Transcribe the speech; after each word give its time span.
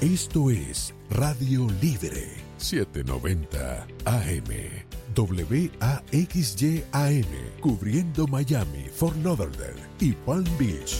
Esto 0.00 0.48
es 0.48 0.94
Radio 1.10 1.66
Libre 1.82 2.28
790 2.58 3.84
AM. 4.04 4.44
WAXYAM, 5.16 6.84
cubriendo 7.60 8.28
Miami, 8.28 8.84
Fort 8.94 9.16
Lauderdale 9.24 9.82
y 9.98 10.12
Palm 10.12 10.44
Beach. 10.56 10.98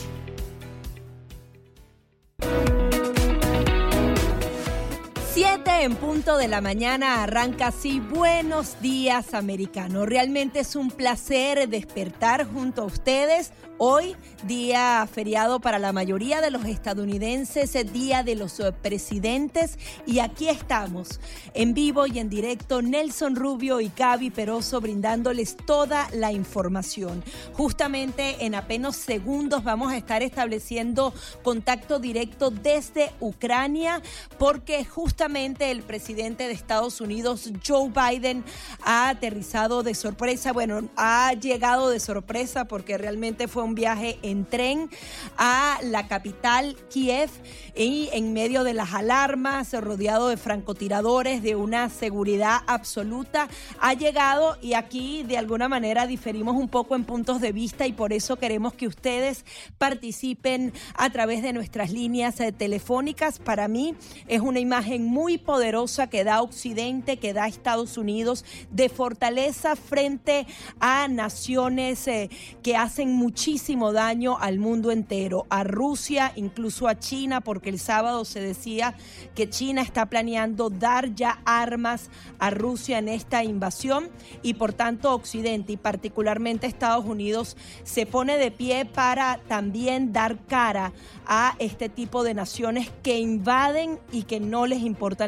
En 5.71 5.95
punto 5.95 6.39
de 6.39 6.49
la 6.49 6.61
mañana 6.61 7.23
arranca 7.23 7.69
así. 7.69 8.01
Buenos 8.01 8.81
días, 8.81 9.33
americano. 9.33 10.07
Realmente 10.07 10.61
es 10.61 10.75
un 10.75 10.91
placer 10.91 11.69
despertar 11.69 12.51
junto 12.51 12.83
a 12.83 12.87
ustedes 12.87 13.53
Hoy, 13.81 14.17
día 14.43 15.09
feriado 15.11 15.61
para 15.61 15.79
la 15.79 15.93
mayoría 15.93 16.41
de 16.41 16.51
los 16.51 16.65
estadounidenses, 16.65 17.77
día 17.93 18.25
de 18.25 18.35
los 18.35 18.59
eh, 18.59 18.73
presidentes, 18.73 19.79
y 20.05 20.19
aquí 20.19 20.49
estamos, 20.49 21.21
en 21.55 21.75
vivo 21.75 22.09
y 22.09 22.19
en 22.19 22.29
directo, 22.29 22.83
Nelson 22.83 23.37
Rubio 23.37 23.81
y 23.81 23.93
Gaby 23.97 24.31
Peroso 24.31 24.81
brindándoles 24.81 25.57
toda 25.57 26.09
la 26.13 26.33
información. 26.33 27.23
Justamente 27.53 28.45
en 28.45 28.57
apenas 28.57 28.97
segundos 28.97 29.63
vamos 29.63 29.93
a 29.93 29.97
estar 29.97 30.25
estableciendo 30.25 31.15
contacto 31.45 32.01
directo 32.01 32.51
desde 32.51 33.13
Ucrania, 33.21 34.03
porque 34.41 34.85
justamente 34.85 35.58
el 35.61 35.83
presidente 35.83 36.47
de 36.47 36.53
Estados 36.53 37.01
Unidos, 37.01 37.51
Joe 37.67 37.91
Biden, 37.91 38.45
ha 38.83 39.09
aterrizado 39.09 39.83
de 39.83 39.95
sorpresa, 39.95 40.53
bueno, 40.53 40.89
ha 40.97 41.33
llegado 41.35 41.91
de 41.91 42.01
sorpresa 42.01 42.67
porque 42.67 42.99
realmente 42.99 43.49
fue 43.49 43.63
un 43.63 43.75
viaje 43.75 44.19
en 44.23 44.45
tren 44.45 44.91
a 45.37 45.79
la 45.83 46.09
capital 46.09 46.77
Kiev 46.91 47.31
y 47.75 48.09
en 48.13 48.33
medio 48.33 48.65
de 48.65 48.75
las 48.75 48.95
alarmas, 48.95 49.73
rodeado 49.73 50.29
de 50.29 50.37
francotiradores, 50.37 51.43
de 51.43 51.57
una 51.57 51.89
seguridad 51.91 52.61
absoluta, 52.67 53.49
ha 53.81 53.95
llegado 53.95 54.57
y 54.61 54.75
aquí 54.75 55.23
de 55.23 55.39
alguna 55.39 55.69
manera 55.69 56.07
diferimos 56.07 56.57
un 56.57 56.69
poco 56.69 56.97
en 56.97 57.05
puntos 57.05 57.41
de 57.41 57.53
vista 57.53 57.87
y 57.87 57.93
por 57.93 58.13
eso 58.13 58.37
queremos 58.37 58.75
que 58.75 58.87
ustedes 58.87 59.45
participen 59.79 60.73
a 60.95 61.11
través 61.11 61.43
de 61.43 61.53
nuestras 61.53 61.91
líneas 61.91 62.41
eh, 62.41 62.53
telefónicas. 62.53 63.39
Para 63.39 63.69
mí 63.69 63.95
es 64.27 64.41
una 64.41 64.61
imagen 64.61 65.05
muy 65.05 65.38
poderosa 65.39 66.09
que 66.09 66.25
da 66.25 66.43
Occidente, 66.43 67.17
que 67.17 67.33
da 67.33 67.47
Estados 67.47 67.97
Unidos 67.97 68.45
de 68.71 68.89
fortaleza 68.89 69.77
frente 69.77 70.47
a 70.81 71.09
naciones 71.09 72.07
eh, 72.09 72.31
que 72.63 72.77
hacen 72.77 73.13
muchísimo 73.13 73.93
daño 73.93 74.39
al 74.39 74.59
mundo 74.59 74.91
entero, 74.91 75.47
a 75.51 75.65
Rusia, 75.65 76.33
incluso 76.37 76.89
a 76.89 76.99
China, 76.99 77.41
porque 77.41 77.71
el 77.71 77.79
sábado 77.79 78.25
se 78.25 78.41
decía 78.41 78.95
que 79.35 79.49
China 79.49 79.83
está 79.83 80.07
planeando 80.07 80.71
dar 80.71 81.15
ya 81.15 81.41
armas 81.45 82.11
a 82.39 82.51
Rusia 82.51 82.99
en 82.99 83.09
esta 83.09 83.45
invasión 83.45 84.11
y 84.43 84.55
por 84.55 84.73
tanto 84.73 85.15
Occidente 85.15 85.73
y 85.73 85.77
particularmente 85.77 86.67
Estados 86.67 87.05
Unidos 87.05 87.57
se 87.83 88.07
pone 88.07 88.39
de 88.39 88.51
pie 88.51 88.85
para 88.85 89.41
también 89.49 90.13
dar 90.13 90.45
cara 90.47 90.93
a 91.27 91.55
este 91.59 91.89
tipo 91.89 92.25
de 92.25 92.35
naciones 92.35 92.91
que 93.03 93.19
invaden 93.19 93.99
y 94.13 94.25
que 94.25 94.41
no 94.41 94.67
les 94.67 94.81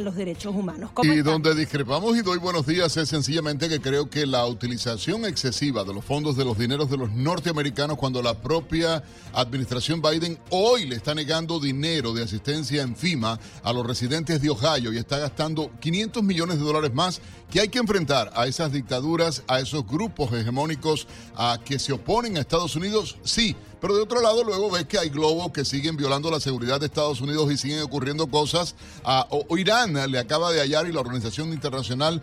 los 0.04 0.14
derechos 0.14 0.54
humanos. 0.54 0.90
Y 1.02 1.18
donde 1.18 1.54
discrepamos 1.54 2.16
y 2.16 2.22
doy 2.22 2.38
buenos 2.38 2.66
días 2.66 2.96
es 2.96 3.08
sencillamente 3.08 3.68
que 3.68 3.80
creo 3.80 4.08
que 4.08 4.26
la 4.26 4.46
utilización 4.46 5.24
excesiva 5.24 5.84
de 5.84 5.94
los 5.94 6.04
fondos 6.04 6.36
de 6.36 6.44
los 6.44 6.58
dineros 6.58 6.90
de 6.90 6.96
los 6.96 7.10
norteamericanos 7.12 7.96
cuando 7.96 8.22
la 8.22 8.34
propia 8.34 9.02
administración 9.32 10.02
Biden 10.02 10.38
hoy 10.50 10.86
le 10.86 10.96
está 10.96 11.14
negando 11.14 11.60
dinero 11.60 12.12
de 12.12 12.24
asistencia 12.24 12.82
en 12.82 12.96
FIMA 12.96 13.38
a 13.62 13.72
los 13.72 13.86
residentes 13.86 14.42
de 14.42 14.50
Ohio 14.50 14.92
y 14.92 14.98
está 14.98 15.18
gastando 15.18 15.70
500 15.80 16.22
millones 16.22 16.58
de 16.58 16.64
dólares 16.64 16.94
más 16.94 17.20
que 17.50 17.60
hay 17.60 17.68
que 17.68 17.78
enfrentar 17.78 18.30
a 18.34 18.46
esas 18.46 18.72
dictaduras, 18.72 19.42
a 19.48 19.60
esos 19.60 19.86
grupos 19.86 20.32
hegemónicos 20.32 21.06
a 21.36 21.58
que 21.64 21.78
se 21.78 21.92
oponen 21.92 22.36
a 22.36 22.40
Estados 22.40 22.76
Unidos, 22.76 23.16
sí 23.24 23.56
pero 23.80 23.96
de 23.96 24.02
otro 24.02 24.20
lado, 24.20 24.44
luego 24.44 24.70
ves 24.70 24.86
que 24.86 24.98
hay 24.98 25.08
globos 25.08 25.52
que 25.52 25.64
siguen 25.64 25.96
violando 25.96 26.30
la 26.30 26.40
seguridad 26.40 26.80
de 26.80 26.86
Estados 26.86 27.20
Unidos 27.20 27.50
y 27.52 27.56
siguen 27.56 27.82
ocurriendo 27.82 28.26
cosas. 28.26 28.74
Ah, 29.04 29.26
o, 29.30 29.56
Irán 29.56 29.94
le 30.10 30.18
acaba 30.18 30.52
de 30.52 30.60
hallar 30.60 30.86
y 30.86 30.92
la 30.92 31.00
Organización 31.00 31.52
Internacional 31.52 32.22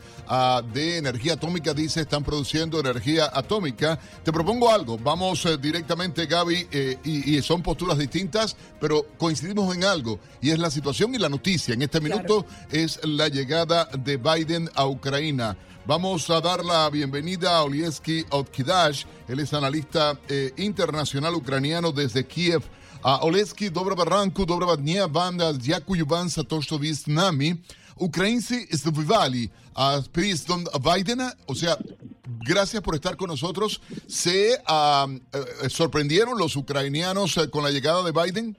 de 0.73 0.97
Energía 0.97 1.33
Atómica 1.33 1.73
dice 1.73 2.01
están 2.01 2.23
produciendo 2.23 2.79
energía 2.79 3.29
atómica. 3.33 3.99
Te 4.23 4.31
propongo 4.31 4.71
algo. 4.71 4.97
Vamos 4.97 5.45
eh, 5.45 5.57
directamente, 5.57 6.25
Gaby, 6.25 6.67
eh, 6.71 6.97
y, 7.03 7.41
son 7.41 7.61
posturas 7.61 7.97
distintas, 7.97 8.55
pero 8.79 9.05
coincidimos 9.17 9.75
en 9.75 9.83
algo. 9.83 10.19
Y 10.41 10.51
es 10.51 10.59
la 10.59 10.71
situación 10.71 11.13
y 11.15 11.17
la 11.17 11.29
noticia. 11.29 11.73
En 11.73 11.81
este 11.81 12.01
minuto 12.01 12.45
es 12.71 12.99
la 13.03 13.27
llegada 13.27 13.85
de 13.97 14.17
Biden 14.17 14.69
a 14.75 14.87
Ucrania. 14.87 15.57
Vamos 15.86 16.30
a 16.30 16.40
dar 16.40 16.64
la 16.64 16.88
bienvenida 16.90 17.56
a 17.56 17.64
Olieski 17.64 18.24
Otkidash. 18.30 19.04
Él 19.28 19.40
es 19.40 19.52
analista 19.52 20.18
eh, 20.28 20.52
internacional 20.56 21.34
ucraniano 21.34 21.92
desde 21.92 22.24
Kiev. 22.24 22.62
A 23.02 23.24
Oleski, 23.24 23.68
dobra 23.68 24.04
ranku, 24.04 24.46
dobra 24.46 24.76
dnia, 24.76 25.06
banda, 25.06 25.52
дякую 25.52 26.06
вам 26.06 26.28
за 26.28 26.42
то, 26.42 26.62
що 26.62 26.78
ви 26.78 26.94
з 26.94 27.08
нами. 27.08 27.56
Українці 27.96 28.68
здобували 28.72 29.50
a 29.74 30.00
Don 30.46 30.64
Biden, 30.80 31.20
o 31.46 31.54
sea, 31.54 31.78
gracias 32.40 32.82
por 32.82 32.94
estar 32.94 33.16
con 33.16 33.28
nosotros. 33.28 33.80
¿Se 34.06 34.58
uh, 34.68 35.68
sorprendieron 35.68 36.38
los 36.38 36.56
ucranianos 36.56 37.38
con 37.50 37.64
la 37.64 37.70
llegada 37.70 38.02
de 38.02 38.12
Biden? 38.12 38.56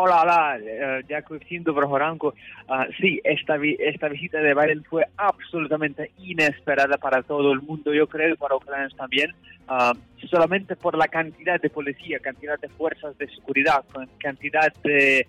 Hola, 0.00 0.22
hola, 0.22 0.58
uh, 0.60 1.06
Jacob 1.08 1.42
Sindo 1.48 1.74
Uh, 1.74 2.32
sí, 3.00 3.20
esta, 3.24 3.56
vi 3.56 3.76
esta 3.80 4.08
visita 4.08 4.38
de 4.38 4.54
Biden 4.54 4.84
fue 4.84 5.04
absolutamente 5.16 6.12
inesperada 6.18 6.98
para 6.98 7.24
todo 7.24 7.50
el 7.52 7.62
mundo, 7.62 7.92
yo 7.92 8.06
creo, 8.06 8.36
para 8.36 8.54
Ucrania 8.54 8.88
también, 8.96 9.32
ah, 9.66 9.92
solamente 10.30 10.76
por 10.76 10.96
la 10.96 11.08
cantidad 11.08 11.60
de 11.60 11.68
policía, 11.68 12.20
cantidad 12.20 12.60
de 12.60 12.68
fuerzas 12.68 13.18
de 13.18 13.26
seguridad, 13.28 13.84
cantidad 14.18 14.72
de, 14.84 15.26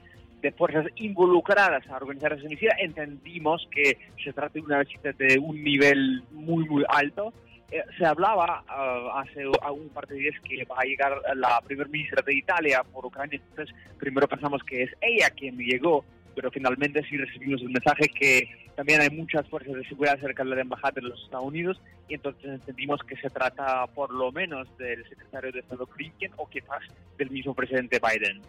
fuerzas 0.56 0.86
involucradas 0.98 1.88
a 1.88 1.96
organizar 1.96 2.34
esa 2.34 2.48
visita, 2.48 2.76
entendimos 2.78 3.68
que 3.72 3.98
se 4.24 4.34
trata 4.34 4.54
de 4.54 4.62
una 4.62 4.80
visita 4.80 5.12
de 5.14 5.40
un 5.40 5.64
nivel 5.64 6.22
muy, 6.32 6.66
muy 6.66 6.84
alto. 6.90 7.34
Eh, 7.72 7.84
se 7.98 8.06
hablaba 8.06 8.64
uh, 8.68 9.18
hace 9.20 9.46
un 9.48 9.90
par 9.90 10.08
de 10.08 10.16
días 10.16 10.36
que 10.44 10.66
va 10.66 10.78
a 10.80 10.86
llegar 10.86 11.22
la 11.36 11.62
primer 11.62 11.88
ministra 11.90 12.24
de 12.26 12.34
Italia 12.34 12.84
por 12.84 13.06
Ucrania, 13.06 13.40
entonces 13.50 13.76
primero 14.00 14.28
pensamos 14.28 14.64
que 14.64 14.84
es 14.84 14.92
ella 15.02 15.30
quien 15.30 15.56
llegó, 15.58 16.04
pero 16.36 16.50
finalmente 16.50 17.04
sí 17.08 17.18
recibimos 17.18 17.62
el 17.62 17.70
mensaje 17.70 18.10
que 18.10 18.50
también 18.76 19.02
hay 19.02 19.10
muchas 19.12 19.48
fuerzas 19.50 19.76
de 19.76 19.88
seguridad 19.88 20.20
cerca 20.20 20.44
de 20.44 20.56
la 20.56 20.62
embajada 20.62 20.94
de 20.96 21.02
los 21.02 21.22
Estados 21.24 21.46
Unidos 21.46 21.80
entonces 22.16 22.46
entendimos 22.46 23.02
que 23.04 23.16
se 23.18 23.30
trata 23.30 23.86
por 23.88 24.12
lo 24.12 24.32
menos 24.32 24.68
del 24.78 25.08
secretario 25.08 25.52
de 25.52 25.60
Estado 25.60 25.88
Blinken 25.96 26.32
o 26.38 26.48
quizás 26.48 26.82
del 27.18 27.30
mismo 27.30 27.54
presidente 27.54 28.00
Biden. 28.00 28.42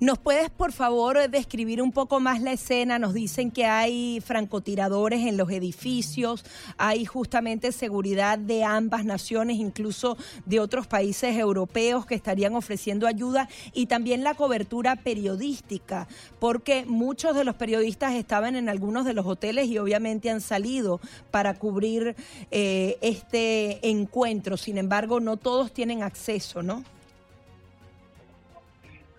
¿Nos 0.00 0.18
puedes 0.18 0.50
por 0.50 0.72
favor 0.72 1.28
describir 1.30 1.80
un 1.80 1.92
poco 1.92 2.20
más 2.20 2.40
la 2.42 2.52
escena? 2.52 2.98
Nos 2.98 3.14
dicen 3.14 3.50
que 3.50 3.64
hay 3.64 4.20
francotiradores 4.20 5.26
en 5.26 5.36
los 5.36 5.50
edificios, 5.50 6.44
hay 6.76 7.04
justamente 7.04 7.72
seguridad 7.72 8.38
de 8.38 8.64
ambas 8.64 9.04
naciones, 9.04 9.58
incluso 9.58 10.16
de 10.46 10.60
otros 10.60 10.86
países 10.86 11.36
europeos 11.36 12.06
que 12.06 12.14
estarían 12.14 12.54
ofreciendo 12.54 13.06
ayuda 13.06 13.48
y 13.72 13.86
también 13.86 14.24
la 14.24 14.34
cobertura 14.34 14.96
periodística, 14.96 16.08
porque 16.38 16.84
muchos 16.86 17.34
de 17.34 17.44
los 17.44 17.54
periodistas 17.54 18.14
estaban 18.14 18.56
en 18.56 18.68
algunos 18.68 19.04
de 19.04 19.14
los 19.14 19.26
hoteles 19.26 19.68
y 19.68 19.78
obviamente 19.78 20.30
han 20.30 20.40
salido 20.40 21.00
para 21.30 21.54
cubrir 21.54 22.16
eh, 22.50 22.98
este 23.08 23.88
encuentro. 23.88 24.56
Sin 24.56 24.78
embargo, 24.78 25.20
no 25.20 25.36
todos 25.36 25.72
tienen 25.72 26.02
acceso, 26.02 26.62
¿no? 26.62 26.84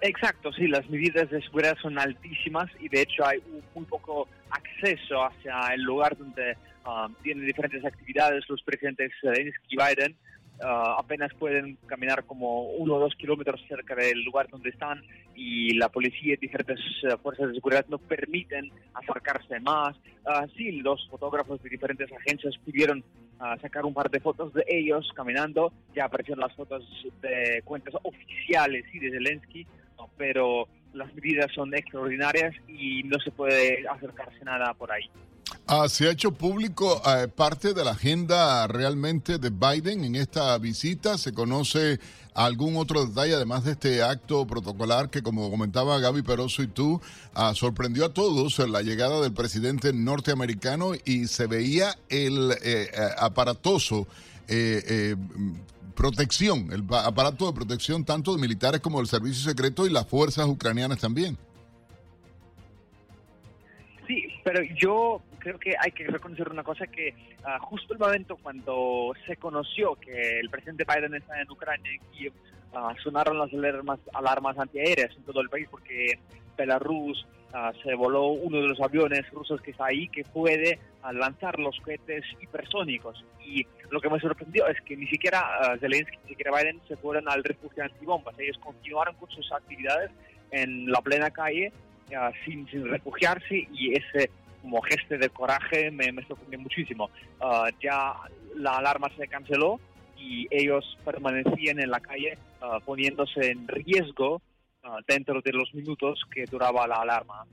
Exacto, 0.01 0.53
sí, 0.53 0.67
las 0.67 0.89
medidas 0.89 1.29
de 1.29 1.41
seguridad 1.41 1.77
son 1.81 1.99
altísimas 1.99 2.69
y 2.79 2.87
de 2.87 3.01
hecho 3.01 3.25
hay 3.25 3.39
muy 3.75 3.83
poco 3.85 4.29
acceso 4.49 5.25
hacia 5.25 5.73
el 5.73 5.81
lugar 5.81 6.17
donde 6.17 6.55
um, 6.85 7.13
tienen 7.21 7.45
diferentes 7.45 7.83
actividades 7.83 8.45
los 8.47 8.61
presidentes 8.63 9.11
Zelensky 9.19 9.75
y 9.75 9.75
Biden. 9.75 10.15
Uh, 10.61 10.99
apenas 10.99 11.33
pueden 11.35 11.77
caminar 11.85 12.25
como 12.25 12.63
uno 12.63 12.95
o 12.95 12.99
dos 12.99 13.15
kilómetros 13.15 13.61
cerca 13.69 13.95
del 13.95 14.23
lugar 14.25 14.49
donde 14.49 14.69
están 14.69 15.01
y 15.33 15.73
la 15.75 15.87
policía 15.87 16.33
y 16.33 16.37
diferentes 16.37 16.79
uh, 17.03 17.17
fuerzas 17.19 17.47
de 17.47 17.53
seguridad 17.53 17.85
no 17.87 17.97
permiten 17.97 18.69
acercarse 18.93 19.61
más. 19.61 19.95
Uh, 20.25 20.47
sí, 20.57 20.73
los 20.73 21.07
fotógrafos 21.09 21.63
de 21.63 21.69
diferentes 21.69 22.11
agencias 22.11 22.57
pudieron 22.65 23.03
sacar 23.61 23.85
un 23.85 23.93
par 23.93 24.09
de 24.11 24.19
fotos 24.19 24.53
de 24.53 24.65
ellos 24.67 25.09
caminando. 25.15 25.71
Ya 25.95 26.05
aparecieron 26.05 26.41
las 26.41 26.53
fotos 26.55 26.83
de 27.21 27.61
cuentas 27.63 27.93
oficiales 28.03 28.83
y 28.93 28.99
de 28.99 29.11
Zelensky, 29.11 29.65
pero 30.17 30.67
las 30.91 31.13
medidas 31.15 31.49
son 31.53 31.73
extraordinarias 31.73 32.53
y 32.67 33.03
no 33.03 33.17
se 33.19 33.31
puede 33.31 33.87
acercarse 33.87 34.43
nada 34.43 34.73
por 34.73 34.91
ahí. 34.91 35.09
Ah, 35.71 35.87
se 35.87 36.07
ha 36.07 36.11
hecho 36.11 36.31
público 36.31 36.99
eh, 37.05 37.27
parte 37.27 37.75
de 37.75 37.85
la 37.85 37.91
agenda 37.91 38.65
realmente 38.65 39.37
de 39.37 39.51
Biden 39.51 40.03
en 40.03 40.15
esta 40.15 40.57
visita. 40.57 41.15
¿Se 41.19 41.31
conoce 41.31 41.99
algún 42.33 42.75
otro 42.75 43.05
detalle 43.05 43.35
además 43.35 43.65
de 43.65 43.73
este 43.73 44.01
acto 44.01 44.47
protocolar 44.47 45.11
que, 45.11 45.21
como 45.21 45.51
comentaba 45.51 45.99
Gaby 45.99 46.23
Peroso 46.23 46.63
y 46.63 46.67
tú, 46.69 46.99
ah, 47.35 47.53
sorprendió 47.53 48.05
a 48.05 48.13
todos 48.15 48.57
la 48.67 48.81
llegada 48.81 49.21
del 49.21 49.31
presidente 49.31 49.93
norteamericano 49.93 50.93
y 51.05 51.27
se 51.27 51.45
veía 51.45 51.93
el 52.09 52.51
eh, 52.63 52.89
eh, 52.91 53.09
aparatoso 53.19 54.07
protección, 55.93 56.73
el 56.73 56.83
aparato 56.95 57.45
de 57.45 57.53
protección 57.53 58.03
tanto 58.05 58.33
de 58.33 58.41
militares 58.41 58.81
como 58.81 58.97
del 58.97 59.07
servicio 59.07 59.47
secreto 59.47 59.85
y 59.85 59.91
las 59.91 60.07
fuerzas 60.07 60.47
ucranianas 60.47 60.97
también. 60.97 61.37
Sí, 64.07 64.23
pero 64.43 64.63
yo 64.81 65.21
creo 65.39 65.57
que 65.57 65.75
hay 65.79 65.91
que 65.91 66.05
reconocer 66.05 66.49
una 66.49 66.63
cosa 66.63 66.85
que 66.87 67.13
uh, 67.39 67.59
justo 67.61 67.93
el 67.93 67.99
momento 67.99 68.37
cuando 68.37 69.13
se 69.25 69.37
conoció 69.37 69.95
que 69.95 70.39
el 70.39 70.49
presidente 70.49 70.85
Biden 70.87 71.15
está 71.15 71.41
en 71.41 71.49
Ucrania 71.49 71.91
y 72.13 72.27
uh, 72.27 72.33
sonaron 73.01 73.37
las 73.37 73.51
alarmas, 73.53 73.99
alarmas 74.13 74.57
antiaéreas 74.57 75.15
en 75.15 75.23
todo 75.23 75.41
el 75.41 75.49
país 75.49 75.67
porque 75.71 76.19
Belarus 76.57 77.25
uh, 77.53 77.73
se 77.81 77.95
voló 77.95 78.27
uno 78.27 78.61
de 78.61 78.67
los 78.67 78.81
aviones 78.81 79.29
rusos 79.31 79.61
que 79.61 79.71
está 79.71 79.85
ahí 79.85 80.07
que 80.09 80.23
puede 80.23 80.79
lanzar 81.13 81.57
los 81.59 81.79
cohetes 81.79 82.25
hipersónicos. 82.41 83.23
Y 83.43 83.65
lo 83.89 84.01
que 84.01 84.09
me 84.09 84.19
sorprendió 84.19 84.67
es 84.67 84.79
que 84.81 84.97
ni 84.97 85.07
siquiera 85.07 85.41
Zelensky 85.79 86.17
ni 86.23 86.29
siquiera 86.31 86.51
Biden 86.55 86.81
se 86.89 86.97
fueron 86.97 87.29
al 87.29 87.41
refugio 87.41 87.85
antibombas. 87.85 88.37
Ellos 88.37 88.57
continuaron 88.57 89.15
con 89.15 89.29
sus 89.31 89.49
actividades 89.53 90.11
en 90.51 90.91
la 90.91 90.99
plena 91.01 91.31
calle 91.31 91.71
sin, 92.43 92.67
sin, 92.67 92.89
refugiarse 92.89 93.67
y 93.71 93.93
ese 93.93 94.29
como 94.61 94.81
gesto 94.81 95.17
de 95.17 95.29
coraje 95.29 95.91
me, 95.91 96.11
me 96.11 96.25
sorprendió 96.25 96.59
muchísimo. 96.59 97.09
Ah, 97.39 97.69
ya 97.81 98.13
la 98.55 98.77
alarma 98.77 99.09
se 99.17 99.27
canceló 99.27 99.79
y 100.17 100.47
ellos 100.51 100.97
permanecían 101.05 101.79
en 101.79 101.89
la 101.89 101.99
calle 101.99 102.37
ah, 102.61 102.79
poniéndose 102.85 103.51
en 103.51 103.67
riesgo 103.67 104.41
ah, 104.83 104.97
dentro 105.07 105.41
de 105.41 105.53
los 105.53 105.73
minutos 105.73 106.21
que 106.33 106.45
duraba 106.45 106.87
la 106.87 106.95
alarma. 106.95 107.45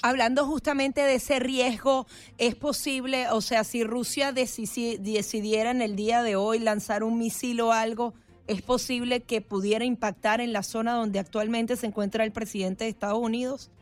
Hablando 0.00 0.46
justamente 0.46 1.00
de 1.00 1.14
ese 1.14 1.40
riesgo, 1.40 2.06
¿es 2.36 2.54
posible, 2.54 3.26
o 3.32 3.40
sea, 3.40 3.64
si 3.64 3.82
Rusia 3.82 4.30
decidiera 4.32 5.72
en 5.72 5.82
el 5.82 5.96
día 5.96 6.22
de 6.22 6.36
hoy 6.36 6.60
lanzar 6.60 7.02
un 7.02 7.18
misil 7.18 7.60
o 7.62 7.72
algo, 7.72 8.14
¿es 8.46 8.62
posible 8.62 9.22
que 9.24 9.40
pudiera 9.40 9.84
impactar 9.84 10.40
en 10.40 10.52
la 10.52 10.62
zona 10.62 10.92
donde 10.92 11.18
actualmente 11.18 11.74
se 11.74 11.86
encuentra 11.86 12.22
el 12.22 12.30
presidente 12.30 12.84
de 12.84 12.90
Estados 12.90 13.18
Unidos? 13.18 13.72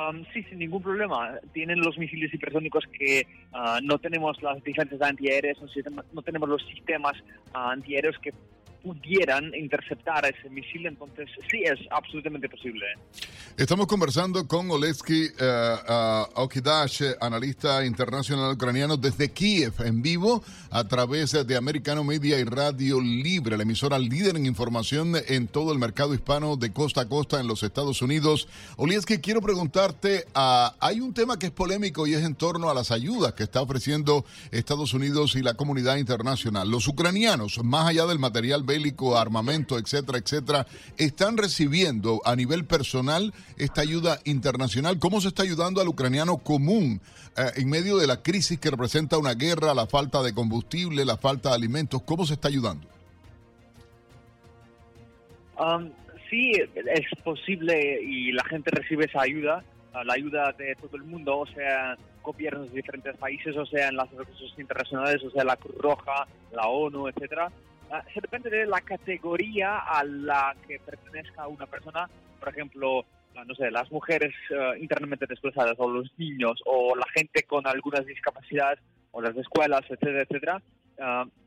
Um, 0.00 0.24
sí, 0.32 0.42
sin 0.44 0.58
ningún 0.58 0.82
problema. 0.82 1.38
Tienen 1.52 1.80
los 1.80 1.98
misiles 1.98 2.32
hipersónicos 2.32 2.84
que 2.98 3.26
uh, 3.52 3.80
no 3.82 3.98
tenemos 3.98 4.40
las 4.42 4.62
defensas 4.62 5.00
antiaéreas, 5.02 5.58
no 6.12 6.22
tenemos 6.22 6.48
los 6.48 6.62
sistemas 6.66 7.14
uh, 7.54 7.58
antiaéreos 7.58 8.16
que 8.18 8.32
pudieran 8.82 9.54
interceptar 9.54 10.24
ese 10.24 10.48
misil, 10.50 10.86
entonces 10.86 11.28
sí 11.50 11.62
es 11.64 11.78
absolutamente 11.90 12.48
posible. 12.48 12.86
Estamos 13.56 13.86
conversando 13.86 14.46
con 14.46 14.70
Oleski 14.70 15.26
uh, 15.26 16.42
Okidash, 16.42 17.02
analista 17.20 17.84
internacional 17.84 18.54
ucraniano 18.54 18.96
desde 18.96 19.30
Kiev, 19.30 19.74
en 19.84 20.02
vivo 20.02 20.42
a 20.70 20.84
través 20.84 21.32
de 21.46 21.56
Americano 21.56 22.04
Media 22.04 22.38
y 22.38 22.44
Radio 22.44 23.00
Libre, 23.00 23.56
la 23.56 23.64
emisora 23.64 23.98
líder 23.98 24.36
en 24.36 24.46
información 24.46 25.14
en 25.28 25.48
todo 25.48 25.72
el 25.72 25.78
mercado 25.78 26.14
hispano 26.14 26.56
de 26.56 26.72
costa 26.72 27.02
a 27.02 27.08
costa 27.08 27.40
en 27.40 27.46
los 27.46 27.62
Estados 27.62 28.02
Unidos. 28.02 28.48
Oleski, 28.76 29.18
quiero 29.18 29.40
preguntarte, 29.40 30.26
uh, 30.34 30.74
hay 30.80 31.00
un 31.00 31.12
tema 31.12 31.38
que 31.38 31.46
es 31.46 31.52
polémico 31.52 32.06
y 32.06 32.14
es 32.14 32.24
en 32.24 32.34
torno 32.34 32.70
a 32.70 32.74
las 32.74 32.90
ayudas 32.90 33.34
que 33.34 33.42
está 33.42 33.60
ofreciendo 33.60 34.24
Estados 34.50 34.94
Unidos 34.94 35.34
y 35.36 35.42
la 35.42 35.54
comunidad 35.54 35.96
internacional. 35.96 36.70
Los 36.70 36.88
ucranianos, 36.88 37.62
más 37.62 37.86
allá 37.86 38.06
del 38.06 38.18
material 38.18 38.62
bélico, 38.70 39.18
armamento, 39.18 39.78
etcétera, 39.78 40.18
etcétera, 40.18 40.66
están 40.96 41.36
recibiendo 41.36 42.20
a 42.24 42.36
nivel 42.36 42.64
personal 42.64 43.34
esta 43.56 43.80
ayuda 43.80 44.20
internacional. 44.24 45.00
¿Cómo 45.00 45.20
se 45.20 45.28
está 45.28 45.42
ayudando 45.42 45.80
al 45.80 45.88
ucraniano 45.88 46.38
común 46.38 47.00
eh, 47.36 47.50
en 47.56 47.68
medio 47.68 47.96
de 47.96 48.06
la 48.06 48.22
crisis 48.22 48.60
que 48.60 48.70
representa 48.70 49.18
una 49.18 49.34
guerra, 49.34 49.74
la 49.74 49.86
falta 49.86 50.22
de 50.22 50.32
combustible, 50.32 51.04
la 51.04 51.16
falta 51.16 51.48
de 51.48 51.56
alimentos? 51.56 52.02
¿Cómo 52.02 52.24
se 52.24 52.34
está 52.34 52.46
ayudando? 52.46 52.86
Um, 55.58 55.90
sí, 56.30 56.52
es 56.52 57.22
posible 57.24 58.00
y 58.02 58.30
la 58.32 58.44
gente 58.44 58.70
recibe 58.70 59.06
esa 59.06 59.22
ayuda, 59.22 59.64
uh, 59.94 60.04
la 60.04 60.14
ayuda 60.14 60.52
de 60.56 60.76
todo 60.76 60.96
el 60.96 61.02
mundo, 61.02 61.40
o 61.40 61.46
sea, 61.46 61.98
gobiernos 62.22 62.70
de 62.70 62.76
diferentes 62.76 63.16
países, 63.16 63.56
o 63.56 63.66
sea, 63.66 63.88
en 63.88 63.96
las 63.96 64.08
recursos 64.12 64.54
internacionales, 64.58 65.22
o 65.24 65.30
sea, 65.30 65.42
la 65.42 65.56
Cruz 65.56 65.76
Roja, 65.76 66.28
la 66.52 66.68
ONU, 66.68 67.08
etcétera. 67.08 67.50
Ah, 67.90 68.04
se 68.14 68.20
depende 68.20 68.50
de 68.50 68.66
la 68.66 68.80
categoría 68.80 69.78
a 69.78 70.04
la 70.04 70.54
que 70.66 70.78
pertenezca 70.78 71.48
una 71.48 71.66
persona. 71.66 72.08
Por 72.38 72.48
ejemplo, 72.50 73.04
ah, 73.34 73.44
no 73.44 73.54
sé, 73.56 73.70
las 73.70 73.90
mujeres 73.90 74.32
ah, 74.56 74.74
internamente 74.78 75.26
desplazadas 75.28 75.74
o 75.78 75.90
los 75.90 76.08
niños 76.16 76.60
o 76.66 76.94
la 76.94 77.06
gente 77.14 77.42
con 77.42 77.66
algunas 77.66 78.06
discapacidades 78.06 78.78
o 79.10 79.20
las 79.20 79.36
escuelas, 79.36 79.82
etcétera, 79.82 80.22
etcétera. 80.22 80.62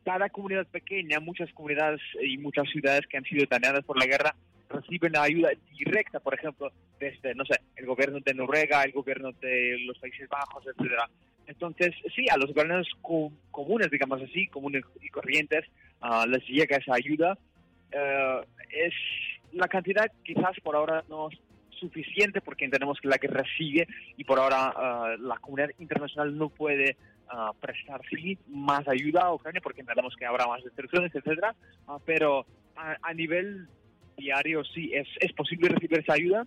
cada 0.04 0.30
comunidad 0.30 0.68
pequeña, 0.68 1.22
muchas 1.22 1.50
comunidades 1.54 2.02
y 2.22 2.38
muchas 2.38 2.68
ciudades 2.70 3.08
que 3.08 3.18
han 3.18 3.24
sido 3.24 3.46
dañadas 3.50 3.86
por 3.86 3.98
la 3.98 4.06
guerra 4.06 4.36
reciben 4.68 5.16
ayuda 5.16 5.52
directa, 5.78 6.20
por 6.20 6.34
ejemplo, 6.34 6.72
desde, 7.00 7.36
no 7.36 7.46
sé, 7.46 7.56
el 7.78 7.86
gobierno 7.86 8.20
de 8.20 8.34
Noruega, 8.34 8.84
el 8.84 8.92
gobierno 8.92 9.32
de 9.34 9.78
los 9.86 9.98
Países 10.00 10.28
Bajos, 10.28 10.66
etcétera. 10.66 11.08
Entonces, 11.48 11.94
sí, 12.16 12.26
a 12.30 12.38
los 12.38 12.50
ucranianos 12.52 12.88
comunes, 13.52 13.90
digamos 13.92 14.22
así, 14.22 14.48
comunes 14.48 14.84
y 15.02 15.10
corrientes, 15.10 15.66
uh, 16.02 16.28
les 16.28 16.46
llega 16.48 16.78
esa 16.78 16.96
ayuda. 16.96 17.38
Uh, 17.94 18.44
es 18.70 18.94
la 19.52 19.68
cantidad 19.68 20.12
quizás 20.24 20.60
por 20.64 20.76
ahora 20.76 21.04
no 21.10 21.30
es 21.30 21.38
suficiente 21.80 22.42
porque 22.42 22.66
entendemos 22.66 23.00
que 23.00 23.08
la 23.08 23.18
guerra 23.18 23.44
sigue 23.58 23.88
y 24.18 24.24
por 24.24 24.40
ahora 24.40 24.74
uh, 25.18 25.22
la 25.22 25.38
comunidad 25.38 25.70
internacional 25.80 26.36
no 26.38 26.50
puede 26.50 26.98
prestar 27.60 28.00
sí, 28.12 28.38
más 28.48 28.88
ayuda 28.88 29.22
a 29.22 29.34
Ucrania 29.34 29.60
porque 29.60 29.82
entendemos 29.82 30.16
que 30.16 30.24
habrá 30.24 30.46
más 30.46 30.64
destrucciones, 30.64 31.16
etcétera. 31.16 31.56
pero 32.06 32.46
a, 32.76 32.96
a, 33.02 33.14
nivel 33.16 33.68
diario 34.16 34.64
sí 34.64 34.92
es, 34.94 35.08
es 35.20 35.34
posible 35.34 35.70
recibir 35.70 35.98
esa 35.98 36.14
ayuda 36.14 36.46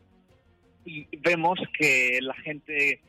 y 0.85 1.09
vemos 1.17 1.59
que 1.77 2.21
la 2.23 2.35
gente 2.35 3.01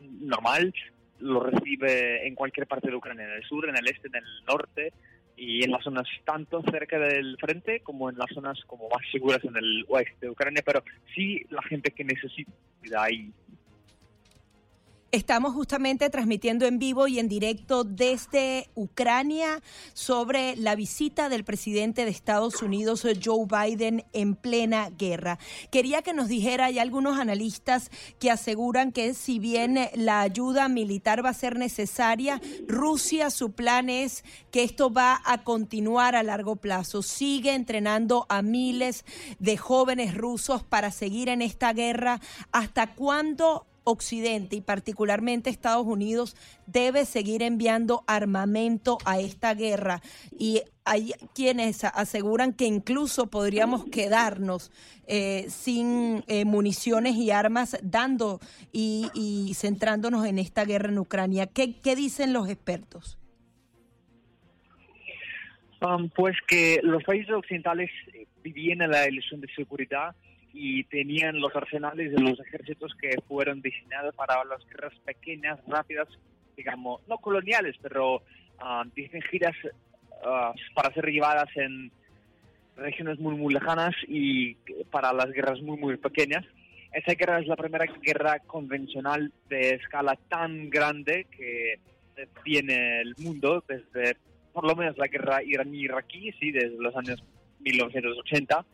normal 0.00 0.72
lo 1.20 1.40
recibe 1.40 2.26
en 2.26 2.34
cualquier 2.34 2.66
parte 2.66 2.88
de 2.88 2.96
Ucrania, 2.96 3.24
en 3.24 3.32
el 3.32 3.42
sur, 3.44 3.68
en 3.68 3.76
el 3.76 3.86
este, 3.88 4.08
en 4.08 4.16
el 4.16 4.44
norte 4.46 4.92
y 5.36 5.64
en 5.64 5.70
las 5.70 5.84
zonas 5.84 6.06
tanto 6.24 6.62
cerca 6.62 6.98
del 6.98 7.36
frente 7.38 7.80
como 7.80 8.10
en 8.10 8.18
las 8.18 8.30
zonas 8.32 8.58
como 8.66 8.88
más 8.88 9.02
seguras 9.10 9.42
en 9.44 9.56
el 9.56 9.84
oeste 9.88 10.26
de 10.26 10.30
Ucrania, 10.30 10.62
pero 10.64 10.82
sí 11.14 11.44
la 11.50 11.62
gente 11.62 11.92
que 11.92 12.04
necesita 12.04 12.52
ahí 12.96 13.32
Estamos 15.10 15.54
justamente 15.54 16.10
transmitiendo 16.10 16.66
en 16.66 16.78
vivo 16.78 17.08
y 17.08 17.18
en 17.18 17.28
directo 17.28 17.82
desde 17.82 18.68
Ucrania 18.74 19.62
sobre 19.94 20.54
la 20.56 20.74
visita 20.74 21.30
del 21.30 21.44
presidente 21.44 22.04
de 22.04 22.10
Estados 22.10 22.60
Unidos, 22.60 23.06
Joe 23.24 23.46
Biden, 23.46 24.04
en 24.12 24.34
plena 24.34 24.90
guerra. 24.90 25.38
Quería 25.70 26.02
que 26.02 26.12
nos 26.12 26.28
dijera, 26.28 26.66
hay 26.66 26.78
algunos 26.78 27.18
analistas 27.18 27.90
que 28.18 28.30
aseguran 28.30 28.92
que 28.92 29.14
si 29.14 29.38
bien 29.38 29.78
la 29.94 30.20
ayuda 30.20 30.68
militar 30.68 31.24
va 31.24 31.30
a 31.30 31.34
ser 31.34 31.58
necesaria, 31.58 32.38
Rusia 32.66 33.30
su 33.30 33.52
plan 33.52 33.88
es 33.88 34.24
que 34.50 34.62
esto 34.62 34.92
va 34.92 35.22
a 35.24 35.42
continuar 35.42 36.16
a 36.16 36.22
largo 36.22 36.56
plazo. 36.56 37.00
Sigue 37.00 37.54
entrenando 37.54 38.26
a 38.28 38.42
miles 38.42 39.06
de 39.38 39.56
jóvenes 39.56 40.14
rusos 40.14 40.64
para 40.64 40.90
seguir 40.90 41.30
en 41.30 41.40
esta 41.40 41.72
guerra. 41.72 42.20
¿Hasta 42.52 42.94
cuándo 42.94 43.67
Occidente 43.90 44.56
y 44.56 44.60
particularmente 44.60 45.50
Estados 45.50 45.86
Unidos 45.86 46.36
debe 46.66 47.06
seguir 47.06 47.42
enviando 47.42 48.04
armamento 48.06 48.98
a 49.04 49.18
esta 49.18 49.54
guerra 49.54 50.02
y 50.30 50.62
hay 50.84 51.12
quienes 51.34 51.84
aseguran 51.84 52.52
que 52.52 52.64
incluso 52.64 53.28
podríamos 53.28 53.84
quedarnos 53.86 54.70
eh, 55.06 55.46
sin 55.48 56.22
eh, 56.28 56.44
municiones 56.44 57.16
y 57.16 57.30
armas 57.30 57.78
dando 57.82 58.40
y, 58.72 59.52
centrándonos 59.54 60.26
en 60.26 60.38
esta 60.38 60.64
guerra 60.64 60.90
en 60.90 60.98
Ucrania. 60.98 61.46
¿Qué, 61.46 61.96
dicen 61.96 62.32
los 62.32 62.48
expertos? 62.48 63.18
Um, 65.80 66.08
pues 66.10 66.36
que 66.46 66.80
los 66.82 67.02
países 67.04 67.30
occidentales 67.30 67.90
vivían 68.42 68.82
en 68.82 68.90
la 68.90 69.08
ilusión 69.08 69.40
de 69.40 69.48
seguridad 69.54 70.14
y 70.60 70.82
tenían 70.84 71.38
los 71.38 71.54
arsenales 71.54 72.10
de 72.10 72.20
los 72.20 72.40
ejércitos 72.40 72.92
que 73.00 73.10
fueron 73.28 73.62
diseñados 73.62 74.12
para 74.16 74.44
las 74.44 74.66
guerras 74.66 74.92
pequeñas, 75.04 75.60
rápidas, 75.68 76.08
digamos, 76.56 77.00
no 77.06 77.18
coloniales, 77.18 77.76
pero 77.80 78.16
uh, 78.16 79.20
giras 79.30 79.54
ah, 80.24 80.52
para 80.74 80.92
ser 80.92 81.06
llevadas 81.06 81.48
en 81.54 81.92
regiones 82.76 83.20
muy, 83.20 83.36
muy 83.36 83.54
lejanas 83.54 83.94
y 84.08 84.54
para 84.90 85.12
las 85.12 85.30
guerras 85.30 85.62
muy, 85.62 85.78
muy 85.78 85.96
pequeñas. 85.96 86.44
esa 86.92 87.14
guerra 87.14 87.38
es 87.38 87.46
la 87.46 87.54
primera 87.54 87.86
guerra 88.02 88.40
convencional 88.40 89.32
de 89.48 89.74
escala 89.74 90.18
tan 90.28 90.70
grande 90.70 91.28
que 91.30 91.78
tiene 92.42 93.02
el 93.02 93.14
mundo 93.18 93.62
desde 93.68 94.16
por 94.52 94.66
lo 94.66 94.74
menos 94.74 94.98
la 94.98 95.06
guerra 95.06 95.40
iraní-iraquí, 95.40 96.32
sí, 96.40 96.50
desde 96.50 96.82
los 96.82 96.96
años 96.96 97.22
1980, 97.60 98.64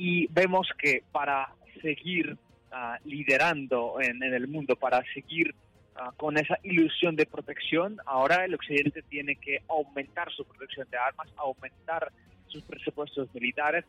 y 0.00 0.26
vemos 0.28 0.66
que 0.78 1.02
para 1.12 1.52
seguir 1.82 2.34
ah, 2.72 2.96
liderando 3.04 4.00
en, 4.00 4.22
el 4.22 4.48
mundo, 4.48 4.74
para 4.74 5.04
seguir 5.12 5.54
ah, 5.94 6.10
con 6.16 6.38
esa 6.38 6.56
ilusión 6.62 7.16
de 7.16 7.26
protección, 7.26 7.98
ahora 8.06 8.46
el 8.46 8.54
Occidente 8.54 9.02
tiene 9.02 9.36
que 9.36 9.58
aumentar 9.68 10.32
su 10.32 10.46
protección 10.46 10.88
de 10.90 10.96
armas, 10.96 11.28
aumentar 11.36 12.10
sus 12.46 12.62
presupuestos 12.62 13.28
militares 13.34 13.84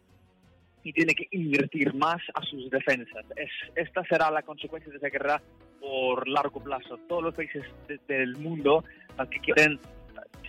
y 0.83 0.91
tiene 0.91 1.15
que 1.15 1.29
invertir 1.31 1.93
más 1.93 2.21
a 2.33 2.41
sus 2.41 2.69
defensas. 2.69 3.23
Es, 3.37 3.49
esta 3.75 4.03
será 4.03 4.29
la 4.31 4.41
consecuencia 4.41 4.91
de 4.91 4.97
esa 4.97 5.07
guerra 5.07 5.41
por 5.79 6.27
largo 6.27 6.61
plazo. 6.61 6.97
Todos 7.07 7.23
los 7.23 7.35
países 7.35 7.63
del 8.09 8.35
mundo 8.35 8.83
que 9.29 9.39
quieren 9.39 9.79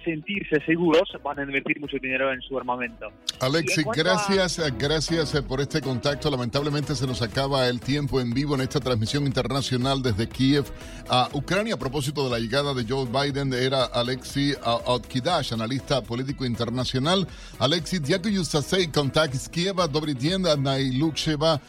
sentirse 0.04 0.60
seguros, 0.66 1.10
van 1.24 1.39
a 1.39 1.44
invertir 1.44 1.80
mucho 1.80 1.98
dinero 2.01 2.32
en 2.32 2.42
su 2.42 2.58
armamento. 2.58 3.08
Alexis, 3.39 3.86
gracias, 3.94 4.60
gracias 4.77 5.36
eh, 5.36 5.42
por 5.42 5.60
este 5.60 5.82
contacto. 5.82 6.30
Lamentablemente 6.32 6.96
se 6.96 7.06
nos 7.06 7.22
acaba 7.22 7.68
el 7.68 7.80
tiempo 7.82 8.22
en 8.22 8.32
vivo 8.34 8.56
en 8.56 8.62
esta 8.62 8.80
transmisión 8.80 9.25
internacional 9.25 10.01
desde 10.01 10.27
Kiev 10.27 10.66
a 11.10 11.30
Ucrania. 11.34 11.75
A 11.75 11.77
propósito 11.77 12.24
de 12.24 12.32
la 12.32 12.39
llegada 12.39 12.74
de 12.74 12.86
Joe 12.88 13.06
Biden, 13.06 13.54
era 13.54 13.84
Alexis 13.86 14.58
Otkidash, 14.63 15.54
analista 15.54 16.01
político 16.01 16.46
internacional. 16.46 17.27
Alexis, 17.60 18.01
дякую 18.01 18.44
за 18.44 18.62
цей 18.62 18.88
контакт 18.88 19.36
з 19.36 19.48
Києва. 19.48 19.88
Добрий 19.88 20.13
день, 20.13 20.42
найлучшего 20.58 21.60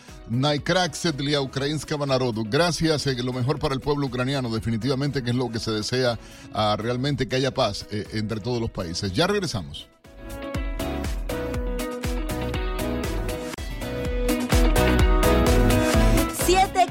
для 1.17 1.41
украинского 1.41 2.07
народу. 2.07 2.45
Gracias, 2.45 3.07
eh, 3.07 3.23
lo 3.23 3.33
mejor 3.33 3.59
para 3.59 3.75
el 3.75 3.81
pueblo 3.81 4.07
ucraniano, 4.07 4.51
definitivamente 4.51 5.23
que 5.23 5.31
es 5.31 5.37
lo 5.37 5.51
que 5.51 5.59
se 5.59 5.71
desea, 5.71 6.19
uh, 6.55 6.77
realmente 6.77 7.29
que 7.29 7.37
haya 7.37 7.53
paz 7.53 7.87
eh, 7.91 8.07
entre 8.24 8.40
todos 8.40 8.60
los 8.60 8.72
países. 8.72 9.14
Ya 9.14 9.28
regresamos. 9.28 9.88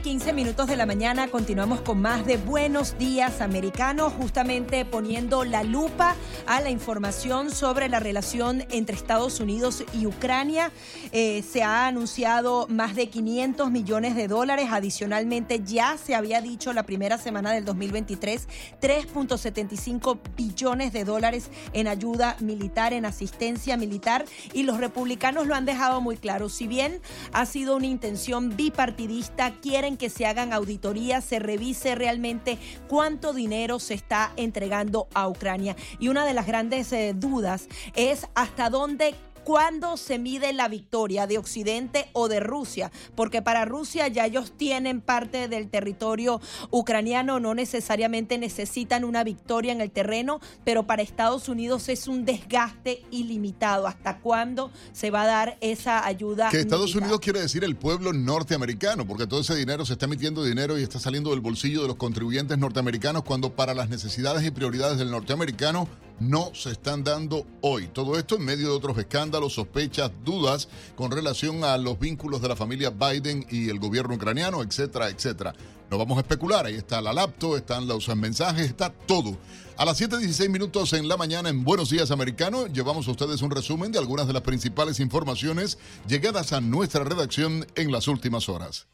15 0.02 0.32
minutos 0.32 0.66
de 0.66 0.76
la 0.76 0.87
mañana 0.87 1.28
continuamos 1.28 1.80
con 1.80 2.00
más 2.00 2.25
de 2.26 2.37
Buenos 2.37 2.99
Días 2.99 3.40
Americanos, 3.40 4.12
justamente 4.12 4.85
poniendo 4.85 5.44
la 5.44 5.62
lupa 5.62 6.16
a 6.47 6.61
la 6.61 6.71
información 6.71 7.50
sobre 7.50 7.88
la 7.88 8.00
relación 8.00 8.64
entre 8.71 8.97
Estados 8.97 9.40
Unidos 9.40 9.85
y 9.92 10.06
Ucrania. 10.06 10.71
Eh, 11.12 11.42
se 11.42 11.62
ha 11.62 11.87
anunciado 11.87 12.66
más 12.68 12.94
de 12.94 13.09
500 13.09 13.71
millones 13.71 14.16
de 14.16 14.28
dólares. 14.28 14.68
Adicionalmente, 14.71 15.62
ya 15.64 15.97
se 15.99 16.14
había 16.14 16.40
dicho 16.40 16.73
la 16.73 16.82
primera 16.85 17.18
semana 17.18 17.52
del 17.52 17.64
2023, 17.64 18.49
3.75 18.80 20.18
billones 20.37 20.92
de 20.92 21.04
dólares 21.04 21.49
en 21.73 21.88
ayuda 21.88 22.37
militar, 22.40 22.92
en 22.92 23.04
asistencia 23.04 23.76
militar. 23.76 24.25
Y 24.52 24.64
los 24.64 24.78
republicanos 24.78 25.47
lo 25.47 25.54
han 25.54 25.64
dejado 25.64 26.00
muy 26.00 26.16
claro. 26.16 26.49
Si 26.49 26.66
bien 26.66 27.00
ha 27.32 27.47
sido 27.47 27.76
una 27.76 27.87
intención 27.87 28.56
bipartidista, 28.56 29.41
quieren 29.50 29.96
que 29.96 30.08
se 30.08 30.26
hagan 30.26 30.52
auditorías, 30.52 31.25
se 31.25 31.38
revise 31.38 31.94
realmente 31.94 32.58
cuánto 32.88 33.32
dinero 33.32 33.78
se 33.78 33.94
está 33.94 34.32
entregando 34.37 35.08
a 35.14 35.28
Ucrania. 35.28 35.76
Y 35.99 36.08
una 36.08 36.25
de 36.25 36.34
las 36.34 36.46
grandes 36.46 36.92
eh, 36.92 37.14
dudas 37.16 37.68
es 37.94 38.26
hasta 38.34 38.70
dónde 38.70 39.14
¿Cuándo 39.44 39.96
se 39.96 40.20
mide 40.20 40.52
la 40.52 40.68
victoria 40.68 41.26
de 41.26 41.38
Occidente 41.38 42.08
o 42.12 42.28
de 42.28 42.38
Rusia? 42.38 42.92
Porque 43.16 43.42
para 43.42 43.64
Rusia 43.64 44.06
ya 44.06 44.26
ellos 44.26 44.52
tienen 44.56 45.00
parte 45.00 45.49
del 45.49 45.68
territorio 45.68 46.40
ucraniano, 46.70 47.40
no 47.40 47.54
necesariamente 47.54 48.38
necesitan 48.38 49.04
una 49.04 49.25
victoria 49.25 49.72
en 49.72 49.80
el 49.80 49.90
terreno, 49.90 50.40
pero 50.64 50.84
para 50.84 51.02
Estados 51.02 51.49
Unidos 51.49 51.88
es 51.88 52.06
un 52.06 52.25
desgaste 52.25 53.02
ilimitado. 53.11 53.88
¿Hasta 53.88 54.18
cuándo 54.20 54.70
se 54.92 55.11
va 55.11 55.22
a 55.22 55.26
dar 55.26 55.58
esa 55.61 56.06
ayuda? 56.06 56.50
Que 56.50 56.61
Estados 56.61 56.94
Unidos 56.94 57.18
quiere 57.18 57.40
decir 57.40 57.64
el 57.64 57.75
pueblo 57.75 58.12
norteamericano, 58.12 59.06
porque 59.06 59.26
todo 59.26 59.40
ese 59.40 59.56
dinero 59.56 59.84
se 59.84 59.94
está 59.94 60.06
metiendo 60.06 60.44
dinero 60.44 60.78
y 60.78 60.82
está 60.82 61.00
saliendo 61.00 61.30
del 61.30 61.40
bolsillo 61.40 61.82
de 61.82 61.88
los 61.88 61.96
contribuyentes 61.96 62.58
norteamericanos 62.58 63.25
cuando 63.25 63.52
para 63.54 63.75
las 63.75 63.88
necesidades 63.88 64.46
y 64.46 64.52
prioridades 64.52 64.99
del 64.99 65.11
norteamericano 65.11 65.88
no 66.21 66.54
se 66.54 66.71
están 66.71 67.04
dando 67.04 67.47
hoy. 67.61 67.88
Todo 67.88 68.19
esto 68.19 68.37
en 68.37 68.45
medio 68.45 68.69
de 68.69 68.76
otros 68.76 68.97
escándalos, 68.99 69.54
sospechas, 69.54 70.11
dudas 70.25 70.69
con 70.97 71.11
relación 71.11 71.64
a 71.64 71.76
los 71.78 71.99
vínculos 71.99 72.42
de 72.42 72.49
la 72.49 72.57
familia 72.57 72.90
Biden 72.90 73.47
y 73.50 73.69
el 73.69 73.78
gobierno 73.78 74.14
ucraniano, 74.14 74.62
etcétera, 74.62 75.09
etcétera. 75.09 75.54
No 75.90 75.99
vamos 75.99 76.16
a 76.16 76.23
especular, 76.23 76.64
ahí 76.64 76.76
está 76.76 77.02
la 77.02 77.12
laptop, 77.12 77.57
están 77.57 77.87
los 77.87 78.09
mensajes, 78.16 78.66
está 78.66 78.90
todo. 78.90 79.37
A 79.76 79.85
las 79.85 80.00
7.16 80.00 80.49
minutos 80.49 80.92
en 80.95 81.07
la 81.07 81.16
mañana 81.16 81.49
en 81.49 81.64
Buenos 81.64 81.90
Días 81.90 82.11
Americano 82.11 82.66
llevamos 82.66 83.09
a 83.09 83.11
ustedes 83.11 83.42
un 83.42 83.50
resumen 83.50 83.92
de 83.92 83.99
algunas 83.99 84.26
de 84.26 84.33
las 84.33 84.42
principales 84.42 85.00
informaciones 85.00 85.78
llegadas 86.07 86.52
a 86.52 86.61
nuestra 86.61 87.04
redacción 87.04 87.66
en 87.75 87.92
las 87.92 88.09
últimas 88.09 88.49
horas. 88.49 88.87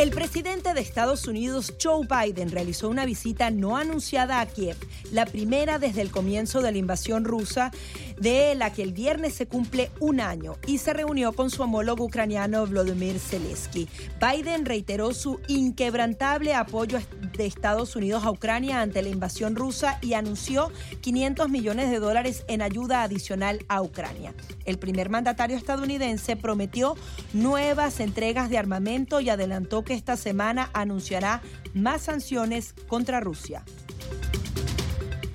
El 0.00 0.12
presidente 0.12 0.72
de 0.72 0.80
Estados 0.80 1.28
Unidos, 1.28 1.74
Joe 1.78 2.06
Biden, 2.08 2.50
realizó 2.50 2.88
una 2.88 3.04
visita 3.04 3.50
no 3.50 3.76
anunciada 3.76 4.40
a 4.40 4.46
Kiev, 4.46 4.78
la 5.12 5.26
primera 5.26 5.78
desde 5.78 6.00
el 6.00 6.10
comienzo 6.10 6.62
de 6.62 6.72
la 6.72 6.78
invasión 6.78 7.26
rusa, 7.26 7.70
de 8.18 8.54
la 8.54 8.72
que 8.72 8.82
el 8.82 8.94
viernes 8.94 9.34
se 9.34 9.46
cumple 9.46 9.90
un 10.00 10.20
año, 10.20 10.56
y 10.66 10.78
se 10.78 10.94
reunió 10.94 11.34
con 11.34 11.50
su 11.50 11.62
homólogo 11.62 12.04
ucraniano 12.04 12.66
Vladimir 12.66 13.18
Zelensky. 13.18 13.90
Biden 14.18 14.64
reiteró 14.64 15.12
su 15.12 15.38
inquebrantable 15.48 16.54
apoyo 16.54 16.98
de 17.36 17.44
Estados 17.44 17.94
Unidos 17.94 18.24
a 18.24 18.30
Ucrania 18.30 18.80
ante 18.80 19.02
la 19.02 19.10
invasión 19.10 19.54
rusa 19.54 19.98
y 20.00 20.14
anunció 20.14 20.72
500 21.02 21.50
millones 21.50 21.90
de 21.90 21.98
dólares 21.98 22.44
en 22.48 22.62
ayuda 22.62 23.02
adicional 23.02 23.66
a 23.68 23.82
Ucrania. 23.82 24.32
El 24.64 24.78
primer 24.78 25.10
mandatario 25.10 25.58
estadounidense 25.58 26.36
prometió 26.36 26.96
nuevas 27.34 28.00
entregas 28.00 28.48
de 28.48 28.56
armamento 28.56 29.20
y 29.20 29.28
adelantó 29.28 29.84
que 29.90 29.96
esta 29.96 30.16
semana 30.16 30.70
anunciará 30.72 31.42
más 31.74 32.02
sanciones 32.02 32.76
contra 32.86 33.18
Rusia. 33.18 33.64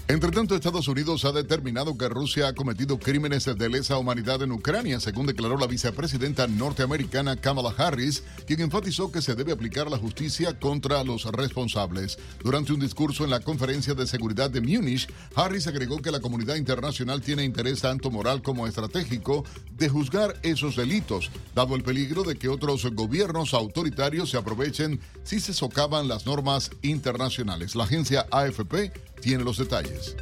Entre 0.08 0.30
tanto, 0.30 0.54
Estados 0.54 0.88
Unidos 0.88 1.26
ha 1.26 1.32
determinado 1.32 1.98
que 1.98 2.08
Rusia 2.08 2.48
ha 2.48 2.54
cometido 2.54 3.00
crímenes 3.00 3.46
de 3.46 3.70
lesa 3.70 3.98
humanidad 3.98 4.40
en 4.44 4.52
Ucrania, 4.52 5.00
según 5.00 5.26
declaró 5.26 5.58
la 5.58 5.66
vicepresidenta 5.66 6.46
norteamericana 6.46 7.36
Kamala 7.38 7.74
Harris, 7.76 8.24
quien 8.46 8.62
enfatizó 8.62 9.12
que 9.12 9.24
se 9.24 9.34
debe 9.34 9.52
aplicar 9.52 9.90
la 9.90 9.98
justicia 9.98 10.60
contra 10.60 11.04
los 11.04 11.26
responsables. 11.26 12.20
Durante 12.44 12.72
un 12.72 12.82
discurso 12.82 13.24
en 13.24 13.32
la 13.32 13.40
Conferencia 13.40 13.96
de 13.96 14.06
Seguridad 14.06 14.52
de 14.52 14.62
Múnich, 14.62 15.12
Harris 15.34 15.66
agregó 15.66 16.00
que 16.00 16.12
la 16.12 16.20
comunidad 16.20 16.58
internacional 16.58 17.22
tiene 17.22 17.44
interés 17.44 17.82
tanto 17.82 18.12
moral 18.12 18.44
como 18.44 18.68
estratégico 18.68 19.44
de 19.72 19.90
juzgar 19.90 20.36
esos 20.44 20.76
delitos, 20.76 21.32
dado 21.56 21.76
el 21.76 21.82
peligro 21.82 22.22
de 22.22 22.36
que 22.36 22.48
otros 22.48 22.86
gobiernos 22.94 23.56
autoritarios 23.56 24.30
se 24.30 24.38
aprovechen 24.38 25.00
si 25.24 25.40
se 25.40 25.52
socavan 25.52 26.08
las 26.08 26.28
normas 26.28 26.70
internacionales. 26.84 27.74
La 27.74 27.86
agencia 27.86 28.28
AFP 28.30 28.94
tiene 29.22 29.44
los 29.44 29.58
detalles. 29.58 30.16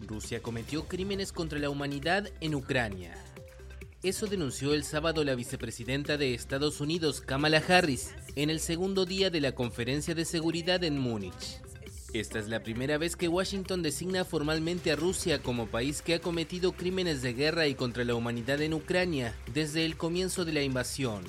Rusia 0.00 0.42
cometió 0.42 0.88
crímenes 0.88 1.32
contra 1.32 1.58
la 1.58 1.70
humanidad 1.70 2.28
en 2.40 2.54
Ucrania. 2.54 3.14
Eso 4.02 4.26
denunció 4.26 4.74
el 4.74 4.82
sábado 4.82 5.22
la 5.22 5.36
vicepresidenta 5.36 6.16
de 6.16 6.34
Estados 6.34 6.80
Unidos, 6.80 7.20
Kamala 7.20 7.62
Harris, 7.68 8.14
en 8.34 8.50
el 8.50 8.58
segundo 8.58 9.04
día 9.04 9.30
de 9.30 9.40
la 9.40 9.54
conferencia 9.54 10.14
de 10.14 10.24
seguridad 10.24 10.82
en 10.82 10.98
Múnich. 10.98 11.60
Esta 12.12 12.38
es 12.38 12.48
la 12.48 12.62
primera 12.62 12.98
vez 12.98 13.16
que 13.16 13.28
Washington 13.28 13.82
designa 13.82 14.24
formalmente 14.24 14.90
a 14.90 14.96
Rusia 14.96 15.40
como 15.40 15.68
país 15.68 16.02
que 16.02 16.14
ha 16.14 16.20
cometido 16.20 16.72
crímenes 16.72 17.22
de 17.22 17.32
guerra 17.32 17.68
y 17.68 17.74
contra 17.74 18.04
la 18.04 18.14
humanidad 18.14 18.60
en 18.60 18.74
Ucrania 18.74 19.34
desde 19.54 19.84
el 19.84 19.96
comienzo 19.96 20.44
de 20.44 20.52
la 20.52 20.62
invasión. 20.62 21.22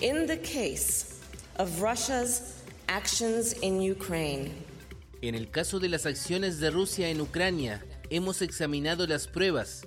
In 0.00 0.26
the 0.26 0.38
case 0.40 1.15
of 1.58 1.80
Russia's 1.80 2.62
actions 2.88 3.54
in 3.62 3.80
Ukraine. 3.80 4.52
En 5.22 5.34
el 5.34 5.50
caso 5.50 5.78
de 5.78 5.88
las 5.88 6.06
acciones 6.06 6.60
de 6.60 6.70
Rusia 6.70 7.08
en 7.08 7.20
Ucrania, 7.20 7.84
hemos 8.10 8.42
examinado 8.42 9.06
las 9.06 9.26
pruebas, 9.26 9.86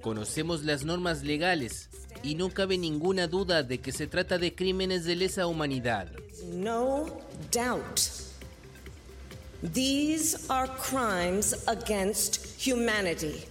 conocemos 0.00 0.64
las 0.64 0.84
normas 0.84 1.22
legales 1.22 1.88
y 2.22 2.34
no 2.34 2.50
cabe 2.50 2.78
ninguna 2.78 3.26
duda 3.26 3.62
de 3.62 3.80
que 3.80 3.92
se 3.92 4.06
trata 4.06 4.38
de 4.38 4.54
crímenes 4.54 5.04
de 5.04 5.16
lesa 5.16 5.46
humanidad. 5.46 6.08
No 6.44 7.06
doubt. 7.52 8.00
These 9.62 10.48
are 10.48 10.68
crimes 10.68 11.54
against 11.66 12.58
humanity. 12.58 13.44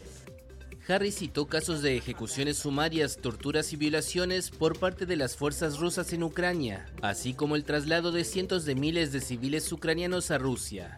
Harry 0.90 1.12
citó 1.12 1.46
casos 1.46 1.84
de 1.84 1.98
ejecuciones 1.98 2.58
sumarias, 2.58 3.18
torturas 3.18 3.74
y 3.74 3.76
violaciones 3.76 4.50
por 4.50 4.80
parte 4.80 5.06
de 5.06 5.18
las 5.18 5.36
fuerzas 5.36 5.78
rusas 5.78 6.14
en 6.14 6.24
Ucrania, 6.24 6.88
así 7.04 7.34
como 7.36 7.56
el 7.56 7.64
traslado 7.64 8.12
de 8.12 8.24
cientos 8.24 8.66
de 8.66 8.74
miles 8.74 9.12
de 9.12 9.22
civiles 9.22 9.72
ucranianos 9.72 10.32
a 10.32 10.40
Rusia. 10.40 10.98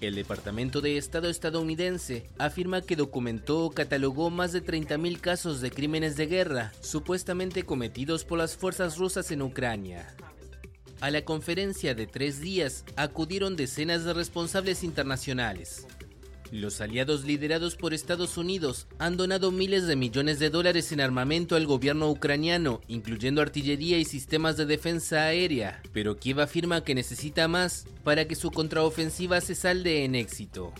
El 0.00 0.14
Departamento 0.14 0.80
de 0.80 0.98
Estado 0.98 1.28
estadounidense 1.28 2.28
afirma 2.38 2.82
que 2.82 2.94
documentó 2.94 3.64
o 3.64 3.70
catalogó 3.70 4.30
más 4.30 4.52
de 4.52 4.62
30.000 4.64 5.18
casos 5.20 5.60
de 5.60 5.72
crímenes 5.72 6.16
de 6.16 6.26
guerra 6.26 6.72
supuestamente 6.80 7.64
cometidos 7.64 8.24
por 8.24 8.38
las 8.38 8.56
fuerzas 8.56 8.98
rusas 8.98 9.32
en 9.32 9.42
Ucrania. 9.42 10.14
A 11.00 11.10
la 11.10 11.24
conferencia 11.24 11.94
de 11.94 12.06
tres 12.06 12.40
días 12.40 12.84
acudieron 12.96 13.56
decenas 13.56 14.04
de 14.04 14.14
responsables 14.14 14.84
internacionales, 14.84 15.86
los 16.54 16.80
aliados 16.80 17.24
liderados 17.24 17.74
por 17.74 17.94
Estados 17.94 18.38
Unidos 18.38 18.86
han 19.00 19.16
donado 19.16 19.50
miles 19.50 19.88
de 19.88 19.96
millones 19.96 20.38
de 20.38 20.50
dólares 20.50 20.92
en 20.92 21.00
armamento 21.00 21.56
al 21.56 21.66
gobierno 21.66 22.08
ucraniano, 22.08 22.80
incluyendo 22.86 23.42
artillería 23.42 23.98
y 23.98 24.04
sistemas 24.04 24.56
de 24.56 24.64
defensa 24.64 25.24
aérea, 25.24 25.82
pero 25.92 26.16
Kiev 26.16 26.40
afirma 26.40 26.84
que 26.84 26.94
necesita 26.94 27.48
más 27.48 27.86
para 28.04 28.28
que 28.28 28.36
su 28.36 28.52
contraofensiva 28.52 29.40
se 29.40 29.56
salde 29.56 30.04
en 30.04 30.14
éxito. 30.14 30.72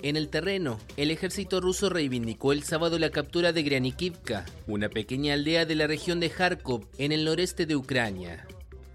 En 0.00 0.16
el 0.16 0.28
terreno, 0.28 0.78
el 0.96 1.10
ejército 1.10 1.60
ruso 1.60 1.90
reivindicó 1.90 2.52
el 2.52 2.62
sábado 2.62 2.98
la 2.98 3.10
captura 3.10 3.52
de 3.52 3.64
Grianikivka, 3.64 4.46
una 4.66 4.88
pequeña 4.88 5.34
aldea 5.34 5.66
de 5.66 5.74
la 5.74 5.86
región 5.86 6.18
de 6.18 6.30
Kharkov, 6.30 6.86
en 6.96 7.12
el 7.12 7.26
noreste 7.26 7.66
de 7.66 7.76
Ucrania. 7.76 8.46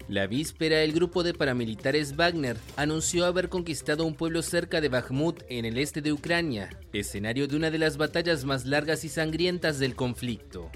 La 0.08 0.26
víspera, 0.26 0.82
el 0.82 0.92
grupo 0.92 1.22
de 1.22 1.32
paramilitares 1.32 2.14
Wagner 2.14 2.58
anunció 2.76 3.24
haber 3.24 3.48
conquistado 3.48 4.04
un 4.04 4.14
pueblo 4.14 4.42
cerca 4.42 4.82
de 4.82 4.90
Bakhmut, 4.90 5.42
en 5.48 5.64
el 5.64 5.78
este 5.78 6.02
de 6.02 6.12
Ucrania, 6.12 6.68
escenario 6.92 7.48
de 7.48 7.56
una 7.56 7.70
de 7.70 7.78
las 7.78 7.96
batallas 7.96 8.44
más 8.44 8.66
largas 8.66 9.04
y 9.04 9.08
sangrientas 9.08 9.78
del 9.78 9.96
conflicto. 9.96 10.70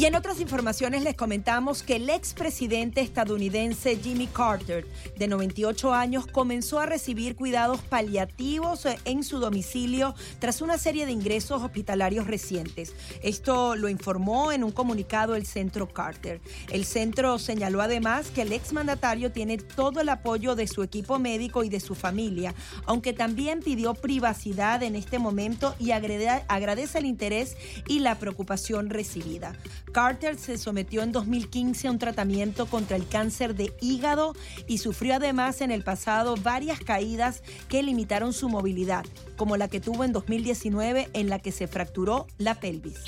Y 0.00 0.06
en 0.06 0.14
otras 0.14 0.40
informaciones 0.40 1.02
les 1.02 1.14
comentamos 1.14 1.82
que 1.82 1.96
el 1.96 2.08
expresidente 2.08 3.02
estadounidense 3.02 3.96
Jimmy 3.96 4.28
Carter, 4.28 4.86
de 5.18 5.28
98 5.28 5.92
años, 5.92 6.26
comenzó 6.26 6.80
a 6.80 6.86
recibir 6.86 7.36
cuidados 7.36 7.82
paliativos 7.82 8.88
en 9.04 9.22
su 9.22 9.40
domicilio 9.40 10.14
tras 10.38 10.62
una 10.62 10.78
serie 10.78 11.04
de 11.04 11.12
ingresos 11.12 11.62
hospitalarios 11.62 12.26
recientes. 12.26 12.94
Esto 13.22 13.76
lo 13.76 13.90
informó 13.90 14.52
en 14.52 14.64
un 14.64 14.72
comunicado 14.72 15.34
el 15.34 15.44
centro 15.44 15.92
Carter. 15.92 16.40
El 16.70 16.86
centro 16.86 17.38
señaló 17.38 17.82
además 17.82 18.30
que 18.30 18.40
el 18.40 18.54
exmandatario 18.54 19.32
tiene 19.32 19.58
todo 19.58 20.00
el 20.00 20.08
apoyo 20.08 20.54
de 20.54 20.66
su 20.66 20.82
equipo 20.82 21.18
médico 21.18 21.62
y 21.62 21.68
de 21.68 21.78
su 21.78 21.94
familia, 21.94 22.54
aunque 22.86 23.12
también 23.12 23.60
pidió 23.60 23.92
privacidad 23.92 24.82
en 24.82 24.96
este 24.96 25.18
momento 25.18 25.74
y 25.78 25.90
agradece 25.90 27.00
el 27.00 27.04
interés 27.04 27.58
y 27.86 27.98
la 27.98 28.14
preocupación 28.14 28.88
recibida. 28.88 29.52
Carter 29.92 30.38
se 30.38 30.58
sometió 30.58 31.02
en 31.02 31.12
2015 31.12 31.88
a 31.88 31.90
un 31.90 31.98
tratamiento 31.98 32.66
contra 32.66 32.96
el 32.96 33.08
cáncer 33.08 33.54
de 33.54 33.72
hígado 33.80 34.34
y 34.66 34.78
sufrió 34.78 35.16
además 35.16 35.60
en 35.60 35.70
el 35.70 35.82
pasado 35.82 36.36
varias 36.36 36.80
caídas 36.80 37.42
que 37.68 37.82
limitaron 37.82 38.32
su 38.32 38.48
movilidad, 38.48 39.04
como 39.36 39.56
la 39.56 39.68
que 39.68 39.80
tuvo 39.80 40.04
en 40.04 40.12
2019 40.12 41.08
en 41.12 41.28
la 41.28 41.38
que 41.38 41.52
se 41.52 41.66
fracturó 41.66 42.26
la 42.38 42.54
pelvis. 42.60 43.04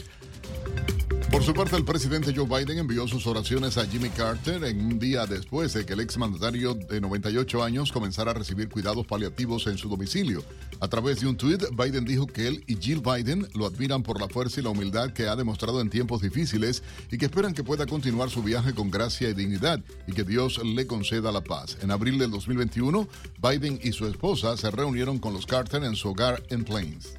Por 1.32 1.42
su 1.42 1.54
parte, 1.54 1.76
el 1.76 1.84
presidente 1.86 2.34
Joe 2.36 2.46
Biden 2.46 2.76
envió 2.76 3.08
sus 3.08 3.26
oraciones 3.26 3.78
a 3.78 3.86
Jimmy 3.86 4.10
Carter 4.10 4.62
en 4.64 4.84
un 4.84 4.98
día 4.98 5.24
después 5.24 5.72
de 5.72 5.86
que 5.86 5.94
el 5.94 6.00
exmandatario 6.00 6.74
de 6.74 7.00
98 7.00 7.64
años 7.64 7.90
comenzara 7.90 8.32
a 8.32 8.34
recibir 8.34 8.68
cuidados 8.68 9.06
paliativos 9.06 9.66
en 9.66 9.78
su 9.78 9.88
domicilio. 9.88 10.44
A 10.80 10.88
través 10.88 11.20
de 11.20 11.28
un 11.28 11.38
tuit, 11.38 11.62
Biden 11.72 12.04
dijo 12.04 12.26
que 12.26 12.48
él 12.48 12.62
y 12.66 12.76
Jill 12.76 13.00
Biden 13.00 13.48
lo 13.54 13.64
admiran 13.64 14.02
por 14.02 14.20
la 14.20 14.28
fuerza 14.28 14.60
y 14.60 14.62
la 14.62 14.70
humildad 14.70 15.14
que 15.14 15.26
ha 15.26 15.34
demostrado 15.34 15.80
en 15.80 15.88
tiempos 15.88 16.20
difíciles 16.20 16.82
y 17.10 17.16
que 17.16 17.24
esperan 17.24 17.54
que 17.54 17.64
pueda 17.64 17.86
continuar 17.86 18.28
su 18.28 18.42
viaje 18.42 18.74
con 18.74 18.90
gracia 18.90 19.30
y 19.30 19.34
dignidad 19.34 19.80
y 20.06 20.12
que 20.12 20.24
Dios 20.24 20.62
le 20.62 20.86
conceda 20.86 21.32
la 21.32 21.42
paz. 21.42 21.78
En 21.80 21.92
abril 21.92 22.18
del 22.18 22.30
2021, 22.30 23.08
Biden 23.42 23.80
y 23.82 23.92
su 23.92 24.06
esposa 24.06 24.58
se 24.58 24.70
reunieron 24.70 25.18
con 25.18 25.32
los 25.32 25.46
Carter 25.46 25.82
en 25.82 25.96
su 25.96 26.10
hogar 26.10 26.42
en 26.50 26.62
Plains. 26.62 27.14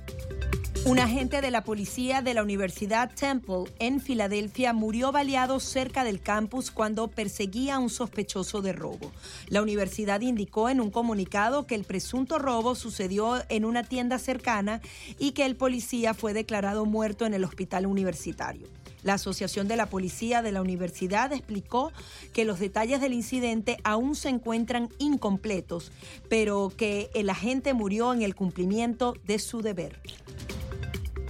Un 0.85 0.99
agente 0.99 1.39
de 1.39 1.49
la 1.49 1.63
policía 1.63 2.21
de 2.21 2.33
la 2.33 2.43
Universidad 2.43 3.09
Temple 3.09 3.71
en 3.79 4.01
Filadelfia 4.01 4.73
murió 4.73 5.13
baleado 5.13 5.61
cerca 5.61 6.03
del 6.03 6.19
campus 6.19 6.71
cuando 6.71 7.07
perseguía 7.07 7.75
a 7.75 7.79
un 7.79 7.89
sospechoso 7.89 8.61
de 8.61 8.73
robo. 8.73 9.13
La 9.47 9.61
universidad 9.61 10.19
indicó 10.19 10.67
en 10.67 10.81
un 10.81 10.91
comunicado 10.91 11.65
que 11.67 11.75
el 11.75 11.85
presunto 11.85 12.37
robo 12.37 12.75
sucedió 12.75 13.41
en 13.47 13.63
una 13.63 13.83
tienda 13.83 14.19
cercana 14.19 14.81
y 15.17 15.31
que 15.31 15.45
el 15.45 15.55
policía 15.55 16.13
fue 16.13 16.33
declarado 16.33 16.85
muerto 16.85 17.25
en 17.25 17.33
el 17.33 17.45
hospital 17.45 17.85
universitario. 17.85 18.67
La 19.03 19.13
Asociación 19.13 19.69
de 19.69 19.77
la 19.77 19.85
Policía 19.85 20.41
de 20.41 20.51
la 20.51 20.61
Universidad 20.61 21.31
explicó 21.31 21.93
que 22.33 22.43
los 22.43 22.59
detalles 22.59 22.99
del 22.99 23.13
incidente 23.13 23.77
aún 23.83 24.15
se 24.15 24.29
encuentran 24.29 24.89
incompletos, 24.97 25.93
pero 26.29 26.73
que 26.75 27.09
el 27.13 27.29
agente 27.29 27.73
murió 27.73 28.13
en 28.13 28.21
el 28.21 28.35
cumplimiento 28.35 29.15
de 29.25 29.39
su 29.39 29.61
deber. 29.61 29.99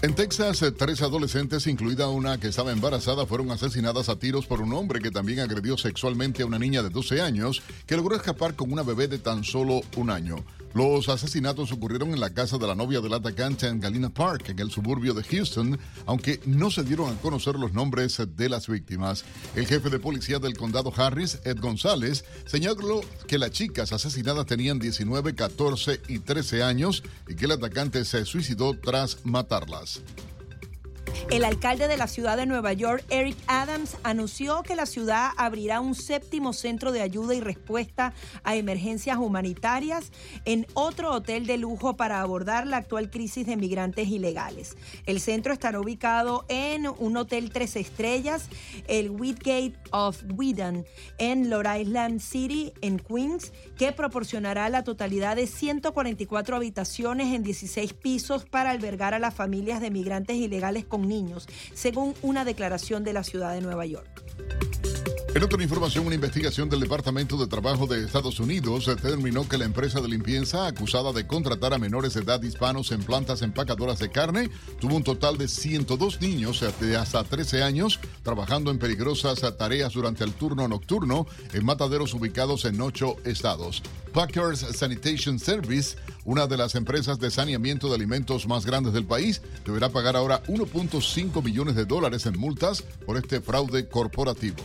En 0.03 0.15
Texas, 0.15 0.61
eh, 0.63 0.73
tres 0.73 1.01
adolescentes, 1.01 1.65
incluida 1.65 2.09
una 2.09 2.37
que 2.37 2.49
estaba 2.49 2.73
embarazada, 2.73 3.25
fueron 3.25 3.51
asesinadas 3.51 4.09
a 4.09 4.19
tiros 4.19 4.45
por 4.45 4.59
un 4.59 4.73
hombre 4.73 4.99
que 4.99 5.11
también 5.11 5.39
agredió 5.39 5.77
sexualmente 5.77 6.43
a 6.43 6.45
una 6.45 6.59
niña 6.59 6.83
de 6.83 6.89
12 6.89 7.21
años 7.21 7.63
que 7.87 7.95
logró 7.95 8.17
escapar 8.17 8.53
con 8.53 8.73
una 8.73 8.83
bebé 8.83 9.07
de 9.07 9.19
tan 9.19 9.45
solo 9.45 9.79
un 9.95 10.09
año. 10.09 10.43
Los 10.73 11.07
asesinatos 11.07 11.71
ocurrieron 11.71 12.09
en 12.13 12.19
la 12.19 12.33
casa 12.33 12.57
de 12.57 12.65
la 12.65 12.73
novia 12.73 12.99
del 12.99 13.13
atacante 13.13 13.67
en 13.67 13.79
Galena 13.79 14.09
Park, 14.09 14.49
en 14.49 14.59
el 14.59 14.71
suburbio 14.71 15.13
de 15.13 15.23
Houston, 15.23 15.79
aunque 16.07 16.39
no 16.47 16.71
se 16.71 16.83
dieron 16.83 17.13
a 17.13 17.21
conocer 17.21 17.55
los 17.55 17.73
nombres 17.73 18.19
de 18.35 18.49
las 18.49 18.67
víctimas. 18.67 19.23
El 19.55 19.67
jefe 19.67 19.91
de 19.91 19.99
policía 19.99 20.39
del 20.39 20.57
condado 20.57 20.91
Harris, 20.95 21.39
Ed 21.45 21.59
González, 21.59 22.25
señaló 22.47 23.01
que 23.27 23.37
las 23.37 23.51
chicas 23.51 23.93
asesinadas 23.93 24.47
tenían 24.47 24.79
19, 24.79 25.35
14 25.35 26.01
y 26.07 26.19
13 26.19 26.63
años 26.63 27.03
y 27.27 27.35
que 27.35 27.45
el 27.45 27.51
atacante 27.51 28.03
se 28.03 28.25
suicidó 28.25 28.73
tras 28.73 29.23
matarlas. 29.25 30.01
El 31.29 31.45
alcalde 31.45 31.87
de 31.87 31.97
la 31.97 32.07
ciudad 32.07 32.37
de 32.37 32.45
Nueva 32.45 32.73
York, 32.73 33.03
Eric 33.09 33.37
Adams, 33.47 33.97
anunció 34.03 34.63
que 34.63 34.75
la 34.75 34.85
ciudad 34.85 35.29
abrirá 35.37 35.79
un 35.79 35.95
séptimo 35.95 36.53
centro 36.53 36.91
de 36.91 37.01
ayuda 37.01 37.33
y 37.33 37.41
respuesta 37.41 38.13
a 38.43 38.55
emergencias 38.55 39.17
humanitarias 39.17 40.11
en 40.45 40.67
otro 40.73 41.11
hotel 41.11 41.45
de 41.45 41.57
lujo 41.57 41.95
para 41.95 42.21
abordar 42.21 42.67
la 42.67 42.77
actual 42.77 43.09
crisis 43.09 43.45
de 43.47 43.57
migrantes 43.57 44.09
ilegales. 44.09 44.75
El 45.05 45.19
centro 45.19 45.53
estará 45.53 45.79
ubicado 45.79 46.45
en 46.49 46.87
un 46.87 47.17
hotel 47.17 47.51
tres 47.51 47.75
estrellas, 47.75 48.49
el 48.87 49.09
Whitgate 49.09 49.73
of 49.91 50.23
Whedon, 50.35 50.85
en 51.17 51.49
Long 51.49 51.67
Island 51.79 52.19
City, 52.19 52.73
en 52.81 52.99
Queens, 52.99 53.53
que 53.77 53.91
proporcionará 53.91 54.69
la 54.69 54.83
totalidad 54.83 55.35
de 55.35 55.47
144 55.47 56.55
habitaciones 56.55 57.33
en 57.33 57.43
16 57.43 57.93
pisos 57.93 58.45
para 58.45 58.71
albergar 58.71 59.13
a 59.13 59.19
las 59.19 59.33
familias 59.33 59.81
de 59.81 59.91
migrantes 59.91 60.37
ilegales 60.37 60.85
con 60.85 61.02
niños, 61.07 61.47
según 61.73 62.15
una 62.21 62.45
declaración 62.45 63.03
de 63.03 63.13
la 63.13 63.23
ciudad 63.23 63.53
de 63.53 63.61
Nueva 63.61 63.85
York. 63.85 64.23
En 65.35 65.41
otra 65.41 65.63
información, 65.63 66.05
una 66.05 66.13
investigación 66.13 66.69
del 66.69 66.81
Departamento 66.81 67.37
de 67.37 67.47
Trabajo 67.47 67.87
de 67.87 68.05
Estados 68.05 68.39
Unidos 68.39 68.85
determinó 68.85 69.49
que 69.49 69.57
la 69.57 69.65
empresa 69.65 69.99
de 69.99 70.07
limpieza 70.07 70.67
acusada 70.67 71.11
de 71.11 71.25
contratar 71.25 71.73
a 71.73 71.79
menores 71.79 72.13
de 72.13 72.21
edad 72.21 72.39
hispanos 72.43 72.91
en 72.91 73.01
plantas 73.01 73.41
empacadoras 73.41 73.97
de 73.97 74.11
carne 74.11 74.51
tuvo 74.79 74.95
un 74.95 75.03
total 75.03 75.39
de 75.39 75.47
102 75.47 76.21
niños 76.21 76.63
de 76.79 76.97
hasta 76.97 77.23
13 77.23 77.63
años 77.63 77.99
trabajando 78.21 78.69
en 78.69 78.77
peligrosas 78.77 79.41
tareas 79.57 79.93
durante 79.93 80.23
el 80.23 80.33
turno 80.33 80.67
nocturno 80.67 81.25
en 81.51 81.65
mataderos 81.65 82.13
ubicados 82.13 82.65
en 82.65 82.79
ocho 82.79 83.15
estados. 83.25 83.81
Packers 84.13 84.59
Sanitation 84.59 85.39
Service, 85.39 85.97
una 86.25 86.45
de 86.45 86.57
las 86.57 86.75
empresas 86.75 87.17
de 87.17 87.31
saneamiento 87.31 87.89
de 87.89 87.95
alimentos 87.95 88.47
más 88.47 88.67
grandes 88.67 88.93
del 88.93 89.05
país, 89.05 89.41
deberá 89.65 89.89
pagar 89.89 90.15
ahora 90.15 90.43
1.5 90.43 91.43
millones 91.43 91.73
de 91.73 91.85
dólares 91.85 92.27
en 92.27 92.37
multas 92.37 92.83
por 93.07 93.17
este 93.17 93.41
fraude 93.41 93.87
corporativo. 93.89 94.63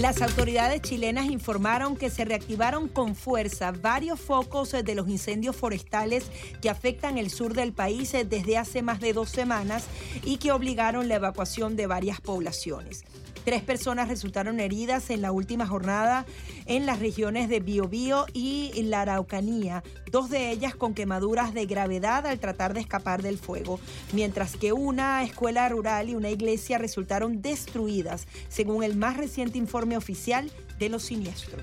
Las 0.00 0.22
autoridades 0.22 0.80
chilenas 0.80 1.26
informaron 1.26 1.94
que 1.94 2.08
se 2.08 2.24
reactivaron 2.24 2.88
con 2.88 3.14
fuerza 3.14 3.70
varios 3.70 4.18
focos 4.18 4.72
de 4.72 4.94
los 4.94 5.10
incendios 5.10 5.54
forestales 5.54 6.24
que 6.62 6.70
afectan 6.70 7.18
el 7.18 7.28
sur 7.28 7.52
del 7.52 7.74
país 7.74 8.12
desde 8.12 8.56
hace 8.56 8.80
más 8.80 9.00
de 9.00 9.12
dos 9.12 9.28
semanas 9.28 9.84
y 10.24 10.38
que 10.38 10.52
obligaron 10.52 11.06
la 11.06 11.16
evacuación 11.16 11.76
de 11.76 11.86
varias 11.86 12.18
poblaciones. 12.18 13.04
Tres 13.50 13.62
personas 13.64 14.06
resultaron 14.06 14.60
heridas 14.60 15.10
en 15.10 15.22
la 15.22 15.32
última 15.32 15.66
jornada 15.66 16.24
en 16.66 16.86
las 16.86 17.00
regiones 17.00 17.48
de 17.48 17.58
Biobío 17.58 18.26
y 18.32 18.70
la 18.84 19.00
Araucanía, 19.00 19.82
dos 20.12 20.30
de 20.30 20.52
ellas 20.52 20.76
con 20.76 20.94
quemaduras 20.94 21.52
de 21.52 21.66
gravedad 21.66 22.28
al 22.28 22.38
tratar 22.38 22.74
de 22.74 22.80
escapar 22.80 23.22
del 23.22 23.38
fuego, 23.38 23.80
mientras 24.12 24.54
que 24.54 24.72
una 24.72 25.24
escuela 25.24 25.68
rural 25.68 26.10
y 26.10 26.14
una 26.14 26.30
iglesia 26.30 26.78
resultaron 26.78 27.42
destruidas, 27.42 28.28
según 28.48 28.84
el 28.84 28.94
más 28.94 29.16
reciente 29.16 29.58
informe 29.58 29.96
oficial 29.96 30.48
de 30.78 30.88
los 30.88 31.02
siniestros. 31.02 31.60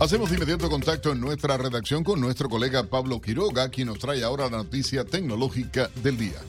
Hacemos 0.00 0.32
inmediato 0.32 0.70
contacto 0.70 1.12
en 1.12 1.20
nuestra 1.20 1.58
redacción 1.58 2.04
con 2.04 2.22
nuestro 2.22 2.48
colega 2.48 2.84
Pablo 2.84 3.20
Quiroga, 3.20 3.68
quien 3.68 3.88
nos 3.88 3.98
trae 3.98 4.24
ahora 4.24 4.44
la 4.44 4.56
noticia 4.56 5.04
tecnológica 5.04 5.90
del 6.02 6.16
día. 6.16 6.40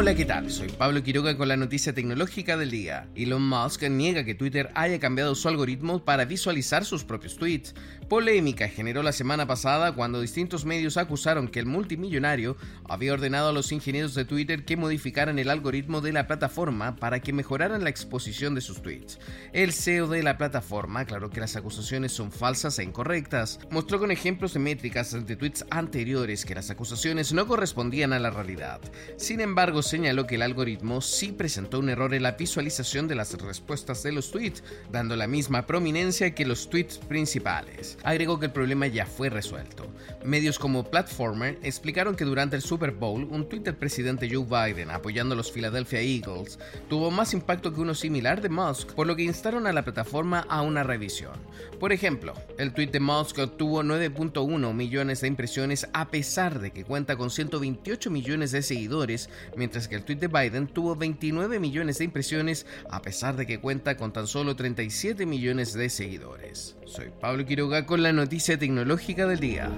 Hola, 0.00 0.14
¿qué 0.14 0.24
tal? 0.24 0.50
Soy 0.50 0.68
Pablo 0.70 1.02
Quiroga 1.02 1.36
con 1.36 1.46
la 1.46 1.58
noticia 1.58 1.92
tecnológica 1.92 2.56
del 2.56 2.70
día. 2.70 3.06
Elon 3.14 3.46
Musk 3.46 3.82
niega 3.82 4.24
que 4.24 4.34
Twitter 4.34 4.70
haya 4.74 4.98
cambiado 4.98 5.34
su 5.34 5.46
algoritmo 5.46 6.06
para 6.06 6.24
visualizar 6.24 6.86
sus 6.86 7.04
propios 7.04 7.36
tweets. 7.36 7.74
Polémica 8.10 8.66
generó 8.66 9.04
la 9.04 9.12
semana 9.12 9.46
pasada 9.46 9.92
cuando 9.92 10.20
distintos 10.20 10.64
medios 10.64 10.96
acusaron 10.96 11.46
que 11.46 11.60
el 11.60 11.66
multimillonario 11.66 12.56
había 12.88 13.12
ordenado 13.12 13.50
a 13.50 13.52
los 13.52 13.70
ingenieros 13.70 14.16
de 14.16 14.24
Twitter 14.24 14.64
que 14.64 14.76
modificaran 14.76 15.38
el 15.38 15.48
algoritmo 15.48 16.00
de 16.00 16.12
la 16.12 16.26
plataforma 16.26 16.96
para 16.96 17.20
que 17.20 17.32
mejoraran 17.32 17.84
la 17.84 17.90
exposición 17.90 18.56
de 18.56 18.62
sus 18.62 18.82
tweets. 18.82 19.20
El 19.52 19.72
CEO 19.72 20.08
de 20.08 20.24
la 20.24 20.38
plataforma 20.38 20.98
aclaró 20.98 21.30
que 21.30 21.38
las 21.38 21.54
acusaciones 21.54 22.10
son 22.10 22.32
falsas 22.32 22.80
e 22.80 22.82
incorrectas. 22.82 23.60
Mostró 23.70 24.00
con 24.00 24.10
ejemplos 24.10 24.54
de 24.54 24.58
métricas 24.58 25.12
de 25.12 25.36
tweets 25.36 25.64
anteriores 25.70 26.44
que 26.44 26.56
las 26.56 26.68
acusaciones 26.68 27.32
no 27.32 27.46
correspondían 27.46 28.12
a 28.12 28.18
la 28.18 28.30
realidad. 28.30 28.80
Sin 29.18 29.40
embargo, 29.40 29.82
señaló 29.82 30.26
que 30.26 30.34
el 30.34 30.42
algoritmo 30.42 31.00
sí 31.00 31.30
presentó 31.30 31.78
un 31.78 31.90
error 31.90 32.12
en 32.12 32.24
la 32.24 32.32
visualización 32.32 33.06
de 33.06 33.14
las 33.14 33.40
respuestas 33.40 34.02
de 34.02 34.10
los 34.10 34.32
tweets, 34.32 34.64
dando 34.90 35.14
la 35.14 35.28
misma 35.28 35.64
prominencia 35.64 36.34
que 36.34 36.44
los 36.44 36.68
tweets 36.68 36.98
principales. 36.98 37.98
Agregó 38.02 38.38
que 38.38 38.46
el 38.46 38.52
problema 38.52 38.86
ya 38.86 39.06
fue 39.06 39.30
resuelto. 39.30 39.86
Medios 40.24 40.58
como 40.58 40.84
Platformer 40.84 41.58
explicaron 41.62 42.16
que 42.16 42.24
durante 42.24 42.56
el 42.56 42.62
Super 42.62 42.92
Bowl, 42.92 43.24
un 43.24 43.48
tweet 43.48 43.60
del 43.60 43.76
presidente 43.76 44.28
Joe 44.30 44.44
Biden 44.44 44.90
apoyando 44.90 45.34
a 45.34 45.36
los 45.36 45.52
Philadelphia 45.52 46.00
Eagles 46.00 46.58
tuvo 46.88 47.10
más 47.10 47.34
impacto 47.34 47.72
que 47.72 47.80
uno 47.80 47.94
similar 47.94 48.40
de 48.40 48.48
Musk, 48.48 48.92
por 48.92 49.06
lo 49.06 49.16
que 49.16 49.22
instaron 49.22 49.66
a 49.66 49.72
la 49.72 49.84
plataforma 49.84 50.46
a 50.48 50.62
una 50.62 50.82
revisión. 50.82 51.34
Por 51.80 51.94
ejemplo, 51.94 52.34
el 52.58 52.74
tweet 52.74 52.88
de 52.88 53.00
Musk 53.00 53.38
tuvo 53.56 53.82
9.1 53.82 54.74
millones 54.74 55.22
de 55.22 55.28
impresiones 55.28 55.88
a 55.94 56.10
pesar 56.10 56.60
de 56.60 56.72
que 56.72 56.84
cuenta 56.84 57.16
con 57.16 57.30
128 57.30 58.10
millones 58.10 58.52
de 58.52 58.60
seguidores, 58.60 59.30
mientras 59.56 59.88
que 59.88 59.94
el 59.94 60.04
tweet 60.04 60.18
de 60.18 60.28
Biden 60.28 60.66
tuvo 60.66 60.94
29 60.94 61.58
millones 61.58 61.96
de 61.96 62.04
impresiones 62.04 62.66
a 62.90 63.00
pesar 63.00 63.34
de 63.36 63.46
que 63.46 63.60
cuenta 63.60 63.96
con 63.96 64.12
tan 64.12 64.26
solo 64.26 64.54
37 64.56 65.24
millones 65.24 65.72
de 65.72 65.88
seguidores. 65.88 66.76
Soy 66.84 67.06
Pablo 67.18 67.46
Quiroga 67.46 67.86
con 67.86 68.02
la 68.02 68.12
noticia 68.12 68.58
tecnológica 68.58 69.26
del 69.26 69.40
día. 69.40 69.70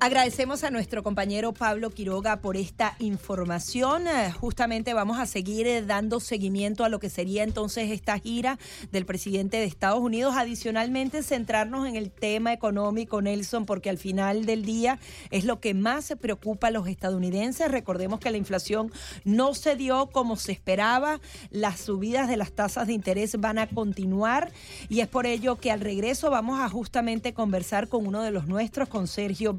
Agradecemos 0.00 0.62
a 0.62 0.70
nuestro 0.70 1.02
compañero 1.02 1.52
Pablo 1.52 1.90
Quiroga 1.90 2.36
por 2.36 2.56
esta 2.56 2.94
información. 3.00 4.06
Eh, 4.06 4.30
justamente 4.30 4.94
vamos 4.94 5.18
a 5.18 5.26
seguir 5.26 5.66
eh, 5.66 5.82
dando 5.82 6.20
seguimiento 6.20 6.84
a 6.84 6.88
lo 6.88 7.00
que 7.00 7.10
sería 7.10 7.42
entonces 7.42 7.90
esta 7.90 8.16
gira 8.20 8.60
del 8.92 9.06
presidente 9.06 9.56
de 9.56 9.64
Estados 9.64 9.98
Unidos. 9.98 10.36
Adicionalmente, 10.36 11.24
centrarnos 11.24 11.88
en 11.88 11.96
el 11.96 12.12
tema 12.12 12.52
económico, 12.52 13.20
Nelson, 13.20 13.66
porque 13.66 13.90
al 13.90 13.98
final 13.98 14.46
del 14.46 14.64
día 14.64 15.00
es 15.30 15.44
lo 15.44 15.58
que 15.58 15.74
más 15.74 16.04
se 16.04 16.14
preocupa 16.14 16.68
a 16.68 16.70
los 16.70 16.86
estadounidenses. 16.86 17.68
Recordemos 17.68 18.20
que 18.20 18.30
la 18.30 18.36
inflación 18.36 18.92
no 19.24 19.52
se 19.52 19.74
dio 19.74 20.10
como 20.12 20.36
se 20.36 20.52
esperaba. 20.52 21.20
Las 21.50 21.80
subidas 21.80 22.28
de 22.28 22.36
las 22.36 22.52
tasas 22.52 22.86
de 22.86 22.92
interés 22.92 23.40
van 23.40 23.58
a 23.58 23.66
continuar 23.66 24.52
y 24.88 25.00
es 25.00 25.08
por 25.08 25.26
ello 25.26 25.56
que 25.56 25.72
al 25.72 25.80
regreso 25.80 26.30
vamos 26.30 26.60
a 26.60 26.68
justamente 26.68 27.34
conversar 27.34 27.88
con 27.88 28.06
uno 28.06 28.22
de 28.22 28.30
los 28.30 28.46
nuestros, 28.46 28.88
con 28.88 29.08
Sergio 29.08 29.54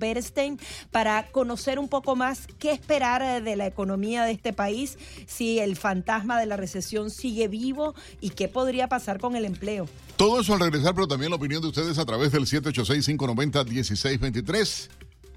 Para 0.92 1.32
conocer 1.32 1.80
un 1.80 1.90
poco 1.90 2.16
más 2.16 2.48
qué 2.60 2.72
esperar 2.72 3.22
eh, 3.22 3.42
de 3.42 3.56
la 3.56 3.68
economía 3.68 4.24
de 4.24 4.32
este 4.32 4.54
país, 4.54 4.98
si 5.28 5.60
el 5.60 5.76
fantasma 5.76 6.40
de 6.40 6.46
la 6.46 6.58
recesión 6.58 7.10
sigue 7.10 7.48
vivo 7.48 7.96
y 8.22 8.30
qué 8.32 8.48
podría 8.48 8.88
pasar 8.88 9.20
con 9.20 9.36
el 9.36 9.46
empleo. 9.46 9.88
Todo 10.16 10.42
eso 10.42 10.54
al 10.54 10.60
regresar, 10.60 10.94
pero 10.94 11.08
también 11.08 11.32
la 11.32 11.38
opinión 11.38 11.62
de 11.62 11.70
ustedes 11.70 11.98
a 11.98 12.06
través 12.06 12.32
del 12.32 12.46
786-590-1623. 12.46 14.90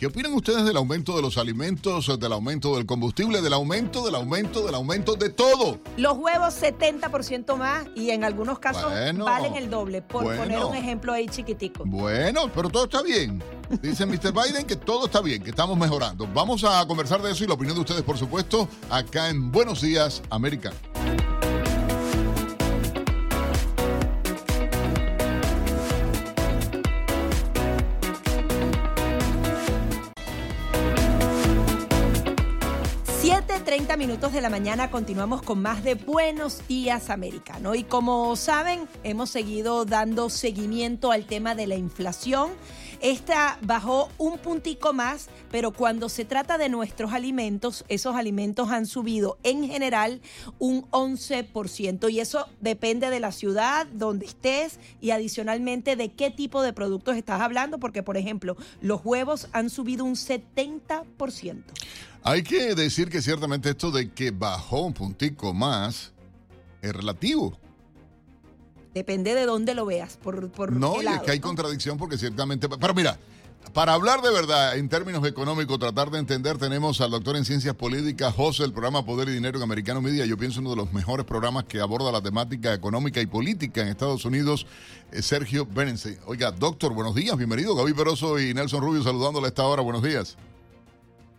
¿Qué 0.03 0.09
opinan 0.09 0.35
ustedes 0.35 0.65
del 0.65 0.77
aumento 0.77 1.15
de 1.15 1.23
los 1.23 1.38
alimentos, 1.38 2.19
del 2.19 2.33
aumento 2.33 2.75
del 2.75 2.87
combustible, 2.87 3.41
del 3.41 3.53
aumento, 3.53 4.05
del 4.05 4.17
aumento, 4.17 4.67
del 4.67 4.75
aumento 4.75 5.15
de 5.15 5.31
todo? 5.31 5.79
Los 5.97 6.19
huevos 6.19 6.61
70% 6.61 7.55
más 7.55 7.87
y 7.95 8.11
en 8.11 8.25
algunos 8.25 8.59
casos 8.59 8.93
valen 9.19 9.55
el 9.55 9.71
doble, 9.71 10.03
por 10.03 10.25
poner 10.25 10.65
un 10.65 10.75
ejemplo 10.75 11.12
ahí 11.12 11.29
chiquitico. 11.29 11.85
Bueno, 11.87 12.51
pero 12.53 12.69
todo 12.69 12.87
está 12.87 13.01
bien. 13.01 13.41
Dice 13.81 14.05
Mr. 14.05 14.33
Biden 14.43 14.67
que 14.67 14.75
todo 14.75 15.07
está 15.07 15.21
bien, 15.21 15.41
que 15.41 15.51
estamos 15.51 15.79
mejorando. 15.79 16.27
Vamos 16.35 16.65
a 16.65 16.85
conversar 16.88 17.23
de 17.23 17.31
eso 17.31 17.45
y 17.45 17.47
la 17.47 17.55
opinión 17.55 17.77
de 17.77 17.83
ustedes, 17.83 18.03
por 18.03 18.19
supuesto, 18.19 18.69
acá 18.91 19.29
en 19.29 19.53
Buenos 19.53 19.83
Días, 19.83 20.21
América. 20.31 20.73
Minutos 33.96 34.35
de 34.35 34.42
la 34.42 34.50
mañana 34.50 34.90
continuamos 34.90 35.40
con 35.40 35.62
más 35.62 35.82
de 35.82 35.94
Buenos 35.94 36.61
Días 36.68 37.08
Americano. 37.08 37.74
Y 37.74 37.85
como 37.85 38.37
saben, 38.37 38.87
hemos 39.02 39.30
seguido 39.30 39.87
dando 39.87 40.28
seguimiento 40.28 41.11
al 41.11 41.24
tema 41.24 41.54
de 41.54 41.66
la 41.66 41.76
inflación. 41.76 42.50
Esta 43.03 43.59
bajó 43.62 44.11
un 44.17 44.38
puntico 44.38 44.93
más, 44.93 45.27
pero 45.51 45.73
cuando 45.73 46.09
se 46.09 46.25
trata 46.25 46.57
de 46.57 46.69
nuestros 46.69 47.12
alimentos, 47.12 47.85
esos 47.88 48.15
alimentos 48.15 48.71
han 48.71 48.87
subido 48.87 49.38
en 49.43 49.69
general 49.69 50.21
un 50.61 50.88
11%. 50.93 52.12
Y 52.12 52.21
eso 52.21 52.47
depende 52.61 53.11
de 53.11 53.19
la 53.19 53.33
ciudad 53.33 53.88
donde 53.88 54.27
estés 54.27 54.79
y 55.01 55.11
adicionalmente 55.11 55.97
de 55.97 56.12
qué 56.12 56.31
tipo 56.31 56.62
de 56.62 56.73
productos 56.73 57.17
estás 57.17 57.41
hablando, 57.41 57.79
porque 57.79 58.05
por 58.05 58.17
ejemplo, 58.17 58.57
los 58.81 59.01
huevos 59.05 59.49
han 59.51 59.69
subido 59.69 60.05
un 60.05 60.15
70%. 60.15 61.65
Hay 62.23 62.45
que 62.45 62.77
decir 62.77 63.11
que 63.11 63.21
ciertamente 63.21 63.71
esto 63.71 63.91
de 63.91 64.12
que 64.12 64.31
bajó 64.31 64.87
un 64.87 64.95
puntico 64.95 65.53
más 65.53 66.12
es 66.81 66.93
relativo. 66.93 67.59
Depende 68.94 69.35
de 69.35 69.46
dónde 69.46 69.74
lo 69.74 69.87
veas. 69.87 70.16
Por, 70.16 70.50
por 70.50 70.72
no, 70.72 71.02
y 71.02 71.07
es 71.07 71.20
que 71.22 71.31
hay 71.31 71.40
contradicción 71.40 71.98
porque 71.98 72.18
ciertamente... 72.18 72.68
Pero 72.68 72.94
mira, 72.94 73.18
para 73.72 73.94
hablar 73.94 74.20
de 74.20 74.31
verdad 74.31 74.76
en 74.76 74.90
términos 74.90 75.26
económicos, 75.26 75.78
tratar 75.78 76.11
de 76.11 76.18
entender, 76.18 76.59
tenemos 76.59 77.00
al 77.00 77.11
doctor 77.11 77.37
en 77.37 77.46
ciencias 77.46 77.74
políticas, 77.74 78.35
José, 78.35 78.64
el 78.64 78.72
programa 78.72 79.07
Poder 79.07 79.28
y 79.28 79.33
Dinero 79.33 79.57
en 79.57 79.62
Americano 79.62 80.02
Media. 80.02 80.26
Yo 80.26 80.37
pienso 80.37 80.61
uno 80.61 80.70
de 80.70 80.76
los 80.76 80.92
mejores 80.92 81.24
programas 81.24 81.64
que 81.64 81.81
aborda 81.81 82.12
la 82.12 82.20
temática 82.20 82.74
económica 82.74 83.22
y 83.22 83.26
política 83.26 83.81
en 83.81 83.88
Estados 83.88 84.26
Unidos, 84.26 84.66
eh, 85.11 85.22
Sergio 85.22 85.64
Berense. 85.64 86.18
Oiga, 86.26 86.50
doctor, 86.50 86.92
buenos 86.92 87.14
días, 87.14 87.35
bienvenido. 87.38 87.74
Gaby 87.74 87.94
Peroso 87.94 88.38
y 88.38 88.52
Nelson 88.52 88.83
Rubio 88.83 89.02
saludándole 89.02 89.46
a 89.46 89.48
esta 89.48 89.64
hora. 89.64 89.81
Buenos 89.81 90.02
días. 90.02 90.37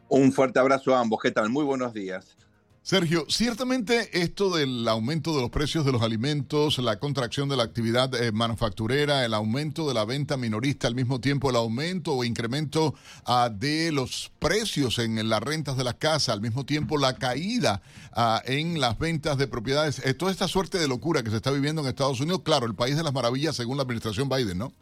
Un 0.10 0.32
fuerte 0.32 0.60
abrazo 0.60 0.96
a 0.96 1.02
ambos. 1.02 1.20
¿Qué 1.22 1.30
tal? 1.30 1.50
Muy 1.52 1.64
buenos 1.64 1.94
días. 1.94 2.36
Sergio, 2.84 3.26
ciertamente 3.30 4.10
esto 4.12 4.54
del 4.54 4.86
aumento 4.90 5.34
de 5.34 5.42
los 5.42 5.50
precios 5.50 5.86
de 5.86 5.94
los 5.94 6.02
alimentos, 6.02 6.80
la 6.80 7.00
contracción 7.00 7.48
de 7.48 7.56
la 7.56 7.64
actividad 7.64 8.14
eh, 8.14 8.34
manufacturera, 8.34 9.24
el 9.24 9.34
aumento 9.34 9.88
de 9.88 9.94
la 9.94 10.04
venta 10.04 10.36
minorista, 10.36 10.90
al 10.90 10.94
mismo 10.94 11.22
tiempo 11.22 11.50
el 11.50 11.56
aumento 11.56 12.12
o 12.12 12.26
incremento 12.26 12.94
ah, 13.26 13.50
de 13.50 13.94
los 13.94 14.34
precios 14.38 15.00
en, 15.00 15.30
las 15.30 15.42
rentas 15.42 15.78
de 15.78 15.86
las 15.86 15.94
casas, 15.94 16.28
al 16.28 16.42
mismo 16.42 16.66
tiempo 16.66 16.98
la 16.98 17.16
caída 17.16 17.82
ah, 18.12 18.42
en 18.44 18.82
las 18.82 19.00
ventas 19.00 19.38
de 19.38 19.48
propiedades, 19.48 20.06
eh, 20.06 20.14
toda 20.14 20.34
esta 20.34 20.50
suerte 20.50 20.78
de 20.78 20.90
locura 20.90 21.24
que 21.24 21.30
se 21.30 21.38
está 21.38 21.52
viviendo 21.52 21.82
en 21.82 21.88
Estados 21.88 22.20
Unidos, 22.20 22.42
claro, 22.44 22.66
el 22.66 22.76
país 22.76 22.98
de 22.98 23.04
las 23.04 23.14
maravillas 23.14 23.56
según 23.56 23.78
la 23.78 23.84
administración 23.84 24.28
Biden, 24.28 24.58
¿no? 24.58 24.74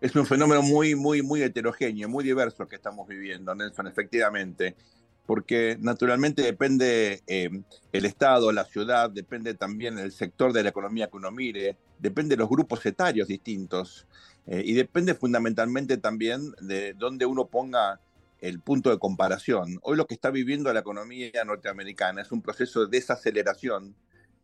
es 0.00 0.16
un 0.16 0.26
fenómeno 0.26 0.62
muy, 0.62 0.96
muy, 0.96 1.22
muy 1.22 1.42
heterogéneo, 1.42 2.08
muy 2.08 2.24
diverso 2.24 2.66
que 2.66 2.74
estamos 2.74 3.06
viviendo, 3.06 3.54
Nelson, 3.54 3.86
efectivamente, 3.86 4.74
porque 5.30 5.76
naturalmente 5.80 6.42
depende 6.42 7.22
eh, 7.28 7.50
el 7.92 8.04
Estado, 8.04 8.50
la 8.50 8.64
ciudad, 8.64 9.08
depende 9.10 9.54
también 9.54 9.96
el 9.96 10.10
sector 10.10 10.52
de 10.52 10.64
la 10.64 10.70
economía 10.70 11.06
que 11.06 11.18
uno 11.18 11.30
mire, 11.30 11.76
depende 12.00 12.34
de 12.34 12.40
los 12.40 12.48
grupos 12.48 12.84
etarios 12.84 13.28
distintos 13.28 14.08
eh, 14.48 14.60
y 14.66 14.72
depende 14.72 15.14
fundamentalmente 15.14 15.98
también 15.98 16.50
de 16.60 16.94
dónde 16.94 17.26
uno 17.26 17.46
ponga 17.46 18.00
el 18.40 18.58
punto 18.58 18.90
de 18.90 18.98
comparación. 18.98 19.78
Hoy 19.82 19.96
lo 19.96 20.08
que 20.08 20.14
está 20.14 20.32
viviendo 20.32 20.72
la 20.72 20.80
economía 20.80 21.44
norteamericana 21.46 22.22
es 22.22 22.32
un 22.32 22.42
proceso 22.42 22.86
de 22.86 22.98
desaceleración, 22.98 23.94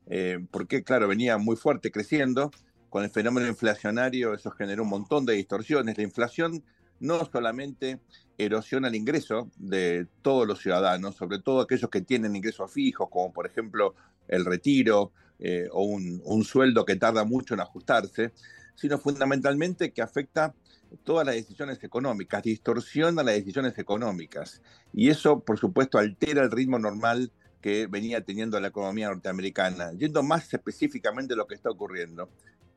eh, 0.07 0.38
porque 0.53 0.85
claro, 0.85 1.09
venía 1.09 1.37
muy 1.37 1.57
fuerte 1.57 1.90
creciendo, 1.90 2.53
con 2.90 3.03
el 3.03 3.11
fenómeno 3.11 3.49
inflacionario 3.49 4.35
eso 4.35 4.53
generó 4.53 4.85
un 4.85 4.90
montón 4.90 5.27
de 5.27 5.33
distorsiones. 5.33 5.99
La 5.99 6.05
inflación 6.05 6.62
no 7.00 7.24
solamente 7.24 8.00
erosiona 8.38 8.88
el 8.88 8.94
ingreso 8.94 9.50
de 9.56 10.06
todos 10.22 10.46
los 10.46 10.61
ciudadanos, 10.61 11.16
sobre 11.16 11.38
todo 11.38 11.61
aquellos 11.61 11.90
que 11.90 12.00
tienen 12.00 12.37
ingresos 12.37 12.70
fijos, 12.72 13.09
como 13.11 13.32
por 13.32 13.46
ejemplo 13.46 13.94
el 14.28 14.44
retiro 14.44 15.12
eh, 15.38 15.68
o 15.72 15.85
un, 15.85 16.20
un, 16.24 16.44
sueldo 16.44 16.85
que 16.85 16.96
tarda 16.96 17.24
mucho 17.24 17.54
en 17.54 17.61
ajustarse, 17.61 18.32
sino 18.74 18.98
fundamentalmente 18.98 19.92
que 19.92 20.02
afecta 20.02 20.54
todas 21.04 21.26
las 21.26 21.35
decisiones 21.35 21.82
económicas, 21.82 22.42
distorsiona 22.42 23.22
las 23.22 23.35
decisiones 23.35 23.78
económicas. 23.78 24.62
Y 24.92 25.11
eso, 25.11 25.40
por 25.40 25.59
supuesto, 25.59 25.98
altera 25.98 26.42
el 26.42 26.50
ritmo 26.50 26.78
normal 26.78 27.32
que 27.61 27.87
venía 27.87 28.20
teniendo 28.22 28.61
la 28.61 28.68
economía 28.68 29.09
norteamericana. 29.09 29.92
Yendo 29.92 30.22
más 30.22 30.52
específicamente 30.52 31.35
a 31.35 31.37
lo 31.37 31.46
que 31.46 31.56
está 31.56 31.70
ocurriendo, 31.70 32.28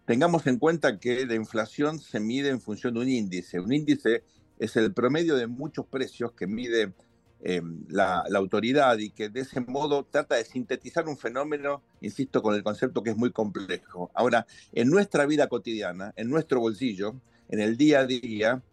Tengamos 0.10 0.48
en 0.48 0.58
cuenta 0.58 0.98
que 0.98 1.24
la 1.28 1.36
inflación 1.36 2.00
se 2.00 2.20
mide 2.20 2.50
en 2.50 2.60
función 2.60 2.96
de 2.96 3.02
un 3.02 3.10
índice. 3.10 3.60
Un 3.60 3.72
índice 3.72 4.24
es 4.58 4.76
el 4.76 4.92
promedio 4.92 5.36
de 5.36 5.46
muchos 5.46 5.86
precios 5.86 6.32
que 6.32 6.48
mide 6.48 6.94
eh, 7.42 7.62
la, 7.90 8.24
autoridad 8.34 8.98
y 8.98 9.12
que 9.12 9.30
de 9.30 9.42
ese 9.42 9.60
modo 9.62 10.04
trata 10.10 10.38
de 10.38 10.46
sintetizar 10.46 11.08
un 11.08 11.16
fenómeno, 11.16 11.84
insisto, 12.02 12.42
con 12.42 12.56
el 12.56 12.64
concepto 12.64 13.04
que 13.04 13.12
es 13.12 13.18
muy 13.18 13.32
complejo. 13.32 14.10
Ahora, 14.16 14.48
en 14.74 14.90
nuestra 14.90 15.28
vida 15.28 15.46
cotidiana, 15.46 16.12
en 16.16 16.28
nuestro 16.28 16.60
bolsillo, 16.60 17.14
en 17.48 17.60
el 17.60 17.78
día 17.78 18.00
a 18.00 18.06
día, 18.08 18.64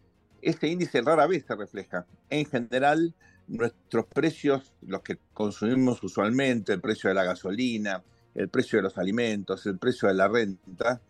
este 0.41 0.69
índice 0.69 1.03
rara 1.03 1.27
vez 1.27 1.45
se 1.47 1.55
refleja. 1.55 2.07
En 2.31 2.47
general, 2.47 3.13
nuestros 3.47 4.07
precios, 4.07 4.73
los 4.81 5.03
que 5.03 5.19
consumimos 5.35 6.03
usualmente, 6.03 6.73
el 6.73 6.81
precio 6.81 7.09
de 7.09 7.15
la 7.15 7.25
gasolina, 7.25 8.03
el 8.35 8.49
precio 8.49 8.79
de 8.79 8.85
los 8.85 8.97
alimentos, 8.97 9.67
el 9.67 9.77
precio 9.77 10.09
de 10.09 10.15
la 10.15 10.29
renta, 10.29 11.03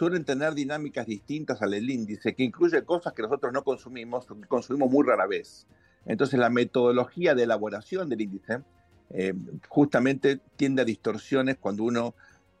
suelen 0.00 0.24
tener 0.24 0.54
dinámicas 0.54 1.04
distintas 1.04 1.60
al 1.60 1.74
índice, 1.74 2.34
que 2.34 2.42
incluye 2.42 2.82
cosas 2.84 3.12
que 3.12 3.20
nosotros 3.20 3.52
no 3.52 3.62
consumimos 3.62 4.26
que 4.26 4.48
consumimos 4.48 4.90
muy 4.90 5.06
rara 5.06 5.26
vez. 5.26 5.66
Entonces 6.06 6.40
la 6.40 6.48
metodología 6.48 7.34
de 7.34 7.42
elaboración 7.42 8.08
del 8.08 8.22
índice 8.22 8.62
eh, 9.10 9.34
justamente 9.68 10.40
tiende 10.56 10.80
a 10.80 10.86
distorsiones 10.86 11.58
cuando 11.58 11.84
uno 11.84 12.14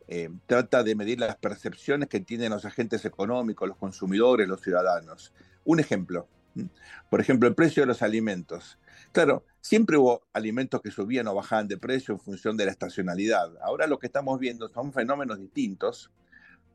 eh, 0.06 0.28
trata 0.44 0.82
de 0.82 0.94
medir 0.94 1.18
las 1.18 1.34
percepciones 1.36 2.10
que 2.10 2.20
tienen 2.20 2.50
los 2.50 2.66
agentes 2.66 3.06
económicos, 3.06 3.66
los 3.66 3.78
consumidores, 3.78 4.46
los 4.46 4.60
ciudadanos. 4.60 5.32
Un 5.64 5.80
ejemplo, 5.80 6.28
por 7.08 7.22
ejemplo, 7.22 7.48
el 7.48 7.54
precio 7.54 7.84
de 7.84 7.86
los 7.86 8.02
alimentos. 8.02 8.78
Claro, 9.12 9.46
siempre 9.62 9.96
hubo 9.96 10.24
alimentos 10.34 10.82
que 10.82 10.90
subían 10.90 11.26
o 11.28 11.34
bajaban 11.34 11.68
de 11.68 11.78
precio 11.78 12.12
en 12.12 12.20
función 12.20 12.58
de 12.58 12.66
la 12.66 12.72
estacionalidad. 12.72 13.50
Ahora 13.62 13.86
lo 13.86 13.98
que 13.98 14.08
estamos 14.08 14.38
viendo 14.38 14.68
son 14.68 14.92
fenómenos 14.92 15.38
distintos, 15.38 16.10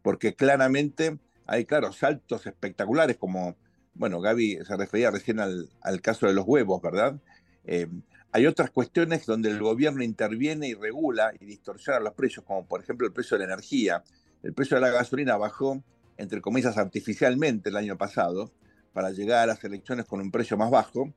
porque 0.05 0.35
claramente 0.35 1.17
hay, 1.47 1.65
claro, 1.65 1.91
saltos 1.91 2.45
espectaculares 2.45 3.17
como 3.17 3.55
bueno, 3.95 4.21
Gaby 4.21 4.59
se 4.63 4.77
refería 4.77 5.09
recién 5.09 5.39
al, 5.39 5.67
caso 6.03 6.27
de 6.27 6.33
los 6.33 6.45
huevos, 6.45 6.79
¿verdad? 6.79 7.19
Eh, 7.63 7.87
hay 8.31 8.45
otras 8.45 8.69
cuestiones 8.69 9.25
donde 9.25 9.49
el 9.49 9.59
gobierno 9.59 10.03
interviene 10.03 10.67
y 10.67 10.75
regula 10.75 11.31
y 11.39 11.45
distorsiona 11.45 11.99
los 11.99 12.13
precios, 12.13 12.45
como 12.45 12.67
por 12.67 12.81
ejemplo 12.81 13.07
el 13.07 13.13
precio 13.13 13.35
de 13.35 13.47
la 13.47 13.53
energía. 13.53 14.03
El 14.43 14.53
precio 14.53 14.75
de 14.75 14.81
la 14.81 14.91
gasolina 14.91 15.37
bajó, 15.37 15.81
entre 16.17 16.39
comillas, 16.39 16.77
artificialmente 16.77 17.69
el 17.69 17.75
año 17.75 17.97
pasado, 17.97 18.51
para 18.93 19.09
llegar 19.09 19.39
a 19.39 19.47
las 19.47 19.63
elecciones 19.63 20.05
con 20.05 20.21
un 20.21 20.29
precio 20.29 20.55
más 20.55 20.69
bajo, 20.69 21.11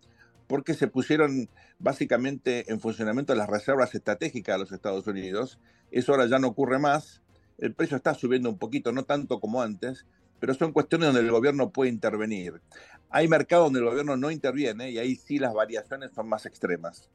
porque 0.46 0.72
se 0.72 0.86
pusieron 0.86 1.50
básicamente 1.78 2.72
en 2.72 2.80
funcionamiento 2.80 3.34
las 3.34 3.50
reservas 3.50 3.94
estratégicas 3.94 4.54
de 4.54 4.60
los 4.60 4.72
Estados 4.72 5.06
Unidos. 5.06 5.58
Eso 5.90 6.12
ahora 6.12 6.24
ya 6.26 6.38
no 6.38 6.48
ocurre 6.48 6.78
más. 6.78 7.20
El 7.58 7.74
precio 7.74 7.96
está 7.96 8.14
subiendo 8.14 8.48
un 8.48 8.58
poquito, 8.58 8.92
no 8.92 9.04
tanto 9.04 9.40
como 9.40 9.60
antes, 9.60 10.06
pero 10.40 10.54
son 10.54 10.72
cuestiones 10.72 11.08
donde 11.08 11.20
el 11.20 11.30
gobierno 11.30 11.70
puede 11.70 11.90
intervenir. 11.90 12.60
Hay 13.10 13.28
mercados 13.28 13.66
donde 13.66 13.80
el 13.80 13.86
gobierno 13.86 14.16
no 14.16 14.30
interviene 14.30 14.90
y 14.90 14.98
ahí 14.98 15.16
sí 15.16 15.38
las 15.38 15.54
variaciones 15.54 16.12
son 16.12 16.28
más 16.28 16.46
extremas. 16.46 17.08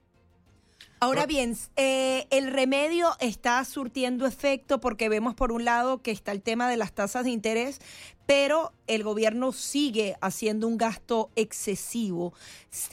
Ahora 1.04 1.26
bien, 1.26 1.58
eh, 1.76 2.28
el 2.30 2.50
remedio 2.50 3.10
está 3.20 3.66
surtiendo 3.66 4.26
efecto 4.26 4.80
porque 4.80 5.10
vemos 5.10 5.36
por 5.36 5.52
un 5.52 5.66
lado 5.66 6.02
que 6.02 6.12
está 6.12 6.32
el 6.32 6.42
tema 6.42 6.70
de 6.70 6.78
las 6.78 6.94
tasas 6.94 7.26
de 7.26 7.30
interés, 7.30 7.82
pero 8.26 8.72
el 8.88 9.04
gobierno 9.04 9.52
sigue 9.52 10.16
haciendo 10.22 10.68
un 10.68 10.78
gasto 10.78 11.30
excesivo. 11.36 12.34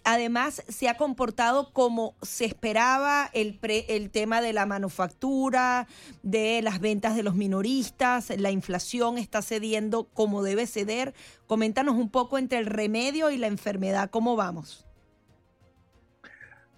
Además, 0.04 0.62
se 0.68 0.88
ha 0.88 0.96
comportado 0.96 1.72
como 1.72 2.14
se 2.22 2.44
esperaba 2.44 3.30
el, 3.32 3.58
el 3.62 4.10
tema 4.10 4.40
de 4.40 4.52
la 4.52 4.66
manufactura, 4.66 5.86
de 6.22 6.62
las 6.62 6.80
ventas 6.80 7.16
de 7.16 7.22
los 7.22 7.34
minoristas, 7.34 8.30
la 8.36 8.50
inflación 8.50 9.18
está 9.18 9.42
cediendo 9.42 10.04
como 10.04 10.42
debe 10.42 10.66
ceder. 10.66 11.14
Coméntanos 11.46 11.96
un 11.96 12.10
poco 12.10 12.38
entre 12.38 12.58
el 12.58 12.66
remedio 12.66 13.30
y 13.30 13.36
la 13.36 13.46
enfermedad, 13.46 14.10
¿cómo 14.10 14.36
vamos? 14.36 14.86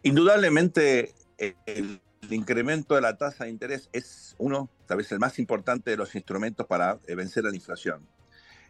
Indudablemente 0.02 1.14
el, 1.66 2.00
incremento 2.30 2.94
de 2.94 3.00
la 3.00 3.16
tasa 3.16 3.44
de 3.44 3.50
interés 3.50 3.88
es 3.92 4.36
uno, 4.38 4.70
tal 4.86 4.98
vez 4.98 5.10
el 5.12 5.18
más 5.18 5.38
importante 5.38 5.90
de 5.90 5.96
los 5.96 6.14
instrumentos 6.14 6.66
para 6.66 6.98
eh, 7.06 7.14
vencer 7.14 7.44
a 7.46 7.50
la 7.50 7.56
inflación. 7.56 8.06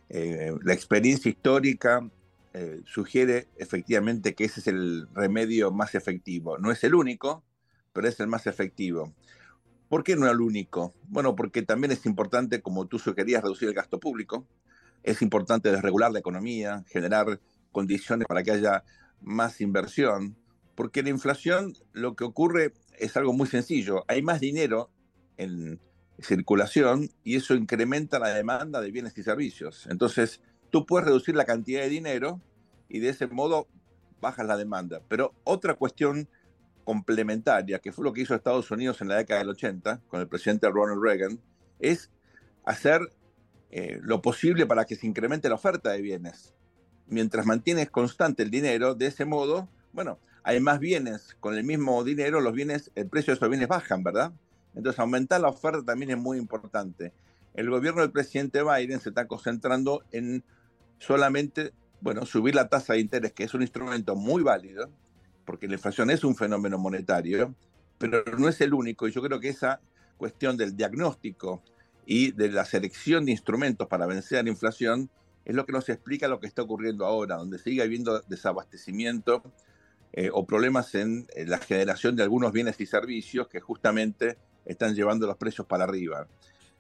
Eh, 0.09 0.53
la 0.62 0.75
experiencia 0.75 1.31
histórica 1.31 2.09
eh, 2.53 2.83
sugiere 2.85 3.49
efectivamente 3.57 4.35
que 4.35 4.45
ese 4.45 4.61
es 4.61 4.67
el 4.67 5.09
remedio 5.15 5.71
más 5.71 5.95
efectivo. 5.95 6.59
No 6.59 6.71
es 6.71 6.85
el 6.85 6.95
único, 6.95 7.45
pero 7.93 8.09
es 8.09 8.21
el 8.21 8.27
más 8.27 8.47
efectivo. 8.47 9.15
¿Por 9.88 10.05
qué 10.05 10.17
no 10.17 10.31
el 10.31 10.41
único? 10.41 10.95
Bueno, 11.09 11.37
porque 11.37 11.62
también 11.62 11.93
es 11.93 12.07
importante, 12.07 12.62
como 12.62 12.87
tú 12.87 12.99
sugerías, 12.99 13.43
reducir 13.43 13.69
el 13.69 13.75
gasto 13.75 14.01
público. 14.01 14.47
Es 15.03 15.23
importante 15.23 15.71
desregular 15.71 16.12
la 16.12 16.19
economía, 16.19 16.85
generar 16.88 17.41
condiciones 17.73 18.27
para 18.27 18.43
que 18.43 18.53
haya 18.53 18.85
más 19.21 19.61
inversión 19.61 20.37
porque 20.75 21.03
la 21.03 21.11
inflación 21.11 21.75
lo 21.93 22.15
que 22.17 22.25
ocurre 22.25 22.73
es 22.99 23.17
algo 23.17 23.33
muy 23.33 23.47
sencillo. 23.47 24.05
Hay 24.09 24.23
más 24.23 24.41
dinero 24.41 24.91
en 25.37 25.81
circulación 26.23 27.11
y 27.25 27.37
eso 27.37 27.55
incrementa 27.55 28.19
la 28.19 28.29
demanda 28.29 28.81
de 28.81 28.91
bienes 28.91 29.17
y 29.19 29.23
servicios. 29.23 29.87
Entonces, 29.91 30.41
tú 30.71 30.87
puedes 30.87 31.07
reducir 31.07 31.37
la 31.37 31.45
cantidad 31.45 31.83
de 31.83 31.89
dinero 31.89 32.41
y 32.89 33.01
de 33.01 33.11
ese 33.11 33.27
modo 33.27 33.69
bajas 34.21 34.47
la 34.47 34.57
demanda. 34.57 35.03
Pero 35.09 35.35
otra 35.45 35.75
cuestión 35.75 36.29
complementaria, 36.85 37.79
que 37.79 37.93
fue 37.93 38.05
lo 38.05 38.13
que 38.13 38.23
hizo 38.23 38.35
Estados 38.35 38.71
Unidos 38.71 39.01
en 39.01 39.09
la 39.09 39.17
década 39.17 39.41
del 39.41 39.51
80 39.51 40.01
con 40.09 40.21
el 40.21 40.29
presidente 40.29 40.69
Ronald 40.69 41.03
Reagan, 41.03 41.41
es 41.79 42.11
hacer 42.65 43.01
eh, 43.71 43.99
lo 44.03 44.23
posible 44.23 44.67
para 44.67 44.85
que 44.85 44.97
se 44.97 45.07
incremente 45.07 45.49
la 45.49 45.55
oferta 45.55 45.91
de 45.91 46.03
bienes. 46.03 46.55
Mientras 47.07 47.47
mantienes 47.47 47.91
constante 47.91 48.43
el 48.43 48.51
dinero, 48.51 48.95
de 48.95 49.07
ese 49.07 49.25
modo, 49.25 49.69
bueno, 49.93 50.19
hay 50.45 50.61
más 50.61 50.79
bienes 50.79 51.37
con 51.41 51.55
el 51.55 51.65
mismo 51.65 52.03
dinero, 52.05 52.41
los 52.41 52.53
bienes, 52.53 52.91
el 52.95 53.09
precio 53.09 53.33
de 53.33 53.37
esos 53.37 53.49
bienes 53.49 53.69
bajan, 53.69 54.03
¿verdad? 54.03 54.33
Entonces 54.75 54.99
aumentar 54.99 55.41
la 55.41 55.49
oferta 55.49 55.83
también 55.85 56.11
es 56.11 56.19
muy 56.19 56.39
importante. 56.39 57.13
El 57.55 57.69
gobierno 57.71 58.01
del 58.01 58.11
presidente 58.11 58.63
Biden 58.63 59.01
se 59.01 59.11
está 59.11 59.27
concentrando 59.27 60.03
en 60.11 60.43
solamente, 60.99 61.73
bueno, 62.01 62.25
subir 62.25 62.55
la 62.55 62.69
tasa 62.69 62.95
de 62.95 63.01
interés, 63.01 63.33
que 63.33 63.45
es 63.45 63.55
un 63.55 63.63
instrumento 63.63 64.17
muy 64.17 64.43
válido, 64.43 64.91
porque 65.45 65.69
la 65.69 65.75
inflación 65.75 66.11
es 66.11 66.25
un 66.25 66.37
fenómeno 66.37 66.79
monetario, 66.79 67.55
pero 67.99 68.23
no 68.39 68.49
es 68.49 68.61
el 68.61 68.73
único. 68.73 69.07
Y 69.07 69.13
yo 69.13 69.23
creo 69.23 69.41
que 69.41 69.49
esa 69.49 69.81
cuestión 70.17 70.57
del 70.57 70.77
diagnóstico 70.77 71.63
y 72.07 72.33
de 72.33 72.51
la 72.51 72.65
selección 72.65 73.25
de 73.25 73.33
instrumentos 73.33 73.87
para 73.89 74.07
vencer 74.07 74.43
la 74.45 74.51
inflación 74.51 75.11
es 75.45 75.55
lo 75.55 75.67
que 75.67 75.73
nos 75.73 75.89
explica 75.89 76.29
lo 76.29 76.41
que 76.41 76.47
está 76.47 76.63
ocurriendo 76.63 77.05
ahora, 77.05 77.37
donde 77.37 77.59
sigue 77.59 77.83
habiendo 77.83 78.21
desabastecimiento, 78.23 79.43
eh, 80.15 80.29
o 80.33 80.47
problemas 80.47 80.95
en, 80.95 81.27
la 81.47 81.57
generación 81.59 82.17
de 82.17 82.23
algunos 82.23 82.53
bienes 82.53 82.79
y 82.81 82.87
servicios 82.87 83.49
que 83.49 83.61
justamente 83.61 84.37
están 84.64 84.94
llevando 84.94 85.27
los 85.27 85.37
precios 85.37 85.66
para 85.66 85.85
arriba. 85.85 86.27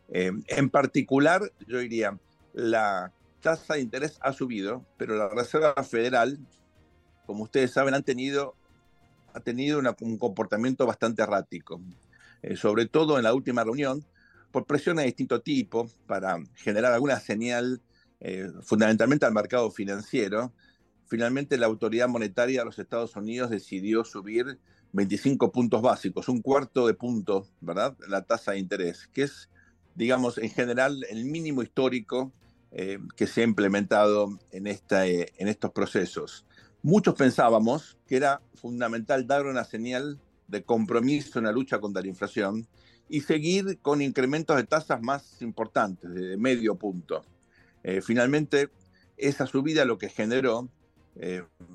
Eh, 0.08 0.32
en 0.48 0.70
particular, 0.70 1.52
yo 1.66 1.78
diría, 1.78 2.18
la 2.52 3.12
tasa 3.40 3.74
de 3.74 3.80
interés 3.80 4.18
ha 4.20 4.32
subido, 4.32 4.84
pero 4.96 5.16
la 5.16 5.28
Reserva 5.28 5.74
Federal, 5.82 6.38
como 7.26 7.44
ustedes 7.44 7.72
saben, 7.72 7.94
han 7.94 8.02
tenido, 8.02 8.54
ha 9.34 9.40
tenido 9.40 9.80
un 10.00 10.18
comportamiento 10.18 10.86
bastante 10.86 11.22
errático, 11.22 11.80
eh, 12.42 12.56
sobre 12.56 12.86
todo 12.86 13.16
en 13.16 13.24
la 13.24 13.34
última 13.34 13.64
reunión, 13.64 14.04
por 14.50 14.66
presiones 14.66 15.02
de 15.02 15.06
distinto 15.06 15.40
tipo, 15.40 15.88
para 16.06 16.38
generar 16.54 16.92
alguna 16.92 17.18
señal 17.18 17.80
fundamentalmente 18.62 19.26
al 19.26 19.32
mercado 19.32 19.68
financiero, 19.72 20.52
finalmente 21.12 21.58
la 21.58 21.66
autoridad 21.66 22.08
monetaria 22.08 22.60
de 22.60 22.64
los 22.64 22.78
Estados 22.78 23.16
Unidos 23.16 23.50
decidió 23.50 24.04
subir 24.04 24.58
25 24.92 25.52
puntos 25.52 25.80
básicos, 25.80 26.28
un 26.28 26.42
cuarto 26.42 26.86
de 26.86 26.94
punto, 26.94 27.46
¿verdad? 27.60 27.96
La 28.08 28.22
tasa 28.22 28.52
de 28.52 28.58
interés, 28.58 29.08
que 29.12 29.22
es, 29.22 29.48
digamos, 29.94 30.38
en 30.38 30.50
general 30.50 31.04
el 31.08 31.24
mínimo 31.24 31.62
histórico 31.62 32.32
eh, 32.72 32.98
que 33.16 33.26
se 33.26 33.40
ha 33.40 33.44
implementado 33.44 34.38
en, 34.50 34.66
esta, 34.66 35.06
eh, 35.06 35.32
en 35.38 35.48
estos 35.48 35.72
procesos. 35.72 36.44
Muchos 36.82 37.14
pensábamos 37.14 37.96
que 38.06 38.16
era 38.16 38.42
fundamental 38.54 39.26
dar 39.26 39.46
una 39.46 39.64
señal 39.64 40.20
de 40.48 40.62
compromiso 40.62 41.38
en 41.38 41.46
la 41.46 41.52
lucha 41.52 41.80
contra 41.80 42.02
la 42.02 42.08
inflación 42.08 42.66
y 43.08 43.22
seguir 43.22 43.78
con 43.80 44.02
incrementos 44.02 44.56
de 44.56 44.64
tasas 44.64 45.00
más 45.00 45.40
importantes, 45.40 46.12
de 46.12 46.36
medio 46.36 46.74
punto. 46.74 47.24
Eh, 47.82 48.02
finalmente, 48.02 48.68
esa 49.16 49.46
subida 49.46 49.84
lo 49.84 49.98
que 49.98 50.08
generó 50.08 50.68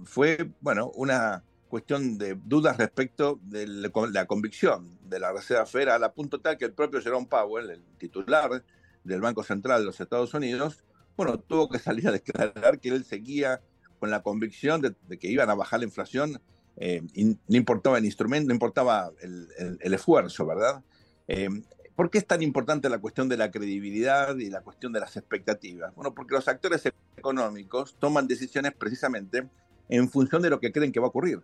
fue, 0.04 0.50
bueno, 0.62 0.90
una 0.96 1.44
cuestión 1.68 2.18
de 2.18 2.36
dudas 2.36 2.78
respecto 2.78 3.40
de 3.44 3.68
la 3.68 4.26
convicción 4.26 4.98
de 5.04 5.20
la 5.20 5.32
Reserva 5.32 5.66
Federal, 5.66 6.04
a 6.04 6.14
punto 6.14 6.40
tal 6.40 6.58
que 6.58 6.66
el 6.66 6.74
propio 6.74 7.02
Jerome 7.02 7.28
Powell, 7.28 7.70
el 7.70 7.84
titular 7.98 8.64
del 9.04 9.22
Banco 9.22 9.44
Central 9.44 9.82
de 9.82 9.86
los 9.86 10.00
Estados 10.00 10.34
Unidos, 10.34 10.84
bueno, 11.16 11.40
tuvo 11.40 11.70
que 11.70 11.80
salir 11.80 12.08
a 12.08 12.12
declarar 12.12 12.80
que 12.80 12.90
él 12.90 13.04
seguía 13.04 13.62
con 14.00 14.12
la 14.12 14.22
convicción 14.22 14.82
de, 14.82 15.18
que 15.18 15.28
iban 15.28 15.50
a 15.50 15.56
bajar 15.56 15.80
la 15.80 15.86
inflación, 15.86 16.40
eh, 16.78 17.02
no 17.48 17.58
importaba 17.58 17.98
el 17.98 18.06
instrumento, 18.06 18.48
no 18.48 18.54
importaba 18.54 19.12
el, 19.22 19.94
esfuerzo, 19.94 20.46
¿verdad? 20.46 20.84
Eh, 21.28 21.50
¿Por 21.96 22.12
qué 22.12 22.20
es 22.20 22.28
tan 22.28 22.44
importante 22.44 22.90
la 22.90 23.00
cuestión 23.00 23.28
de 23.28 23.38
la 23.38 23.50
credibilidad 23.50 24.38
y 24.38 24.52
la 24.52 24.62
cuestión 24.62 24.94
de 24.94 25.00
las 25.00 25.18
expectativas? 25.18 25.96
Bueno, 25.96 26.14
porque 26.14 26.36
los 26.36 26.48
actores 26.48 26.84
económicos 27.18 27.96
toman 27.98 28.28
decisiones 28.28 28.74
precisamente 28.76 29.48
en 29.90 30.08
función 30.08 30.44
de 30.44 30.52
lo 30.52 30.60
que 30.60 30.72
creen 30.72 30.92
que 30.92 31.00
va 31.00 31.08
a 31.08 31.10
ocurrir. 31.10 31.42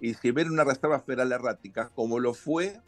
Y 0.00 0.14
si 0.14 0.30
ven 0.30 0.50
una 0.50 0.64
reserva 0.64 1.00
federal 1.00 1.32
errática, 1.32 1.90
como 1.94 2.18
lo 2.18 2.34
fue 2.34 2.80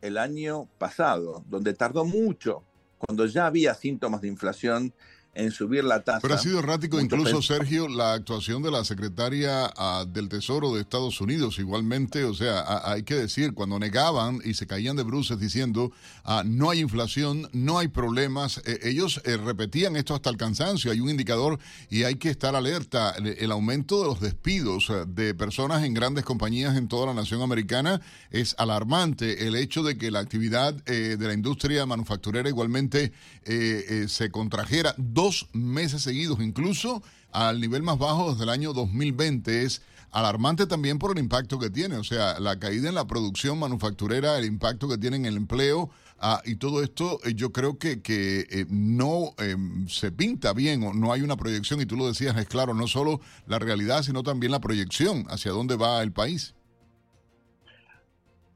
el 0.00 0.18
año 0.18 0.68
pasado, 0.78 1.44
donde 1.48 1.74
tardó 1.74 2.04
mucho, 2.04 2.62
cuando 2.98 3.26
ya 3.26 3.46
había 3.46 3.74
síntomas 3.74 4.20
de 4.20 4.28
inflación 4.28 4.92
en 5.36 5.52
subir 5.52 5.84
la 5.84 6.02
tasa. 6.02 6.20
Pero 6.20 6.34
ha 6.34 6.38
sido 6.38 6.58
errático 6.58 7.00
incluso, 7.00 7.42
Sergio, 7.42 7.88
la 7.88 8.14
actuación 8.14 8.62
de 8.62 8.70
la 8.70 8.84
secretaria 8.84 9.72
ah, 9.76 10.04
del 10.08 10.28
Tesoro 10.28 10.74
de 10.74 10.80
Estados 10.80 11.20
Unidos. 11.20 11.58
Igualmente, 11.58 12.24
o 12.24 12.34
sea, 12.34 12.64
hay 12.84 13.02
que 13.02 13.14
decir, 13.14 13.52
cuando 13.52 13.78
negaban 13.78 14.40
y 14.44 14.54
se 14.54 14.66
caían 14.66 14.96
de 14.96 15.02
bruces 15.02 15.38
diciendo 15.38 15.92
ah, 16.24 16.42
no 16.44 16.70
hay 16.70 16.80
inflación, 16.80 17.48
no 17.52 17.78
hay 17.78 17.88
problemas, 17.88 18.62
eh, 18.64 18.80
ellos 18.84 19.20
eh, 19.24 19.36
repetían 19.36 19.96
esto 19.96 20.14
hasta 20.14 20.30
el 20.30 20.36
cansancio. 20.36 20.90
Hay 20.90 21.00
un 21.00 21.10
indicador 21.10 21.58
y 21.90 22.04
hay 22.04 22.16
que 22.16 22.30
estar 22.30 22.56
alerta. 22.56 23.14
El, 23.16 23.52
aumento 23.52 24.00
de 24.00 24.06
los 24.06 24.20
despidos 24.20 24.90
eh, 24.90 25.04
de 25.06 25.34
personas 25.34 25.84
en 25.84 25.94
grandes 25.94 26.24
compañías 26.24 26.76
en 26.76 26.88
toda 26.88 27.06
la 27.06 27.14
nación 27.14 27.42
americana 27.42 28.00
es 28.30 28.54
alarmante. 28.58 29.46
El 29.46 29.56
hecho 29.56 29.82
de 29.82 29.98
que 29.98 30.10
la 30.10 30.20
actividad 30.20 30.74
de 30.74 31.16
la 31.18 31.32
industria 31.32 31.86
manufacturera 31.86 32.48
igualmente 32.48 33.12
se 33.44 34.30
contrajera. 34.30 34.94
Dos 34.98 35.25
meses 35.52 36.02
seguidos, 36.02 36.40
incluso 36.40 37.02
al 37.32 37.60
nivel 37.60 37.82
más 37.82 37.98
bajo 37.98 38.32
desde 38.32 38.44
el 38.44 38.50
año 38.50 38.72
2020. 38.72 39.62
Es 39.62 39.82
alarmante 40.10 40.66
también 40.66 40.98
por 40.98 41.12
el 41.12 41.18
impacto 41.18 41.58
que 41.58 41.70
tiene, 41.70 41.96
o 41.96 42.04
sea, 42.04 42.40
la 42.40 42.58
caída 42.58 42.88
en 42.88 42.94
la 42.94 43.06
producción 43.06 43.58
manufacturera, 43.58 44.38
el 44.38 44.46
impacto 44.46 44.88
que 44.88 44.98
tiene 44.98 45.16
en 45.16 45.26
el 45.26 45.36
empleo. 45.36 45.90
Ah, 46.18 46.40
y 46.46 46.56
todo 46.56 46.82
esto 46.82 47.20
eh, 47.24 47.34
yo 47.34 47.52
creo 47.52 47.76
que, 47.78 48.00
que 48.00 48.46
eh, 48.48 48.64
no 48.70 49.34
em, 49.36 49.86
se 49.86 50.10
pinta 50.10 50.54
bien 50.54 50.82
o 50.82 50.94
no 50.94 51.12
hay 51.12 51.20
una 51.20 51.36
proyección, 51.36 51.80
y 51.82 51.86
tú 51.86 51.96
lo 51.96 52.06
decías, 52.06 52.36
es 52.38 52.46
claro, 52.46 52.72
no 52.72 52.86
solo 52.86 53.20
la 53.46 53.58
realidad, 53.58 54.02
sino 54.02 54.22
también 54.22 54.52
la 54.52 54.60
proyección 54.60 55.26
hacia 55.28 55.52
dónde 55.52 55.76
va 55.76 56.02
el 56.02 56.12
país. 56.12 56.54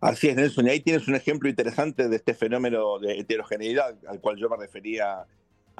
Así 0.00 0.28
es, 0.28 0.36
Nelson, 0.36 0.66
y 0.66 0.70
ahí 0.70 0.80
tienes 0.80 1.06
un 1.08 1.14
ejemplo 1.14 1.50
interesante 1.50 2.08
de 2.08 2.16
este 2.16 2.32
fenómeno 2.32 2.98
de 2.98 3.18
heterogeneidad 3.18 3.98
al 4.08 4.20
cual 4.20 4.38
yo 4.38 4.48
me 4.48 4.56
refería 4.56 5.26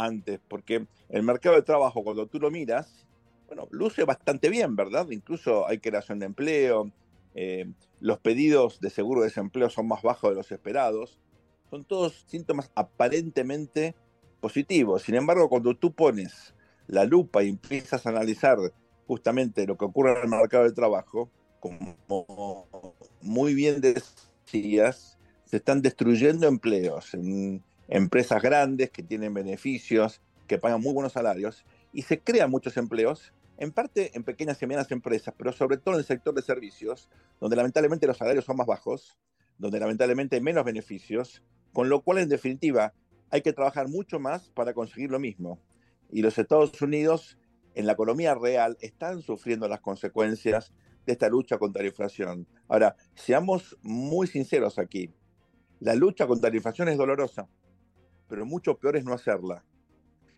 antes, 0.04 0.40
porque 0.48 0.86
el 1.08 1.22
mercado 1.22 1.56
de 1.56 1.62
trabajo, 1.62 2.02
cuando 2.02 2.26
tú 2.26 2.38
lo 2.38 2.50
miras, 2.50 3.06
bueno, 3.46 3.66
luce 3.70 4.04
bastante 4.04 4.48
bien, 4.48 4.76
¿verdad? 4.76 5.08
Incluso 5.10 5.66
hay 5.66 5.78
creación 5.78 6.18
de 6.18 6.26
empleo, 6.26 6.90
eh, 7.34 7.70
los 8.00 8.18
pedidos 8.18 8.80
de 8.80 8.90
seguro 8.90 9.20
de 9.20 9.28
desempleo 9.28 9.70
son 9.70 9.88
más 9.88 10.02
bajos 10.02 10.30
de 10.30 10.36
los 10.36 10.50
esperados, 10.52 11.18
son 11.68 11.84
todos 11.84 12.24
síntomas 12.26 12.70
aparentemente 12.74 13.94
positivos. 14.40 15.02
Sin 15.02 15.14
embargo, 15.14 15.48
cuando 15.48 15.76
tú 15.76 15.92
pones 15.92 16.54
la 16.86 17.04
lupa 17.04 17.42
y 17.42 17.50
empiezas 17.50 18.06
a 18.06 18.10
analizar 18.10 18.58
justamente 19.06 19.66
lo 19.66 19.76
que 19.76 19.84
ocurre 19.84 20.12
en 20.12 20.24
el 20.24 20.28
mercado 20.28 20.64
de 20.64 20.72
trabajo, 20.72 21.30
como 21.60 22.66
muy 23.20 23.54
bien 23.54 23.80
decías, 23.80 25.18
se 25.44 25.56
están 25.56 25.82
destruyendo 25.82 26.46
empleos. 26.46 27.14
En, 27.14 27.62
empresas 27.90 28.40
grandes 28.40 28.90
que 28.90 29.02
tienen 29.02 29.34
beneficios, 29.34 30.22
que 30.46 30.58
pagan 30.58 30.80
muy 30.80 30.94
buenos 30.94 31.12
salarios 31.12 31.64
y 31.92 32.02
se 32.02 32.20
crean 32.20 32.50
muchos 32.50 32.76
empleos, 32.76 33.34
en 33.58 33.72
parte 33.72 34.16
en 34.16 34.22
pequeñas 34.22 34.62
y 34.62 34.66
medianas 34.66 34.90
empresas, 34.92 35.34
pero 35.36 35.52
sobre 35.52 35.76
todo 35.76 35.94
en 35.94 36.00
el 36.00 36.06
sector 36.06 36.32
de 36.32 36.40
servicios, 36.40 37.10
donde 37.40 37.56
lamentablemente 37.56 38.06
los 38.06 38.16
salarios 38.16 38.44
son 38.44 38.56
más 38.56 38.66
bajos, 38.66 39.18
donde 39.58 39.80
lamentablemente 39.80 40.36
hay 40.36 40.42
menos 40.42 40.64
beneficios, 40.64 41.42
con 41.72 41.88
lo 41.88 42.00
cual 42.00 42.18
en 42.18 42.28
definitiva 42.28 42.94
hay 43.28 43.42
que 43.42 43.52
trabajar 43.52 43.88
mucho 43.88 44.18
más 44.18 44.48
para 44.50 44.72
conseguir 44.72 45.10
lo 45.10 45.18
mismo. 45.18 45.60
Y 46.10 46.22
los 46.22 46.38
Estados 46.38 46.80
Unidos 46.80 47.38
en 47.74 47.86
la 47.86 47.92
economía 47.92 48.34
real 48.34 48.78
están 48.80 49.20
sufriendo 49.20 49.68
las 49.68 49.80
consecuencias 49.80 50.72
de 51.06 51.12
esta 51.12 51.28
lucha 51.28 51.58
contra 51.58 51.82
la 51.82 51.88
inflación. 51.88 52.46
Ahora, 52.68 52.96
seamos 53.14 53.76
muy 53.82 54.26
sinceros 54.26 54.78
aquí, 54.78 55.12
la 55.80 55.94
lucha 55.94 56.26
contra 56.26 56.50
la 56.50 56.56
inflación 56.56 56.88
es 56.88 56.96
dolorosa 56.96 57.48
pero 58.30 58.46
mucho 58.46 58.78
peor 58.78 58.96
es 58.96 59.04
no 59.04 59.12
hacerla. 59.12 59.64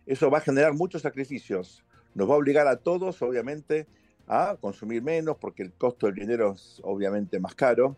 Eso 0.07 0.31
va 0.31 0.39
a 0.39 0.41
generar 0.41 0.73
muchos 0.73 1.03
sacrificios. 1.03 1.85
Nos 2.15 2.29
va 2.29 2.35
a 2.35 2.39
obligar 2.39 2.67
a 2.67 2.77
todos, 2.77 3.23
obviamente, 3.23 3.87
a 4.27 4.57
consumir 4.61 5.03
menos 5.03 5.37
porque 5.37 5.63
el 5.63 5.73
costo 5.73 6.07
del 6.07 6.17
dinero 6.17 6.53
es 6.53 6.81
obviamente 6.83 7.39
más 7.39 7.55
caro. 7.55 7.97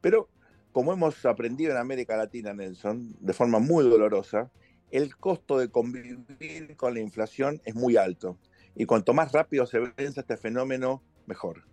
Pero 0.00 0.28
como 0.72 0.92
hemos 0.92 1.24
aprendido 1.26 1.72
en 1.72 1.78
América 1.78 2.16
Latina, 2.16 2.52
Nelson, 2.52 3.16
de 3.18 3.32
forma 3.32 3.58
muy 3.58 3.82
dolorosa, 3.88 4.50
el 4.90 5.16
costo 5.16 5.58
de 5.58 5.70
convivir 5.70 6.76
con 6.76 6.94
la 6.94 7.00
inflación 7.00 7.60
es 7.64 7.74
muy 7.74 7.96
alto. 7.96 8.38
Y 8.74 8.84
cuanto 8.84 9.14
más 9.14 9.32
rápido 9.32 9.66
se 9.66 9.80
vence 9.80 10.20
este 10.20 10.36
fenómeno, 10.36 11.02
mejor. 11.26 11.64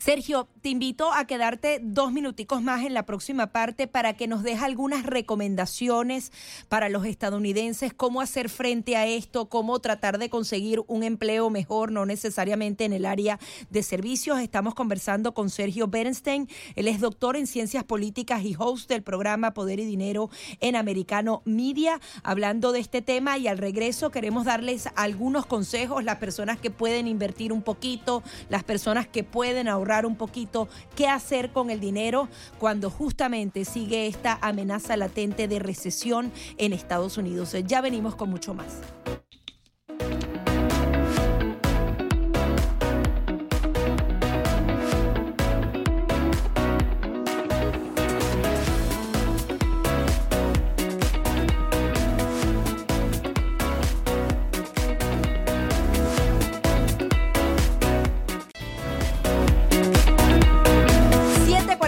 Sergio, 0.00 0.48
te 0.62 0.70
invito 0.70 1.12
a 1.12 1.26
quedarte 1.26 1.78
dos 1.82 2.10
minuticos 2.10 2.62
más 2.62 2.86
en 2.86 2.94
la 2.94 3.04
próxima 3.04 3.48
parte 3.48 3.86
para 3.86 4.14
que 4.14 4.28
nos 4.28 4.42
des 4.42 4.62
algunas 4.62 5.04
recomendaciones 5.04 6.32
para 6.70 6.88
los 6.88 7.04
estadounidenses, 7.04 7.92
cómo 7.92 8.22
hacer 8.22 8.48
frente 8.48 8.96
a 8.96 9.06
esto, 9.06 9.50
cómo 9.50 9.78
tratar 9.80 10.16
de 10.16 10.30
conseguir 10.30 10.80
un 10.86 11.02
empleo 11.02 11.50
mejor, 11.50 11.92
no 11.92 12.06
necesariamente 12.06 12.86
en 12.86 12.94
el 12.94 13.04
área 13.04 13.38
de 13.68 13.82
servicios. 13.82 14.40
Estamos 14.40 14.74
conversando 14.74 15.34
con 15.34 15.50
Sergio 15.50 15.86
Bernstein. 15.86 16.48
Él 16.76 16.88
es 16.88 17.00
doctor 17.00 17.36
en 17.36 17.46
ciencias 17.46 17.84
políticas 17.84 18.42
y 18.42 18.56
host 18.58 18.88
del 18.88 19.02
programa 19.02 19.52
Poder 19.52 19.80
y 19.80 19.84
Dinero 19.84 20.30
en 20.60 20.76
Americano 20.76 21.42
Media, 21.44 22.00
hablando 22.22 22.72
de 22.72 22.80
este 22.80 23.02
tema 23.02 23.36
y 23.36 23.48
al 23.48 23.58
regreso 23.58 24.10
queremos 24.10 24.46
darles 24.46 24.88
algunos 24.96 25.44
consejos, 25.44 26.04
las 26.04 26.16
personas 26.16 26.58
que 26.58 26.70
pueden 26.70 27.06
invertir 27.06 27.52
un 27.52 27.60
poquito, 27.60 28.22
las 28.48 28.64
personas 28.64 29.06
que 29.06 29.24
pueden 29.24 29.68
ahorrar 29.68 29.89
un 30.06 30.16
poquito 30.16 30.68
qué 30.96 31.08
hacer 31.08 31.50
con 31.50 31.70
el 31.70 31.80
dinero 31.80 32.28
cuando 32.58 32.90
justamente 32.90 33.64
sigue 33.64 34.06
esta 34.06 34.38
amenaza 34.40 34.96
latente 34.96 35.48
de 35.48 35.58
recesión 35.58 36.32
en 36.58 36.72
Estados 36.72 37.18
Unidos. 37.18 37.54
Ya 37.66 37.80
venimos 37.80 38.14
con 38.14 38.30
mucho 38.30 38.54
más. 38.54 38.80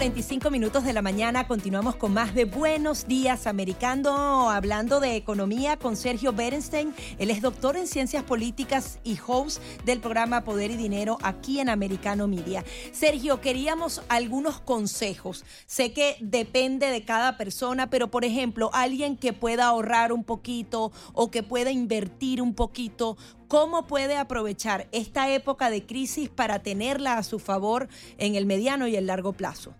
45 0.03 0.51
minutos 0.51 0.83
de 0.83 0.93
la 0.93 1.01
mañana 1.01 1.47
continuamos 1.47 1.95
con 1.95 2.13
más 2.13 2.35
de 2.35 2.45
Buenos 2.45 3.07
Días 3.07 3.47
Americano, 3.47 4.51
hablando 4.51 4.99
de 4.99 5.15
economía 5.15 5.77
con 5.77 5.95
Sergio 5.95 6.33
Berenstein. 6.33 6.93
Él 7.21 7.31
es 7.31 7.41
doctor 7.41 7.77
en 7.77 7.87
ciencias 7.87 8.25
políticas 8.25 8.99
y 9.05 9.17
host 9.25 9.63
del 9.85 10.01
programa 10.01 10.43
Poder 10.43 10.73
y 10.73 10.77
Dinero 10.77 11.19
aquí 11.23 11.61
en 11.61 11.69
Americano 11.69 12.27
Media. 12.27 12.65
Sergio, 12.91 13.41
queríamos 13.41 14.03
algunos 14.09 14.59
consejos. 14.59 15.45
Sé 15.67 15.93
que 15.93 16.17
depende 16.19 16.89
de 16.89 17.05
cada 17.05 17.37
persona, 17.37 17.89
pero 17.89 18.11
por 18.11 18.25
ejemplo, 18.25 18.71
alguien 18.73 19.17
que 19.17 19.33
pueda 19.33 19.67
ahorrar 19.67 20.13
un 20.13 20.25
poquito 20.25 20.91
o 21.13 21.31
que 21.31 21.45
pueda 21.45 21.71
invertir 21.71 22.43
un 22.43 22.55
poquito, 22.55 23.17
¿Cómo 23.47 23.87
puede 23.87 24.17
aprovechar 24.17 24.89
esta 24.93 25.31
época 25.31 25.69
de 25.69 25.85
crisis 25.85 26.31
para 26.31 26.63
tenerla 26.63 27.19
a 27.19 27.23
su 27.23 27.39
favor 27.39 27.87
en 28.17 28.35
el 28.35 28.47
mediano 28.47 28.89
y 28.89 28.97
el 28.97 29.07
largo 29.07 29.35
plazo? 29.35 29.75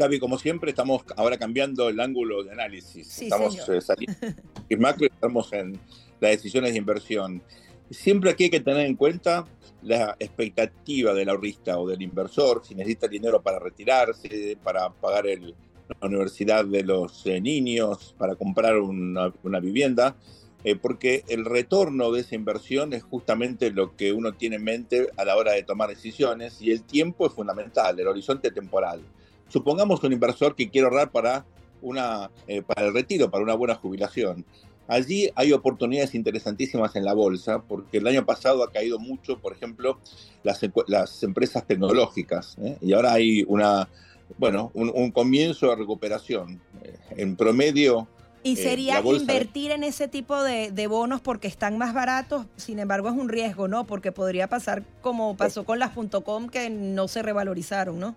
Gaby, 0.00 0.18
como 0.18 0.38
siempre, 0.38 0.70
estamos 0.70 1.02
ahora 1.14 1.36
cambiando 1.36 1.90
el 1.90 2.00
ángulo 2.00 2.42
de 2.42 2.52
análisis. 2.52 3.20
estamos 3.20 3.68
eh, 3.68 3.82
saliendo 3.82 4.16
macro 4.78 5.04
estamos 5.04 5.52
en 5.52 5.78
las 6.20 6.30
decisiones 6.30 6.72
de 6.72 6.78
inversión. 6.78 7.42
Siempre 7.90 8.30
aquí 8.30 8.44
hay 8.44 8.50
que 8.50 8.60
tener 8.60 8.86
en 8.86 8.96
cuenta 8.96 9.44
la 9.82 10.16
expectativa 10.18 11.12
del 11.12 11.28
ahorrista 11.28 11.78
o 11.78 11.86
del 11.86 12.00
inversor, 12.00 12.62
si 12.64 12.74
necesita 12.74 13.08
dinero 13.08 13.42
para 13.42 13.58
retirarse, 13.58 14.56
para 14.64 14.88
pagar 14.88 15.26
la 15.26 16.06
universidad 16.08 16.64
de 16.64 16.82
los 16.82 17.26
eh, 17.26 17.38
niños, 17.38 18.14
para 18.16 18.36
comprar 18.36 18.78
una, 18.78 19.60
vivienda, 19.60 20.16
eh, 20.64 20.76
porque 20.76 21.24
el 21.28 21.44
retorno 21.44 22.10
de 22.10 22.22
esa 22.22 22.36
inversión 22.36 22.94
es 22.94 23.02
justamente 23.02 23.70
lo 23.70 23.94
que 23.96 24.14
uno 24.14 24.32
tiene 24.32 24.56
en 24.56 24.64
mente 24.64 25.10
a 25.18 25.26
la 25.26 25.36
hora 25.36 25.52
de 25.52 25.62
tomar 25.62 25.90
decisiones 25.90 26.62
y 26.62 26.70
el 26.70 26.84
tiempo 26.84 27.26
es 27.26 27.34
fundamental, 27.34 28.00
el 28.00 28.08
horizonte 28.08 28.50
temporal. 28.50 29.02
Supongamos 29.50 30.02
un 30.02 30.12
inversor 30.12 30.54
que 30.54 30.70
quiere 30.70 30.86
ahorrar 30.86 31.10
para, 31.10 31.44
una, 31.82 32.30
eh, 32.46 32.62
para 32.62 32.86
el 32.86 32.94
retiro, 32.94 33.30
para 33.30 33.44
una 33.44 33.54
buena 33.54 33.74
jubilación. 33.74 34.44
Allí 34.88 35.30
hay 35.36 35.52
oportunidades 35.52 36.14
interesantísimas 36.14 36.96
en 36.96 37.04
la 37.04 37.12
bolsa, 37.12 37.62
porque 37.62 37.98
el 37.98 38.06
año 38.08 38.24
pasado 38.24 38.64
ha 38.64 38.72
caído 38.72 38.98
mucho, 38.98 39.38
por 39.38 39.52
ejemplo, 39.52 39.98
las, 40.42 40.60
las 40.88 41.22
empresas 41.22 41.64
tecnológicas, 41.64 42.56
¿eh? 42.60 42.76
y 42.80 42.92
ahora 42.92 43.12
hay 43.12 43.44
una, 43.46 43.88
bueno, 44.36 44.70
un, 44.74 45.10
comienzo 45.12 45.68
de 45.70 45.76
recuperación. 45.76 46.60
Eh, 46.82 46.96
en 47.18 47.36
promedio, 47.36 48.08
Y 48.42 48.56
sería 48.56 49.00
invertir 49.00 49.70
en 49.70 49.84
ese 49.84 50.08
tipo 50.08 50.42
de, 50.42 50.72
de 50.72 50.86
bonos 50.86 51.20
porque 51.20 51.46
están 51.46 51.78
más 51.78 51.94
baratos, 51.94 52.46
sin 52.56 52.78
embargo 52.78 53.08
es 53.08 53.14
un 53.14 53.28
riesgo, 53.28 53.68
¿no? 53.68 53.86
Porque 53.86 54.12
podría 54.12 54.48
pasar 54.48 54.82
como 55.02 55.36
pasó 55.36 55.64
con 55.64 55.78
las 55.78 55.92
.com 56.24 56.48
que 56.48 56.68
no 56.68 57.06
se 57.06 57.22
revalorizaron, 57.22 58.00
¿no? 58.00 58.16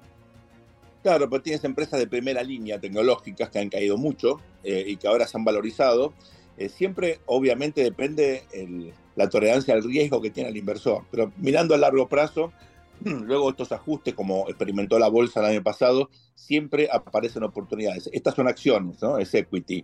Claro, 1.04 1.30
pero 1.30 1.44
tienes 1.44 1.64
empresas 1.66 2.00
de 2.00 2.08
primera 2.08 2.42
línea 2.44 2.80
tecnológicas 2.80 3.50
que 3.50 3.60
han 3.60 3.70
caído 3.70 3.98
mucho 3.98 4.40
eh, 4.64 4.86
y 4.88 4.96
que 4.96 5.08
ahora 5.08 5.28
se 5.28 5.38
han 5.38 5.44
valorizado. 5.44 6.14
Eh, 6.58 6.70
siempre, 6.70 7.20
obviamente, 7.26 7.84
depende 7.84 8.44
el- 8.54 8.94
la 9.16 9.30
tolerancia 9.30 9.74
al 9.74 9.84
riesgo 9.84 10.22
que 10.22 10.30
tiene 10.32 10.50
el 10.50 10.58
inversor. 10.58 11.04
Pero 11.12 11.32
mirando 11.38 11.76
a 11.76 11.78
largo 11.78 12.08
plazo, 12.08 12.54
luego 13.04 13.50
estos 13.50 13.74
ajustes, 13.74 14.14
como 14.14 14.48
experimentó 14.48 14.98
la 14.98 15.10
bolsa 15.10 15.42
el 15.42 15.48
año 15.48 15.62
pasado, 15.64 16.10
siempre 16.36 16.88
aparecen 16.90 17.44
oportunidades. 17.44 18.10
Estas 18.14 18.36
son 18.36 18.48
acciones, 18.48 19.02
¿no? 19.02 19.18
Es 19.18 19.34
equity. 19.34 19.84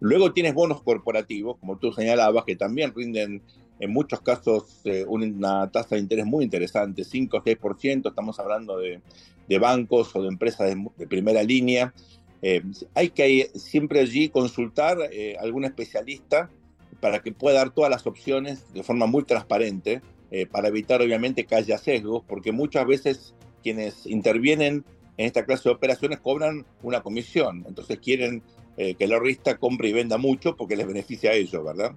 Luego 0.00 0.32
tienes 0.34 0.52
bonos 0.52 0.82
corporativos, 0.82 1.56
como 1.58 1.78
tú 1.78 1.92
señalabas, 1.92 2.44
que 2.44 2.56
también 2.56 2.92
rinden 2.94 3.42
en 3.80 3.90
muchos 3.92 4.20
casos 4.20 4.80
eh, 4.84 5.06
una 5.08 5.70
tasa 5.70 5.94
de 5.94 6.02
interés 6.02 6.26
muy 6.26 6.44
interesante, 6.44 7.04
5 7.04 7.38
o 7.38 7.42
6%, 7.42 8.08
estamos 8.10 8.38
hablando 8.38 8.76
de, 8.76 9.00
de 9.48 9.58
bancos 9.58 10.14
o 10.14 10.22
de 10.22 10.28
empresas 10.28 10.68
de, 10.68 10.86
de 10.96 11.06
primera 11.06 11.42
línea. 11.42 11.94
Eh, 12.42 12.62
hay 12.94 13.10
que 13.10 13.50
siempre 13.54 14.00
allí 14.00 14.28
consultar 14.28 14.98
eh, 15.10 15.36
algún 15.40 15.64
especialista 15.64 16.50
para 17.00 17.20
que 17.20 17.32
pueda 17.32 17.58
dar 17.58 17.70
todas 17.70 17.90
las 17.90 18.06
opciones 18.06 18.72
de 18.72 18.82
forma 18.82 19.06
muy 19.06 19.24
transparente, 19.24 20.02
eh, 20.30 20.46
para 20.46 20.68
evitar 20.68 21.00
obviamente 21.00 21.44
que 21.44 21.54
haya 21.54 21.78
sesgos, 21.78 22.22
porque 22.26 22.52
muchas 22.52 22.86
veces 22.86 23.34
quienes 23.62 24.06
intervienen 24.06 24.84
en 25.16 25.26
esta 25.26 25.44
clase 25.44 25.68
de 25.68 25.74
operaciones 25.74 26.20
cobran 26.20 26.64
una 26.82 27.00
comisión, 27.02 27.64
entonces 27.66 27.98
quieren 27.98 28.42
eh, 28.76 28.94
que 28.94 29.04
el 29.04 29.12
ahorrista 29.12 29.56
compre 29.56 29.88
y 29.88 29.92
venda 29.92 30.16
mucho 30.18 30.54
porque 30.54 30.76
les 30.76 30.86
beneficia 30.86 31.30
a 31.30 31.34
ellos, 31.34 31.64
¿verdad? 31.64 31.92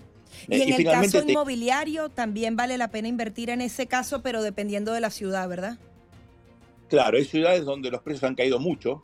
Y 0.48 0.56
Eh, 0.56 0.64
en 0.64 0.74
el 0.74 0.84
caso 0.86 1.24
te- 1.24 1.32
inmobiliario 1.32 2.10
también 2.10 2.56
vale 2.56 2.78
la 2.78 2.90
pena 2.90 3.08
invertir 3.08 3.50
en 3.52 3.62
ese 3.62 3.86
caso, 3.86 4.24
pero 4.24 4.42
dependiendo 4.42 4.92
de 4.94 5.02
la 5.02 5.10
ciudad, 5.12 5.48
¿verdad? 5.48 5.78
Claro, 6.92 7.18
hay 7.18 7.24
ciudades 7.24 7.64
donde 7.64 7.90
los 7.90 8.02
precios 8.02 8.26
han 8.26 8.36
caído 8.36 8.60
mucho 8.60 9.02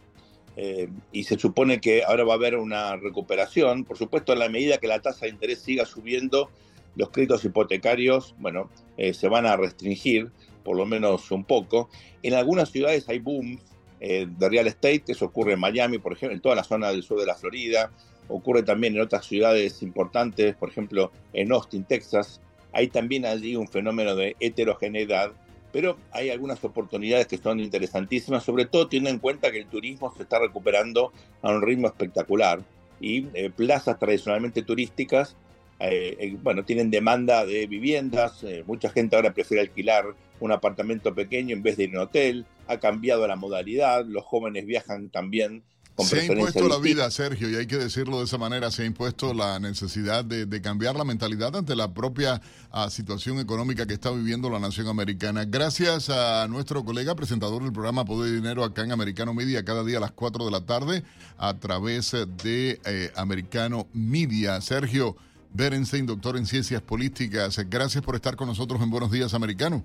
eh, 0.57 0.89
y 1.13 1.23
se 1.23 1.39
supone 1.39 1.79
que 1.79 2.03
ahora 2.03 2.25
va 2.25 2.33
a 2.33 2.35
haber 2.35 2.57
una 2.57 2.97
recuperación. 2.97 3.85
Por 3.85 3.97
supuesto, 3.97 4.33
en 4.33 4.39
la 4.39 4.49
medida 4.49 4.77
que 4.77 4.89
la 4.89 4.99
tasa 4.99 5.25
de 5.25 5.31
interés 5.31 5.59
siga 5.59 5.85
subiendo, 5.85 6.49
los 6.97 7.11
créditos 7.11 7.45
hipotecarios, 7.45 8.35
bueno, 8.39 8.69
eh, 8.97 9.13
se 9.13 9.29
van 9.29 9.45
a 9.45 9.55
restringir, 9.55 10.31
por 10.65 10.75
lo 10.75 10.85
menos 10.85 11.31
un 11.31 11.45
poco. 11.45 11.89
En 12.23 12.33
algunas 12.33 12.71
ciudades 12.71 13.07
hay 13.07 13.19
booms 13.19 13.61
eh, 14.01 14.27
de 14.37 14.49
real 14.49 14.67
estate, 14.67 15.03
eso 15.07 15.23
ocurre 15.23 15.53
en 15.53 15.61
Miami, 15.61 15.97
por 15.97 16.11
ejemplo, 16.11 16.35
en 16.35 16.41
toda 16.41 16.55
la 16.55 16.65
zona 16.65 16.89
del 16.89 17.03
sur 17.03 17.17
de 17.17 17.25
la 17.25 17.35
Florida, 17.35 17.89
ocurre 18.27 18.63
también 18.63 18.95
en 18.95 19.01
otras 19.01 19.25
ciudades 19.25 19.81
importantes, 19.81 20.57
por 20.57 20.67
ejemplo, 20.67 21.13
en 21.31 21.53
Austin, 21.53 21.85
Texas. 21.85 22.41
Hay 22.73 22.89
también 22.89 23.25
allí 23.25 23.55
un 23.55 23.69
fenómeno 23.69 24.13
de 24.13 24.35
heterogeneidad 24.41 25.31
pero 25.71 25.97
hay 26.11 26.29
algunas 26.29 26.63
oportunidades 26.63 27.27
que 27.27 27.37
son 27.37 27.59
interesantísimas, 27.59 28.43
sobre 28.43 28.65
todo 28.65 28.87
teniendo 28.87 29.09
en 29.09 29.19
cuenta 29.19 29.51
que 29.51 29.59
el 29.59 29.67
turismo 29.67 30.13
se 30.15 30.23
está 30.23 30.39
recuperando 30.39 31.11
a 31.41 31.51
un 31.51 31.61
ritmo 31.61 31.87
espectacular 31.87 32.61
y 32.99 33.27
eh, 33.33 33.49
plazas 33.49 33.99
tradicionalmente 33.99 34.63
turísticas, 34.63 35.35
eh, 35.79 36.17
eh, 36.19 36.37
bueno, 36.41 36.65
tienen 36.65 36.89
demanda 36.89 37.45
de 37.45 37.67
viviendas, 37.67 38.43
eh, 38.43 38.63
mucha 38.65 38.89
gente 38.89 39.15
ahora 39.15 39.33
prefiere 39.33 39.61
alquilar 39.61 40.05
un 40.39 40.51
apartamento 40.51 41.13
pequeño 41.13 41.55
en 41.55 41.61
vez 41.61 41.77
de 41.77 41.83
ir 41.83 41.89
a 41.89 41.99
un 41.99 42.07
hotel, 42.07 42.45
ha 42.67 42.79
cambiado 42.79 43.27
la 43.27 43.35
modalidad, 43.35 44.03
los 44.05 44.23
jóvenes 44.25 44.65
viajan 44.65 45.09
también 45.09 45.63
Se 46.05 46.19
ha 46.19 46.25
impuesto 46.25 46.67
la 46.67 46.77
vida, 46.77 47.09
Sergio, 47.09 47.49
y 47.49 47.55
hay 47.55 47.65
que 47.65 47.77
decirlo 47.77 48.19
de 48.19 48.25
esa 48.25 48.37
manera, 48.37 48.69
se 48.69 48.83
ha 48.83 48.85
impuesto 48.85 49.33
la 49.33 49.59
necesidad 49.59 50.23
de, 50.23 50.45
de 50.45 50.61
cambiar 50.61 50.95
la 50.95 51.03
mentalidad 51.03 51.55
ante 51.55 51.75
la 51.75 51.91
propia 51.91 52.39
ah, 52.71 52.89
situación 52.91 53.39
económica 53.39 53.87
que 53.87 53.95
está 53.95 54.11
viviendo 54.11 54.49
la 54.49 54.59
nación 54.59 54.87
americana. 54.87 55.45
Gracias 55.45 56.09
a 56.09 56.47
nuestro 56.47 56.85
colega 56.85 57.15
presentador 57.15 57.63
del 57.63 57.73
programa 57.73 58.05
Poder 58.05 58.31
y 58.31 58.35
Dinero 58.35 58.63
acá 58.63 58.83
en 58.83 58.91
Americano 58.91 59.33
Media, 59.33 59.65
cada 59.65 59.83
día 59.83 59.97
a 59.97 60.01
las 60.01 60.11
4 60.11 60.45
de 60.45 60.51
la 60.51 60.61
tarde, 60.61 61.03
a 61.37 61.55
través 61.55 62.11
de 62.43 62.79
eh, 62.85 63.11
Americano 63.15 63.87
Media. 63.93 64.61
Sergio 64.61 65.15
Berenstein, 65.51 66.05
doctor 66.05 66.37
en 66.37 66.45
Ciencias 66.45 66.81
Políticas, 66.83 67.57
gracias 67.69 68.03
por 68.03 68.13
estar 68.13 68.35
con 68.35 68.47
nosotros 68.47 68.79
en 68.81 68.91
Buenos 68.91 69.11
Días 69.11 69.33
Americano. 69.33 69.83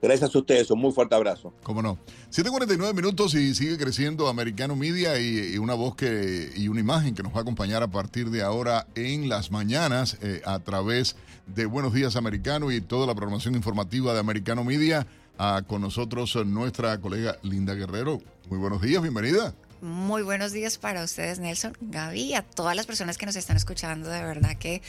Gracias 0.00 0.34
a 0.34 0.38
ustedes, 0.38 0.70
un 0.70 0.80
muy 0.80 0.92
fuerte 0.92 1.14
abrazo. 1.14 1.52
¿Cómo 1.62 1.82
no? 1.82 1.98
7.49 2.30 2.94
minutos 2.94 3.34
y 3.34 3.54
sigue 3.54 3.76
creciendo 3.78 4.28
Americano 4.28 4.76
Media 4.76 5.18
y, 5.18 5.54
y 5.54 5.58
una 5.58 5.74
voz 5.74 5.96
que 5.96 6.50
y 6.56 6.68
una 6.68 6.80
imagen 6.80 7.14
que 7.14 7.22
nos 7.22 7.32
va 7.32 7.38
a 7.38 7.42
acompañar 7.42 7.82
a 7.82 7.88
partir 7.88 8.30
de 8.30 8.42
ahora 8.42 8.86
en 8.94 9.28
las 9.28 9.50
mañanas 9.50 10.18
eh, 10.22 10.42
a 10.44 10.58
través 10.60 11.16
de 11.46 11.66
Buenos 11.66 11.94
Días 11.94 12.16
Americano 12.16 12.70
y 12.70 12.80
toda 12.80 13.06
la 13.06 13.14
programación 13.14 13.54
informativa 13.54 14.12
de 14.14 14.20
Americano 14.20 14.64
Media. 14.64 15.06
Ah, 15.38 15.62
con 15.66 15.80
nosotros 15.80 16.34
eh, 16.36 16.44
nuestra 16.44 17.00
colega 17.00 17.38
Linda 17.42 17.74
Guerrero. 17.74 18.20
Muy 18.48 18.58
buenos 18.58 18.82
días, 18.82 19.00
bienvenida. 19.00 19.54
Muy 19.80 20.22
buenos 20.22 20.50
días 20.50 20.76
para 20.78 21.04
ustedes, 21.04 21.38
Nelson, 21.38 21.76
Gaby, 21.80 22.20
y 22.20 22.34
a 22.34 22.42
todas 22.42 22.74
las 22.74 22.86
personas 22.86 23.16
que 23.16 23.26
nos 23.26 23.36
están 23.36 23.56
escuchando. 23.56 24.10
De 24.10 24.24
verdad 24.24 24.56
que 24.58 24.82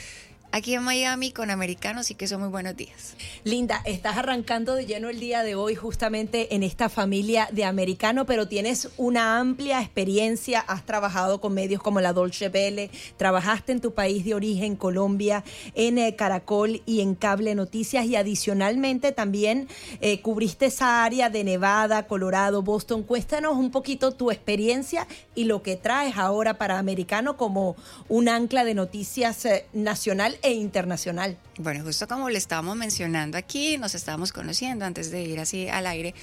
aquí 0.52 0.74
en 0.74 0.84
Miami 0.84 1.32
con 1.32 1.52
americanos 1.52 2.08
sí 2.08 2.16
que 2.16 2.28
son 2.28 2.42
muy 2.42 2.50
buenos 2.50 2.76
días. 2.76 3.16
Linda, 3.44 3.82
estás 3.86 4.18
arrancando 4.18 4.76
de 4.76 4.86
lleno 4.86 5.10
el 5.10 5.20
día 5.20 5.44
de 5.44 5.56
hoy 5.56 5.76
justamente 5.76 6.56
en 6.56 6.64
esta 6.64 6.90
familia 6.90 7.48
de 7.52 7.66
americano, 7.66 8.26
pero 8.26 8.48
tienes 8.48 8.90
una 8.98 9.40
amplia 9.40 9.82
experiencia, 9.82 10.60
has 10.60 10.86
trabajado 10.86 11.40
con 11.40 11.54
medios 11.54 11.82
como 11.82 12.02
la 12.02 12.14
Dolce 12.14 12.50
Vele, 12.50 12.90
trabajaste 13.18 13.72
en 13.72 13.82
tu 13.82 13.94
país 13.94 14.26
de 14.26 14.34
origen, 14.34 14.76
Colombia, 14.76 15.44
en 15.76 15.98
eh, 15.98 16.16
Caracol 16.16 16.82
y 16.86 17.02
en 17.02 17.16
Cable 17.16 17.54
Noticias 17.56 18.06
y 18.06 18.16
adicionalmente 18.16 19.12
también 19.12 19.68
eh, 20.02 20.22
cubriste 20.22 20.68
esa 20.68 21.04
área 21.04 21.30
de 21.30 21.44
Nevada, 21.44 22.08
Colorado, 22.08 22.62
Boston. 22.62 23.04
Cuéntanos 23.04 23.58
un 23.58 23.72
poquito 23.72 24.12
tu 24.12 24.32
experiencia 24.32 25.08
y 25.36 25.46
lo 25.46 25.62
que 25.62 25.76
traes 25.76 26.18
ahora 26.18 26.58
para 26.58 26.80
americano 26.80 27.38
como 27.38 27.76
un 28.08 28.30
ancla 28.30 28.66
de 28.66 28.74
noticias 28.74 29.46
eh, 29.46 29.66
nacional 29.74 30.39
e 30.42 30.52
internacional. 30.52 31.38
Bueno, 31.58 31.84
justo 31.84 32.08
como 32.08 32.30
le 32.30 32.38
estábamos 32.38 32.76
mencionando 32.76 33.38
aquí, 33.38 33.78
nos 33.78 33.96
estábamos 33.96 34.32
conociendo 34.32 34.86
antes 34.86 35.12
de 35.12 35.24
ir 35.24 35.40
así 35.40 35.68
al 35.68 35.88
aire, 35.88 36.14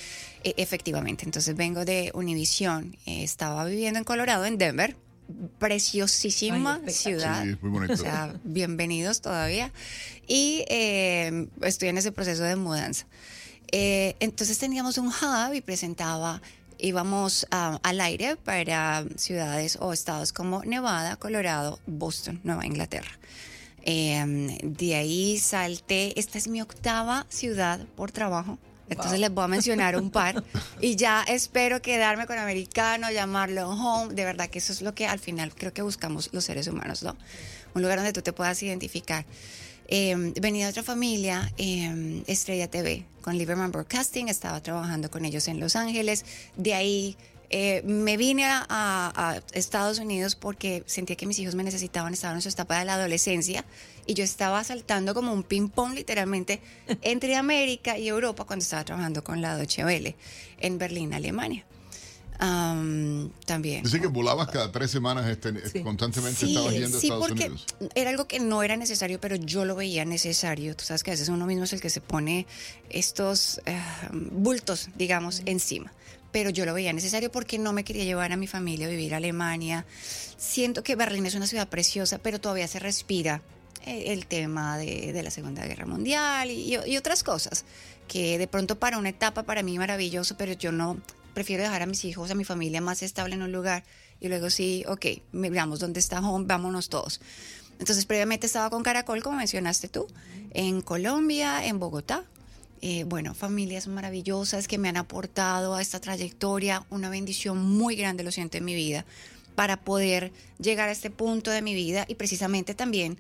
e- 0.45 0.55
efectivamente. 0.57 1.25
Entonces 1.25 1.57
vengo 1.57 1.85
de 1.85 2.11
Univision, 2.15 2.97
eh, 3.07 3.23
estaba 3.23 3.65
viviendo 3.65 3.99
en 3.99 4.05
Colorado, 4.05 4.45
en 4.45 4.59
Denver, 4.59 4.97
preciosísima 5.59 6.81
Ay, 6.87 6.93
ciudad. 6.93 7.43
Sí, 7.43 7.57
muy 7.61 7.71
bonito. 7.71 7.95
O 7.95 7.97
sea, 7.97 8.35
bienvenidos 8.45 9.21
todavía. 9.21 9.73
Y 10.27 10.65
eh, 10.69 11.49
estoy 11.63 11.89
en 11.89 11.99
ese 11.99 12.13
proceso 12.13 12.43
de 12.43 12.57
mudanza. 12.57 13.07
Eh, 13.73 14.15
entonces 14.21 14.59
teníamos 14.59 14.99
un 14.99 15.09
hub 15.09 15.53
y 15.55 15.61
presentaba, 15.61 16.41
íbamos 16.79 17.47
ah, 17.51 17.81
al 17.83 18.01
aire 18.01 18.37
para 18.37 19.05
ciudades 19.17 19.77
o 19.81 19.93
estados 19.93 20.33
como 20.33 20.63
Nevada, 20.65 21.17
Colorado, 21.17 21.81
Boston, 21.87 22.41
Nueva 22.45 22.67
Inglaterra. 22.67 23.11
Eh, 23.89 24.59
de 24.65 24.95
ahí 24.97 25.39
salté, 25.39 26.19
esta 26.19 26.39
es 26.39 26.49
mi 26.49 26.61
octava 26.61 27.25
ciudad 27.29 27.87
por 27.95 28.11
trabajo. 28.11 28.59
Entonces 28.89 29.19
les 29.19 29.33
voy 29.33 29.45
a 29.45 29.49
mencionar 29.49 29.97
un 29.97 30.11
par 30.11 30.45
y 30.81 30.97
ya 30.97 31.23
espero 31.23 31.81
quedarme 31.83 32.27
con 32.27 32.39
americano, 32.39 33.11
llamarlo 33.11 33.71
home. 33.71 34.15
De 34.15 34.25
verdad 34.25 34.49
que 34.49 34.59
eso 34.59 34.73
es 34.73 34.83
lo 34.83 34.95
que 34.95 35.07
al 35.07 35.21
final 35.21 35.55
creo 35.55 35.73
que 35.73 35.83
buscamos 35.83 36.31
los 36.33 36.45
seres 36.45 36.67
humanos, 36.67 37.03
¿no? 37.03 37.17
Un 37.75 37.83
lugar 37.83 37.99
donde 37.99 38.13
tú 38.13 38.23
te 38.23 38.33
puedas 38.33 38.61
identificar. 38.63 39.25
Eh, 39.89 40.33
venía 40.41 40.67
de 40.67 40.71
otra 40.71 40.83
familia, 40.83 41.53
eh, 41.57 42.23
Estrella 42.27 42.69
TV, 42.69 43.05
con 43.21 43.39
Lieberman 43.39 43.71
Broadcasting, 43.71 44.29
estaba 44.29 44.61
trabajando 44.61 45.11
con 45.11 45.25
ellos 45.25 45.47
en 45.47 45.61
Los 45.61 45.77
Ángeles. 45.77 46.25
De 46.57 46.75
ahí 46.75 47.17
eh, 47.51 47.83
me 47.85 48.17
vine 48.17 48.45
a, 48.45 48.67
a- 48.69 49.13
a 49.31 49.43
Estados 49.53 49.99
Unidos 49.99 50.35
porque 50.35 50.83
sentía 50.87 51.17
que 51.17 51.27
mis 51.27 51.39
hijos 51.39 51.55
me 51.55 51.63
necesitaban, 51.65 52.13
estaban 52.13 52.37
en 52.37 52.43
su 52.43 52.49
etapa 52.49 52.79
de 52.79 52.85
la 52.85 52.95
adolescencia 52.95 53.65
y 54.07 54.15
yo 54.15 54.25
estaba 54.25 54.63
saltando 54.65 55.15
como 55.15 55.33
un 55.33 55.43
ping-pong 55.43 55.95
literalmente 55.95 56.61
entre 57.03 57.37
América 57.37 57.99
y 57.99 58.09
Europa 58.09 58.45
cuando 58.45 58.63
estaba 58.63 58.85
trabajando 58.85 59.23
con 59.25 59.41
la 59.43 59.57
Deutsche 59.57 59.85
Welle 59.85 60.17
en 60.61 60.79
Berlín, 60.79 61.15
Alemania. 61.15 61.65
Am, 62.39 63.31
también. 63.47 63.83
Dice 63.83 63.99
que 63.99 64.09
volabas 64.09 64.49
cada 64.49 64.71
tres 64.71 64.91
semanas 64.91 65.27
este, 65.27 65.69
Sí. 65.71 65.81
constantemente 65.83 66.39
Sí, 66.41 66.53
estabas 66.55 66.75
yendo 66.75 66.99
a 66.99 67.01
sí, 67.01 67.07
Estados 67.07 67.29
porque 67.29 67.45
Unidos. 67.47 67.67
era 67.95 68.11
algo 68.11 68.27
que 68.29 68.41
no 68.41 68.63
era 68.63 68.77
necesario, 68.77 69.19
pero 69.21 69.37
yo 69.37 69.65
lo 69.65 69.75
veía 69.75 70.05
necesario. 70.05 70.77
Tú 70.77 70.85
sabes 70.85 71.03
que 71.03 71.13
a 71.13 71.15
veces 71.15 71.31
uno 71.31 71.47
mismo 71.47 71.65
es 71.65 71.73
el 71.73 71.81
que 71.81 71.89
se 71.89 72.03
pone 72.03 72.47
estos 72.91 73.63
eh, 73.65 73.81
bultos, 74.13 74.91
digamos, 74.97 75.41
encima. 75.47 75.93
Pero 76.37 76.51
yo 76.51 76.67
lo 76.67 76.75
veía 76.75 76.93
necesario 76.93 77.33
porque 77.33 77.59
no 77.59 77.73
me 77.73 77.83
quería 77.83 78.05
llevar 78.05 78.31
a 78.31 78.37
mi 78.37 78.47
familia 78.47 78.89
a 78.89 78.91
vivir 78.91 79.15
a 79.15 79.17
Alemania. 79.17 79.87
Siento 80.37 80.83
que 80.83 80.95
Berlín 80.95 81.25
es 81.25 81.35
una 81.35 81.47
ciudad 81.47 81.67
preciosa, 81.67 82.19
pero 82.19 82.39
todavía 82.39 82.69
se 82.69 82.79
respira 82.79 83.41
eh, 83.87 84.13
el 84.13 84.27
tema 84.27 84.77
de, 84.77 85.15
de 85.15 85.23
la 85.23 85.31
Segunda 85.31 85.65
Guerra 85.65 85.87
Mundial 85.87 86.51
y, 86.51 86.77
y 86.77 86.97
otras 86.99 87.23
cosas 87.23 87.65
que 88.07 88.37
de 88.37 88.47
pronto 88.49 88.79
para 88.79 88.99
una 88.99 89.09
etapa 89.09 89.45
para 89.45 89.63
mí 89.63 89.79
maravilloso, 89.79 90.37
pero 90.37 90.53
yo 90.53 90.73
no 90.73 91.01
prefiero 91.33 91.63
dejar 91.63 91.81
a 91.81 91.87
mis 91.87 92.05
hijos, 92.05 92.31
a 92.31 92.35
mi 92.35 92.45
familia 92.45 92.83
más 92.83 93.03
estable 93.03 93.35
en 93.35 93.43
un 93.43 93.53
lugar 93.53 93.85
y 94.21 94.29
luego 94.29 94.51
sí, 94.51 94.85
ok, 94.89 95.07
miramos 95.33 95.81
dónde 95.81 96.01
está 96.01 96.21
home, 96.21 96.45
vámonos 96.47 96.91
todos. 96.91 97.19
Entonces, 97.79 98.05
previamente 98.05 98.47
estaba 98.47 98.69
con 98.69 98.83
Caracol, 98.83 99.23
como 99.23 99.39
mencionaste 99.39 99.89
tú, 99.89 100.07
en 100.53 100.83
Colombia, 100.83 101.65
en 101.65 101.79
Bogotá. 101.79 102.25
Eh, 102.89 103.03
bueno, 103.03 103.35
familias 103.35 103.89
maravillosas 103.89 104.69
que 104.69 104.79
me 104.79 104.89
han 104.89 104.97
aportado 104.97 105.75
a 105.75 105.83
esta 105.83 105.99
trayectoria, 105.99 106.87
una 106.89 107.11
bendición 107.11 107.59
muy 107.59 107.97
grande, 107.97 108.23
lo 108.23 108.31
siento, 108.31 108.59
en 108.59 108.65
mi 108.65 108.77
vida, 108.77 109.05
para 109.57 109.81
poder 109.81 110.31
llegar 110.61 110.89
a 110.89 110.93
este 110.93 111.11
punto 111.11 111.51
de 111.51 111.63
mi 111.63 111.75
vida 111.75 112.05
y 112.07 112.15
precisamente 112.15 112.77
también 112.77 113.19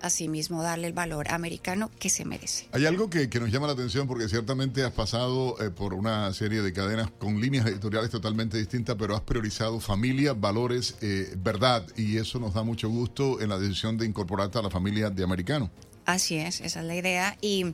asimismo 0.00 0.64
darle 0.64 0.88
el 0.88 0.94
valor 0.94 1.30
americano 1.30 1.92
que 2.00 2.10
se 2.10 2.24
merece. 2.24 2.66
Hay 2.72 2.86
algo 2.86 3.08
que, 3.08 3.28
nos 3.38 3.52
llama 3.52 3.68
la 3.68 3.74
atención 3.74 4.08
porque 4.08 4.28
ciertamente 4.28 4.82
has 4.82 4.92
pasado 4.92 5.62
eh, 5.62 5.70
por 5.70 5.94
una 5.94 6.34
serie 6.34 6.60
de 6.60 6.72
cadenas 6.72 7.08
con 7.12 7.40
líneas 7.40 7.66
editoriales 7.66 8.10
totalmente 8.10 8.58
distintas, 8.58 8.96
pero 8.98 9.14
has 9.14 9.22
priorizado 9.22 9.78
familia, 9.78 10.32
valores, 10.32 10.96
eh, 11.02 11.32
verdad, 11.38 11.86
y 11.96 12.16
eso 12.16 12.40
nos 12.40 12.52
da 12.52 12.64
mucho 12.64 12.88
gusto 12.88 13.40
en 13.40 13.50
la 13.50 13.60
decisión 13.60 13.96
de 13.96 14.06
incorporarte 14.06 14.58
a 14.58 14.62
la 14.62 14.70
familia 14.70 15.08
de 15.08 15.22
americano. 15.22 15.70
Así 16.06 16.36
es, 16.36 16.60
esa 16.60 16.80
es 16.80 16.86
la 16.86 16.96
idea. 16.96 17.36
Y, 17.40 17.66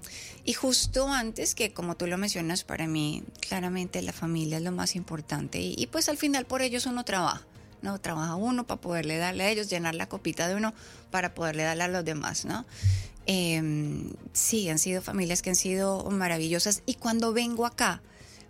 y 0.45 0.53
justo 0.53 1.09
antes, 1.09 1.55
que 1.55 1.72
como 1.72 1.97
tú 1.97 2.07
lo 2.07 2.16
mencionas, 2.16 2.62
para 2.62 2.87
mí 2.87 3.24
claramente 3.41 4.03
la 4.03 4.12
familia 4.12 4.59
es 4.59 4.62
lo 4.62 4.72
más 4.72 4.95
importante. 4.95 5.61
Y, 5.61 5.89
pues 5.91 6.09
al 6.09 6.16
final 6.16 6.47
por 6.47 6.62
ellos 6.62 6.87
uno 6.87 7.05
trabaja. 7.05 7.43
¿no? 7.83 7.99
Trabaja 7.99 8.35
uno 8.35 8.66
para 8.66 8.81
poderle 8.81 9.16
darle 9.16 9.45
a 9.45 9.51
ellos, 9.51 9.70
llenar 9.70 9.95
la 9.95 10.09
copita 10.09 10.49
de 10.49 10.55
uno 10.55 10.74
para 11.11 11.35
poderle 11.35 11.62
darle 11.62 11.85
a 11.85 11.89
los 11.89 12.05
demás, 12.05 12.45
¿no? 12.45 12.66
Em, 13.24 14.12
sí, 14.35 14.68
han 14.68 14.78
sido 14.78 15.01
familias 15.01 15.41
que 15.41 15.51
han 15.51 15.57
sido 15.57 16.05
maravillosas 16.11 16.83
y 16.85 16.95
cuando 16.95 17.33
vengo 17.33 17.64
acá, 17.64 18.03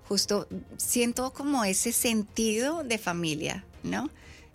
justo 0.09 0.49
siento 0.79 1.33
como 1.33 1.65
ese 1.65 1.93
sentido 1.93 2.83
de 2.83 2.99
familia, 2.99 3.65
¿no? 3.85 4.11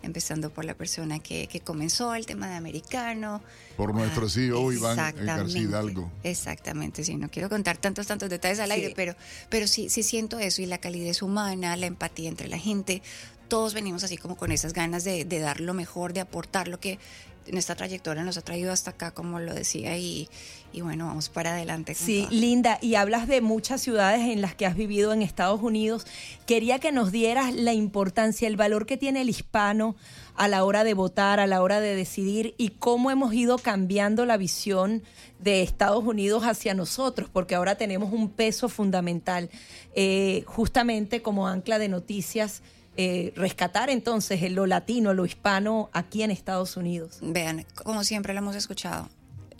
Empezando 0.06 0.49
por 0.51 0.66
la 0.66 0.76
persona 0.76 1.20
que, 1.20 1.47
que 1.47 1.60
comenzó 1.60 2.16
el 2.16 2.26
tema 2.26 2.47
de 2.47 2.56
americano. 2.56 3.41
Por 3.76 3.93
nuestro 3.93 4.28
Ah, 4.28 4.30
CEO 4.30 4.72
Iván 4.72 4.95
García 4.95 5.22
exactamente, 5.22 5.60
Hidalgo. 5.60 6.12
Exactamente, 6.24 7.03
sí, 7.03 7.18
no 7.18 7.30
quiero 7.30 7.49
contar 7.49 7.78
tantos, 7.78 8.08
tantos 8.08 8.30
detalles 8.30 8.60
al 8.60 8.72
aire, 8.72 8.93
pero, 8.95 9.16
pero 9.49 9.68
sí, 9.68 9.89
sí 9.89 10.03
siento 10.03 10.39
eso 10.39 10.62
y 10.62 10.66
la 10.66 10.78
calidez 10.78 11.22
humana, 11.22 11.76
la 11.76 11.86
empatía 11.86 12.30
entre 12.30 12.47
la 12.47 12.58
gente, 12.58 13.01
todos 13.47 13.74
venimos 13.74 14.03
así 14.03 14.18
como 14.18 14.38
con 14.38 14.51
esas 14.51 14.74
ganas 14.74 15.03
de, 15.03 15.26
de 15.26 15.39
dar 15.39 15.60
lo 15.60 15.74
mejor, 15.74 16.14
de 16.14 16.22
aportar 16.22 16.68
lo 16.68 16.80
que 16.80 16.99
en 17.47 17.58
esta 17.58 17.76
trayectoria 17.76 18.24
nos 18.24 18.38
ha 18.38 18.41
traído 18.41 18.72
hasta 18.72 18.91
acá, 18.91 19.12
como 19.12 19.39
lo 19.39 19.53
decía, 19.53 19.97
y, 19.97 20.30
y 20.76 20.82
bueno, 20.82 21.05
vamos 21.07 21.30
para 21.30 21.53
adelante. 21.53 21.95
con 21.95 22.05
Sí, 22.05 22.23
todo. 22.23 22.32
Linda, 22.32 22.78
y 22.82 22.95
hablas 22.95 23.28
de 23.28 23.39
muchas 23.41 23.82
ciudades 23.82 24.21
en 24.21 24.41
las 24.41 24.55
que 24.55 24.65
has 24.65 24.76
vivido 24.76 25.13
en 25.13 25.21
Estados 25.21 25.61
Unidos. 25.61 26.05
Quería 26.45 26.80
que 26.80 26.91
nos 26.91 27.11
dieras 27.11 27.53
la 27.55 27.73
importancia, 27.73 28.47
el 28.47 28.57
valor 28.57 28.86
que 28.86 28.97
tiene 28.97 29.21
el 29.21 29.30
hispano 29.30 29.95
a 30.36 30.49
la 30.49 30.65
hora 30.65 30.84
de 30.84 30.93
votar, 30.93 31.39
a 31.39 31.47
la 31.47 31.61
hora 31.61 31.80
de 31.80 31.95
decidir 31.95 32.55
y 32.57 32.69
cómo 32.71 33.09
hemos 33.09 33.34
ido 33.34 33.57
cambiando 33.57 34.26
la 34.26 34.36
visión 34.36 35.01
de 35.39 35.61
Estados 35.61 36.03
Unidos 36.03 36.43
hacia 36.43 36.73
nosotros, 36.73 37.30
porque 37.32 37.55
ahora 37.55 37.76
tenemos 37.76 38.11
un 38.11 38.30
peso 38.30 38.67
fundamental, 38.67 39.49
eh, 39.95 40.43
justamente 40.45 41.21
como 41.21 41.47
ancla 41.47 41.80
de 41.80 41.88
noticias. 41.88 42.61
eh, 42.97 43.34
rescatar 43.36 43.89
entonces 43.89 44.49
lo 44.51 44.65
latino, 44.65 45.13
lo 45.13 45.26
hispano 45.26 45.89
aquí 45.91 46.23
en 46.23 46.32
Estados 46.32 46.78
Unidos. 46.78 47.17
Vean, 47.21 47.65
como 47.84 48.05
siempre 48.05 48.34
lo 48.34 48.39
hemos 48.39 48.55
escuchado, 48.55 49.09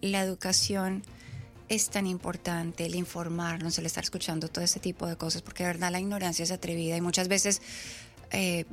la 0.06 0.22
educación 0.22 1.04
es 1.68 1.90
tan 1.90 2.06
importante, 2.06 2.86
el 2.86 2.96
informarnos, 2.96 3.78
el 3.80 3.86
estar 3.88 4.04
escuchando 4.04 4.48
todo 4.50 4.64
ese 4.64 4.80
tipo 4.80 5.08
de 5.08 5.16
cosas, 5.16 5.42
porque 5.42 5.64
de 5.64 5.70
verdad 5.70 5.92
la 5.92 6.00
ignorancia 6.00 6.44
es 6.44 6.52
atrevida 6.52 6.96
y 6.96 7.02
muchas 7.02 7.28
veces 7.28 7.62
eh, 8.32 8.66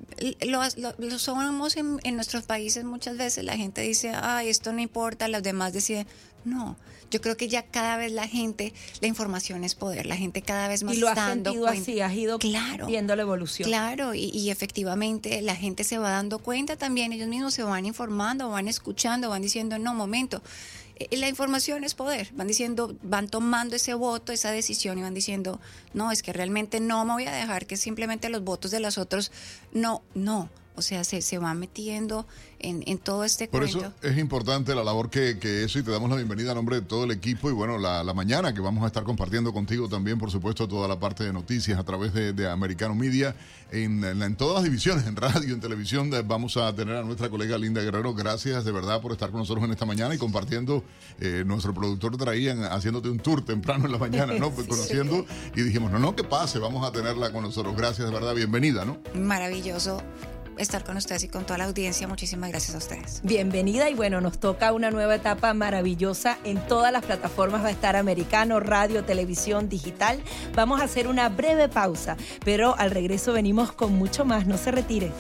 lo, 0.43 0.61
lo- 0.77 0.95
lo 0.99 1.19
somos 1.19 1.77
en, 1.77 2.01
en 2.05 2.17
nuestros 2.17 2.45
países, 2.45 2.85
muchas 2.85 3.17
veces 3.17 3.45
la 3.45 3.57
gente 3.57 3.81
dice, 3.83 4.13
ay, 4.15 4.49
esto 4.49 4.73
no 4.73 4.81
importa, 4.81 5.29
los 5.29 5.43
demás 5.43 5.73
deciden. 5.73 6.07
No, 6.45 6.77
yo 7.13 7.21
creo 7.21 7.37
que 7.37 7.47
ya 7.49 7.63
cada 7.63 7.97
vez 7.97 8.11
la 8.11 8.27
gente, 8.27 8.73
la 9.01 9.07
información 9.07 9.63
es 9.63 9.77
poder, 9.77 10.07
la 10.07 10.17
gente 10.17 10.43
cada 10.43 10.67
vez 10.67 10.83
más 10.83 10.97
Y 10.97 10.99
lo 10.99 11.07
has 11.07 11.13
está 11.17 11.29
dando 11.29 11.51
sentido 11.53 11.67
cuenta. 11.69 11.83
así, 11.83 12.01
has 12.01 12.13
ido 12.15 12.39
Claro. 12.41 12.87
viendo 12.89 13.15
la 13.15 13.23
evolución. 13.23 13.69
Claro, 13.69 14.13
y, 14.13 14.25
y 14.31 14.51
efectivamente 14.51 15.41
la 15.41 15.55
gente 15.55 15.85
se 15.85 15.99
va 15.99 16.11
dando 16.11 16.41
cuenta 16.41 16.77
también, 16.77 17.13
ellos 17.13 17.29
mismos 17.29 17.55
se 17.55 17.63
van 17.63 17.87
informando, 17.87 18.49
van 18.51 18.67
escuchando, 18.67 19.29
van 19.31 19.43
diciendo, 19.43 19.79
no, 19.79 19.95
momento, 19.95 20.43
la 21.11 21.29
información 21.29 21.85
es 21.85 21.95
poder, 21.95 22.31
van 22.33 22.47
diciendo, 22.47 22.97
van 23.03 23.29
tomando 23.29 23.77
ese 23.77 23.95
voto, 23.95 24.33
esa 24.33 24.51
decisión 24.51 24.99
y 24.99 25.03
van 25.03 25.15
diciendo, 25.15 25.61
no, 25.95 26.11
es 26.13 26.23
que 26.23 26.33
realmente 26.33 26.81
no 26.81 27.05
me 27.05 27.13
voy 27.13 27.27
a 27.27 27.33
dejar 27.33 27.67
que 27.67 27.77
simplemente 27.77 28.29
los 28.29 28.43
votos 28.43 28.71
de 28.71 28.81
los 28.81 28.99
otros, 28.99 29.33
no, 29.73 30.03
no, 30.15 30.49
o 30.77 30.83
sea, 30.83 31.05
se, 31.05 31.21
se 31.23 31.39
van 31.39 31.59
metiendo 31.59 32.27
en, 32.59 32.83
en 32.87 32.99
todo 32.99 33.25
este 33.25 33.49
Por 33.49 33.61
cuento. 33.63 33.79
eso 33.81 33.93
es 34.03 34.19
importante 34.19 34.75
la 34.75 34.83
labor 34.85 35.11
que, 35.11 35.39
que 35.39 35.65
eso 35.65 35.79
y 35.79 35.83
te 35.83 35.91
damos 35.91 36.09
la 36.11 36.17
bienvenida 36.17 36.53
a 36.53 36.55
nombre 36.55 36.77
de 36.77 36.83
todo 36.83 37.05
el 37.05 37.11
equipo 37.11 37.51
y 37.51 37.53
bueno, 37.53 37.77
la, 37.79 38.03
la 38.05 38.15
mañana 38.15 38.55
que 38.55 38.61
vamos 38.61 38.85
a 38.85 38.87
estar 38.87 39.03
compartiendo 39.05 39.53
contigo 39.53 39.89
también, 39.89 40.19
por 40.19 40.31
supuesto, 40.31 40.67
toda 40.69 40.87
la 40.89 40.99
parte 40.99 41.25
de 41.25 41.33
noticias 41.33 41.79
a 41.79 41.85
través 41.85 42.13
de, 42.15 42.33
de 42.33 42.49
Americano 42.49 42.95
Media 42.95 43.35
en, 43.71 44.05
en- 44.05 44.23
en 44.23 44.37
todas 44.37 44.55
las 44.57 44.65
divisiones, 44.65 45.07
en 45.07 45.17
radio, 45.17 45.53
en 45.55 45.61
televisión. 45.61 46.11
Vamos 46.27 46.57
a 46.57 46.75
tener 46.75 46.97
a 46.97 47.03
nuestra 47.03 47.29
colega 47.29 47.59
Linda 47.59 47.81
Guerrero. 47.83 48.15
Gracias 48.15 48.65
de 48.65 48.73
verdad 48.73 49.01
por 49.01 49.13
estar 49.13 49.31
con 49.31 49.41
nosotros 49.41 49.65
en 49.65 49.73
esta 49.73 49.87
mañana 49.87 50.15
y 50.15 50.19
compartiendo. 50.19 50.85
eh, 51.21 51.43
nuestro 51.47 51.75
productor 51.75 52.17
traían 52.17 52.65
haciéndote 52.65 53.09
un 53.09 53.19
tour 53.19 53.45
temprano 53.45 53.87
en 53.87 53.93
la 53.93 53.99
mañana, 53.99 54.35
¿no? 54.39 54.51
Pues 54.55 54.67
conociendo 54.69 55.25
y 55.57 55.63
dijimos, 55.63 55.91
no, 55.91 55.99
no, 55.99 56.15
que 56.15 56.25
pase, 56.25 56.59
vamos 56.59 56.87
a 56.87 56.93
tenerla 56.93 57.33
con 57.33 57.43
nosotros. 57.43 57.75
Gracias 57.77 58.07
de 58.09 58.15
verdad, 58.15 58.35
bienvenida, 58.35 58.85
¿no? 58.85 58.99
Maravilloso 59.15 60.01
estar 60.59 60.85
con 60.85 60.97
ustedes 60.97 61.25
y 61.25 61.29
con 61.29 61.45
toda 61.45 61.59
la 61.59 61.65
audiencia, 61.65 62.07
muchísimas 62.09 62.51
gracias 62.51 62.75
a 62.75 62.79
ustedes. 62.79 63.21
Bienvenida 63.23 63.89
y 63.91 63.95
bueno, 63.95 64.21
nos 64.21 64.39
toca 64.39 64.73
una 64.73 64.91
nueva 64.91 65.15
etapa 65.15 65.55
maravillosa. 65.55 66.39
En 66.45 66.59
todas 66.67 66.93
las 66.93 67.05
plataformas 67.05 67.63
va 67.63 67.69
a 67.69 67.73
estar 67.73 67.97
americano, 67.97 68.61
radio, 68.61 69.05
televisión, 69.05 69.69
digital. 69.69 70.23
Vamos 70.55 70.81
a 70.81 70.85
hacer 70.85 71.09
una 71.09 71.29
breve 71.29 71.69
pausa, 71.69 72.17
pero 72.45 72.77
al 72.79 72.91
regreso 72.91 73.33
venimos 73.33 73.73
con 73.73 73.95
mucho 73.95 74.25
más. 74.25 74.47
No 74.47 74.57
se 74.57 74.71
retire. 74.71 75.13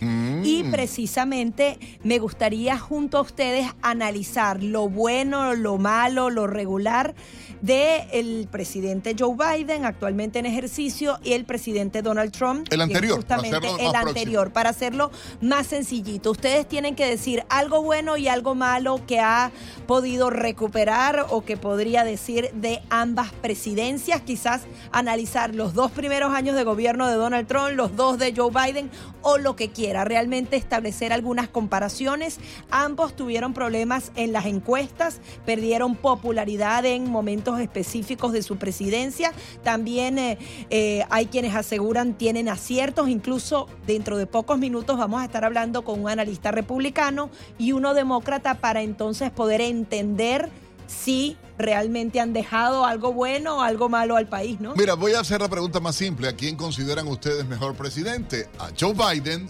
y 0.43 0.63
precisamente 0.71 1.77
me 2.03 2.17
gustaría 2.17 2.79
junto 2.79 3.19
a 3.19 3.21
ustedes 3.21 3.67
analizar 3.83 4.63
lo 4.63 4.89
bueno, 4.89 5.53
lo 5.53 5.77
malo, 5.77 6.31
lo 6.31 6.47
regular 6.47 7.13
del 7.61 8.47
presidente 8.49 9.15
Joe 9.17 9.35
Biden, 9.35 9.85
actualmente 9.85 10.39
en 10.39 10.45
ejercicio, 10.45 11.19
y 11.23 11.33
el 11.33 11.45
presidente 11.45 12.01
Donald 12.01 12.31
Trump. 12.31 12.67
El 12.71 12.81
anterior, 12.81 13.15
Justamente 13.17 13.57
el 13.57 13.61
próximo. 13.61 13.97
anterior, 13.97 14.51
para 14.51 14.69
hacerlo 14.69 15.11
más 15.41 15.67
sencillito. 15.67 16.31
Ustedes 16.31 16.67
tienen 16.67 16.95
que 16.95 17.05
decir 17.05 17.43
algo 17.49 17.81
bueno 17.81 18.17
y 18.17 18.27
algo 18.27 18.55
malo 18.55 19.01
que 19.05 19.19
ha 19.19 19.51
podido 19.87 20.29
recuperar 20.29 21.25
o 21.29 21.43
que 21.43 21.57
podría 21.57 22.03
decir 22.03 22.51
de 22.53 22.81
ambas 22.89 23.31
presidencias. 23.33 24.21
Quizás 24.21 24.61
analizar 24.91 25.55
los 25.55 25.73
dos 25.73 25.91
primeros 25.91 26.33
años 26.33 26.55
de 26.55 26.63
gobierno 26.63 27.07
de 27.07 27.15
Donald 27.15 27.47
Trump, 27.47 27.71
los 27.73 27.95
dos 27.95 28.17
de 28.17 28.33
Joe 28.35 28.51
Biden 28.51 28.89
o 29.21 29.37
lo 29.37 29.55
que 29.55 29.69
quiera. 29.69 30.05
Realmente 30.05 30.55
establecer 30.55 31.13
algunas 31.13 31.49
comparaciones. 31.49 32.39
Ambos 32.71 33.15
tuvieron 33.15 33.53
problemas 33.53 34.11
en 34.15 34.31
las 34.31 34.45
encuestas, 34.45 35.19
perdieron 35.45 35.95
popularidad 35.95 36.85
en 36.85 37.09
momentos 37.09 37.48
específicos 37.57 38.33
de 38.33 38.43
su 38.43 38.57
presidencia. 38.57 39.31
También 39.63 40.19
eh, 40.19 40.37
eh, 40.69 41.05
hay 41.09 41.27
quienes 41.27 41.55
aseguran 41.55 42.15
tienen 42.15 42.49
aciertos. 42.49 43.07
Incluso 43.07 43.67
dentro 43.87 44.17
de 44.17 44.27
pocos 44.27 44.59
minutos 44.59 44.97
vamos 44.97 45.21
a 45.21 45.25
estar 45.25 45.45
hablando 45.45 45.83
con 45.85 46.01
un 46.01 46.09
analista 46.09 46.51
republicano 46.51 47.29
y 47.57 47.71
uno 47.71 47.93
demócrata 47.93 48.55
para 48.55 48.81
entonces 48.81 49.31
poder 49.31 49.61
entender 49.61 50.49
si 50.87 51.37
realmente 51.57 52.19
han 52.19 52.33
dejado 52.33 52.85
algo 52.85 53.13
bueno 53.13 53.57
o 53.57 53.61
algo 53.61 53.89
malo 53.89 54.15
al 54.15 54.27
país, 54.27 54.59
¿no? 54.59 54.73
Mira, 54.75 54.95
voy 54.95 55.13
a 55.13 55.19
hacer 55.19 55.41
la 55.41 55.47
pregunta 55.47 55.79
más 55.79 55.95
simple. 55.95 56.27
¿A 56.27 56.35
quién 56.35 56.55
consideran 56.55 57.07
ustedes 57.07 57.45
mejor 57.45 57.75
presidente? 57.75 58.49
¿A 58.57 58.69
Joe 58.77 58.93
Biden 58.93 59.47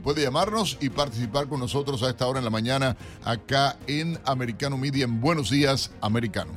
Puede 0.02 0.22
llamarnos 0.22 0.78
y 0.80 0.88
participar 0.88 1.46
con 1.46 1.60
nosotros 1.60 2.02
a 2.02 2.08
esta 2.08 2.26
hora 2.26 2.38
en 2.38 2.44
la 2.46 2.50
mañana 2.50 2.96
acá 3.22 3.76
en 3.86 4.18
Americano 4.24 4.78
Media 4.78 5.04
en 5.04 5.20
Buenos 5.20 5.50
Días, 5.50 5.90
Americano. 6.00 6.52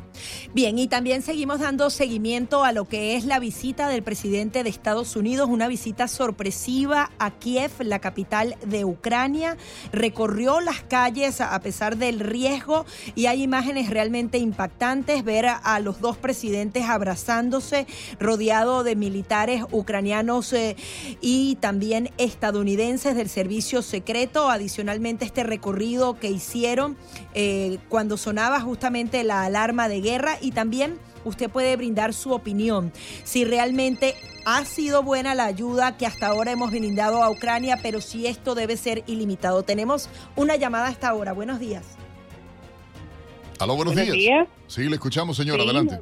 Bien, 0.53 0.79
y 0.79 0.87
también 0.87 1.21
seguimos 1.21 1.59
dando 1.59 1.89
seguimiento 1.89 2.63
a 2.63 2.71
lo 2.71 2.85
que 2.85 3.17
es 3.17 3.25
la 3.25 3.39
visita 3.39 3.89
del 3.89 4.01
presidente 4.01 4.63
de 4.63 4.69
Estados 4.69 5.17
Unidos, 5.17 5.49
una 5.49 5.67
visita 5.67 6.07
sorpresiva 6.07 7.11
a 7.19 7.31
Kiev, 7.31 7.71
la 7.79 7.99
capital 7.99 8.55
de 8.65 8.85
Ucrania. 8.85 9.57
Recorrió 9.91 10.61
las 10.61 10.81
calles 10.81 11.41
a 11.41 11.59
pesar 11.59 11.97
del 11.97 12.21
riesgo 12.21 12.85
y 13.15 13.25
hay 13.25 13.43
imágenes 13.43 13.89
realmente 13.89 14.37
impactantes 14.37 15.25
ver 15.25 15.47
a, 15.47 15.57
a 15.57 15.81
los 15.81 15.99
dos 15.99 16.15
presidentes 16.15 16.85
abrazándose, 16.85 17.87
rodeado 18.21 18.85
de 18.85 18.95
militares 18.95 19.65
ucranianos 19.71 20.53
eh, 20.53 20.77
y 21.19 21.55
también 21.55 22.09
estadounidenses 22.17 23.00
del 23.09 23.27
servicio 23.29 23.81
secreto. 23.81 24.49
Adicionalmente, 24.49 25.25
este 25.25 25.43
recorrido 25.43 26.19
que 26.19 26.29
hicieron 26.29 26.95
eh, 27.33 27.79
cuando 27.89 28.15
sonaba 28.17 28.61
justamente 28.61 29.23
la 29.23 29.43
alarma 29.43 29.87
de 29.87 30.01
guerra 30.01 30.37
y 30.39 30.51
también 30.51 30.99
usted 31.25 31.49
puede 31.49 31.75
brindar 31.75 32.13
su 32.13 32.31
opinión 32.31 32.91
si 33.23 33.43
realmente 33.45 34.15
ha 34.45 34.63
sido 34.65 35.03
buena 35.03 35.35
la 35.35 35.45
ayuda 35.45 35.97
que 35.97 36.05
hasta 36.05 36.27
ahora 36.27 36.51
hemos 36.51 36.71
brindado 36.71 37.23
a 37.23 37.29
Ucrania, 37.29 37.77
pero 37.81 38.01
si 38.01 38.27
esto 38.27 38.55
debe 38.55 38.77
ser 38.77 39.03
ilimitado. 39.07 39.63
Tenemos 39.63 40.09
una 40.35 40.55
llamada 40.55 40.87
a 40.87 40.91
esta 40.91 41.13
hora. 41.13 41.33
Buenos 41.33 41.59
días. 41.59 41.97
Aló, 43.59 43.75
buenos, 43.75 43.93
Buenos 43.93 44.13
días. 44.15 44.47
días. 44.47 44.47
Sí, 44.67 44.87
le 44.87 44.95
escuchamos, 44.95 45.37
señor. 45.37 45.57
Sí. 45.57 45.63
Adelante. 45.63 45.99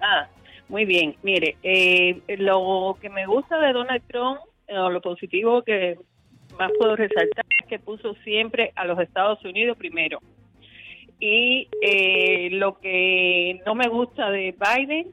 Ah, 0.00 0.26
muy 0.68 0.84
bien. 0.84 1.16
Mire, 1.22 1.56
eh, 1.62 2.20
lo 2.38 2.96
que 3.00 3.08
me 3.08 3.26
gusta 3.26 3.58
de 3.60 3.72
Donald 3.72 4.02
Trump, 4.08 4.40
eh, 4.66 4.76
o 4.78 4.90
lo 4.90 5.00
positivo 5.00 5.62
que 5.62 5.98
más 6.58 6.70
puedo 6.78 6.96
resaltar, 6.96 7.44
es 7.60 7.66
que 7.66 7.78
puso 7.78 8.14
siempre 8.24 8.72
a 8.76 8.84
los 8.84 8.98
Estados 9.00 9.44
Unidos 9.44 9.76
primero. 9.76 10.18
Y 11.20 11.68
eh, 11.80 12.50
lo 12.52 12.78
que 12.80 13.60
no 13.64 13.74
me 13.74 13.88
gusta 13.88 14.30
de 14.30 14.54
Biden 14.58 15.12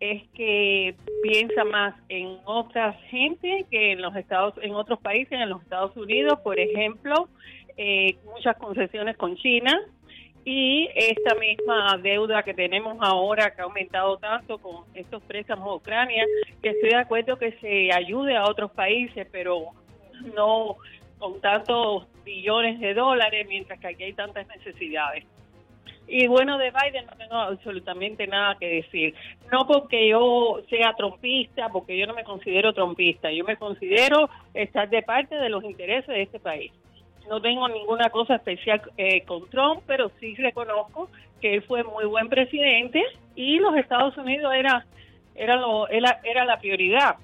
es 0.00 0.22
que 0.34 0.94
piensa 1.22 1.64
más 1.64 1.94
en 2.08 2.38
otras 2.44 2.96
gente 3.04 3.66
que 3.70 3.92
en 3.92 4.02
los 4.02 4.16
Estados, 4.16 4.54
en 4.62 4.74
otros 4.74 4.98
países, 5.00 5.32
en 5.32 5.50
los 5.50 5.62
Estados 5.62 5.96
Unidos, 5.96 6.40
por 6.42 6.58
ejemplo, 6.58 7.28
eh, 7.76 8.16
muchas 8.24 8.56
concesiones 8.56 9.16
con 9.16 9.36
China, 9.36 9.78
y 10.44 10.88
esta 10.94 11.34
misma 11.36 11.98
deuda 12.02 12.42
que 12.42 12.54
tenemos 12.54 12.96
ahora, 13.00 13.54
que 13.54 13.60
ha 13.60 13.64
aumentado 13.64 14.16
tanto 14.18 14.58
con 14.58 14.84
estos 14.94 15.22
préstamos 15.22 15.68
a 15.68 15.74
Ucrania, 15.74 16.24
que 16.60 16.70
estoy 16.70 16.90
de 16.90 16.96
acuerdo 16.96 17.38
que 17.38 17.52
se 17.60 17.92
ayude 17.92 18.36
a 18.36 18.44
otros 18.44 18.72
países, 18.72 19.26
pero 19.30 19.66
no 20.34 20.76
con 21.18 21.40
tantos 21.40 22.06
billones 22.24 22.80
de 22.80 22.94
dólares, 22.94 23.46
mientras 23.48 23.78
que 23.78 23.88
aquí 23.88 24.04
hay 24.04 24.12
tantas 24.12 24.46
necesidades. 24.48 25.24
Y 26.08 26.26
bueno, 26.26 26.58
de 26.58 26.70
Biden 26.70 27.06
no 27.06 27.16
tengo 27.16 27.36
absolutamente 27.36 28.26
nada 28.26 28.56
que 28.58 28.82
decir. 28.82 29.14
No 29.52 29.66
porque 29.66 30.08
yo 30.08 30.60
sea 30.68 30.94
trompista, 30.94 31.68
porque 31.68 31.96
yo 31.96 32.06
no 32.06 32.14
me 32.14 32.24
considero 32.24 32.72
trompista, 32.72 33.30
yo 33.30 33.44
me 33.44 33.56
considero 33.56 34.28
estar 34.52 34.90
de 34.90 35.02
parte 35.02 35.36
de 35.36 35.48
los 35.48 35.62
intereses 35.64 36.08
de 36.08 36.22
este 36.22 36.40
país 36.40 36.72
no 37.28 37.40
tengo 37.40 37.68
ninguna 37.68 38.10
cosa 38.10 38.36
especial 38.36 38.82
eh, 38.96 39.22
con 39.24 39.48
Trump, 39.48 39.82
pero 39.86 40.10
sí 40.20 40.34
reconozco 40.34 41.08
que 41.40 41.54
él 41.54 41.62
fue 41.62 41.82
muy 41.84 42.04
buen 42.04 42.28
presidente 42.28 43.02
y 43.34 43.58
los 43.58 43.76
Estados 43.76 44.16
Unidos 44.16 44.52
era 44.54 44.86
era 45.34 45.56
lo 45.56 45.88
era, 45.88 46.20
era 46.24 46.44
la 46.44 46.58
prioridad 46.58 47.16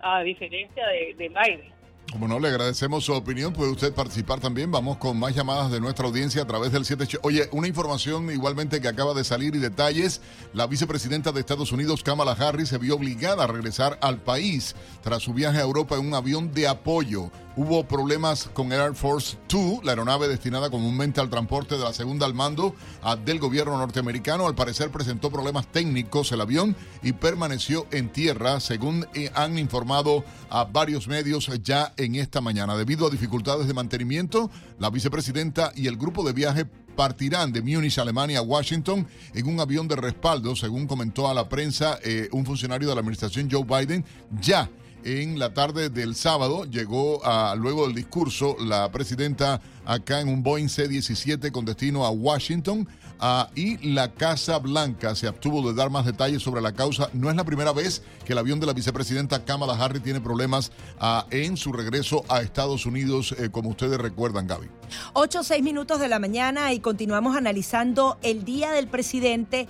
a 0.00 0.22
diferencia 0.22 0.86
de, 0.88 1.14
de 1.14 1.28
Biden. 1.28 1.77
Como 2.10 2.26
no, 2.26 2.40
le 2.40 2.48
agradecemos 2.48 3.04
su 3.04 3.12
opinión. 3.12 3.52
Puede 3.52 3.70
usted 3.70 3.92
participar 3.92 4.40
también. 4.40 4.72
Vamos 4.72 4.96
con 4.96 5.18
más 5.18 5.34
llamadas 5.34 5.70
de 5.70 5.78
nuestra 5.78 6.06
audiencia 6.06 6.42
a 6.42 6.46
través 6.46 6.72
del 6.72 6.86
7. 6.86 7.18
Oye, 7.22 7.48
una 7.52 7.68
información 7.68 8.30
igualmente 8.30 8.80
que 8.80 8.88
acaba 8.88 9.12
de 9.12 9.24
salir 9.24 9.54
y 9.54 9.58
detalles. 9.58 10.22
La 10.54 10.66
vicepresidenta 10.66 11.32
de 11.32 11.40
Estados 11.40 11.70
Unidos, 11.70 12.02
Kamala 12.02 12.32
Harris, 12.32 12.70
se 12.70 12.78
vio 12.78 12.94
obligada 12.94 13.44
a 13.44 13.46
regresar 13.46 13.98
al 14.00 14.22
país 14.22 14.74
tras 15.02 15.22
su 15.22 15.34
viaje 15.34 15.58
a 15.58 15.62
Europa 15.62 15.96
en 15.96 16.06
un 16.06 16.14
avión 16.14 16.54
de 16.54 16.66
apoyo. 16.66 17.30
Hubo 17.60 17.88
problemas 17.88 18.48
con 18.54 18.72
Air 18.72 18.94
Force 18.94 19.36
Two, 19.48 19.80
la 19.82 19.90
aeronave 19.90 20.28
destinada 20.28 20.70
comúnmente 20.70 21.20
al 21.20 21.28
transporte 21.28 21.76
de 21.76 21.82
la 21.82 21.92
segunda 21.92 22.24
al 22.24 22.32
mando 22.32 22.76
del 23.24 23.40
gobierno 23.40 23.76
norteamericano. 23.76 24.46
Al 24.46 24.54
parecer 24.54 24.92
presentó 24.92 25.28
problemas 25.28 25.66
técnicos 25.66 26.30
el 26.30 26.40
avión 26.40 26.76
y 27.02 27.14
permaneció 27.14 27.88
en 27.90 28.12
tierra, 28.12 28.60
según 28.60 29.08
eh, 29.12 29.32
han 29.34 29.58
informado 29.58 30.24
a 30.50 30.66
varios 30.66 31.08
medios 31.08 31.50
ya 31.64 31.92
en 31.98 32.14
esta 32.14 32.40
mañana. 32.40 32.76
Debido 32.76 33.06
a 33.06 33.10
dificultades 33.10 33.66
de 33.66 33.74
mantenimiento, 33.74 34.50
la 34.78 34.88
vicepresidenta 34.88 35.72
y 35.76 35.86
el 35.86 35.96
grupo 35.96 36.24
de 36.24 36.32
viaje 36.32 36.64
partirán 36.96 37.52
de 37.52 37.62
Múnich, 37.62 37.98
Alemania, 37.98 38.38
a 38.38 38.42
Washington 38.42 39.06
en 39.34 39.46
un 39.46 39.60
avión 39.60 39.86
de 39.86 39.96
respaldo, 39.96 40.56
según 40.56 40.86
comentó 40.86 41.28
a 41.28 41.34
la 41.34 41.48
prensa 41.48 41.98
eh, 42.02 42.28
un 42.32 42.44
funcionario 42.46 42.88
de 42.88 42.94
la 42.94 43.00
administración 43.00 43.48
Joe 43.50 43.64
Biden. 43.64 44.04
Ya 44.40 44.68
en 45.04 45.38
la 45.38 45.54
tarde 45.54 45.90
del 45.90 46.14
sábado 46.14 46.64
llegó 46.64 47.24
a, 47.24 47.54
luego 47.54 47.86
del 47.86 47.94
discurso 47.94 48.56
la 48.60 48.90
presidenta 48.90 49.60
acá 49.84 50.20
en 50.20 50.28
un 50.28 50.42
Boeing 50.42 50.68
C-17 50.68 51.50
con 51.50 51.64
destino 51.64 52.04
a 52.04 52.10
Washington 52.10 52.86
ah, 53.20 53.48
y 53.54 53.78
la 53.92 54.12
Casa 54.12 54.58
Blanca 54.58 55.14
se 55.14 55.26
abstuvo 55.26 55.66
de 55.66 55.74
dar 55.74 55.90
más 55.90 56.04
detalles 56.04 56.42
sobre 56.42 56.60
la 56.60 56.72
causa. 56.72 57.08
No 57.14 57.30
es 57.30 57.36
la 57.36 57.44
primera 57.44 57.72
vez 57.72 58.02
que 58.24 58.32
el 58.34 58.38
avión 58.38 58.60
de 58.60 58.66
la 58.66 58.74
vicepresidenta 58.74 59.44
Kamala 59.44 59.72
Harris 59.74 60.02
tiene 60.02 60.20
problemas 60.20 60.72
ah, 61.00 61.26
en 61.30 61.56
su 61.56 61.72
regreso 61.72 62.24
a 62.28 62.42
Estados 62.42 62.84
Unidos, 62.84 63.34
eh, 63.38 63.48
como 63.50 63.70
ustedes 63.70 63.98
recuerdan, 63.98 64.46
Gaby. 64.46 64.68
8 65.14 65.40
o 65.40 65.42
6 65.42 65.62
minutos 65.62 66.00
de 66.00 66.08
la 66.08 66.18
mañana 66.18 66.72
y 66.72 66.80
continuamos 66.80 67.36
analizando 67.36 68.18
el 68.22 68.44
Día 68.44 68.72
del 68.72 68.88
Presidente. 68.88 69.68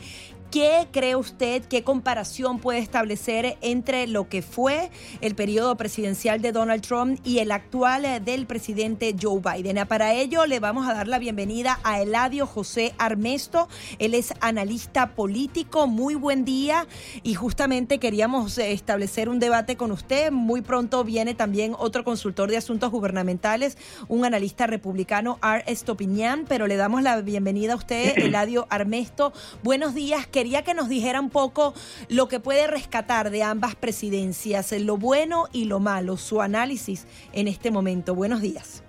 ¿Qué 0.51 0.89
cree 0.91 1.15
usted, 1.15 1.63
qué 1.65 1.85
comparación 1.85 2.59
puede 2.59 2.79
establecer 2.79 3.59
entre 3.61 4.07
lo 4.07 4.31
que 4.31 4.41
fue 4.41 4.91
el 5.21 5.35
periodo 5.35 5.77
presidencial 5.77 6.41
de 6.41 6.53
Donald 6.53 6.81
Trump 6.81 7.21
y 7.23 7.41
el 7.41 7.53
actual 7.53 8.07
eh, 8.07 8.21
del 8.21 8.47
presidente 8.47 9.15
Joe 9.21 9.43
Biden? 9.43 9.77
Ah, 9.77 9.85
Para 9.85 10.15
ello 10.15 10.47
le 10.47 10.59
vamos 10.59 10.89
a 10.89 10.95
dar 10.95 11.07
la 11.07 11.19
bienvenida 11.19 11.81
a 11.85 12.01
Eladio 12.01 12.47
José 12.47 12.95
Armesto. 12.97 13.69
Él 13.99 14.15
es 14.15 14.33
analista 14.41 15.15
político. 15.15 15.87
Muy 15.87 16.15
buen 16.15 16.47
día 16.47 16.87
y 17.23 17.35
justamente 17.35 17.99
queríamos 17.99 18.57
eh, 18.57 18.73
establecer 18.73 19.29
un 19.29 19.41
debate 19.41 19.77
con 19.77 19.93
usted. 19.93 20.33
Muy 20.33 20.63
pronto 20.63 21.05
viene 21.05 21.35
también 21.35 21.75
otro 21.79 22.05
consultor 22.05 22.51
de 22.51 22.57
asuntos 22.57 22.91
gubernamentales, 22.91 23.77
un 24.09 24.25
analista 24.25 24.67
republicano, 24.67 25.39
R. 25.43 25.65
Estopinian, 25.67 26.47
pero 26.49 26.67
le 26.67 26.77
damos 26.77 27.03
la 27.03 27.21
bienvenida 27.21 27.75
a 27.75 27.77
usted, 27.77 28.15
Eladio 28.17 28.67
Armesto. 28.71 29.35
Buenos 29.63 29.95
días. 29.95 30.27
Quería 30.39 30.63
que 30.63 30.73
nos 30.73 30.89
dijera 30.89 31.21
un 31.21 31.31
poco 31.31 31.75
lo 32.09 32.29
que 32.29 32.39
puede 32.39 32.69
rescatar 32.69 33.31
de 33.31 33.43
ambas 33.43 33.75
presidencias, 33.75 34.71
lo 34.81 34.97
bueno 34.97 35.47
y 35.53 35.65
lo 35.65 35.81
malo, 35.81 36.17
su 36.17 36.41
análisis 36.41 37.09
en 37.33 37.49
este 37.49 37.73
momento. 37.73 38.15
Buenos 38.15 38.41
días. 38.41 38.85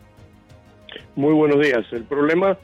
Muy 1.16 1.34
buenos 1.34 1.60
días. 1.60 1.88
El 1.92 2.04
problema 2.04 2.56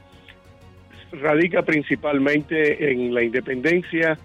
radica 1.10 1.62
principalmente 1.62 2.92
en 2.92 3.12
la 3.12 3.24
independencia 3.24 4.16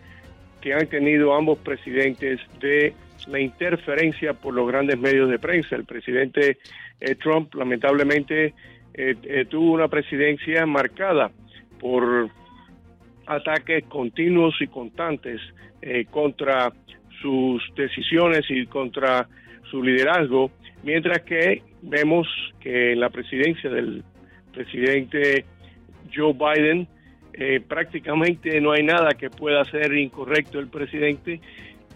que 0.61 0.75
han 0.75 0.85
tenido 0.85 1.33
ambos 1.33 1.57
presidentes 1.57 2.39
de 2.59 2.93
la 3.25 3.39
interferencia 3.39 4.35
por 4.35 4.53
los 4.53 4.67
grandes 4.67 4.99
medios 4.99 5.27
de 5.31 5.39
prensa. 5.39 5.75
El 5.75 5.85
presidente 5.85 6.59
eh, 6.99 7.15
Trump 7.15 7.55
lamentablemente 7.55 8.53
eh, 8.93 9.15
eh, 9.23 9.45
tuvo 9.49 9.71
una 9.71 9.87
presidencia 9.87 10.67
marcada 10.67 11.31
por 11.79 12.29
ataques 13.31 13.85
continuos 13.85 14.55
y 14.61 14.67
constantes 14.67 15.41
contra 16.11 16.71
sus 17.21 17.63
decisiones 17.75 18.41
y 18.49 18.65
contra 18.65 19.27
su 19.69 19.81
liderazgo, 19.81 20.51
mientras 20.83 21.21
que 21.21 21.63
vemos 21.81 22.27
que 22.59 22.93
en 22.93 22.99
la 22.99 23.09
presidencia 23.09 23.69
del 23.69 24.03
presidente 24.53 25.45
Joe 26.13 26.33
Biden 26.33 26.87
prácticamente 27.67 28.59
no 28.61 28.73
hay 28.73 28.83
nada 28.83 29.11
que 29.17 29.29
pueda 29.29 29.63
ser 29.65 29.93
incorrecto 29.95 30.59
el 30.59 30.67
presidente 30.67 31.39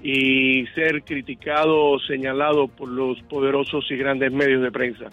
y 0.01 0.65
ser 0.75 1.03
criticado 1.03 1.91
o 1.91 1.99
señalado 1.99 2.67
por 2.67 2.89
los 2.89 3.21
poderosos 3.23 3.85
y 3.89 3.97
grandes 3.97 4.31
medios 4.31 4.61
de 4.61 4.71
prensa. 4.71 5.05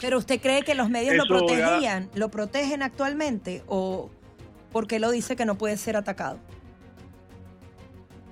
Pero 0.00 0.18
usted 0.18 0.40
cree 0.40 0.62
que 0.62 0.74
los 0.74 0.90
medios 0.90 1.16
lo 1.16 1.24
protegían, 1.26 2.08
lo 2.14 2.30
protegen 2.30 2.82
actualmente 2.82 3.62
o 3.66 4.10
por 4.78 4.86
qué 4.86 5.00
lo 5.00 5.10
dice 5.10 5.34
que 5.34 5.44
no 5.44 5.58
puede 5.58 5.76
ser 5.76 5.96
atacado? 5.96 6.38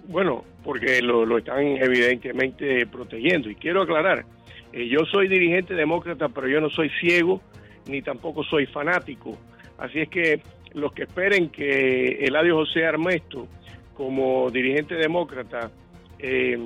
Bueno, 0.07 0.45
porque 0.63 1.03
lo, 1.03 1.39
están 1.39 1.59
evidentemente 1.59 2.87
protegiendo. 2.87 3.51
Y 3.51 3.57
quiero 3.57 3.83
aclarar, 3.83 4.25
eh, 4.73 4.87
yo 4.87 5.01
soy 5.11 5.27
dirigente 5.27 5.75
demócrata, 5.75 6.29
pero 6.29 6.47
yo 6.47 6.61
no 6.61 6.71
soy 6.71 6.89
ciego 7.01 7.41
ni 7.89 8.01
tampoco 8.01 8.45
soy 8.45 8.67
fanático. 8.67 9.37
Así 9.77 9.99
es 9.99 10.09
que 10.09 10.41
los 10.73 10.93
que 10.93 11.03
esperen 11.03 11.49
que 11.49 12.25
Eladio 12.25 12.59
José 12.59 12.87
Armesto, 12.87 13.49
como 13.97 14.49
dirigente 14.49 14.95
demócrata, 14.95 15.73
eh, 16.21 16.57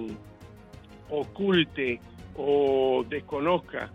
oculte 1.08 2.00
o 2.36 3.02
desconozca 3.08 3.90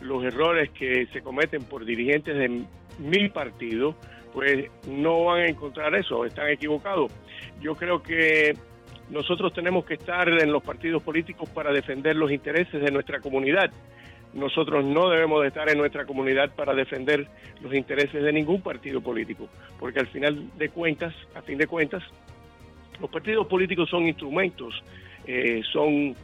los 0.00 0.22
errores 0.22 0.70
que 0.70 1.08
se 1.12 1.22
cometen 1.22 1.64
por 1.64 1.84
dirigentes 1.84 2.38
de 2.38 2.62
mil 3.00 3.30
partidos, 3.30 3.96
pues 4.34 4.68
no 4.88 5.26
van 5.26 5.42
a 5.42 5.46
encontrar 5.46 5.94
eso, 5.94 6.24
están 6.24 6.48
equivocados. 6.50 7.10
Yo 7.60 7.76
creo 7.76 8.02
que 8.02 8.54
nosotros 9.08 9.52
tenemos 9.54 9.84
que 9.84 9.94
estar 9.94 10.28
en 10.28 10.52
los 10.52 10.62
partidos 10.62 11.02
políticos 11.02 11.48
para 11.48 11.72
defender 11.72 12.16
los 12.16 12.32
intereses 12.32 12.82
de 12.82 12.90
nuestra 12.90 13.20
comunidad. 13.20 13.70
Nosotros 14.34 14.84
no 14.84 15.08
debemos 15.08 15.42
de 15.42 15.48
estar 15.48 15.68
en 15.70 15.78
nuestra 15.78 16.04
comunidad 16.04 16.52
para 16.52 16.74
defender 16.74 17.28
los 17.62 17.72
intereses 17.72 18.24
de 18.24 18.32
ningún 18.32 18.60
partido 18.60 19.00
político, 19.00 19.48
porque 19.78 20.00
al 20.00 20.08
final 20.08 20.50
de 20.58 20.68
cuentas, 20.68 21.14
a 21.36 21.42
fin 21.42 21.56
de 21.56 21.68
cuentas, 21.68 22.02
los 23.00 23.08
partidos 23.08 23.46
políticos 23.46 23.88
son 23.88 24.08
instrumentos, 24.08 24.82
eh, 25.26 25.62
son 25.72 26.16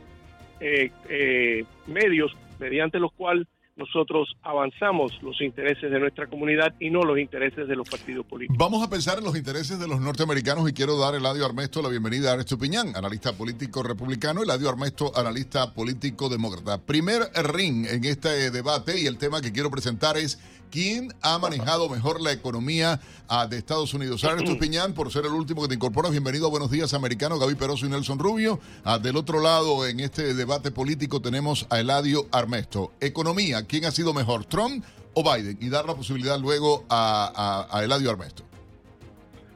eh, 0.58 0.90
eh, 1.08 1.64
medios 1.86 2.36
mediante 2.58 2.98
los 2.98 3.12
cuales 3.12 3.46
nosotros 3.80 4.28
avanzamos 4.42 5.12
los 5.22 5.40
intereses 5.40 5.90
de 5.90 5.98
nuestra 5.98 6.26
comunidad 6.26 6.74
y 6.78 6.90
no 6.90 7.02
los 7.02 7.18
intereses 7.18 7.66
de 7.66 7.74
los 7.74 7.88
partidos 7.88 8.26
políticos. 8.26 8.58
Vamos 8.58 8.86
a 8.86 8.90
pensar 8.90 9.18
en 9.18 9.24
los 9.24 9.36
intereses 9.36 9.78
de 9.80 9.88
los 9.88 10.00
norteamericanos 10.00 10.68
y 10.68 10.72
quiero 10.74 10.98
dar 10.98 11.14
a 11.14 11.16
Eladio 11.16 11.46
Armesto 11.46 11.80
la 11.80 11.88
bienvenida 11.88 12.30
a 12.30 12.32
Ernesto 12.32 12.58
Piñán, 12.58 12.94
analista 12.94 13.32
político 13.32 13.82
republicano, 13.82 14.42
Eladio 14.42 14.68
Armesto, 14.68 15.12
analista 15.16 15.72
político 15.72 16.28
demócrata. 16.28 16.78
Primer 16.78 17.22
ring 17.52 17.86
en 17.86 18.04
este 18.04 18.50
debate 18.50 19.00
y 19.00 19.06
el 19.06 19.16
tema 19.16 19.40
que 19.40 19.50
quiero 19.50 19.70
presentar 19.70 20.18
es 20.18 20.38
¿Quién 20.70 21.08
ha 21.20 21.38
manejado 21.38 21.88
mejor 21.88 22.20
la 22.20 22.30
economía 22.30 23.00
ah, 23.28 23.48
de 23.48 23.58
Estados 23.58 23.92
Unidos? 23.92 24.22
Ernesto 24.22 24.56
Piñán, 24.60 24.94
por 24.94 25.10
ser 25.10 25.24
el 25.26 25.32
último 25.32 25.62
que 25.62 25.68
te 25.68 25.74
incorporas, 25.74 26.12
bienvenido 26.12 26.46
a 26.46 26.50
Buenos 26.50 26.70
Días 26.70 26.94
Americanos, 26.94 27.40
Gaby 27.40 27.56
Peroso 27.56 27.86
y 27.86 27.88
Nelson 27.88 28.20
Rubio. 28.20 28.60
Ah, 28.84 28.98
del 28.98 29.16
otro 29.16 29.40
lado, 29.40 29.84
en 29.86 29.98
este 29.98 30.32
debate 30.34 30.70
político, 30.70 31.20
tenemos 31.20 31.66
a 31.70 31.80
Eladio 31.80 32.26
Armesto. 32.30 32.92
Economía, 33.00 33.66
¿quién 33.66 33.84
ha 33.84 33.90
sido 33.90 34.14
mejor, 34.14 34.44
Trump 34.44 34.84
o 35.14 35.24
Biden? 35.24 35.58
Y 35.60 35.70
dar 35.70 35.86
la 35.86 35.94
posibilidad 35.96 36.38
luego 36.38 36.84
a, 36.88 37.80
Eladio 37.82 38.10
Armesto. 38.10 38.44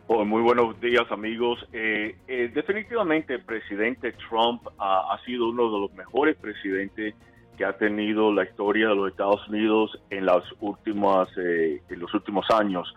Oh, 0.09 0.25
muy 0.25 0.43
buenos 0.43 0.79
días 0.81 1.11
amigos. 1.13 1.65
Eh, 1.73 2.17
eh, 2.27 2.51
definitivamente 2.53 3.35
el 3.35 3.43
presidente 3.43 4.13
Trump 4.29 4.63
ha 4.79 5.17
sido 5.25 5.49
uno 5.49 5.73
de 5.73 5.79
los 5.79 5.95
mejores 5.95 6.37
presidentes 6.37 7.15
que 7.57 7.65
ha 7.65 7.77
tenido 7.77 8.33
la 8.33 8.45
historia 8.45 8.89
de 8.89 8.95
los 8.95 9.11
Estados 9.11 9.47
Unidos 9.49 9.99
en 10.11 10.27
las 10.27 10.43
últimas 10.61 11.29
eh, 11.37 11.83
en 11.89 12.01
los 12.01 12.13
últimos 12.15 12.47
años 12.51 12.93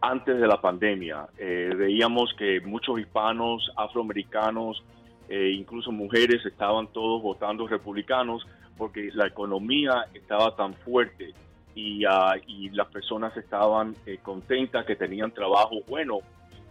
antes 0.00 0.38
de 0.38 0.46
la 0.46 0.60
pandemia. 0.60 1.26
Eh, 1.36 1.72
veíamos 1.76 2.32
que 2.38 2.60
muchos 2.60 2.98
hispanos 2.98 3.70
afroamericanos 3.76 4.82
e 5.28 5.50
incluso 5.50 5.92
mujeres 5.92 6.44
estaban 6.46 6.86
todos 6.88 7.22
votando 7.22 7.66
republicanos 7.66 8.46
porque 8.76 9.10
la 9.12 9.26
economía 9.26 10.06
estaba 10.14 10.54
tan 10.56 10.72
fuerte 10.74 11.34
y, 11.74 12.04
ah, 12.04 12.34
y 12.46 12.70
las 12.70 12.86
personas 12.88 13.36
estaban 13.36 13.94
contentas 14.22 14.86
que 14.86 14.96
tenían 14.96 15.32
trabajo 15.32 15.82
bueno. 15.88 16.20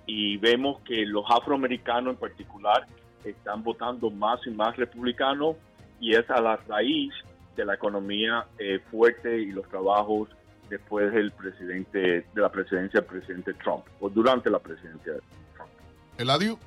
Y 0.05 0.37
vemos 0.37 0.79
que 0.81 1.05
los 1.05 1.25
afroamericanos 1.29 2.13
en 2.13 2.19
particular 2.19 2.87
están 3.23 3.61
votando 3.61 4.09
más 4.09 4.39
y 4.47 4.51
más 4.51 4.75
republicanos 4.77 5.57
y 5.99 6.15
es 6.15 6.29
a 6.29 6.41
la 6.41 6.57
raíz 6.67 7.13
de 7.57 7.65
la 7.65 7.75
economía 7.75 8.45
eh, 8.57 8.79
fuerte 8.89 9.37
y 9.37 9.51
los 9.51 9.67
trabajos 9.67 10.29
después 10.69 11.11
del 11.13 11.31
presidente 11.31 12.25
de 12.33 12.41
la 12.41 12.49
presidencia 12.49 13.01
del 13.01 13.09
presidente 13.09 13.53
Trump 13.55 13.83
o 13.99 14.09
durante 14.09 14.49
la 14.49 14.59
presidencia 14.59 15.13
de 15.13 15.19
Trump. 15.55 15.69
Eladio. 16.17 16.59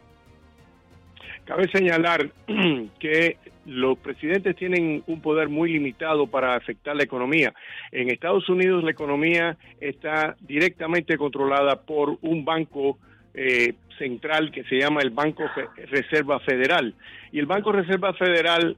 Cabe 1.44 1.68
señalar 1.70 2.30
que 2.98 3.38
los 3.66 3.98
presidentes 3.98 4.56
tienen 4.56 5.02
un 5.06 5.20
poder 5.20 5.48
muy 5.48 5.72
limitado 5.72 6.26
para 6.26 6.54
afectar 6.54 6.96
la 6.96 7.02
economía. 7.02 7.54
En 7.92 8.10
Estados 8.10 8.48
Unidos 8.48 8.82
la 8.84 8.90
economía 8.90 9.56
está 9.80 10.36
directamente 10.40 11.16
controlada 11.16 11.80
por 11.80 12.18
un 12.22 12.44
banco 12.44 12.98
eh, 13.34 13.74
central 13.98 14.50
que 14.50 14.64
se 14.64 14.76
llama 14.78 15.02
el 15.02 15.10
Banco 15.10 15.44
Reserva 15.90 16.40
Federal. 16.40 16.94
Y 17.32 17.38
el 17.38 17.46
Banco 17.46 17.70
Reserva 17.70 18.12
Federal 18.14 18.76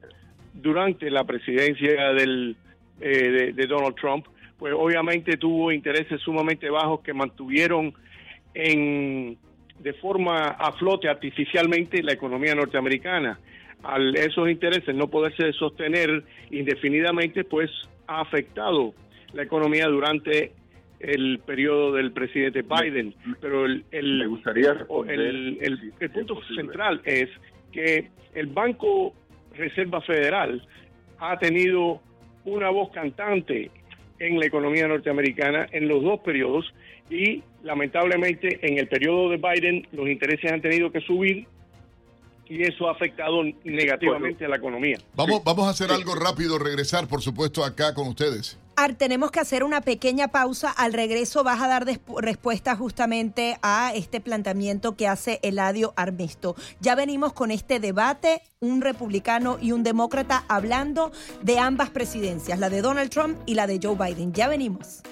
durante 0.52 1.10
la 1.10 1.24
presidencia 1.24 2.12
del, 2.12 2.56
eh, 3.00 3.52
de, 3.54 3.66
Donald 3.66 3.96
Trump, 3.96 4.26
pues 4.58 4.74
obviamente 4.76 5.36
tuvo 5.36 5.72
intereses 5.72 6.20
sumamente 6.20 6.70
bajos 6.70 7.00
que 7.00 7.12
mantuvieron 7.12 7.92
en, 8.54 9.36
de 9.78 9.92
forma 9.94 10.48
a 10.48 10.72
flote 10.72 11.08
artificialmente 11.08 12.02
la 12.02 12.12
economía 12.12 12.54
norteamericana. 12.54 13.38
Al 13.82 14.14
esos 14.14 14.48
intereses 14.48 14.94
no 14.94 15.08
poderse 15.08 15.52
sostener 15.54 16.22
indefinidamente, 16.50 17.44
pues 17.44 17.70
ha 18.06 18.20
afectado 18.20 18.94
la 19.32 19.42
economía 19.42 19.88
durante 19.88 20.52
el 21.00 21.40
periodo 21.40 21.92
del 21.92 22.12
presidente 22.12 22.62
Biden. 22.62 23.14
Pero 23.40 23.66
el, 23.66 23.84
el, 23.90 24.28
gustaría 24.28 24.76
el, 25.08 25.92
el 25.98 26.10
punto 26.10 26.40
central 26.54 27.00
es 27.04 27.28
que 27.72 28.10
el 28.34 28.46
Banco 28.46 29.14
Reserva 29.54 30.00
Federal 30.00 30.66
ha 31.18 31.38
tenido 31.38 32.00
una 32.44 32.70
voz 32.70 32.90
cantante 32.92 33.70
en 34.18 34.38
la 34.38 34.46
economía 34.46 34.88
norteamericana 34.88 35.66
en 35.72 35.88
los 35.88 36.02
dos 36.02 36.20
periodos 36.20 36.72
y 37.10 37.42
lamentablemente 37.62 38.58
en 38.62 38.78
el 38.78 38.88
periodo 38.88 39.30
de 39.30 39.36
Biden 39.36 39.86
los 39.92 40.08
intereses 40.08 40.50
han 40.50 40.60
tenido 40.60 40.90
que 40.90 41.00
subir 41.00 41.46
y 42.48 42.62
eso 42.62 42.88
ha 42.88 42.92
afectado 42.92 43.42
negativamente 43.64 44.44
a 44.44 44.48
la 44.48 44.56
economía. 44.56 44.98
Vamos, 45.14 45.42
vamos 45.44 45.66
a 45.66 45.70
hacer 45.70 45.90
algo 45.90 46.14
rápido, 46.14 46.58
regresar 46.58 47.08
por 47.08 47.22
supuesto 47.22 47.64
acá 47.64 47.94
con 47.94 48.08
ustedes 48.08 48.58
tenemos 48.96 49.30
que 49.30 49.40
hacer 49.40 49.64
una 49.64 49.80
pequeña 49.80 50.28
pausa. 50.28 50.70
Al 50.70 50.92
regreso 50.92 51.44
vas 51.44 51.60
a 51.60 51.68
dar 51.68 51.86
respuesta 52.18 52.76
justamente 52.76 53.58
a 53.62 53.92
este 53.94 54.20
planteamiento 54.20 54.96
que 54.96 55.08
hace 55.08 55.40
Eladio 55.42 55.92
Armesto. 55.96 56.56
Ya 56.80 56.94
venimos 56.94 57.32
con 57.32 57.50
este 57.50 57.80
debate, 57.80 58.42
un 58.60 58.80
republicano 58.80 59.58
y 59.60 59.72
un 59.72 59.82
demócrata 59.82 60.44
hablando 60.48 61.12
de 61.42 61.58
ambas 61.58 61.90
presidencias, 61.90 62.58
la 62.58 62.70
de 62.70 62.82
Donald 62.82 63.10
Trump 63.10 63.38
y 63.46 63.54
la 63.54 63.66
de 63.66 63.80
Joe 63.82 63.96
Biden. 63.96 64.32
Ya 64.32 64.48
venimos. 64.48 65.02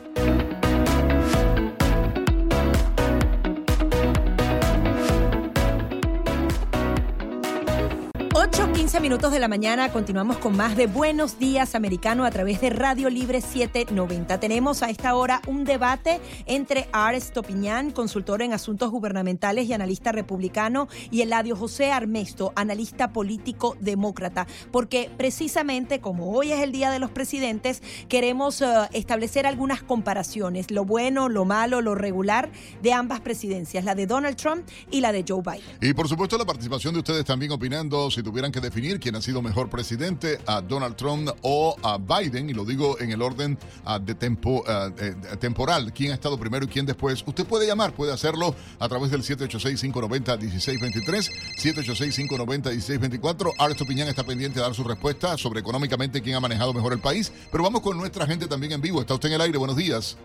8, 8.52 8.72
15 8.72 9.00
minutos 9.00 9.30
de 9.30 9.38
la 9.38 9.46
mañana, 9.46 9.92
continuamos 9.92 10.38
con 10.38 10.56
más 10.56 10.76
de 10.76 10.88
Buenos 10.88 11.38
Días 11.38 11.76
Americano 11.76 12.24
a 12.24 12.32
través 12.32 12.60
de 12.60 12.70
Radio 12.70 13.08
Libre 13.08 13.40
790. 13.40 14.40
Tenemos 14.40 14.82
a 14.82 14.90
esta 14.90 15.14
hora 15.14 15.40
un 15.46 15.64
debate 15.64 16.20
entre 16.46 16.88
Ares 16.92 17.32
Topiñán, 17.32 17.92
consultor 17.92 18.42
en 18.42 18.52
asuntos 18.52 18.90
gubernamentales 18.90 19.68
y 19.68 19.72
analista 19.72 20.10
republicano, 20.10 20.88
y 21.12 21.20
Eladio 21.20 21.54
José 21.54 21.92
Armesto, 21.92 22.52
analista 22.56 23.12
político 23.12 23.76
demócrata, 23.78 24.48
porque 24.72 25.12
precisamente 25.16 26.00
como 26.00 26.32
hoy 26.32 26.50
es 26.50 26.60
el 26.60 26.72
Día 26.72 26.90
de 26.90 26.98
los 26.98 27.12
Presidentes, 27.12 27.82
queremos 28.08 28.62
uh, 28.62 28.88
establecer 28.92 29.46
algunas 29.46 29.82
comparaciones, 29.82 30.72
lo 30.72 30.84
bueno, 30.84 31.28
lo 31.28 31.44
malo, 31.44 31.82
lo 31.82 31.94
regular 31.94 32.50
de 32.82 32.92
ambas 32.94 33.20
presidencias, 33.20 33.84
la 33.84 33.94
de 33.94 34.06
Donald 34.06 34.36
Trump 34.36 34.66
y 34.90 35.02
la 35.02 35.12
de 35.12 35.24
Joe 35.26 35.40
Biden. 35.40 35.78
Y 35.80 35.94
por 35.94 36.08
supuesto 36.08 36.36
la 36.36 36.44
participación 36.44 36.94
de 36.94 37.00
ustedes 37.00 37.24
también 37.24 37.52
opinando 37.52 38.10
si 38.10 38.24
tuvieran 38.40 38.52
que 38.52 38.60
definir 38.60 38.98
quién 38.98 39.14
ha 39.16 39.20
sido 39.20 39.42
mejor 39.42 39.68
presidente, 39.68 40.38
a 40.46 40.62
Donald 40.62 40.96
Trump 40.96 41.28
o 41.42 41.76
a 41.82 41.98
Biden, 41.98 42.48
y 42.48 42.54
lo 42.54 42.64
digo 42.64 42.98
en 42.98 43.10
el 43.10 43.20
orden 43.20 43.58
uh, 43.84 43.98
de 43.98 44.14
tempo, 44.14 44.62
uh, 44.62 44.90
eh, 44.98 45.14
temporal, 45.38 45.92
quién 45.92 46.12
ha 46.12 46.14
estado 46.14 46.38
primero 46.38 46.64
y 46.64 46.68
quién 46.68 46.86
después, 46.86 47.22
usted 47.26 47.44
puede 47.44 47.66
llamar, 47.66 47.92
puede 47.92 48.14
hacerlo 48.14 48.54
a 48.78 48.88
través 48.88 49.10
del 49.10 49.20
786-590-1623, 49.20 51.30
786-590-1624. 51.58 53.52
Arresto 53.58 53.84
Piñán 53.84 54.08
está 54.08 54.24
pendiente 54.24 54.58
de 54.58 54.64
dar 54.64 54.74
su 54.74 54.84
respuesta 54.84 55.36
sobre 55.36 55.60
económicamente 55.60 56.22
quién 56.22 56.36
ha 56.36 56.40
manejado 56.40 56.72
mejor 56.72 56.94
el 56.94 57.00
país, 57.00 57.30
pero 57.52 57.62
vamos 57.62 57.82
con 57.82 57.98
nuestra 57.98 58.26
gente 58.26 58.46
también 58.46 58.72
en 58.72 58.80
vivo. 58.80 59.02
Está 59.02 59.12
usted 59.12 59.28
en 59.28 59.34
el 59.34 59.42
aire, 59.42 59.58
buenos 59.58 59.76
días. 59.76 60.16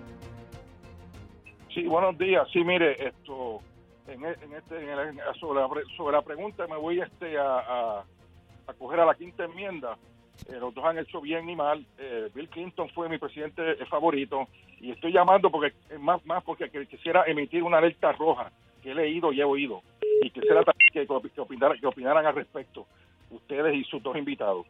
Sí, 1.74 1.84
buenos 1.84 2.18
días. 2.18 2.48
Sí, 2.54 2.64
mire, 2.64 3.10
esto 3.10 3.60
en, 4.08 4.26
en 4.26 4.54
este 4.54 4.78
en 4.78 4.90
el, 4.90 5.20
sobre, 5.40 5.62
la, 5.62 5.70
sobre, 5.96 6.16
la, 6.16 6.22
pregunta 6.22 6.68
me 6.68 6.78
voy 6.78 7.00
este 7.00 7.38
a, 7.38 8.04
a, 8.68 8.74
coger 8.78 9.00
a 9.00 9.06
la 9.06 9.16
quinta 9.16 9.46
enmienda. 9.46 9.98
Eh, 10.50 10.58
los 10.60 10.74
dos 10.74 10.84
han 10.84 10.98
hecho 10.98 11.22
bien 11.22 11.46
ni 11.46 11.56
mal. 11.56 11.86
Eh, 11.98 12.30
Bill 12.34 12.50
Clinton 12.50 12.90
fue 12.90 13.10
mi 13.10 13.18
presidente 13.18 13.76
favorito 13.86 14.48
y 14.82 14.92
estoy 14.92 15.12
llamando 15.12 15.50
porque 15.50 15.74
más 16.00 16.26
más 16.26 16.44
porque 16.44 16.70
quisiera 16.88 17.24
emitir 17.26 17.64
una 17.64 17.78
alerta 17.78 18.12
roja 18.12 18.52
que 18.84 18.92
he 18.92 18.96
leído 18.96 19.32
y 19.32 19.42
he 19.42 19.44
oído 19.44 19.82
y 20.22 20.30
quisiera 20.30 20.64
que, 20.94 21.06
que, 21.06 21.42
opinaran, 21.42 21.80
que 21.80 21.88
opinaran 21.88 22.26
al 22.26 22.36
respecto 22.36 22.86
ustedes 23.30 23.76
y 23.76 23.84
sus 23.86 24.02
dos 24.02 24.16
invitados. 24.18 24.66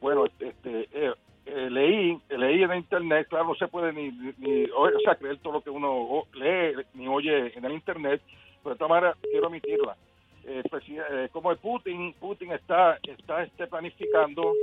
Bueno, 0.00 0.26
este 0.26 0.88
eh, 0.92 1.12
eh, 1.46 1.70
leí 1.70 2.18
leí 2.30 2.62
en 2.62 2.74
internet, 2.74 3.28
claro, 3.28 3.48
no 3.48 3.54
se 3.54 3.68
puede 3.68 3.92
ni, 3.92 4.10
ni 4.38 4.64
o 4.74 4.88
sea, 5.04 5.14
creer 5.16 5.38
todo 5.38 5.54
lo 5.54 5.60
que 5.60 5.70
uno 5.70 6.24
lee 6.34 6.74
ni 6.94 7.08
oye 7.08 7.56
en 7.56 7.64
el 7.64 7.72
internet, 7.72 8.22
pero 8.62 8.74
de 8.74 8.78
todas 8.78 8.90
maneras 8.90 9.16
quiero 9.22 9.48
emitirla. 9.48 9.96
Eh, 10.44 10.62
pues, 10.70 10.84
eh, 10.88 11.28
como 11.32 11.50
el 11.50 11.58
Putin, 11.58 12.14
Putin 12.14 12.52
está 12.52 12.98
está 13.02 13.42
este 13.42 13.66
planificando 13.66 14.54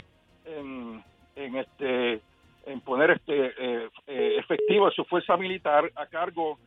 en, 0.46 1.04
en 1.36 1.56
este 1.58 2.22
en 2.66 2.82
poner 2.82 3.12
este 3.12 3.48
eh, 3.58 3.90
eh 4.08 4.36
efectivo 4.40 4.90
su 4.92 5.06
fuerza 5.06 5.38
militar 5.38 5.92
a 5.96 6.08
cargo 6.08 6.58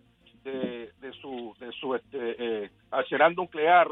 de, 0.45 0.93
de 1.01 1.13
su 1.21 1.55
de 1.59 1.73
su 1.73 1.95
este 1.95 2.37
eh, 2.39 2.71
arsenal 2.91 3.35
nuclear 3.35 3.89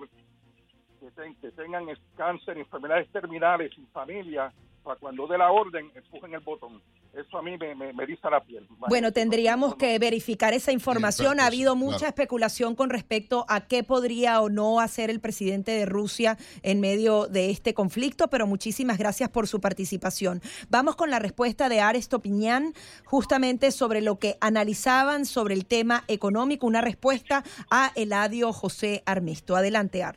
que, 1.00 1.10
ten, 1.12 1.34
que 1.36 1.50
tengan 1.52 1.86
cáncer, 2.16 2.58
enfermedades 2.58 3.08
terminales, 3.10 3.72
sin 3.74 3.86
familia, 3.88 4.52
para 4.88 4.98
cuando 4.98 5.26
dé 5.26 5.36
la 5.36 5.50
orden, 5.50 5.90
empujen 5.94 6.32
el 6.32 6.40
botón. 6.40 6.80
Eso 7.12 7.36
a 7.36 7.42
mí 7.42 7.58
me, 7.58 7.74
me, 7.74 7.92
me 7.92 8.06
dice 8.06 8.30
la 8.30 8.42
piel. 8.42 8.66
Bueno, 8.88 9.12
tendríamos 9.12 9.76
que 9.76 9.98
verificar 9.98 10.54
esa 10.54 10.72
información. 10.72 11.40
Ha 11.40 11.46
habido 11.46 11.76
mucha 11.76 12.06
especulación 12.08 12.74
con 12.74 12.88
respecto 12.88 13.44
a 13.48 13.66
qué 13.66 13.82
podría 13.84 14.40
o 14.40 14.48
no 14.48 14.80
hacer 14.80 15.10
el 15.10 15.20
presidente 15.20 15.72
de 15.72 15.84
Rusia 15.84 16.38
en 16.62 16.80
medio 16.80 17.26
de 17.26 17.50
este 17.50 17.74
conflicto, 17.74 18.28
pero 18.28 18.46
muchísimas 18.46 18.96
gracias 18.96 19.28
por 19.28 19.46
su 19.46 19.60
participación. 19.60 20.40
Vamos 20.70 20.96
con 20.96 21.10
la 21.10 21.18
respuesta 21.18 21.68
de 21.68 21.80
Ares 21.80 22.08
Topiñán, 22.08 22.72
justamente 23.04 23.72
sobre 23.72 24.00
lo 24.00 24.18
que 24.18 24.36
analizaban 24.40 25.26
sobre 25.26 25.52
el 25.52 25.66
tema 25.66 26.04
económico, 26.08 26.66
una 26.66 26.80
respuesta 26.80 27.44
a 27.70 27.92
Eladio 27.94 28.54
José 28.54 29.02
Armesto. 29.04 29.54
Adelante, 29.54 30.02
Ar. 30.02 30.16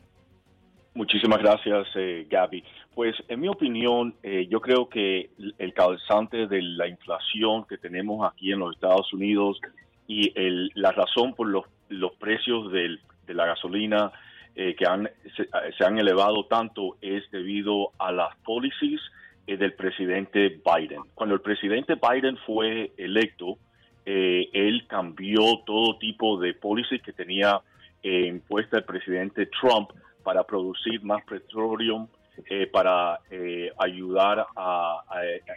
Muchísimas 0.94 1.40
gracias, 1.40 1.86
eh, 1.94 2.26
Gaby. 2.30 2.62
Pues 2.94 3.16
en 3.28 3.40
mi 3.40 3.48
opinión, 3.48 4.14
eh, 4.22 4.46
yo 4.50 4.60
creo 4.60 4.88
que 4.88 5.30
el 5.58 5.72
causante 5.72 6.46
de 6.46 6.60
la 6.60 6.88
inflación 6.88 7.64
que 7.64 7.78
tenemos 7.78 8.30
aquí 8.30 8.52
en 8.52 8.58
los 8.58 8.74
Estados 8.74 9.12
Unidos 9.14 9.60
y 10.06 10.32
el, 10.38 10.70
la 10.74 10.92
razón 10.92 11.34
por 11.34 11.48
los, 11.48 11.64
los 11.88 12.12
precios 12.12 12.70
del, 12.70 13.00
de 13.26 13.34
la 13.34 13.46
gasolina 13.46 14.12
eh, 14.54 14.74
que 14.76 14.84
han, 14.86 15.08
se, 15.34 15.48
se, 15.78 15.84
han 15.84 15.98
elevado 15.98 16.44
tanto 16.44 16.98
es 17.00 17.22
debido 17.30 17.92
a 17.98 18.12
las 18.12 18.36
policies 18.44 19.00
eh, 19.46 19.56
del 19.56 19.72
presidente 19.72 20.60
Biden. 20.62 21.00
Cuando 21.14 21.34
el 21.34 21.40
presidente 21.40 21.94
Biden 21.94 22.36
fue 22.44 22.92
electo, 22.98 23.56
eh, 24.04 24.50
él 24.52 24.86
cambió 24.88 25.40
todo 25.64 25.96
tipo 25.96 26.38
de 26.38 26.52
policies 26.52 27.00
que 27.02 27.12
tenía 27.12 27.60
impuesta 28.04 28.78
el 28.78 28.84
presidente 28.84 29.46
Trump 29.46 29.90
para 30.24 30.42
producir 30.42 31.02
más 31.04 31.24
petróleo 31.24 32.08
eh, 32.48 32.66
para 32.66 33.20
eh, 33.30 33.70
ayudar 33.78 34.46
a, 34.56 35.04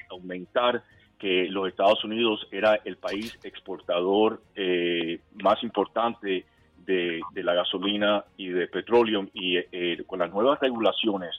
aumentar 0.09 0.83
que 1.19 1.47
los 1.49 1.67
Estados 1.67 2.03
Unidos 2.03 2.47
era 2.51 2.79
el 2.83 2.97
país 2.97 3.37
exportador 3.43 4.41
eh, 4.55 5.19
más 5.41 5.63
importante 5.63 6.45
de, 6.85 7.21
de, 7.33 7.43
la 7.43 7.53
gasolina 7.53 8.25
y 8.37 8.49
de 8.49 8.67
petróleo 8.67 9.27
y 9.33 9.57
eh, 9.57 10.03
con 10.05 10.19
las 10.19 10.31
nuevas 10.31 10.59
regulaciones 10.59 11.31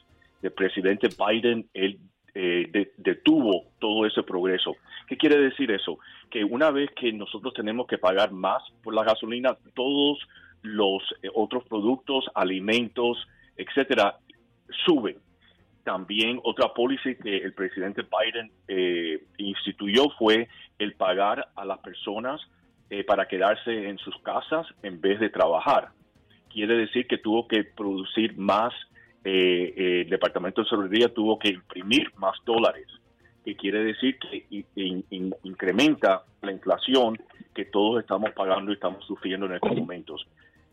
del 0.42 0.52
presidente 0.52 1.08
Biden, 1.08 1.68
él 1.72 1.98
eh, 2.38 2.68
de, 2.70 2.92
detuvo 2.98 3.64
todo 3.78 4.04
ese 4.04 4.22
progreso. 4.22 4.76
¿Qué 5.06 5.16
quiere 5.16 5.38
decir 5.38 5.70
eso? 5.70 5.98
Que 6.30 6.44
una 6.44 6.70
vez 6.70 6.90
que 6.94 7.10
nosotros 7.10 7.54
tenemos 7.54 7.86
que 7.86 7.96
pagar 7.96 8.30
más 8.30 8.62
por 8.82 8.94
la 8.94 9.04
gasolina, 9.04 9.56
todos 9.74 10.18
los 10.60 11.02
eh, 11.22 11.30
otros 11.34 11.64
productos, 11.64 12.26
alimentos, 12.34 13.26
etcétera, 13.56 14.18
suben. 14.84 15.16
También 15.86 16.40
otra 16.42 16.74
policy 16.74 17.14
que 17.14 17.36
el 17.36 17.52
presidente 17.52 18.02
Biden 18.02 18.50
eh, 18.66 19.22
instituyó 19.38 20.10
fue 20.18 20.48
el 20.80 20.94
pagar 20.94 21.46
a 21.54 21.64
las 21.64 21.78
personas 21.78 22.40
eh, 22.90 23.04
para 23.04 23.28
quedarse 23.28 23.88
en 23.88 23.96
sus 23.98 24.20
casas 24.22 24.66
en 24.82 25.00
vez 25.00 25.20
de 25.20 25.28
trabajar. 25.28 25.90
Quiere 26.52 26.76
decir 26.76 27.06
que 27.06 27.18
tuvo 27.18 27.46
que 27.46 27.62
producir 27.62 28.36
más, 28.36 28.74
eh, 29.22 30.02
el 30.02 30.10
Departamento 30.10 30.64
de 30.64 30.68
Seguridad 30.68 31.12
tuvo 31.12 31.38
que 31.38 31.50
imprimir 31.50 32.12
más 32.16 32.34
dólares, 32.44 32.88
que 33.44 33.54
quiere 33.54 33.84
decir 33.84 34.18
que 34.18 34.44
in, 34.50 35.04
in, 35.10 35.32
incrementa 35.44 36.24
la 36.42 36.50
inflación 36.50 37.16
que 37.54 37.66
todos 37.66 38.00
estamos 38.00 38.32
pagando 38.32 38.72
y 38.72 38.74
estamos 38.74 39.04
sufriendo 39.06 39.46
en 39.46 39.52
estos 39.52 39.76
momentos. 39.76 40.26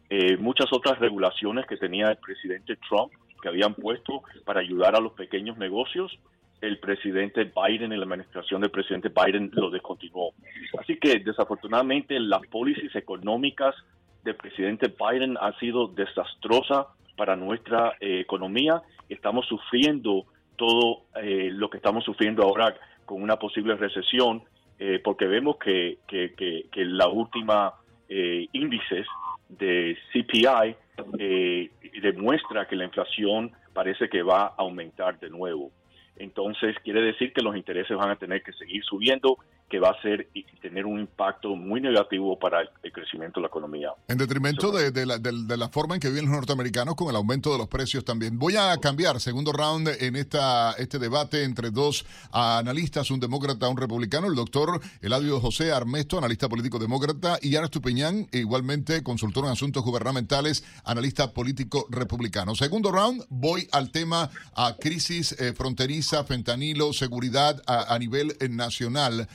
Eh, 0.10 0.38
muchas 0.38 0.74
otras 0.74 0.98
regulaciones 0.98 1.68
que 1.68 1.78
tenía 1.78 2.08
el 2.08 2.18
presidente 2.18 2.78
Trump 2.90 3.12
que 3.44 3.50
habían 3.50 3.76
puesto 3.76 4.24
para 4.46 4.62
ayudar 4.62 4.96
a 4.96 5.02
los 5.02 5.12
pequeños 5.12 5.58
negocios, 5.58 6.18
el 6.62 6.80
presidente 6.80 7.44
Biden 7.44 7.92
y 7.92 7.98
la 7.98 8.06
administración 8.06 8.62
del 8.62 8.72
presidente 8.72 9.10
Biden 9.10 9.52
lo 9.54 9.70
descontinuó. 9.70 10.34
Así 10.80 10.96
que 10.96 11.20
desafortunadamente 11.20 12.18
las 12.22 12.42
políticas 12.48 12.96
económicas 12.96 13.76
del 14.24 14.36
presidente 14.36 14.88
Biden 14.88 15.38
han 15.42 15.54
sido 15.60 15.88
desastrosas 15.88 16.88
para 17.18 17.36
nuestra 17.36 17.98
eh, 18.00 18.22
economía. 18.22 18.82
Estamos 19.10 19.46
sufriendo 19.48 20.24
todo 20.56 21.02
eh, 21.22 21.50
lo 21.52 21.70
que 21.70 21.78
estamos 21.78 22.06
sufriendo 22.06 22.44
ahora 22.44 22.74
con 23.04 23.22
una 23.22 23.36
posible 23.36 23.76
recesión, 23.76 24.44
eh, 24.80 25.02
porque 25.04 25.26
vemos 25.26 25.58
que, 25.58 25.98
que, 26.08 26.34
que, 26.34 26.68
que 26.72 26.86
la 26.86 27.10
última 27.10 27.74
eh, 28.08 28.48
índices 28.54 29.06
de 29.50 29.98
CPI 30.14 30.76
eh, 31.20 31.70
demuestra 32.02 32.68
que 32.68 32.76
la 32.76 32.86
inflación 32.86 33.52
parece 33.74 34.10
que 34.10 34.24
va 34.24 34.48
a 34.48 34.56
aumentar 34.58 35.20
de 35.20 35.30
nuevo. 35.30 35.72
Entonces 36.16 36.76
quiere 36.84 37.02
decir 37.02 37.34
que 37.34 37.42
los 37.42 37.56
intereses 37.56 37.98
van 37.98 38.12
a 38.12 38.16
tener 38.16 38.44
que 38.44 38.54
seguir 38.54 38.84
subiendo 38.84 39.38
que 39.74 39.80
va 39.80 39.90
a 39.90 40.02
ser 40.04 40.30
y 40.36 40.44
tener 40.62 40.86
un 40.86 41.00
impacto 41.00 41.56
muy 41.56 41.82
negativo 41.82 42.38
para 42.38 42.62
el, 42.62 42.70
el 42.84 42.92
crecimiento 42.92 43.40
de 43.40 43.42
la 43.42 43.48
economía. 43.48 43.90
En 44.08 44.20
detrimento 44.20 44.72
de, 44.72 44.92
de, 44.92 45.04
la, 45.04 45.18
de, 45.18 45.32
de, 45.48 45.58
la, 45.58 45.68
forma 45.70 45.96
en 45.96 46.00
que 46.00 46.10
viven 46.10 46.26
los 46.26 46.34
norteamericanos 46.36 46.94
con 46.94 47.10
el 47.10 47.16
aumento 47.16 47.52
de 47.52 47.58
los 47.58 47.68
precios 47.68 48.06
también. 48.06 48.38
Voy 48.38 48.56
a 48.56 48.78
cambiar 48.78 49.20
segundo 49.20 49.52
round 49.52 49.90
en 50.00 50.16
esta, 50.16 50.74
este 50.74 51.00
debate 51.00 51.44
entre 51.44 51.72
dos 51.72 52.06
analistas, 52.32 53.10
un 53.10 53.20
demócrata, 53.20 53.68
un 53.68 53.78
republicano, 53.78 54.28
el 54.28 54.36
doctor 54.36 54.80
Eladio 55.02 55.40
José 55.40 55.72
Armesto, 55.72 56.20
analista 56.20 56.48
político 56.48 56.78
demócrata, 56.78 57.40
y 57.42 57.56
Ana 57.56 57.68
Tupeñán, 57.68 58.28
igualmente 58.32 59.02
consultor 59.02 59.46
en 59.46 59.54
asuntos 59.54 59.84
gubernamentales, 59.84 60.64
analista 60.86 61.34
político 61.34 61.88
republicano. 61.90 62.54
Segundo 62.54 62.92
round, 62.92 63.26
voy 63.30 63.68
al 63.72 63.90
tema 63.90 64.30
a 64.56 64.76
crisis 64.80 65.32
eh, 65.40 65.52
fronteriza, 65.54 66.24
fentanilo, 66.26 66.94
seguridad 66.94 67.60
a, 67.66 67.92
a 67.92 67.98
nivel 67.98 68.38
eh, 68.40 68.50
nacional. 68.50 69.28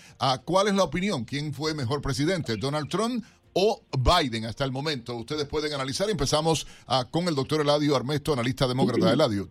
¿Cuál 0.45 0.69
es 0.69 0.75
la 0.75 0.85
opinión? 0.85 1.25
¿Quién 1.25 1.53
fue 1.53 1.75
mejor 1.75 2.03
presidente? 2.03 2.57
¿Donald 2.57 2.89
Trump 2.89 3.25
o 3.55 3.83
Biden 3.97 4.45
hasta 4.45 4.65
el 4.65 4.71
momento? 4.71 5.17
Ustedes 5.17 5.47
pueden 5.47 5.73
analizar. 5.73 6.11
Empezamos 6.11 6.67
uh, 6.89 7.11
con 7.11 7.27
el 7.29 7.35
doctor 7.35 7.63
Eladio 7.63 7.97
Armesto, 7.97 8.35
analista 8.35 8.67
demócrata. 8.69 9.13
Eladio. 9.13 9.49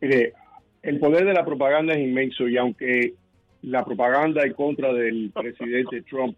Mire, 0.00 0.32
el 0.82 0.98
poder 0.98 1.24
de 1.24 1.34
la 1.34 1.44
propaganda 1.44 1.94
es 1.94 2.00
inmenso 2.00 2.48
y 2.48 2.56
aunque 2.56 3.14
la 3.62 3.84
propaganda 3.84 4.42
en 4.42 4.54
contra 4.54 4.92
del 4.92 5.30
presidente 5.30 6.02
Trump 6.02 6.36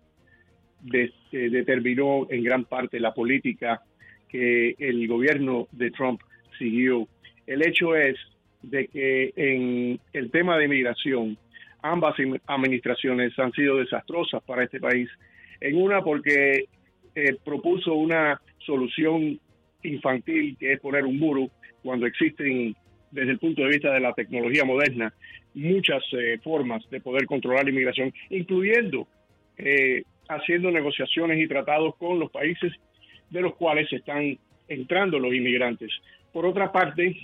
determinó 1.31 2.27
en 2.29 2.43
gran 2.43 2.65
parte 2.65 2.99
la 2.99 3.15
política 3.15 3.83
que 4.29 4.75
el 4.79 5.07
gobierno 5.07 5.69
de 5.71 5.93
Trump 5.93 6.21
siguió, 6.59 7.07
el 7.47 7.63
hecho 7.63 7.95
es 7.95 8.17
de 8.63 8.89
que 8.89 9.33
en 9.37 10.01
el 10.13 10.31
tema 10.31 10.59
de 10.59 10.65
inmigración, 10.65 11.39
ambas 11.83 12.15
administraciones 12.47 13.39
han 13.39 13.53
sido 13.53 13.77
desastrosas 13.77 14.43
para 14.45 14.65
este 14.65 14.81
país. 14.81 15.09
En 15.61 15.77
una 15.77 16.03
porque 16.03 16.67
eh, 17.15 17.37
propuso 17.45 17.95
una 17.95 18.41
solución 18.59 19.39
infantil 19.83 20.57
que 20.59 20.73
es 20.73 20.81
poner 20.81 21.05
un 21.05 21.19
muro 21.19 21.51
cuando 21.83 22.07
existen 22.07 22.75
desde 23.11 23.33
el 23.33 23.39
punto 23.39 23.63
de 23.63 23.69
vista 23.69 23.93
de 23.93 24.01
la 24.01 24.15
tecnología 24.15 24.65
moderna 24.65 25.13
muchas 25.55 26.03
eh, 26.13 26.39
formas 26.43 26.89
de 26.91 27.01
poder 27.01 27.27
controlar 27.27 27.65
la 27.65 27.71
inmigración, 27.71 28.13
incluyendo 28.31 29.07
eh, 29.59 30.03
haciendo 30.29 30.71
negociaciones 30.71 31.39
y 31.39 31.47
tratados 31.47 31.97
con 31.97 32.19
los 32.19 32.31
países 32.31 32.73
de 33.31 33.41
los 33.41 33.55
cuales 33.57 33.93
están 33.93 34.39
entrando 34.69 35.19
los 35.19 35.35
inmigrantes. 35.35 35.91
Por 36.33 36.47
otra 36.47 36.73
parte, 36.73 37.17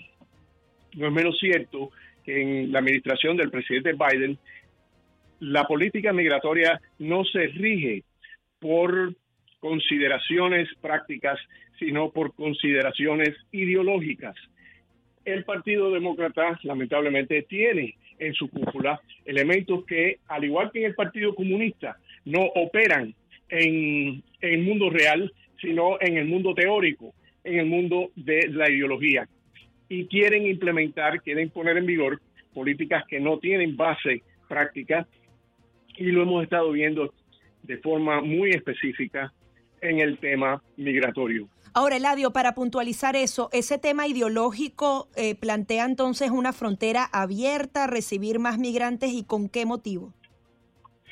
no 0.95 1.07
es 1.07 1.13
menos 1.13 1.39
cierto 1.39 1.91
en 2.29 2.70
la 2.70 2.81
administración 2.81 3.37
del 3.37 3.51
presidente 3.51 3.95
Biden 3.95 4.39
la 5.41 5.64
política 5.64 6.12
migratoria 6.12 6.81
no 6.99 7.24
se 7.24 7.47
rige 7.49 8.03
por 8.59 9.14
consideraciones 9.61 10.68
prácticas, 10.81 11.39
sino 11.79 12.11
por 12.11 12.35
consideraciones 12.35 13.37
ideológicas. 13.53 14.37
El 15.24 15.45
Partido 15.45 15.91
Demócrata 15.93 16.59
lamentablemente 16.62 17.43
tiene 17.43 17.97
en 18.18 18.35
su 18.35 18.49
cúpula 18.49 19.01
elementos 19.24 19.85
que, 19.85 20.18
al 20.26 20.45
igual 20.45 20.70
que 20.72 20.81
en 20.81 20.87
el 20.87 20.95
Partido 20.95 21.35
Comunista, 21.35 21.99
no 22.24 22.43
operan 22.55 23.14
en, 23.49 24.22
en 24.41 24.55
el 24.55 24.62
mundo 24.62 24.91
real, 24.91 25.33
sino 25.61 25.99
en 26.01 26.16
el 26.16 26.26
mundo 26.26 26.55
teórico, 26.55 27.14
en 27.45 27.59
el 27.61 27.66
mundo 27.66 28.11
de 28.16 28.49
la 28.49 28.70
ideología. 28.70 29.29
Y 29.89 30.07
quieren 30.07 30.47
implementar, 30.47 31.22
quieren 31.22 31.51
poner 31.51 31.76
en 31.78 31.86
vigor 31.86 32.20
políticas 32.55 33.05
que 33.09 33.20
no 33.20 33.39
tienen 33.39 33.76
base 33.76 34.22
práctica 34.49 35.07
y 35.97 36.07
lo 36.07 36.22
hemos 36.22 36.43
estado 36.43 36.72
viendo 36.72 37.12
de 37.62 37.78
forma 37.78 38.20
muy 38.20 38.51
específica 38.51 39.32
en 39.80 40.01
el 40.01 40.18
tema 40.18 40.62
migratorio. 40.76 41.49
Ahora, 41.74 41.97
Eladio, 41.97 42.32
para 42.32 42.55
puntualizar 42.55 43.14
eso, 43.14 43.51
ese 43.53 43.78
tema 43.78 44.07
ideológico 44.07 45.09
eh, 45.16 45.34
plantea 45.34 45.84
entonces 45.84 46.30
una 46.30 46.53
frontera 46.53 47.05
abierta, 47.12 47.86
recibir 47.86 48.39
más 48.39 48.59
migrantes 48.59 49.12
y 49.12 49.24
con 49.24 49.49
qué 49.49 49.66
motivo? 49.66 50.12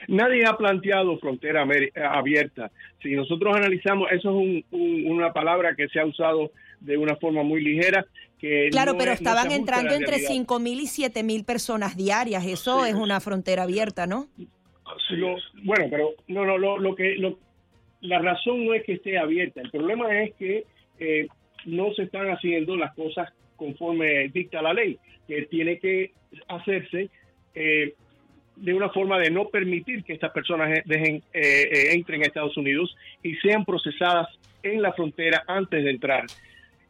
Nadie 0.09 0.45
ha 0.47 0.57
planteado 0.57 1.19
frontera 1.19 1.67
abierta. 2.11 2.71
Si 3.03 3.13
nosotros 3.15 3.57
analizamos, 3.57 4.11
eso 4.13 4.41
es 4.41 4.65
una 4.71 5.33
palabra 5.33 5.75
que 5.75 5.89
se 5.89 6.01
ha 6.01 6.07
usado 6.07 6.51
de 6.81 6.97
una 6.97 7.17
forma 7.17 7.43
muy 7.43 7.63
ligera. 7.63 8.07
Que 8.39 8.69
claro, 8.71 8.97
pero 8.99 9.13
estaban 9.13 9.51
entrando 9.51 9.95
entre 9.95 10.19
5 10.19 10.59
mil 10.59 10.81
y 10.81 10.87
7 10.87 11.23
mil 11.23 11.45
personas 11.45 11.97
diarias. 11.97 12.45
Eso 12.47 12.85
es 12.85 12.95
una 12.95 13.21
frontera 13.21 13.63
abierta, 13.63 14.07
¿no? 14.07 14.29
bueno, 15.65 15.87
pero 15.91 16.11
no, 16.29 16.45
no, 16.45 16.59
lo, 16.59 16.79
lo 16.79 16.95
que 16.95 17.17
la 18.01 18.19
razón 18.19 18.67
no 18.67 18.75
es 18.75 18.85
que 18.85 18.95
esté 18.95 19.19
abierta. 19.19 19.61
El 19.61 19.71
problema 19.71 20.23
es 20.23 20.35
que 20.35 20.65
eh, 20.99 21.29
no 21.65 21.93
se 21.95 22.05
están 22.05 22.29
haciendo 22.29 22.77
las 22.77 22.95
cosas 22.95 23.33
conforme 23.57 24.29
dicta 24.29 24.63
la 24.63 24.73
ley, 24.73 24.99
que 25.27 25.43
tiene 25.47 25.79
que 25.79 26.13
hacerse 26.49 27.11
eh, 27.55 27.95
de 28.57 28.75
una 28.75 28.91
forma 28.91 29.19
de 29.19 29.31
no 29.31 29.49
permitir 29.49 30.05
que 30.05 30.15
estas 30.15 30.33
personas 30.33 30.83
dejen, 30.85 31.23
eh, 31.33 31.93
entren 31.93 32.23
a 32.23 32.27
Estados 32.27 32.57
Unidos 32.57 32.95
y 33.23 33.35
sean 33.37 33.65
procesadas 33.65 34.29
en 34.63 34.83
la 34.83 34.93
frontera 34.93 35.45
antes 35.47 35.85
de 35.85 35.91
entrar, 35.91 36.25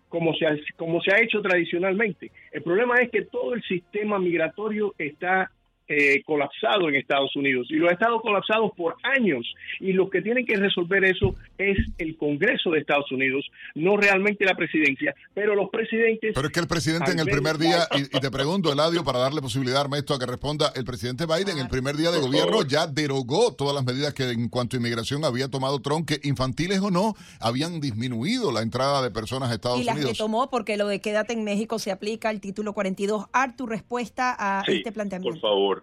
como 0.08 0.34
se, 0.34 0.46
ha, 0.46 0.56
como 0.76 1.00
se 1.02 1.12
ha 1.12 1.20
hecho 1.20 1.42
tradicionalmente. 1.42 2.30
El 2.52 2.62
problema 2.62 2.96
es 2.96 3.10
que 3.10 3.22
todo 3.22 3.54
el 3.54 3.62
sistema 3.62 4.18
migratorio 4.18 4.94
está 4.98 5.50
eh, 5.88 6.22
colapsado 6.24 6.88
en 6.88 6.96
Estados 6.96 7.34
Unidos 7.36 7.68
y 7.70 7.74
lo 7.74 7.88
ha 7.88 7.92
estado 7.92 8.20
colapsado 8.20 8.72
por 8.76 8.96
años 9.02 9.46
y 9.80 9.92
lo 9.92 10.10
que 10.10 10.22
tienen 10.22 10.44
que 10.44 10.56
resolver 10.56 11.04
eso 11.04 11.34
es 11.58 11.78
el 11.98 12.16
Congreso 12.16 12.70
de 12.70 12.80
Estados 12.80 13.10
Unidos, 13.12 13.44
no 13.74 13.96
realmente 13.96 14.44
la 14.44 14.54
presidencia, 14.54 15.14
pero 15.34 15.54
los 15.54 15.70
presidentes... 15.70 16.32
Pero 16.34 16.46
es 16.46 16.52
que 16.52 16.60
el 16.60 16.66
presidente 16.66 17.12
en 17.12 17.20
el 17.20 17.26
primer 17.26 17.58
día, 17.58 17.86
y, 17.94 18.20
te 18.20 18.30
pregunto, 18.30 18.72
Eladio, 18.72 19.04
para 19.04 19.18
darle 19.18 19.40
posibilidad 19.40 19.78
a 19.78 19.84
Ernesto 19.84 20.14
a 20.14 20.18
que 20.18 20.26
responda, 20.26 20.72
el 20.74 20.84
presidente 20.84 21.26
Biden 21.26 21.58
el 21.58 21.68
primer 21.68 21.96
día 21.96 22.10
de 22.10 22.20
gobierno 22.20 22.62
ya 22.62 22.86
derogó 22.86 23.54
todas 23.54 23.74
las 23.74 23.84
medidas 23.84 24.14
que 24.14 24.30
en 24.30 24.48
cuanto 24.48 24.76
a 24.76 24.80
inmigración 24.80 25.24
había 25.24 25.48
tomado 25.48 25.80
Trump, 25.80 26.06
que 26.06 26.20
infantiles 26.22 26.80
o 26.80 26.90
no, 26.90 27.14
habían 27.40 27.80
disminuido 27.80 28.52
la 28.52 28.62
entrada 28.62 29.02
de 29.02 29.10
personas 29.10 29.50
a 29.50 29.54
Estados 29.54 29.78
Unidos. 29.78 29.96
Y 29.96 30.00
las 30.00 30.12
que 30.12 30.18
tomó, 30.18 30.50
porque 30.50 30.76
lo 30.76 30.88
de 30.88 31.00
quédate 31.00 31.32
en 31.32 31.44
México 31.44 31.78
se 31.78 31.90
aplica 31.90 32.28
al 32.28 32.40
título 32.40 32.72
42. 32.72 33.26
Art, 33.32 33.56
tu 33.56 33.66
respuesta 33.66 34.36
a 34.38 34.62
este 34.66 34.92
planteamiento. 34.92 35.40
Por 35.40 35.50
favor. 35.50 35.75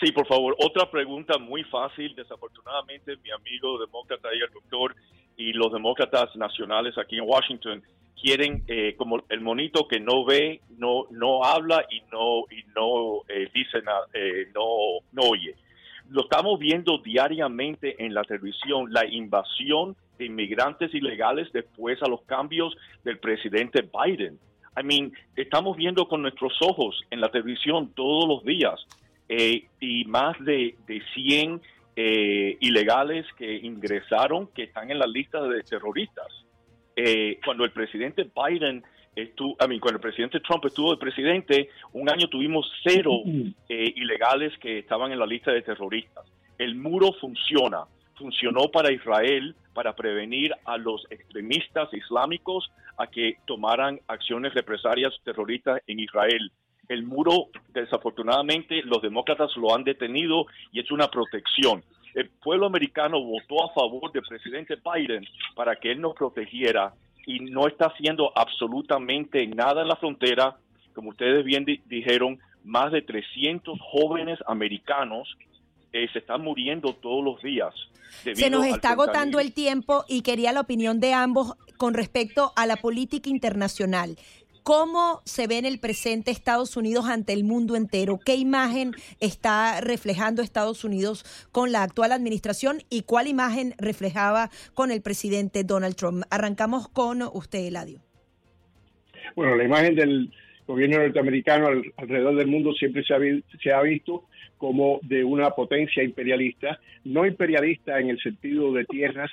Sí, 0.00 0.12
por 0.12 0.26
favor. 0.26 0.56
Otra 0.58 0.90
pregunta 0.90 1.38
muy 1.38 1.62
fácil. 1.64 2.14
Desafortunadamente, 2.14 3.16
mi 3.22 3.30
amigo 3.30 3.78
demócrata 3.78 4.28
y 4.34 4.40
el 4.40 4.50
doctor 4.50 4.96
y 5.36 5.52
los 5.52 5.72
demócratas 5.72 6.34
nacionales 6.36 6.96
aquí 6.96 7.18
en 7.18 7.24
Washington 7.28 7.82
quieren 8.20 8.64
eh, 8.68 8.94
como 8.96 9.22
el 9.28 9.40
monito 9.40 9.88
que 9.88 10.00
no 10.00 10.24
ve, 10.24 10.60
no 10.78 11.06
no 11.10 11.44
habla 11.44 11.84
y 11.90 12.02
no 12.12 12.44
y 12.50 12.64
no 12.74 13.22
eh, 13.28 13.48
dice 13.54 13.82
nada, 13.82 14.06
eh, 14.14 14.48
no 14.54 15.00
no 15.12 15.22
oye. 15.28 15.54
Lo 16.08 16.22
estamos 16.22 16.58
viendo 16.58 16.98
diariamente 16.98 18.04
en 18.04 18.14
la 18.14 18.24
televisión, 18.24 18.92
la 18.92 19.06
invasión 19.06 19.96
de 20.18 20.26
inmigrantes 20.26 20.92
ilegales 20.94 21.52
después 21.52 22.02
a 22.02 22.08
los 22.08 22.22
cambios 22.22 22.76
del 23.04 23.18
presidente 23.18 23.82
Biden. 23.82 24.38
I 24.76 24.82
mean, 24.82 25.12
estamos 25.36 25.76
viendo 25.76 26.06
con 26.08 26.22
nuestros 26.22 26.52
ojos 26.62 27.00
en 27.10 27.20
la 27.20 27.30
televisión 27.30 27.92
todos 27.94 28.28
los 28.28 28.44
días 28.44 28.80
eh, 29.32 29.68
y 29.78 30.04
más 30.06 30.36
de, 30.44 30.74
de 30.88 31.00
100 31.14 31.60
eh, 31.94 32.56
ilegales 32.58 33.24
que 33.38 33.58
ingresaron 33.58 34.48
que 34.48 34.64
están 34.64 34.90
en 34.90 34.98
la 34.98 35.06
lista 35.06 35.40
de 35.40 35.62
terroristas. 35.62 36.26
Eh, 36.96 37.38
cuando 37.44 37.64
el 37.64 37.70
presidente 37.70 38.28
Biden 38.34 38.82
estuvo, 39.14 39.56
I 39.60 39.68
mean, 39.68 39.78
cuando 39.78 39.98
el 39.98 40.02
presidente 40.02 40.40
Trump 40.40 40.64
estuvo 40.64 40.90
de 40.90 40.96
presidente, 40.96 41.68
un 41.92 42.10
año 42.10 42.26
tuvimos 42.26 42.68
cero 42.82 43.22
ilegales 43.68 44.52
que 44.58 44.80
estaban 44.80 45.12
en 45.12 45.20
la 45.20 45.26
lista 45.26 45.52
de 45.52 45.62
terroristas. 45.62 46.24
El 46.58 46.74
muro 46.74 47.12
funciona, 47.20 47.84
funcionó 48.16 48.68
para 48.72 48.90
Israel 48.90 49.54
para 49.74 49.94
prevenir 49.94 50.52
a 50.64 50.76
los 50.76 51.06
extremistas 51.08 51.88
islámicos 51.94 52.68
a 52.98 53.06
que 53.06 53.36
tomaran 53.46 54.00
acciones 54.08 54.54
represalias 54.54 55.14
terroristas 55.22 55.80
en 55.86 56.00
Israel 56.00 56.50
el 56.90 57.04
muro, 57.04 57.46
desafortunadamente, 57.72 58.82
los 58.82 59.00
demócratas 59.00 59.56
lo 59.56 59.72
han 59.72 59.84
detenido 59.84 60.46
y 60.72 60.80
es 60.80 60.90
una 60.90 61.08
protección. 61.08 61.84
El 62.14 62.28
pueblo 62.28 62.66
americano 62.66 63.22
votó 63.22 63.64
a 63.64 63.72
favor 63.72 64.10
del 64.10 64.22
presidente 64.22 64.74
Biden 64.74 65.24
para 65.54 65.76
que 65.76 65.92
él 65.92 66.00
nos 66.00 66.14
protegiera 66.14 66.92
y 67.26 67.38
no 67.38 67.68
está 67.68 67.86
haciendo 67.86 68.32
absolutamente 68.34 69.46
nada 69.46 69.82
en 69.82 69.88
la 69.88 69.94
frontera. 69.94 70.56
Como 70.92 71.10
ustedes 71.10 71.44
bien 71.44 71.64
dijeron, 71.86 72.40
más 72.64 72.90
de 72.90 73.02
300 73.02 73.78
jóvenes 73.80 74.40
americanos 74.48 75.28
eh, 75.92 76.08
se 76.12 76.18
están 76.18 76.42
muriendo 76.42 76.94
todos 76.94 77.24
los 77.24 77.40
días. 77.40 77.72
Se 78.34 78.50
nos 78.50 78.66
está 78.66 78.90
agotando 78.90 79.38
el 79.38 79.52
tiempo 79.54 80.04
y 80.08 80.22
quería 80.22 80.50
la 80.50 80.60
opinión 80.60 80.98
de 80.98 81.14
ambos 81.14 81.54
con 81.76 81.94
respecto 81.94 82.52
a 82.56 82.66
la 82.66 82.76
política 82.76 83.30
internacional. 83.30 84.16
¿Cómo 84.62 85.22
se 85.24 85.46
ve 85.46 85.58
en 85.58 85.64
el 85.64 85.80
presente 85.80 86.30
Estados 86.30 86.76
Unidos 86.76 87.06
ante 87.06 87.32
el 87.32 87.44
mundo 87.44 87.76
entero? 87.76 88.18
¿Qué 88.24 88.34
imagen 88.34 88.92
está 89.20 89.80
reflejando 89.80 90.42
Estados 90.42 90.84
Unidos 90.84 91.24
con 91.50 91.72
la 91.72 91.82
actual 91.82 92.12
administración 92.12 92.78
y 92.90 93.02
cuál 93.02 93.26
imagen 93.26 93.74
reflejaba 93.78 94.50
con 94.74 94.90
el 94.90 95.00
presidente 95.00 95.64
Donald 95.64 95.96
Trump? 95.96 96.24
Arrancamos 96.30 96.88
con 96.88 97.22
usted, 97.22 97.60
Eladio. 97.66 98.00
Bueno, 99.34 99.56
la 99.56 99.64
imagen 99.64 99.94
del 99.94 100.30
gobierno 100.66 100.98
norteamericano 100.98 101.68
alrededor 101.96 102.36
del 102.36 102.46
mundo 102.46 102.72
siempre 102.74 103.02
se 103.04 103.14
ha, 103.14 103.18
se 103.62 103.72
ha 103.72 103.80
visto 103.82 104.24
como 104.58 105.00
de 105.02 105.24
una 105.24 105.50
potencia 105.50 106.02
imperialista, 106.02 106.78
no 107.04 107.24
imperialista 107.24 107.98
en 107.98 108.10
el 108.10 108.20
sentido 108.20 108.72
de 108.72 108.84
tierras, 108.84 109.30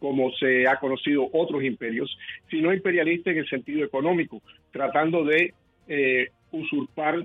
como 0.00 0.32
se 0.32 0.66
ha 0.66 0.76
conocido 0.80 1.28
otros 1.32 1.62
imperios, 1.62 2.10
sino 2.50 2.72
imperialista 2.72 3.30
en 3.30 3.38
el 3.38 3.48
sentido 3.48 3.84
económico, 3.84 4.42
tratando 4.72 5.24
de 5.24 5.54
eh, 5.86 6.30
usurpar 6.50 7.24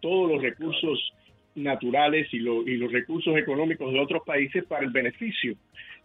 todos 0.00 0.30
los 0.30 0.40
recursos 0.40 1.12
naturales 1.54 2.28
y, 2.32 2.36
y, 2.36 2.76
los 2.76 2.92
recursos 2.92 3.36
económicos 3.36 3.92
de 3.92 4.00
otros 4.00 4.22
países 4.24 4.64
para 4.64 4.84
el 4.84 4.90
beneficio 4.90 5.56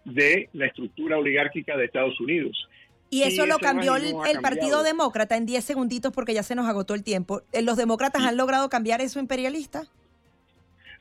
de 0.03 0.49
la 0.53 0.65
estructura 0.65 1.17
oligárquica 1.17 1.77
de 1.77 1.85
Estados 1.85 2.19
Unidos. 2.19 2.67
Y 3.13 3.21
eso 3.21 3.45
lo 3.45 3.59
cambió 3.59 3.95
el, 3.95 4.15
Partido 4.41 4.81
Demócrata 4.81 5.37
en 5.37 5.45
10 5.45 5.63
segunditos 5.63 6.11
porque 6.11 6.33
ya 6.33 6.41
se 6.41 6.55
nos 6.55 6.67
agotó 6.67 6.95
el 6.95 7.03
tiempo. 7.03 7.43
Eh, 7.51 7.61
¿Los 7.61 7.77
demócratas 7.77 8.23
han 8.23 8.37
logrado 8.37 8.69
cambiar 8.69 9.01
eso 9.01 9.19
imperialista? 9.19 9.83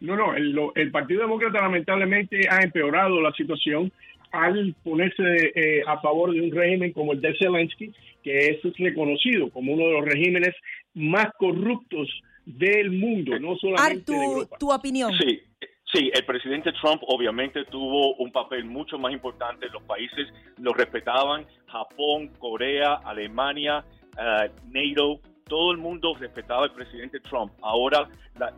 No, 0.03 0.17
no, 0.17 0.35
el, 0.35 0.91
Partido 0.91 1.23
Demócrata 1.23 1.61
lamentablemente 1.61 2.49
ha 2.51 2.63
empeorado 2.63 3.21
la 3.21 3.33
situación 3.33 3.93
al 4.33 4.75
ponerse 4.83 5.53
eh, 5.55 5.83
a 5.87 6.01
favor 6.01 6.33
de 6.33 6.41
un 6.41 6.51
régimen 6.51 6.93
como 6.93 7.13
el 7.13 7.21
de 7.21 7.37
Zelensky, 7.39 7.93
que 8.23 8.49
es 8.49 8.79
reconocido 8.79 9.51
como 9.51 9.73
uno 9.75 9.87
de 9.87 9.93
los 9.93 10.05
regímenes 10.05 10.55
más 10.95 11.27
corruptos 11.39 12.09
del 12.45 12.91
mundo, 12.91 13.39
no 13.39 13.57
solamente 13.57 14.13
de 14.13 14.25
Europa. 14.25 14.57
tu 14.59 14.73
opinión. 14.73 15.13
Sí, 15.19 15.41
Sí, 15.93 16.11
el 16.15 16.25
presidente 16.25 16.73
Trump 16.81 17.03
obviamente 17.07 17.67
tuvo 17.67 18.15
un 18.15 18.33
papel 18.33 18.65
mucho 18.65 18.99
más 18.99 19.13
importante. 19.13 19.69
Los 19.69 19.83
países 19.83 20.27
lo 20.57 20.73
respetaban, 20.73 21.45
Japón, 21.67 22.29
Corea, 22.39 22.95
Alemania, 23.05 23.85
uh, 24.17 24.49
NATO, 24.71 25.21
todo 25.53 25.71
el 25.71 25.77
mundo 25.77 26.15
respetaba 26.19 26.65
al 26.65 26.73
presidente 26.73 27.21
Trump. 27.21 27.53
Ahora 27.61 28.09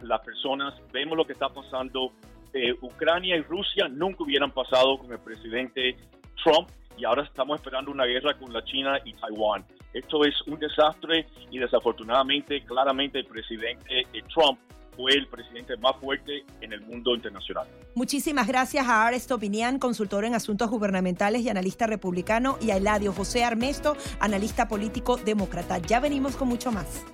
las 0.02 0.20
personas, 0.20 0.74
vemos 0.92 1.16
lo 1.16 1.24
que 1.26 1.32
está 1.32 1.48
pasando. 1.48 2.12
Eh, 2.52 2.72
Ucrania 2.82 3.36
y 3.36 3.40
Rusia 3.40 3.88
nunca 3.88 4.22
hubieran 4.22 4.52
pasado 4.52 4.96
con 4.98 5.10
el 5.10 5.18
presidente 5.18 5.96
Trump 6.44 6.68
y 6.96 7.04
ahora 7.04 7.24
estamos 7.24 7.58
esperando 7.58 7.90
una 7.90 8.04
guerra 8.04 8.38
con 8.38 8.52
la 8.52 8.62
China 8.62 9.00
y 9.04 9.12
Taiwán. 9.14 9.64
Esto 9.92 10.24
es 10.24 10.40
un 10.42 10.56
desastre 10.60 11.26
y 11.50 11.58
desafortunadamente, 11.58 12.62
claramente 12.62 13.18
el 13.18 13.26
presidente 13.26 14.02
eh, 14.12 14.22
Trump 14.32 14.60
fue 14.96 15.12
el 15.12 15.26
presidente 15.28 15.76
más 15.76 15.96
fuerte 16.00 16.44
en 16.60 16.72
el 16.72 16.80
mundo 16.82 17.14
internacional. 17.14 17.66
Muchísimas 17.94 18.46
gracias 18.46 18.86
a 18.86 19.06
Ares 19.06 19.26
Topinian, 19.26 19.78
consultor 19.78 20.24
en 20.24 20.34
asuntos 20.34 20.70
gubernamentales 20.70 21.42
y 21.42 21.48
analista 21.48 21.86
republicano, 21.86 22.58
y 22.60 22.70
a 22.70 22.76
Eladio 22.76 23.12
José 23.12 23.44
Armesto, 23.44 23.96
analista 24.20 24.68
político 24.68 25.16
demócrata. 25.16 25.78
Ya 25.78 26.00
venimos 26.00 26.36
con 26.36 26.48
mucho 26.48 26.72
más. 26.72 27.04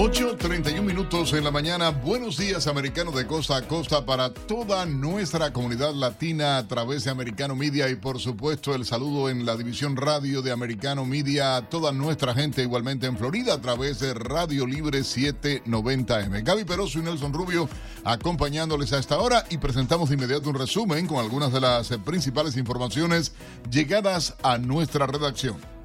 8.31 0.00 0.80
minutos 0.80 1.34
en 1.34 1.44
la 1.44 1.50
mañana. 1.50 1.90
Buenos 1.90 2.38
días, 2.38 2.66
americanos 2.66 3.14
de 3.14 3.26
costa 3.26 3.58
a 3.58 3.68
costa 3.68 4.06
para 4.06 4.32
toda 4.32 4.86
nuestra 4.86 5.52
comunidad 5.52 5.92
latina 5.92 6.56
a 6.56 6.66
través 6.66 7.04
de 7.04 7.10
Americano 7.10 7.54
Media 7.54 7.86
y 7.90 7.96
por 7.96 8.18
supuesto 8.18 8.74
el 8.74 8.86
saludo 8.86 9.28
en 9.28 9.44
la 9.44 9.58
división 9.58 9.96
radio 9.96 10.40
de 10.40 10.52
Americano 10.52 11.04
Media 11.04 11.56
a 11.56 11.68
toda 11.68 11.92
nuestra 11.92 12.32
gente 12.32 12.62
igualmente 12.62 13.08
en 13.08 13.18
Florida 13.18 13.52
a 13.52 13.60
través 13.60 14.00
de 14.00 14.14
Radio 14.14 14.66
Libre 14.66 15.00
790M. 15.00 16.44
Gaby 16.44 16.64
Peroso 16.64 16.98
y 16.98 17.02
Nelson 17.02 17.34
Rubio 17.34 17.68
acompañándoles 18.02 18.94
a 18.94 18.98
esta 18.98 19.18
hora 19.18 19.44
y 19.50 19.58
presentamos 19.58 20.08
de 20.08 20.14
inmediato 20.14 20.48
un 20.48 20.58
resumen 20.58 21.06
con 21.06 21.18
algunas 21.18 21.52
de 21.52 21.60
las 21.60 21.90
principales 22.06 22.56
informaciones 22.56 23.34
llegadas 23.70 24.34
a 24.42 24.56
nuestra 24.56 25.06
redacción. 25.06 25.79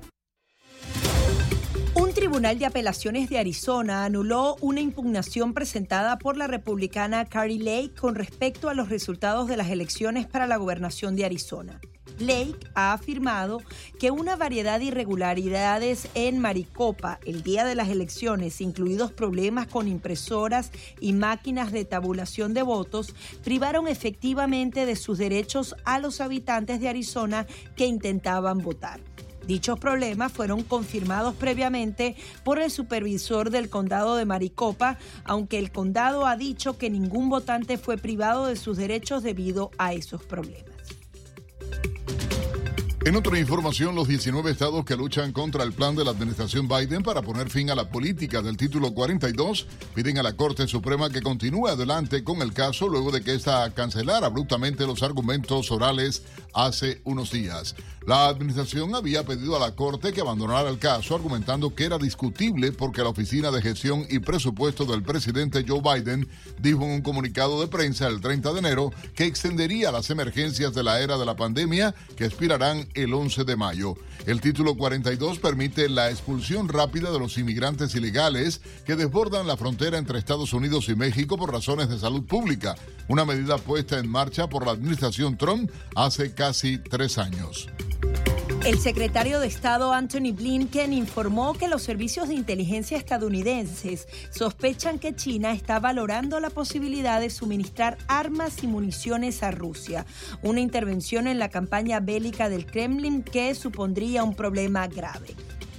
Tribunal 2.15 2.59
de 2.59 2.65
Apelaciones 2.65 3.29
de 3.29 3.39
Arizona 3.39 4.03
anuló 4.03 4.55
una 4.59 4.81
impugnación 4.81 5.53
presentada 5.53 6.17
por 6.17 6.37
la 6.37 6.47
republicana 6.47 7.25
Carrie 7.25 7.59
Lake 7.59 7.93
con 7.93 8.15
respecto 8.15 8.67
a 8.67 8.73
los 8.73 8.89
resultados 8.89 9.47
de 9.47 9.57
las 9.57 9.69
elecciones 9.69 10.25
para 10.25 10.47
la 10.47 10.57
gobernación 10.57 11.15
de 11.15 11.25
Arizona. 11.25 11.79
Lake 12.17 12.55
ha 12.73 12.93
afirmado 12.93 13.61
que 13.99 14.11
una 14.11 14.35
variedad 14.35 14.79
de 14.79 14.85
irregularidades 14.85 16.07
en 16.13 16.39
Maricopa 16.39 17.19
el 17.25 17.43
día 17.43 17.63
de 17.63 17.75
las 17.75 17.89
elecciones, 17.89 18.59
incluidos 18.59 19.11
problemas 19.11 19.67
con 19.67 19.87
impresoras 19.87 20.71
y 20.99 21.13
máquinas 21.13 21.71
de 21.71 21.85
tabulación 21.85 22.53
de 22.53 22.63
votos, 22.63 23.13
privaron 23.43 23.87
efectivamente 23.87 24.85
de 24.85 24.95
sus 24.95 25.17
derechos 25.17 25.75
a 25.85 25.99
los 25.99 26.21
habitantes 26.21 26.79
de 26.79 26.89
Arizona 26.89 27.45
que 27.75 27.85
intentaban 27.85 28.59
votar. 28.59 28.99
Dichos 29.47 29.79
problemas 29.79 30.31
fueron 30.31 30.63
confirmados 30.63 31.35
previamente 31.35 32.15
por 32.43 32.59
el 32.59 32.71
supervisor 32.71 33.51
del 33.51 33.69
condado 33.69 34.15
de 34.15 34.25
Maricopa, 34.25 34.97
aunque 35.23 35.59
el 35.59 35.71
condado 35.71 36.25
ha 36.25 36.35
dicho 36.35 36.77
que 36.77 36.89
ningún 36.89 37.29
votante 37.29 37.77
fue 37.77 37.97
privado 37.97 38.47
de 38.47 38.55
sus 38.55 38.77
derechos 38.77 39.23
debido 39.23 39.71
a 39.77 39.93
esos 39.93 40.23
problemas. 40.23 40.74
En 43.05 43.15
otra 43.15 43.37
información, 43.37 43.93
los 43.93 44.07
19 44.07 44.49
estados 44.49 44.83
que 44.83 44.95
luchan 44.95 45.31
contra 45.31 45.63
el 45.63 45.73
plan 45.73 45.95
de 45.95 46.03
la 46.03 46.09
administración 46.09 46.67
Biden 46.67 47.03
para 47.03 47.21
poner 47.21 47.51
fin 47.51 47.69
a 47.69 47.75
la 47.75 47.87
política 47.87 48.41
del 48.41 48.57
título 48.57 48.95
42 48.95 49.67
piden 49.93 50.17
a 50.17 50.23
la 50.23 50.33
Corte 50.35 50.67
Suprema 50.67 51.11
que 51.11 51.21
continúe 51.21 51.67
adelante 51.67 52.23
con 52.23 52.41
el 52.41 52.51
caso 52.51 52.89
luego 52.89 53.11
de 53.11 53.21
que 53.21 53.35
ésta 53.35 53.71
cancelara 53.75 54.25
abruptamente 54.25 54.87
los 54.87 55.03
argumentos 55.03 55.69
orales 55.69 56.23
hace 56.55 57.01
unos 57.03 57.31
días. 57.31 57.75
La 58.07 58.27
administración 58.27 58.95
había 58.95 59.23
pedido 59.23 59.55
a 59.55 59.59
la 59.59 59.75
Corte 59.75 60.11
que 60.11 60.21
abandonara 60.21 60.69
el 60.69 60.79
caso, 60.79 61.15
argumentando 61.15 61.75
que 61.75 61.85
era 61.85 61.99
discutible 61.99 62.71
porque 62.71 63.01
la 63.03 63.09
Oficina 63.09 63.51
de 63.51 63.61
Gestión 63.61 64.05
y 64.09 64.17
Presupuesto 64.17 64.85
del 64.85 65.03
presidente 65.03 65.63
Joe 65.67 65.81
Biden 65.81 66.27
dijo 66.59 66.83
en 66.83 66.91
un 66.91 67.01
comunicado 67.01 67.61
de 67.61 67.67
prensa 67.67 68.07
el 68.07 68.21
30 68.21 68.53
de 68.53 68.59
enero 68.59 68.91
que 69.15 69.25
extendería 69.25 69.91
las 69.91 70.09
emergencias 70.09 70.73
de 70.73 70.83
la 70.83 71.01
era 71.01 71.19
de 71.19 71.25
la 71.25 71.35
pandemia 71.35 71.93
que 72.15 72.25
expirarán 72.25 72.87
el 72.95 73.13
11 73.13 73.43
de 73.43 73.55
mayo. 73.55 73.95
El 74.25 74.41
título 74.41 74.75
42 74.75 75.39
permite 75.39 75.89
la 75.89 76.09
expulsión 76.09 76.67
rápida 76.67 77.11
de 77.11 77.19
los 77.19 77.37
inmigrantes 77.37 77.93
ilegales 77.95 78.61
que 78.85 78.95
desbordan 78.95 79.47
la 79.47 79.57
frontera 79.57 79.97
entre 79.97 80.19
Estados 80.19 80.53
Unidos 80.53 80.89
y 80.89 80.95
México 80.95 81.37
por 81.37 81.51
razones 81.51 81.89
de 81.89 81.99
salud 81.99 82.23
pública, 82.23 82.75
una 83.07 83.25
medida 83.25 83.57
puesta 83.57 83.99
en 83.99 84.09
marcha 84.09 84.47
por 84.47 84.65
la 84.65 84.71
administración 84.71 85.37
Trump 85.37 85.69
hace 85.95 86.33
casi 86.33 86.77
tres 86.77 87.17
años. 87.17 87.67
El 88.65 88.79
secretario 88.79 89.39
de 89.39 89.45
Estado 89.45 89.93
Anthony 89.93 90.33
Blinken 90.33 90.91
informó 90.91 91.53
que 91.53 91.67
los 91.67 91.83
servicios 91.83 92.29
de 92.29 92.33
inteligencia 92.33 92.97
estadounidenses 92.97 94.07
sospechan 94.31 94.97
que 94.97 95.15
China 95.15 95.51
está 95.51 95.79
valorando 95.79 96.39
la 96.39 96.49
posibilidad 96.49 97.21
de 97.21 97.29
suministrar 97.29 97.95
armas 98.07 98.63
y 98.63 98.67
municiones 98.67 99.43
a 99.43 99.51
Rusia, 99.51 100.07
una 100.41 100.61
intervención 100.61 101.27
en 101.27 101.37
la 101.37 101.49
campaña 101.49 101.99
bélica 101.99 102.49
del 102.49 102.65
Kremlin 102.65 103.21
que 103.21 103.53
supondría 103.53 104.23
un 104.23 104.35
problema 104.35 104.87
grave. 104.87 105.35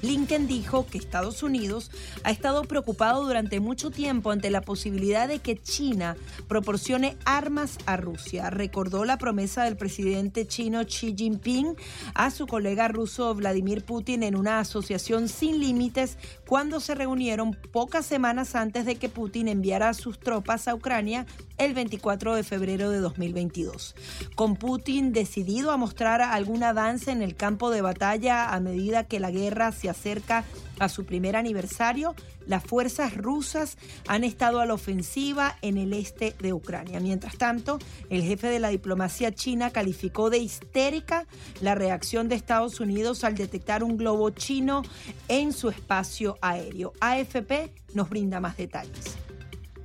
Lincoln 0.06 0.46
dijo 0.46 0.86
que 0.86 0.98
Estados 0.98 1.42
Unidos 1.42 1.90
ha 2.22 2.30
estado 2.30 2.62
preocupado 2.62 3.24
durante 3.24 3.58
mucho 3.58 3.90
tiempo 3.90 4.30
ante 4.30 4.50
la 4.50 4.60
posibilidad 4.60 5.26
de 5.26 5.40
que 5.40 5.60
China 5.60 6.16
proporcione 6.46 7.16
armas 7.24 7.78
a 7.86 7.96
Rusia. 7.96 8.50
Recordó 8.50 9.04
la 9.04 9.18
promesa 9.18 9.64
del 9.64 9.76
presidente 9.76 10.46
chino 10.46 10.84
Xi 10.84 11.14
Jinping 11.16 11.74
a 12.14 12.30
su 12.30 12.46
colega 12.46 12.86
ruso 12.86 13.34
Vladimir 13.34 13.84
Putin 13.84 14.22
en 14.22 14.36
una 14.36 14.60
asociación 14.60 15.28
sin 15.28 15.58
límites 15.58 16.18
cuando 16.46 16.78
se 16.78 16.94
reunieron 16.94 17.54
pocas 17.72 18.06
semanas 18.06 18.54
antes 18.54 18.86
de 18.86 18.96
que 18.96 19.08
Putin 19.08 19.48
enviara 19.48 19.92
sus 19.92 20.20
tropas 20.20 20.68
a 20.68 20.74
Ucrania 20.74 21.26
el 21.58 21.74
24 21.74 22.34
de 22.34 22.44
febrero 22.44 22.90
de 22.90 22.98
2022. 23.00 23.96
Con 24.34 24.56
Putin 24.56 25.12
decidido 25.12 25.72
a 25.72 25.76
mostrar 25.76 26.20
algún 26.20 26.62
avance 26.62 27.10
en 27.10 27.22
el 27.22 27.34
campo 27.34 27.70
de 27.70 27.80
batalla 27.80 28.54
a 28.54 28.60
medida 28.60 29.04
que 29.04 29.20
la 29.20 29.30
guerra 29.30 29.72
se 29.72 29.88
acerca 29.96 30.44
a 30.78 30.88
su 30.88 31.04
primer 31.04 31.36
aniversario, 31.36 32.14
las 32.46 32.62
fuerzas 32.62 33.16
rusas 33.16 33.78
han 34.06 34.24
estado 34.24 34.60
a 34.60 34.66
la 34.66 34.74
ofensiva 34.74 35.56
en 35.62 35.78
el 35.78 35.92
este 35.92 36.34
de 36.38 36.52
Ucrania. 36.52 37.00
Mientras 37.00 37.36
tanto, 37.36 37.78
el 38.10 38.22
jefe 38.22 38.48
de 38.48 38.60
la 38.60 38.68
diplomacia 38.68 39.34
china 39.34 39.70
calificó 39.70 40.30
de 40.30 40.38
histérica 40.38 41.26
la 41.60 41.74
reacción 41.74 42.28
de 42.28 42.34
Estados 42.34 42.78
Unidos 42.80 43.24
al 43.24 43.34
detectar 43.34 43.82
un 43.82 43.96
globo 43.96 44.30
chino 44.30 44.82
en 45.28 45.52
su 45.52 45.70
espacio 45.70 46.36
aéreo. 46.40 46.92
AFP 47.00 47.72
nos 47.94 48.10
brinda 48.10 48.38
más 48.38 48.56
detalles 48.56 49.16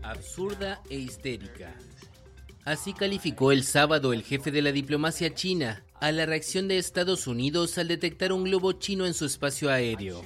absurda 0.03 0.81
e 0.89 0.97
histérica. 0.97 1.73
Así 2.65 2.93
calificó 2.93 3.51
el 3.51 3.63
sábado 3.63 4.13
el 4.13 4.23
jefe 4.23 4.51
de 4.51 4.61
la 4.61 4.71
diplomacia 4.71 5.33
china 5.33 5.83
a 6.01 6.11
la 6.11 6.25
reacción 6.25 6.67
de 6.67 6.79
Estados 6.79 7.27
Unidos 7.27 7.77
al 7.77 7.87
detectar 7.87 8.33
un 8.33 8.43
globo 8.43 8.73
chino 8.73 9.05
en 9.05 9.13
su 9.13 9.23
espacio 9.23 9.69
aéreo. 9.69 10.21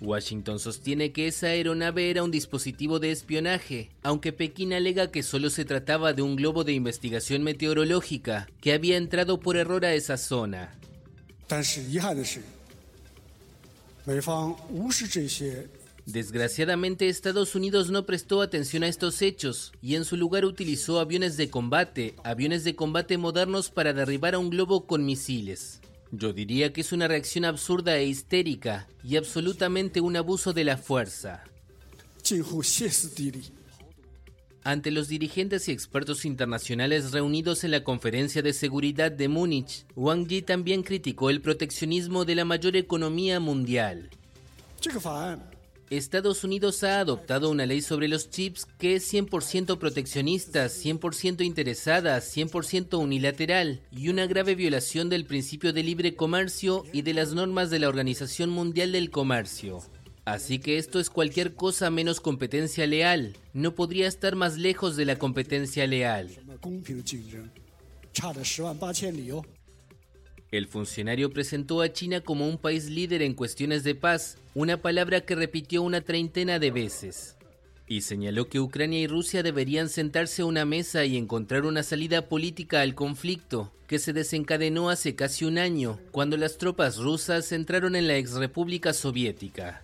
Washington 0.00 0.58
sostiene 0.58 1.12
que 1.12 1.28
esa 1.28 1.48
aeronave 1.48 2.10
era 2.10 2.24
un 2.24 2.30
dispositivo 2.30 2.98
de 2.98 3.12
espionaje, 3.12 3.90
aunque 4.02 4.32
Pekín 4.32 4.72
alega 4.72 5.12
que 5.12 5.22
solo 5.22 5.50
se 5.50 5.66
trataba 5.66 6.14
de 6.14 6.22
un 6.22 6.34
globo 6.34 6.64
de 6.64 6.72
investigación 6.72 7.42
meteorológica 7.42 8.48
que 8.60 8.72
había 8.72 8.96
entrado 8.96 9.38
por 9.38 9.56
error 9.56 9.84
a 9.84 9.94
esa 9.94 10.16
zona. 10.16 10.74
Desgraciadamente 16.06 17.08
Estados 17.08 17.54
Unidos 17.54 17.90
no 17.90 18.06
prestó 18.06 18.42
atención 18.42 18.82
a 18.82 18.88
estos 18.88 19.22
hechos 19.22 19.72
y 19.80 19.94
en 19.94 20.04
su 20.04 20.16
lugar 20.16 20.44
utilizó 20.44 20.98
aviones 20.98 21.36
de 21.36 21.48
combate, 21.48 22.16
aviones 22.24 22.64
de 22.64 22.74
combate 22.74 23.18
modernos 23.18 23.70
para 23.70 23.92
derribar 23.92 24.34
a 24.34 24.38
un 24.38 24.50
globo 24.50 24.86
con 24.86 25.04
misiles. 25.04 25.80
Yo 26.10 26.32
diría 26.32 26.72
que 26.72 26.80
es 26.80 26.92
una 26.92 27.08
reacción 27.08 27.44
absurda 27.44 27.96
e 27.96 28.04
histérica 28.04 28.88
y 29.04 29.16
absolutamente 29.16 30.00
un 30.00 30.16
abuso 30.16 30.52
de 30.52 30.64
la 30.64 30.76
fuerza. 30.76 31.44
ante 34.64 34.90
los 34.90 35.08
dirigentes 35.08 35.68
y 35.68 35.72
expertos 35.72 36.24
internacionales 36.24 37.12
reunidos 37.12 37.64
en 37.64 37.72
la 37.72 37.82
Conferencia 37.82 38.42
de 38.42 38.52
Seguridad 38.52 39.10
de 39.10 39.28
Múnich, 39.28 39.84
Wang 39.96 40.26
Yi 40.28 40.42
también 40.42 40.82
criticó 40.82 41.30
el 41.30 41.40
proteccionismo 41.40 42.24
de 42.24 42.36
la 42.36 42.44
mayor 42.44 42.76
economía 42.76 43.40
mundial. 43.40 44.10
Estados 45.96 46.42
Unidos 46.42 46.82
ha 46.84 47.00
adoptado 47.00 47.50
una 47.50 47.66
ley 47.66 47.82
sobre 47.82 48.08
los 48.08 48.30
chips 48.30 48.64
que 48.78 48.94
es 48.94 49.12
100% 49.12 49.78
proteccionista, 49.78 50.64
100% 50.66 51.44
interesada, 51.44 52.16
100% 52.18 52.98
unilateral 52.98 53.82
y 53.90 54.08
una 54.08 54.26
grave 54.26 54.54
violación 54.54 55.10
del 55.10 55.26
principio 55.26 55.74
de 55.74 55.82
libre 55.82 56.14
comercio 56.14 56.84
y 56.94 57.02
de 57.02 57.12
las 57.12 57.34
normas 57.34 57.68
de 57.68 57.78
la 57.78 57.88
Organización 57.88 58.48
Mundial 58.48 58.92
del 58.92 59.10
Comercio. 59.10 59.82
Así 60.24 60.60
que 60.60 60.78
esto 60.78 60.98
es 60.98 61.10
cualquier 61.10 61.54
cosa 61.54 61.90
menos 61.90 62.20
competencia 62.20 62.86
leal. 62.86 63.36
No 63.52 63.74
podría 63.74 64.08
estar 64.08 64.34
más 64.34 64.56
lejos 64.56 64.96
de 64.96 65.04
la 65.04 65.18
competencia 65.18 65.86
leal. 65.86 66.30
El 70.52 70.66
funcionario 70.66 71.30
presentó 71.30 71.80
a 71.80 71.94
China 71.94 72.20
como 72.20 72.46
un 72.46 72.58
país 72.58 72.90
líder 72.90 73.22
en 73.22 73.32
cuestiones 73.32 73.84
de 73.84 73.94
paz, 73.94 74.36
una 74.54 74.76
palabra 74.76 75.22
que 75.22 75.34
repitió 75.34 75.80
una 75.80 76.02
treintena 76.02 76.58
de 76.58 76.70
veces. 76.70 77.36
Y 77.88 78.02
señaló 78.02 78.50
que 78.50 78.60
Ucrania 78.60 79.00
y 79.00 79.06
Rusia 79.06 79.42
deberían 79.42 79.88
sentarse 79.88 80.42
a 80.42 80.44
una 80.44 80.66
mesa 80.66 81.06
y 81.06 81.16
encontrar 81.16 81.64
una 81.64 81.82
salida 81.82 82.28
política 82.28 82.82
al 82.82 82.94
conflicto, 82.94 83.72
que 83.86 83.98
se 83.98 84.12
desencadenó 84.12 84.90
hace 84.90 85.14
casi 85.14 85.46
un 85.46 85.56
año, 85.56 85.98
cuando 86.10 86.36
las 86.36 86.58
tropas 86.58 86.98
rusas 86.98 87.50
entraron 87.52 87.96
en 87.96 88.06
la 88.06 88.18
exrepública 88.18 88.92
soviética. 88.92 89.82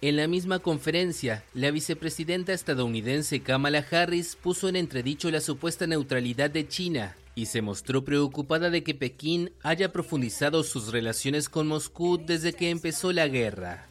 En 0.00 0.16
la 0.16 0.26
misma 0.26 0.58
conferencia, 0.58 1.44
la 1.54 1.70
vicepresidenta 1.70 2.52
estadounidense 2.52 3.38
Kamala 3.40 3.86
Harris 3.88 4.34
puso 4.34 4.68
en 4.68 4.74
entredicho 4.74 5.30
la 5.30 5.40
supuesta 5.40 5.86
neutralidad 5.86 6.50
de 6.50 6.66
China 6.66 7.14
y 7.36 7.46
se 7.46 7.62
mostró 7.62 8.02
preocupada 8.02 8.70
de 8.70 8.82
que 8.82 8.94
Pekín 8.94 9.52
haya 9.62 9.92
profundizado 9.92 10.64
sus 10.64 10.90
relaciones 10.90 11.48
con 11.50 11.68
Moscú 11.68 12.18
desde 12.18 12.54
que 12.54 12.70
empezó 12.70 13.12
la 13.12 13.28
guerra. 13.28 13.86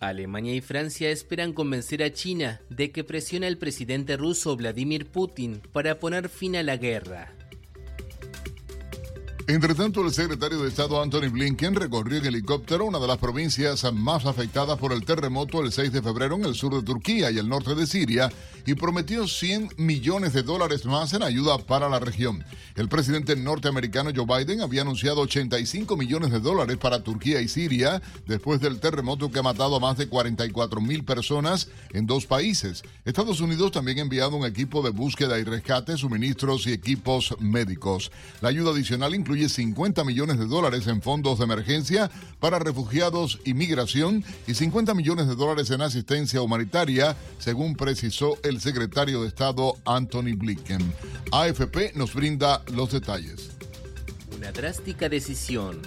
Alemania 0.00 0.54
y 0.54 0.62
Francia 0.62 1.10
esperan 1.10 1.52
convencer 1.52 2.02
a 2.02 2.12
China 2.12 2.60
de 2.70 2.90
que 2.90 3.04
presione 3.04 3.46
al 3.46 3.58
presidente 3.58 4.16
ruso 4.16 4.56
Vladimir 4.56 5.06
Putin 5.06 5.60
para 5.72 6.00
poner 6.00 6.30
fin 6.30 6.56
a 6.56 6.62
la 6.62 6.78
guerra. 6.78 7.35
Entre 9.48 9.76
tanto, 9.76 10.04
el 10.04 10.12
secretario 10.12 10.60
de 10.60 10.68
Estado 10.68 11.00
Anthony 11.00 11.30
Blinken 11.30 11.76
recorrió 11.76 12.18
en 12.18 12.26
helicóptero 12.26 12.84
una 12.84 12.98
de 12.98 13.06
las 13.06 13.18
provincias 13.18 13.84
más 13.92 14.26
afectadas 14.26 14.76
por 14.76 14.92
el 14.92 15.04
terremoto 15.04 15.62
el 15.62 15.70
6 15.70 15.92
de 15.92 16.02
febrero 16.02 16.34
en 16.34 16.46
el 16.46 16.56
sur 16.56 16.74
de 16.74 16.82
Turquía 16.82 17.30
y 17.30 17.38
el 17.38 17.48
norte 17.48 17.76
de 17.76 17.86
Siria 17.86 18.28
y 18.66 18.74
prometió 18.74 19.28
100 19.28 19.74
millones 19.76 20.32
de 20.32 20.42
dólares 20.42 20.84
más 20.84 21.12
en 21.12 21.22
ayuda 21.22 21.58
para 21.58 21.88
la 21.88 22.00
región. 22.00 22.44
El 22.74 22.88
presidente 22.88 23.36
norteamericano 23.36 24.10
Joe 24.12 24.26
Biden 24.26 24.62
había 24.62 24.82
anunciado 24.82 25.20
85 25.20 25.96
millones 25.96 26.32
de 26.32 26.40
dólares 26.40 26.76
para 26.76 27.04
Turquía 27.04 27.40
y 27.40 27.46
Siria 27.46 28.02
después 28.26 28.60
del 28.60 28.80
terremoto 28.80 29.30
que 29.30 29.38
ha 29.38 29.44
matado 29.44 29.76
a 29.76 29.80
más 29.80 29.96
de 29.96 30.08
44 30.08 30.80
mil 30.80 31.04
personas 31.04 31.68
en 31.92 32.08
dos 32.08 32.26
países. 32.26 32.82
Estados 33.04 33.40
Unidos 33.40 33.70
también 33.70 33.98
ha 33.98 34.02
enviado 34.02 34.34
un 34.34 34.44
equipo 34.44 34.82
de 34.82 34.90
búsqueda 34.90 35.38
y 35.38 35.44
rescate, 35.44 35.96
suministros 35.96 36.66
y 36.66 36.72
equipos 36.72 37.36
médicos. 37.38 38.10
La 38.40 38.48
ayuda 38.48 38.72
adicional 38.72 39.14
incluye 39.14 39.35
50 39.36 40.04
millones 40.04 40.38
de 40.38 40.46
dólares 40.46 40.86
en 40.86 41.02
fondos 41.02 41.38
de 41.38 41.44
emergencia 41.44 42.10
para 42.40 42.58
refugiados 42.58 43.38
y 43.44 43.54
migración 43.54 44.24
y 44.46 44.54
50 44.54 44.94
millones 44.94 45.28
de 45.28 45.36
dólares 45.36 45.70
en 45.70 45.82
asistencia 45.82 46.42
humanitaria, 46.42 47.16
según 47.38 47.76
precisó 47.76 48.38
el 48.42 48.60
secretario 48.60 49.22
de 49.22 49.28
Estado 49.28 49.76
Anthony 49.84 50.36
Blinken. 50.36 50.92
AFP 51.32 51.92
nos 51.94 52.14
brinda 52.14 52.62
los 52.74 52.92
detalles. 52.92 53.50
Una 54.36 54.52
drástica 54.52 55.08
decisión. 55.08 55.80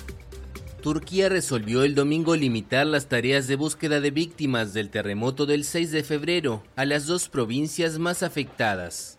Turquía 0.82 1.28
resolvió 1.28 1.84
el 1.84 1.94
domingo 1.94 2.36
limitar 2.38 2.88
las 2.88 3.08
tareas 3.08 3.48
de 3.48 3.58
búsqueda 3.58 4.00
de 4.00 4.12
víctimas 4.12 4.74
del 4.74 4.90
terremoto 4.90 5.46
del 5.46 5.66
6 5.66 5.92
de 5.92 6.04
febrero 6.04 6.64
a 6.78 6.86
las 6.86 7.06
dos 7.06 7.28
provincias 7.28 8.00
más 8.00 8.24
afectadas. 8.24 9.19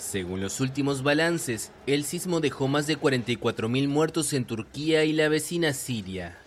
Según 0.00 0.40
los 0.40 0.60
últimos 0.60 1.02
balances, 1.02 1.72
el 1.86 2.04
sismo 2.04 2.40
dejó 2.40 2.68
más 2.68 2.86
de 2.86 2.98
44.000 2.98 3.86
muertos 3.86 4.32
en 4.32 4.46
Turquía 4.46 5.04
y 5.04 5.12
la 5.12 5.28
vecina 5.28 5.74
Siria. 5.74 6.38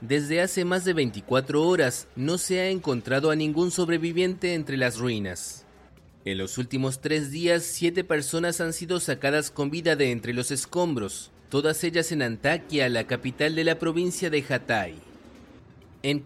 Desde 0.00 0.40
hace 0.40 0.64
más 0.64 0.84
de 0.84 0.94
24 0.94 1.66
horas 1.66 2.06
no 2.14 2.38
se 2.38 2.60
ha 2.60 2.68
encontrado 2.68 3.32
a 3.32 3.36
ningún 3.36 3.72
sobreviviente 3.72 4.54
entre 4.54 4.76
las 4.76 4.98
ruinas. 4.98 5.64
En 6.24 6.38
los 6.38 6.58
últimos 6.58 7.00
tres 7.00 7.32
días, 7.32 7.64
siete 7.64 8.04
personas 8.04 8.60
han 8.60 8.72
sido 8.72 9.00
sacadas 9.00 9.50
con 9.50 9.70
vida 9.70 9.96
de 9.96 10.12
entre 10.12 10.32
los 10.32 10.52
escombros, 10.52 11.32
todas 11.48 11.82
ellas 11.82 12.12
en 12.12 12.22
Antakya, 12.22 12.88
la 12.88 13.04
capital 13.04 13.56
de 13.56 13.64
la 13.64 13.80
provincia 13.80 14.30
de 14.30 14.44
Hatay. 14.48 15.09
En 16.02 16.22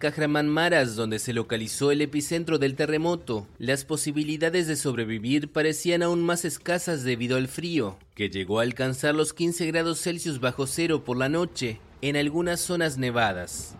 Maras, 0.47 0.95
donde 0.95 1.19
se 1.19 1.33
localizó 1.33 1.91
el 1.91 2.01
epicentro 2.01 2.59
del 2.59 2.75
terremoto, 2.75 3.45
las 3.59 3.83
posibilidades 3.83 4.67
de 4.67 4.77
sobrevivir 4.77 5.51
parecían 5.51 6.01
aún 6.01 6.23
más 6.23 6.45
escasas 6.45 7.03
debido 7.03 7.35
al 7.35 7.49
frío, 7.49 7.97
que 8.15 8.29
llegó 8.29 8.59
a 8.59 8.63
alcanzar 8.63 9.15
los 9.15 9.33
15 9.33 9.65
grados 9.65 9.99
Celsius 10.01 10.39
bajo 10.39 10.65
cero 10.65 11.03
por 11.03 11.17
la 11.17 11.27
noche 11.27 11.81
en 12.01 12.15
algunas 12.15 12.61
zonas 12.61 12.97
nevadas. 12.97 13.75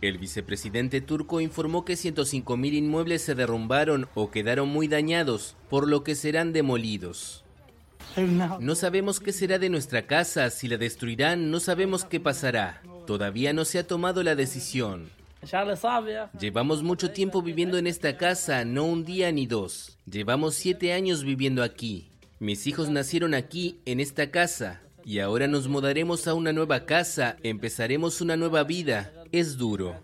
El 0.00 0.16
vicepresidente 0.16 1.02
turco 1.02 1.42
informó 1.42 1.84
que 1.84 1.94
105.000 1.94 2.72
inmuebles 2.72 3.20
se 3.20 3.34
derrumbaron 3.34 4.08
o 4.14 4.30
quedaron 4.30 4.70
muy 4.70 4.88
dañados, 4.88 5.54
por 5.68 5.86
lo 5.86 6.02
que 6.02 6.14
serán 6.14 6.54
demolidos. 6.54 7.44
No 8.60 8.74
sabemos 8.74 9.20
qué 9.20 9.32
será 9.32 9.58
de 9.58 9.68
nuestra 9.68 10.06
casa, 10.06 10.48
si 10.48 10.68
la 10.68 10.78
destruirán, 10.78 11.50
no 11.50 11.60
sabemos 11.60 12.04
qué 12.06 12.20
pasará. 12.20 12.80
Todavía 13.06 13.52
no 13.52 13.66
se 13.66 13.78
ha 13.78 13.86
tomado 13.86 14.22
la 14.22 14.34
decisión. 14.34 15.10
Llevamos 16.38 16.82
mucho 16.82 17.10
tiempo 17.10 17.42
viviendo 17.42 17.78
en 17.78 17.86
esta 17.86 18.16
casa, 18.16 18.64
no 18.64 18.84
un 18.84 19.04
día 19.04 19.30
ni 19.32 19.46
dos. 19.46 19.98
Llevamos 20.10 20.54
siete 20.54 20.92
años 20.92 21.24
viviendo 21.24 21.62
aquí. 21.62 22.10
Mis 22.38 22.66
hijos 22.66 22.90
nacieron 22.90 23.32
aquí, 23.34 23.80
en 23.86 24.00
esta 24.00 24.30
casa, 24.30 24.82
y 25.04 25.20
ahora 25.20 25.46
nos 25.46 25.68
mudaremos 25.68 26.26
a 26.26 26.34
una 26.34 26.52
nueva 26.52 26.84
casa, 26.84 27.36
empezaremos 27.42 28.20
una 28.20 28.36
nueva 28.36 28.64
vida. 28.64 29.12
Es 29.30 29.56
duro. 29.56 29.94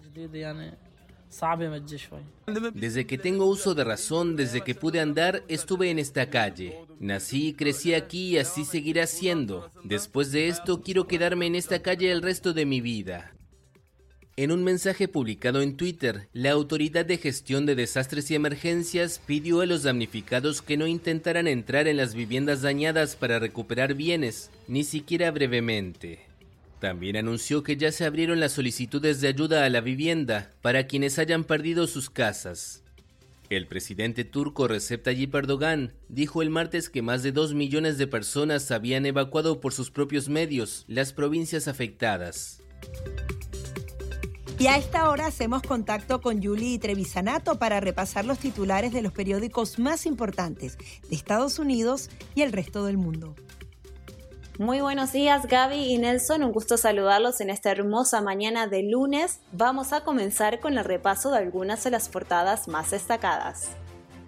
Desde 2.74 3.06
que 3.06 3.18
tengo 3.18 3.46
uso 3.46 3.74
de 3.74 3.84
razón, 3.84 4.36
desde 4.36 4.60
que 4.60 4.74
pude 4.74 5.00
andar, 5.00 5.42
estuve 5.48 5.90
en 5.90 5.98
esta 5.98 6.30
calle. 6.30 6.78
Nací 7.00 7.48
y 7.48 7.52
crecí 7.54 7.94
aquí 7.94 8.30
y 8.30 8.38
así 8.38 8.64
seguirá 8.64 9.06
siendo. 9.06 9.70
Después 9.82 10.30
de 10.30 10.48
esto, 10.48 10.82
quiero 10.82 11.06
quedarme 11.06 11.46
en 11.46 11.54
esta 11.54 11.80
calle 11.82 12.12
el 12.12 12.22
resto 12.22 12.52
de 12.52 12.66
mi 12.66 12.80
vida. 12.80 13.34
En 14.34 14.50
un 14.50 14.64
mensaje 14.64 15.08
publicado 15.08 15.60
en 15.60 15.76
Twitter, 15.76 16.26
la 16.32 16.52
Autoridad 16.52 17.04
de 17.04 17.18
Gestión 17.18 17.66
de 17.66 17.74
Desastres 17.74 18.30
y 18.30 18.34
Emergencias 18.34 19.20
pidió 19.26 19.60
a 19.60 19.66
los 19.66 19.82
damnificados 19.82 20.62
que 20.62 20.78
no 20.78 20.86
intentaran 20.86 21.46
entrar 21.46 21.86
en 21.86 21.98
las 21.98 22.14
viviendas 22.14 22.62
dañadas 22.62 23.14
para 23.14 23.38
recuperar 23.38 23.92
bienes, 23.92 24.50
ni 24.68 24.84
siquiera 24.84 25.30
brevemente. 25.32 26.20
También 26.80 27.18
anunció 27.18 27.62
que 27.62 27.76
ya 27.76 27.92
se 27.92 28.06
abrieron 28.06 28.40
las 28.40 28.52
solicitudes 28.52 29.20
de 29.20 29.28
ayuda 29.28 29.66
a 29.66 29.68
la 29.68 29.82
vivienda 29.82 30.50
para 30.62 30.86
quienes 30.86 31.18
hayan 31.18 31.44
perdido 31.44 31.86
sus 31.86 32.08
casas. 32.08 32.82
El 33.50 33.66
presidente 33.66 34.24
turco 34.24 34.66
Recep 34.66 35.02
Tayyip 35.02 35.34
Erdogan 35.34 35.92
dijo 36.08 36.40
el 36.40 36.48
martes 36.48 36.88
que 36.88 37.02
más 37.02 37.22
de 37.22 37.32
dos 37.32 37.52
millones 37.52 37.98
de 37.98 38.06
personas 38.06 38.70
habían 38.70 39.04
evacuado 39.04 39.60
por 39.60 39.74
sus 39.74 39.90
propios 39.90 40.30
medios 40.30 40.86
las 40.88 41.12
provincias 41.12 41.68
afectadas. 41.68 42.62
Y 44.62 44.68
a 44.68 44.76
esta 44.76 45.10
hora 45.10 45.26
hacemos 45.26 45.60
contacto 45.62 46.20
con 46.20 46.40
Julie 46.40 46.78
Trevisanato 46.78 47.58
para 47.58 47.80
repasar 47.80 48.24
los 48.24 48.38
titulares 48.38 48.92
de 48.92 49.02
los 49.02 49.12
periódicos 49.12 49.80
más 49.80 50.06
importantes 50.06 50.78
de 50.78 51.16
Estados 51.16 51.58
Unidos 51.58 52.10
y 52.36 52.42
el 52.42 52.52
resto 52.52 52.84
del 52.84 52.96
mundo. 52.96 53.34
Muy 54.60 54.80
buenos 54.80 55.10
días 55.10 55.48
Gaby 55.48 55.92
y 55.92 55.98
Nelson, 55.98 56.44
un 56.44 56.52
gusto 56.52 56.76
saludarlos 56.76 57.40
en 57.40 57.50
esta 57.50 57.72
hermosa 57.72 58.20
mañana 58.20 58.68
de 58.68 58.84
lunes. 58.84 59.40
Vamos 59.50 59.92
a 59.92 60.04
comenzar 60.04 60.60
con 60.60 60.78
el 60.78 60.84
repaso 60.84 61.32
de 61.32 61.38
algunas 61.38 61.82
de 61.82 61.90
las 61.90 62.08
portadas 62.08 62.68
más 62.68 62.92
destacadas. 62.92 63.70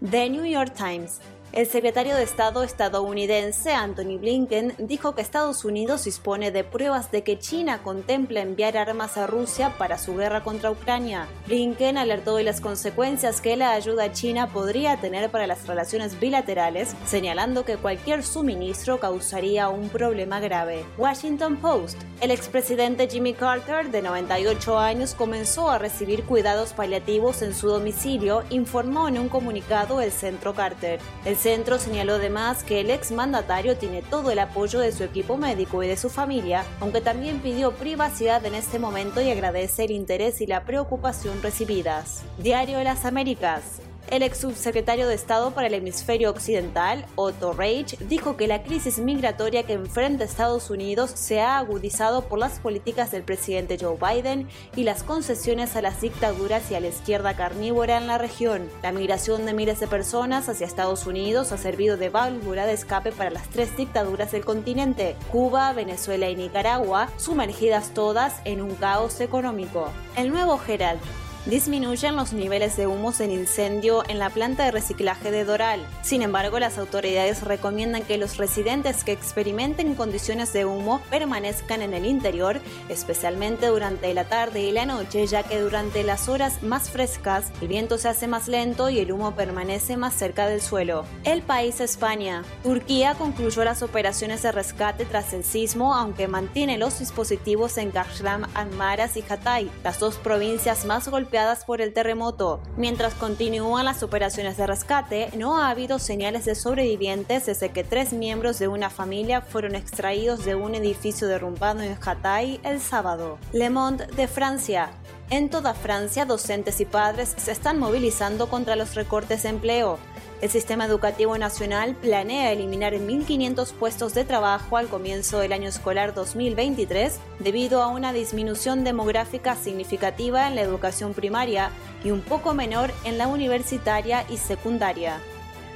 The 0.00 0.30
New 0.30 0.46
York 0.46 0.74
Times 0.76 1.20
el 1.54 1.68
secretario 1.68 2.16
de 2.16 2.24
Estado 2.24 2.64
estadounidense 2.64 3.72
Anthony 3.72 4.18
Blinken 4.18 4.74
dijo 4.76 5.14
que 5.14 5.22
Estados 5.22 5.64
Unidos 5.64 6.02
dispone 6.02 6.50
de 6.50 6.64
pruebas 6.64 7.12
de 7.12 7.22
que 7.22 7.38
China 7.38 7.80
contempla 7.84 8.40
enviar 8.40 8.76
armas 8.76 9.16
a 9.16 9.28
Rusia 9.28 9.72
para 9.78 9.96
su 9.96 10.16
guerra 10.16 10.42
contra 10.42 10.72
Ucrania. 10.72 11.28
Blinken 11.46 11.96
alertó 11.96 12.34
de 12.34 12.42
las 12.42 12.60
consecuencias 12.60 13.40
que 13.40 13.56
la 13.56 13.70
ayuda 13.70 14.04
a 14.04 14.12
China 14.12 14.48
podría 14.52 15.00
tener 15.00 15.30
para 15.30 15.46
las 15.46 15.68
relaciones 15.68 16.18
bilaterales, 16.18 16.96
señalando 17.06 17.64
que 17.64 17.76
cualquier 17.76 18.24
suministro 18.24 18.98
causaría 18.98 19.68
un 19.68 19.90
problema 19.90 20.40
grave. 20.40 20.84
Washington 20.98 21.58
Post. 21.58 22.02
El 22.20 22.32
expresidente 22.32 23.08
Jimmy 23.08 23.34
Carter, 23.34 23.90
de 23.90 24.02
98 24.02 24.78
años, 24.78 25.14
comenzó 25.14 25.70
a 25.70 25.78
recibir 25.78 26.24
cuidados 26.24 26.72
paliativos 26.72 27.42
en 27.42 27.54
su 27.54 27.68
domicilio, 27.68 28.42
informó 28.50 29.06
en 29.06 29.18
un 29.18 29.28
comunicado 29.28 30.00
el 30.00 30.10
Centro 30.10 30.52
Carter. 30.54 30.98
Centro 31.44 31.78
señaló 31.78 32.14
además 32.14 32.64
que 32.64 32.80
el 32.80 32.88
exmandatario 32.90 33.76
tiene 33.76 34.00
todo 34.00 34.30
el 34.30 34.38
apoyo 34.38 34.78
de 34.78 34.92
su 34.92 35.04
equipo 35.04 35.36
médico 35.36 35.82
y 35.82 35.88
de 35.88 35.98
su 35.98 36.08
familia, 36.08 36.64
aunque 36.80 37.02
también 37.02 37.40
pidió 37.40 37.72
privacidad 37.72 38.42
en 38.46 38.54
este 38.54 38.78
momento 38.78 39.20
y 39.20 39.30
agradece 39.30 39.84
el 39.84 39.90
interés 39.90 40.40
y 40.40 40.46
la 40.46 40.64
preocupación 40.64 41.42
recibidas. 41.42 42.22
Diario 42.38 42.78
de 42.78 42.84
las 42.84 43.04
Américas. 43.04 43.82
El 44.10 44.22
ex 44.22 44.38
subsecretario 44.38 45.08
de 45.08 45.14
Estado 45.14 45.52
para 45.52 45.66
el 45.66 45.74
hemisferio 45.74 46.30
occidental, 46.30 47.06
Otto 47.16 47.52
Reich, 47.52 47.98
dijo 47.98 48.36
que 48.36 48.46
la 48.46 48.62
crisis 48.62 48.98
migratoria 48.98 49.62
que 49.62 49.72
enfrenta 49.72 50.24
Estados 50.24 50.68
Unidos 50.68 51.10
se 51.14 51.40
ha 51.40 51.58
agudizado 51.58 52.22
por 52.22 52.38
las 52.38 52.60
políticas 52.60 53.10
del 53.10 53.22
presidente 53.22 53.78
Joe 53.80 53.96
Biden 53.96 54.46
y 54.76 54.84
las 54.84 55.02
concesiones 55.02 55.74
a 55.74 55.82
las 55.82 56.02
dictaduras 56.02 56.70
y 56.70 56.74
a 56.74 56.80
la 56.80 56.88
izquierda 56.88 57.34
carnívora 57.34 57.96
en 57.96 58.06
la 58.06 58.18
región. 58.18 58.68
La 58.82 58.92
migración 58.92 59.46
de 59.46 59.54
miles 59.54 59.80
de 59.80 59.88
personas 59.88 60.48
hacia 60.48 60.66
Estados 60.66 61.06
Unidos 61.06 61.50
ha 61.52 61.58
servido 61.58 61.96
de 61.96 62.10
válvula 62.10 62.66
de 62.66 62.74
escape 62.74 63.10
para 63.10 63.30
las 63.30 63.48
tres 63.48 63.74
dictaduras 63.76 64.32
del 64.32 64.44
continente, 64.44 65.16
Cuba, 65.32 65.72
Venezuela 65.72 66.28
y 66.28 66.36
Nicaragua, 66.36 67.08
sumergidas 67.16 67.94
todas 67.94 68.34
en 68.44 68.60
un 68.60 68.74
caos 68.74 69.20
económico. 69.20 69.90
El 70.16 70.30
nuevo 70.30 70.60
Herald 70.68 71.00
disminuyen 71.46 72.16
los 72.16 72.32
niveles 72.32 72.76
de 72.76 72.86
humos 72.86 73.20
en 73.20 73.30
incendio 73.30 74.02
en 74.08 74.18
la 74.18 74.30
planta 74.30 74.64
de 74.64 74.70
reciclaje 74.70 75.30
de 75.30 75.44
Doral. 75.44 75.86
Sin 76.02 76.22
embargo, 76.22 76.58
las 76.58 76.78
autoridades 76.78 77.42
recomiendan 77.42 78.02
que 78.02 78.16
los 78.16 78.38
residentes 78.38 79.04
que 79.04 79.12
experimenten 79.12 79.94
condiciones 79.94 80.52
de 80.52 80.64
humo 80.64 81.02
permanezcan 81.10 81.82
en 81.82 81.92
el 81.92 82.06
interior, 82.06 82.60
especialmente 82.88 83.66
durante 83.66 84.14
la 84.14 84.24
tarde 84.24 84.62
y 84.62 84.72
la 84.72 84.86
noche, 84.86 85.26
ya 85.26 85.42
que 85.42 85.60
durante 85.60 86.02
las 86.02 86.28
horas 86.28 86.62
más 86.62 86.88
frescas 86.88 87.52
el 87.60 87.68
viento 87.68 87.98
se 87.98 88.08
hace 88.08 88.26
más 88.26 88.48
lento 88.48 88.88
y 88.88 88.98
el 89.00 89.12
humo 89.12 89.34
permanece 89.34 89.98
más 89.98 90.14
cerca 90.14 90.46
del 90.46 90.62
suelo. 90.62 91.04
El 91.24 91.42
país 91.42 91.80
España. 91.80 92.42
Turquía 92.62 93.14
concluyó 93.14 93.64
las 93.64 93.82
operaciones 93.82 94.42
de 94.42 94.52
rescate 94.52 95.04
tras 95.04 95.34
el 95.34 95.44
sismo, 95.44 95.94
aunque 95.94 96.26
mantiene 96.26 96.78
los 96.78 97.00
dispositivos 97.00 97.76
en 97.76 97.90
Kashram, 97.90 98.46
Anmaras 98.54 99.16
y 99.16 99.24
Hatay, 99.28 99.70
las 99.82 99.98
dos 99.98 100.16
provincias 100.16 100.86
más 100.86 101.08
golpeadas 101.08 101.33
por 101.66 101.80
el 101.80 101.92
terremoto. 101.92 102.60
Mientras 102.76 103.12
continúan 103.14 103.84
las 103.84 104.04
operaciones 104.04 104.56
de 104.56 104.68
rescate, 104.68 105.30
no 105.36 105.58
ha 105.58 105.68
habido 105.68 105.98
señales 105.98 106.44
de 106.44 106.54
sobrevivientes 106.54 107.46
desde 107.46 107.70
que 107.70 107.82
tres 107.82 108.12
miembros 108.12 108.60
de 108.60 108.68
una 108.68 108.88
familia 108.88 109.40
fueron 109.40 109.74
extraídos 109.74 110.44
de 110.44 110.54
un 110.54 110.76
edificio 110.76 111.26
derrumbado 111.26 111.80
en 111.80 111.98
Hatay 112.00 112.60
el 112.62 112.80
sábado. 112.80 113.38
Le 113.52 113.68
Monde 113.68 114.06
de 114.14 114.28
Francia. 114.28 114.90
En 115.28 115.50
toda 115.50 115.74
Francia, 115.74 116.24
docentes 116.24 116.80
y 116.80 116.84
padres 116.84 117.34
se 117.36 117.50
están 117.50 117.80
movilizando 117.80 118.48
contra 118.48 118.76
los 118.76 118.94
recortes 118.94 119.42
de 119.42 119.48
empleo. 119.48 119.98
El 120.44 120.50
Sistema 120.50 120.84
Educativo 120.84 121.38
Nacional 121.38 121.94
planea 121.94 122.52
eliminar 122.52 122.92
1.500 122.92 123.72
puestos 123.72 124.12
de 124.12 124.26
trabajo 124.26 124.76
al 124.76 124.88
comienzo 124.88 125.38
del 125.38 125.54
año 125.54 125.70
escolar 125.70 126.12
2023 126.12 127.18
debido 127.38 127.82
a 127.82 127.88
una 127.88 128.12
disminución 128.12 128.84
demográfica 128.84 129.56
significativa 129.56 130.46
en 130.46 130.56
la 130.56 130.60
educación 130.60 131.14
primaria 131.14 131.70
y 132.04 132.10
un 132.10 132.20
poco 132.20 132.52
menor 132.52 132.92
en 133.04 133.16
la 133.16 133.26
universitaria 133.26 134.26
y 134.28 134.36
secundaria. 134.36 135.18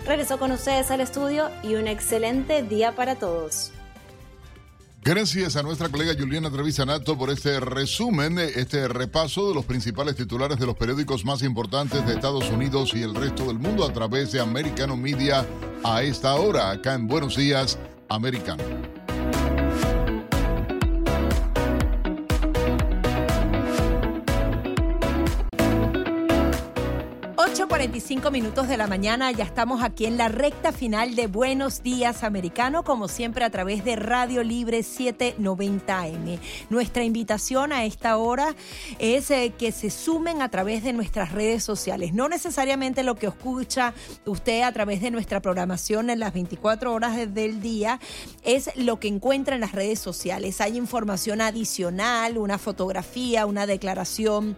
Regreso 0.05 0.39
con 0.39 0.53
ustedes 0.53 0.91
al 0.91 1.01
estudio 1.01 1.49
y 1.63 1.77
un 1.77 1.89
excelente 1.89 2.63
día 2.63 2.95
para 2.95 3.15
todos. 3.15 3.73
Gracias 5.03 5.57
a 5.57 5.63
nuestra 5.63 5.89
colega 5.89 6.13
Juliana 6.19 6.51
Trevisanato 6.51 7.17
por 7.17 7.31
este 7.31 7.61
resumen, 7.61 8.39
este 8.39 8.89
repaso 8.89 9.49
de 9.49 9.55
los 9.55 9.65
principales 9.65 10.17
titulares 10.17 10.59
de 10.59 10.67
los 10.67 10.77
periódicos 10.77 11.25
más 11.25 11.43
importantes 11.43 12.05
de 12.05 12.15
Estados 12.15 12.51
Unidos 12.51 12.93
y 12.95 13.03
el 13.03 13.15
resto 13.15 13.47
del 13.47 13.59
mundo 13.59 13.87
a 13.87 13.93
través 13.93 14.33
de 14.33 14.41
Americano 14.41 14.97
Media 14.97 15.47
a 15.85 16.03
esta 16.03 16.35
hora, 16.35 16.71
acá 16.71 16.95
en 16.95 17.07
Buenos 17.07 17.37
Días, 17.37 17.79
Americano. 18.09 18.98
45 27.79 28.33
minutos 28.33 28.67
de 28.67 28.77
la 28.77 28.89
mañana, 28.89 29.31
ya 29.31 29.45
estamos 29.45 29.85
aquí 29.85 30.07
en 30.07 30.17
la 30.17 30.27
recta 30.27 30.73
final 30.73 31.15
de 31.15 31.29
Buenos 31.29 31.85
Días 31.85 32.25
Americano, 32.25 32.83
como 32.83 33.07
siempre 33.07 33.45
a 33.45 33.51
través 33.51 33.85
de 33.85 33.95
Radio 33.95 34.43
Libre 34.43 34.81
790M. 34.81 36.41
Nuestra 36.71 37.05
invitación 37.05 37.73
a 37.73 37.85
esta 37.85 38.17
hora 38.17 38.57
es 38.99 39.31
eh, 39.31 39.53
que 39.57 39.71
se 39.71 39.91
sumen 39.91 40.43
a 40.43 40.49
través 40.49 40.83
de 40.83 40.93
nuestras 40.93 41.31
redes 41.31 41.63
sociales, 41.63 42.13
no 42.13 42.29
necesariamente 42.29 43.05
lo 43.05 43.15
que 43.15 43.29
escucha 43.29 43.95
usted 44.25 44.63
a 44.63 44.73
través 44.73 45.01
de 45.01 45.13
nuestra 45.13 45.39
programación 45.41 46.11
en 46.11 46.19
las 46.19 46.33
24 46.33 46.93
horas 46.93 47.33
del 47.33 47.61
día, 47.61 48.01
es 48.43 48.73
lo 48.75 48.99
que 48.99 49.07
encuentra 49.07 49.55
en 49.55 49.61
las 49.61 49.71
redes 49.71 50.01
sociales. 50.01 50.61
Hay 50.61 50.77
información 50.77 51.41
adicional, 51.41 52.39
una 52.39 52.59
fotografía, 52.59 53.47
una 53.47 53.67
declaración 53.67 54.57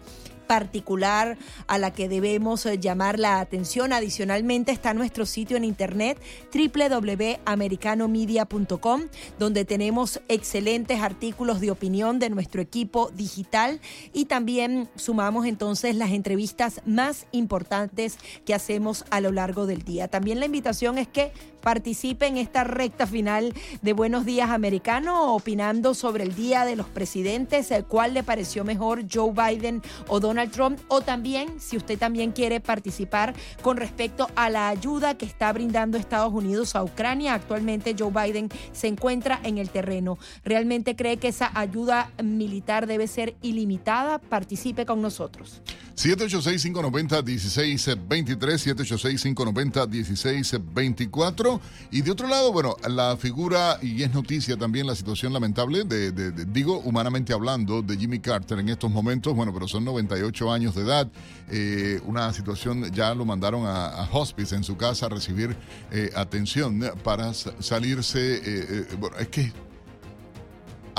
particular 0.50 1.38
a 1.68 1.78
la 1.78 1.92
que 1.92 2.08
debemos 2.08 2.66
eh, 2.66 2.76
llamar 2.76 3.20
la 3.20 3.38
atención. 3.38 3.92
Adicionalmente 3.92 4.72
está 4.72 4.94
nuestro 4.94 5.24
sitio 5.24 5.56
en 5.56 5.62
internet 5.62 6.20
www.americanomedia.com 6.52 9.02
donde 9.38 9.64
tenemos 9.64 10.20
excelentes 10.26 11.02
artículos 11.02 11.60
de 11.60 11.70
opinión 11.70 12.18
de 12.18 12.30
nuestro 12.30 12.60
equipo 12.60 13.12
digital 13.14 13.80
y 14.12 14.24
también 14.24 14.88
sumamos 14.96 15.46
entonces 15.46 15.94
las 15.94 16.10
entrevistas 16.10 16.80
más 16.84 17.28
importantes 17.30 18.18
que 18.44 18.52
hacemos 18.52 19.04
a 19.10 19.20
lo 19.20 19.30
largo 19.30 19.66
del 19.66 19.84
día. 19.84 20.08
También 20.08 20.40
la 20.40 20.46
invitación 20.46 20.98
es 20.98 21.06
que 21.06 21.30
participe 21.60 22.26
en 22.26 22.36
esta 22.36 22.64
recta 22.64 23.06
final 23.06 23.54
de 23.82 23.92
Buenos 23.92 24.24
Días 24.24 24.50
Americano, 24.50 25.34
opinando 25.34 25.94
sobre 25.94 26.24
el 26.24 26.34
Día 26.34 26.64
de 26.64 26.76
los 26.76 26.86
Presidentes, 26.86 27.72
cuál 27.88 28.14
le 28.14 28.22
pareció 28.22 28.64
mejor 28.64 29.04
Joe 29.12 29.32
Biden 29.32 29.82
o 30.08 30.20
Donald 30.20 30.50
Trump, 30.50 30.80
o 30.88 31.00
también 31.00 31.60
si 31.60 31.76
usted 31.76 31.98
también 31.98 32.32
quiere 32.32 32.60
participar 32.60 33.34
con 33.62 33.76
respecto 33.76 34.28
a 34.36 34.50
la 34.50 34.68
ayuda 34.68 35.16
que 35.16 35.26
está 35.26 35.52
brindando 35.52 35.98
Estados 35.98 36.32
Unidos 36.32 36.74
a 36.76 36.82
Ucrania. 36.82 37.34
Actualmente 37.34 37.94
Joe 37.98 38.10
Biden 38.10 38.48
se 38.72 38.88
encuentra 38.88 39.40
en 39.42 39.58
el 39.58 39.70
terreno. 39.70 40.18
¿Realmente 40.44 40.96
cree 40.96 41.18
que 41.18 41.28
esa 41.28 41.50
ayuda 41.54 42.10
militar 42.22 42.86
debe 42.86 43.06
ser 43.06 43.34
ilimitada? 43.42 44.18
Participe 44.18 44.86
con 44.86 45.02
nosotros. 45.02 45.62
786-590-1623, 46.00 48.96
786-590-1624. 49.36 51.60
Y 51.90 52.00
de 52.00 52.10
otro 52.10 52.26
lado, 52.26 52.52
bueno, 52.52 52.74
la 52.88 53.18
figura, 53.18 53.78
y 53.82 54.02
es 54.02 54.14
noticia 54.14 54.56
también 54.56 54.86
la 54.86 54.94
situación 54.94 55.34
lamentable, 55.34 55.84
de, 55.84 56.32
digo, 56.46 56.78
humanamente 56.78 57.34
hablando, 57.34 57.82
de 57.82 57.98
Jimmy 57.98 58.20
Carter 58.20 58.60
en 58.60 58.70
estos 58.70 58.90
momentos, 58.90 59.34
bueno, 59.34 59.52
pero 59.52 59.68
son 59.68 59.84
98 59.84 60.50
años 60.50 60.74
de 60.74 60.82
edad, 60.82 61.06
eh, 61.50 62.00
una 62.06 62.32
situación, 62.32 62.90
ya 62.92 63.14
lo 63.14 63.26
mandaron 63.26 63.66
a, 63.66 64.08
hospice 64.12 64.56
en 64.56 64.64
su 64.64 64.78
casa 64.78 65.04
a 65.06 65.10
recibir 65.10 65.54
eh, 65.90 66.10
atención 66.16 66.80
para 67.04 67.34
salirse, 67.34 68.40
eh, 68.42 68.86
bueno, 68.98 69.18
es 69.18 69.28
que 69.28 69.52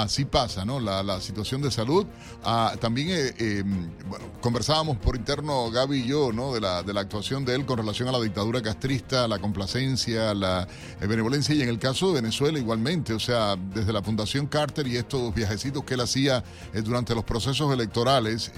así 0.02 0.26
pasa, 0.26 0.66
¿no? 0.66 0.80
La, 0.80 1.22
situación 1.22 1.62
de 1.62 1.72
salud. 1.72 2.06
Ah, 2.44 2.74
también, 2.80 3.10
eh, 3.12 3.34
em, 3.38 3.92
bueno, 4.08 4.26
conversábamos 4.42 4.98
por 4.98 5.16
interno, 5.16 5.70
Gaby 5.70 6.00
y 6.00 6.08
yo, 6.08 6.32
¿no? 6.32 6.54
De 6.54 6.62
la, 6.62 6.84
de 6.84 6.94
la 6.94 7.02
actuación 7.02 7.46
de 7.46 7.56
él 7.56 7.66
con 7.66 7.78
relación 7.78 8.08
a 8.08 8.12
la 8.12 8.20
dictadura 8.20 8.62
castrista, 8.62 9.28
la 9.28 9.40
complacencia, 9.40 10.34
la 10.34 10.68
eh, 11.00 11.08
benevolencia, 11.08 11.54
y 11.54 11.62
en 11.62 11.70
el 11.70 11.80
caso 11.80 12.08
de 12.08 12.22
Venezuela 12.22 12.58
igualmente, 12.58 13.14
o 13.14 13.20
sea, 13.20 13.56
desde 13.56 13.94
la 13.94 14.02
Fundación 14.02 14.48
Carter 14.48 14.88
y 14.88 14.98
estos 14.98 15.34
viajecitos 15.34 15.84
que 15.84 15.94
él 15.94 16.02
hacía 16.02 16.44
eh, 16.74 16.82
durante 16.82 17.14
los 17.14 17.24
procesos 17.24 17.72
electorales, 17.74 18.52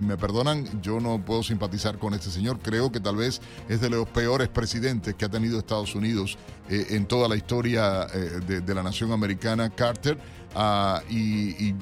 me 0.00 0.16
perdonan, 0.16 0.82
yo 0.82 1.00
no 1.00 1.24
puedo 1.24 1.42
simpatizar 1.42 1.98
con 1.98 2.14
este 2.14 2.30
señor, 2.30 2.58
creo 2.60 2.92
que 2.92 3.00
tal 3.00 3.16
vez 3.16 3.40
es 3.68 3.80
de 3.80 3.90
los 3.90 4.08
peores 4.08 4.48
presidentes 4.48 5.14
que 5.14 5.24
ha 5.24 5.28
tenido 5.28 5.58
Estados 5.58 5.94
Unidos 5.94 6.38
en 6.68 7.06
toda 7.06 7.28
la 7.28 7.36
historia 7.36 8.06
de, 8.06 8.60
de 8.60 8.74
la 8.74 8.82
nación 8.82 9.12
americana, 9.12 9.70
Carter. 9.70 10.18
Ah, 10.54 11.02
y, 11.08 11.72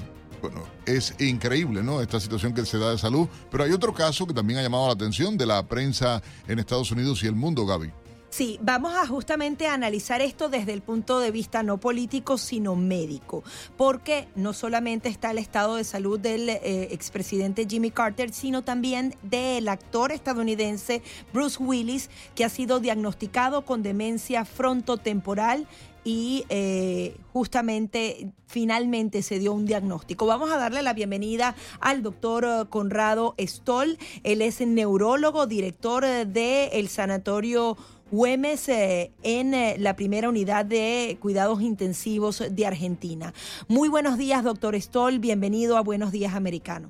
bueno, 0.41 0.63
es 0.85 1.13
increíble, 1.19 1.83
¿no? 1.83 2.01
Esta 2.01 2.19
situación 2.19 2.53
que 2.53 2.65
se 2.65 2.77
da 2.77 2.91
de 2.91 2.97
salud. 2.97 3.27
Pero 3.51 3.63
hay 3.63 3.71
otro 3.71 3.93
caso 3.93 4.25
que 4.25 4.33
también 4.33 4.59
ha 4.59 4.63
llamado 4.63 4.87
la 4.87 4.93
atención 4.93 5.37
de 5.37 5.45
la 5.45 5.63
prensa 5.67 6.21
en 6.47 6.59
Estados 6.59 6.91
Unidos 6.91 7.23
y 7.23 7.27
el 7.27 7.35
mundo, 7.35 7.65
Gaby. 7.65 7.91
Sí, 8.29 8.59
vamos 8.61 8.93
a 8.95 9.07
justamente 9.07 9.65
analizar 9.65 10.21
esto 10.21 10.49
desde 10.49 10.73
el 10.73 10.83
punto 10.83 11.19
de 11.19 11.31
vista 11.31 11.63
no 11.63 11.79
político, 11.79 12.37
sino 12.37 12.75
médico, 12.75 13.43
porque 13.75 14.27
no 14.35 14.53
solamente 14.53 15.09
está 15.09 15.31
el 15.31 15.39
estado 15.39 15.77
de 15.77 15.83
salud 15.83 16.19
del 16.19 16.47
eh, 16.47 16.89
expresidente 16.91 17.65
Jimmy 17.67 17.89
Carter, 17.89 18.31
sino 18.31 18.61
también 18.61 19.15
del 19.23 19.67
actor 19.67 20.11
estadounidense 20.11 21.01
Bruce 21.33 21.57
Willis, 21.61 22.11
que 22.35 22.45
ha 22.45 22.49
sido 22.49 22.79
diagnosticado 22.79 23.65
con 23.65 23.81
demencia 23.81 24.45
frontotemporal 24.45 25.67
y 26.09 26.43
eh, 26.49 27.15
justamente 27.33 28.31
finalmente 28.47 29.21
se 29.21 29.37
dio 29.37 29.53
un 29.53 29.67
diagnóstico. 29.67 30.25
Vamos 30.25 30.49
a 30.49 30.57
darle 30.57 30.81
la 30.81 30.93
bienvenida 30.93 31.55
al 31.79 32.01
doctor 32.01 32.45
eh, 32.45 32.65
Conrado 32.67 33.35
Stoll. 33.37 33.99
Él 34.23 34.41
es 34.41 34.59
neurólogo, 34.59 35.45
director 35.45 36.03
del 36.25 36.87
sanatorio 36.87 37.77
Güemes 38.09 38.69
eh, 38.69 39.11
en 39.21 39.53
eh, 39.53 39.75
la 39.77 39.95
primera 39.95 40.29
unidad 40.29 40.65
de 40.65 41.15
cuidados 41.21 41.61
intensivos 41.61 42.43
de 42.49 42.65
Argentina. 42.65 43.35
Muy 43.67 43.87
buenos 43.87 44.17
días, 44.17 44.43
doctor 44.43 44.73
Stoll. 44.81 45.19
Bienvenido 45.19 45.77
a 45.77 45.81
Buenos 45.81 46.11
Días 46.11 46.33
Americano. 46.33 46.89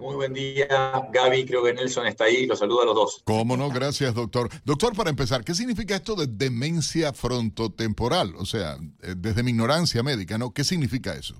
Muy 0.00 0.16
buen 0.16 0.32
día, 0.32 0.66
Gaby. 1.12 1.44
Creo 1.44 1.62
que 1.62 1.74
Nelson 1.74 2.06
está 2.06 2.24
ahí. 2.24 2.46
Los 2.46 2.58
saludo 2.58 2.82
a 2.82 2.86
los 2.86 2.94
dos. 2.94 3.22
Cómo 3.24 3.56
no, 3.56 3.68
gracias, 3.68 4.14
doctor. 4.14 4.48
Doctor, 4.64 4.96
para 4.96 5.10
empezar, 5.10 5.44
¿qué 5.44 5.54
significa 5.54 5.94
esto 5.94 6.16
de 6.16 6.26
demencia 6.26 7.12
frontotemporal? 7.12 8.34
O 8.36 8.46
sea, 8.46 8.78
eh, 9.02 9.14
desde 9.16 9.42
mi 9.42 9.50
ignorancia 9.50 10.02
médica, 10.02 10.38
¿no? 10.38 10.52
¿Qué 10.52 10.64
significa 10.64 11.14
eso? 11.14 11.34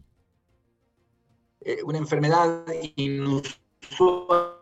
una 1.85 1.99
enfermedad 1.99 2.65
inusual 2.97 4.57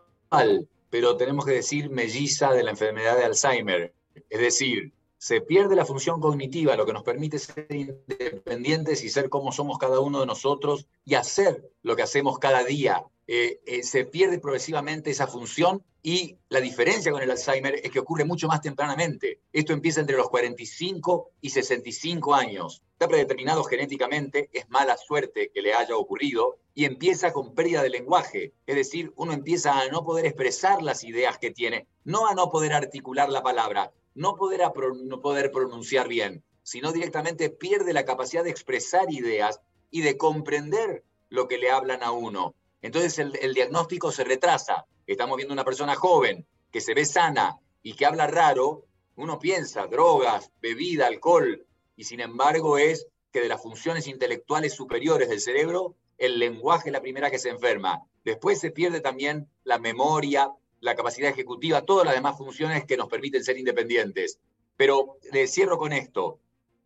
pero 0.89 1.17
tenemos 1.17 1.45
que 1.45 1.53
decir 1.53 1.89
melliza 1.89 2.51
de 2.53 2.63
la 2.63 2.71
enfermedad 2.71 3.17
de 3.17 3.25
Alzheimer. 3.25 3.93
Es 4.29 4.39
decir, 4.39 4.93
se 5.17 5.41
pierde 5.41 5.75
la 5.75 5.85
función 5.85 6.19
cognitiva, 6.19 6.75
lo 6.75 6.85
que 6.85 6.93
nos 6.93 7.03
permite 7.03 7.39
ser 7.39 7.67
independientes 7.69 9.03
y 9.03 9.09
ser 9.09 9.29
como 9.29 9.51
somos 9.51 9.77
cada 9.77 9.99
uno 9.99 10.21
de 10.21 10.25
nosotros 10.25 10.87
y 11.05 11.15
hacer 11.15 11.69
lo 11.83 11.95
que 11.95 12.03
hacemos 12.03 12.39
cada 12.39 12.63
día. 12.63 13.03
Eh, 13.31 13.61
eh, 13.67 13.83
se 13.83 14.05
pierde 14.05 14.39
progresivamente 14.39 15.11
esa 15.11 15.27
función 15.27 15.85
y 16.01 16.39
la 16.49 16.59
diferencia 16.61 17.11
con 17.11 17.21
el 17.21 17.29
Alzheimer 17.29 17.75
es 17.75 17.91
que 17.91 17.99
ocurre 17.99 18.25
mucho 18.25 18.47
más 18.47 18.59
tempranamente. 18.59 19.41
Esto 19.53 19.71
empieza 19.71 20.01
entre 20.01 20.17
los 20.17 20.31
45 20.31 21.29
y 21.39 21.51
65 21.51 22.33
años. 22.33 22.81
Está 22.93 23.07
predeterminado 23.07 23.63
genéticamente, 23.65 24.49
es 24.51 24.67
mala 24.69 24.97
suerte 24.97 25.51
que 25.53 25.61
le 25.61 25.75
haya 25.75 25.95
ocurrido 25.95 26.57
y 26.73 26.85
empieza 26.85 27.31
con 27.31 27.53
pérdida 27.53 27.83
de 27.83 27.91
lenguaje. 27.91 28.55
Es 28.65 28.75
decir, 28.75 29.13
uno 29.15 29.31
empieza 29.31 29.79
a 29.79 29.89
no 29.89 30.03
poder 30.03 30.25
expresar 30.25 30.81
las 30.81 31.03
ideas 31.03 31.37
que 31.37 31.51
tiene, 31.51 31.85
no 32.05 32.25
a 32.27 32.33
no 32.33 32.49
poder 32.49 32.73
articular 32.73 33.29
la 33.29 33.43
palabra, 33.43 33.91
no 34.15 34.37
poder, 34.37 34.61
no 35.03 35.21
poder 35.21 35.51
pronunciar 35.51 36.07
bien, 36.07 36.43
sino 36.63 36.91
directamente 36.91 37.51
pierde 37.51 37.93
la 37.93 38.05
capacidad 38.05 38.43
de 38.43 38.49
expresar 38.49 39.13
ideas 39.13 39.61
y 39.91 40.01
de 40.01 40.17
comprender 40.17 41.03
lo 41.29 41.47
que 41.47 41.59
le 41.59 41.69
hablan 41.69 42.01
a 42.01 42.09
uno. 42.09 42.55
Entonces 42.81 43.19
el, 43.19 43.53
diagnóstico 43.53 44.11
se 44.11 44.23
retrasa. 44.23 44.85
Estamos 45.05 45.37
viendo 45.37 45.53
una 45.53 45.65
persona 45.65 45.95
joven 45.95 46.45
que 46.71 46.81
se 46.81 46.93
ve 46.93 47.05
sana 47.05 47.57
y 47.81 47.93
que 47.93 48.05
habla 48.05 48.27
raro, 48.27 48.85
uno 49.15 49.39
piensa 49.39 49.87
drogas, 49.87 50.51
bebida, 50.61 51.07
alcohol, 51.07 51.65
y 51.95 52.03
sin 52.05 52.21
embargo 52.21 52.77
es 52.77 53.07
que 53.31 53.41
de 53.41 53.49
las 53.49 53.61
funciones 53.61 54.07
intelectuales 54.07 54.73
superiores 54.73 55.29
del 55.29 55.41
cerebro, 55.41 55.95
el 56.17 56.39
lenguaje 56.39 56.89
es 56.89 56.93
la 56.93 57.01
primera 57.01 57.29
que 57.29 57.39
se 57.39 57.49
enferma. 57.49 58.03
Después 58.23 58.59
se 58.59 58.71
pierde 58.71 59.01
también 59.01 59.49
la 59.63 59.79
memoria, 59.79 60.51
la 60.79 60.95
capacidad 60.95 61.29
ejecutiva, 61.29 61.81
todas 61.81 62.05
las 62.05 62.15
demás 62.15 62.37
funciones 62.37 62.85
que 62.85 62.97
nos 62.97 63.09
permiten 63.09 63.43
ser 63.43 63.57
independientes. 63.57 64.39
Pero 64.77 65.17
le 65.31 65.47
cierro 65.47 65.77
con 65.77 65.91
esto. 65.91 66.39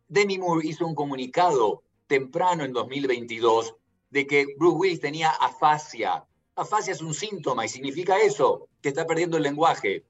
Demi 0.08 0.38
Moore 0.38 0.66
hizo 0.66 0.86
un 0.86 0.94
comunicado 0.94 1.82
temprano 2.06 2.64
en 2.64 2.72
2022 2.72 3.76
de 4.14 4.28
que 4.28 4.46
Bruce 4.56 4.76
Willis 4.76 5.00
tenía 5.00 5.28
afasia. 5.28 6.24
Afasia 6.54 6.92
es 6.92 7.02
un 7.02 7.14
síntoma 7.14 7.64
y 7.64 7.68
significa 7.68 8.20
eso, 8.20 8.68
que 8.80 8.90
está 8.90 9.04
perdiendo 9.08 9.36
el 9.36 9.42
lenguaje. 9.42 10.04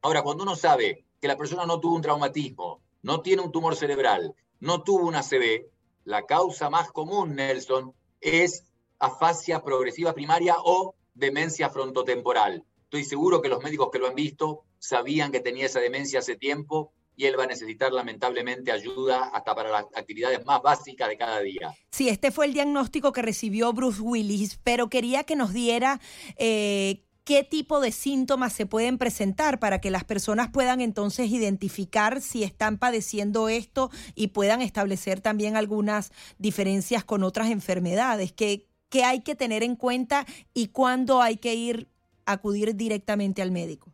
Ahora, 0.00 0.22
cuando 0.22 0.44
uno 0.44 0.56
sabe 0.56 1.04
que 1.20 1.28
la 1.28 1.36
persona 1.36 1.66
no 1.66 1.78
tuvo 1.78 1.96
un 1.96 2.00
traumatismo, 2.00 2.80
no 3.02 3.20
tiene 3.20 3.42
un 3.42 3.52
tumor 3.52 3.76
cerebral, 3.76 4.34
no 4.60 4.82
tuvo 4.82 5.06
una 5.06 5.22
CB, 5.22 5.66
la 6.04 6.22
causa 6.22 6.70
más 6.70 6.90
común, 6.92 7.36
Nelson, 7.36 7.92
es 8.22 8.64
afasia 8.98 9.62
progresiva 9.62 10.14
primaria 10.14 10.56
o 10.64 10.94
demencia 11.12 11.68
frontotemporal. 11.68 12.64
Estoy 12.84 13.04
seguro 13.04 13.42
que 13.42 13.50
los 13.50 13.62
médicos 13.62 13.90
que 13.92 13.98
lo 13.98 14.06
han 14.06 14.14
visto 14.14 14.64
sabían 14.78 15.30
que 15.30 15.40
tenía 15.40 15.66
esa 15.66 15.80
demencia 15.80 16.20
hace 16.20 16.36
tiempo 16.36 16.94
y 17.16 17.26
él 17.26 17.38
va 17.38 17.44
a 17.44 17.46
necesitar 17.46 17.92
lamentablemente 17.92 18.72
ayuda 18.72 19.30
hasta 19.32 19.54
para 19.54 19.70
las 19.70 19.84
actividades 19.94 20.44
más 20.44 20.62
básicas 20.62 21.08
de 21.08 21.16
cada 21.16 21.40
día. 21.40 21.74
Sí, 21.90 22.08
este 22.08 22.30
fue 22.30 22.46
el 22.46 22.54
diagnóstico 22.54 23.12
que 23.12 23.22
recibió 23.22 23.72
Bruce 23.72 24.00
Willis, 24.00 24.58
pero 24.62 24.88
quería 24.88 25.24
que 25.24 25.36
nos 25.36 25.52
diera... 25.52 26.00
Eh, 26.36 27.04
qué 27.24 27.44
tipo 27.44 27.80
de 27.80 27.92
síntomas 27.92 28.52
se 28.52 28.66
pueden 28.66 28.98
presentar 28.98 29.60
para 29.60 29.80
que 29.80 29.90
las 29.90 30.04
personas 30.04 30.50
puedan 30.50 30.80
entonces 30.80 31.30
identificar 31.30 32.20
si 32.20 32.42
están 32.42 32.78
padeciendo 32.78 33.48
esto 33.48 33.90
y 34.14 34.28
puedan 34.28 34.60
establecer 34.60 35.20
también 35.20 35.56
algunas 35.56 36.10
diferencias 36.38 37.04
con 37.04 37.22
otras 37.22 37.50
enfermedades. 37.50 38.32
¿Qué, 38.32 38.68
qué 38.88 39.04
hay 39.04 39.20
que 39.20 39.36
tener 39.36 39.62
en 39.62 39.76
cuenta 39.76 40.26
y 40.52 40.68
cuándo 40.68 41.22
hay 41.22 41.36
que 41.36 41.54
ir 41.54 41.88
acudir 42.26 42.74
directamente 42.76 43.42
al 43.42 43.50
médico? 43.50 43.91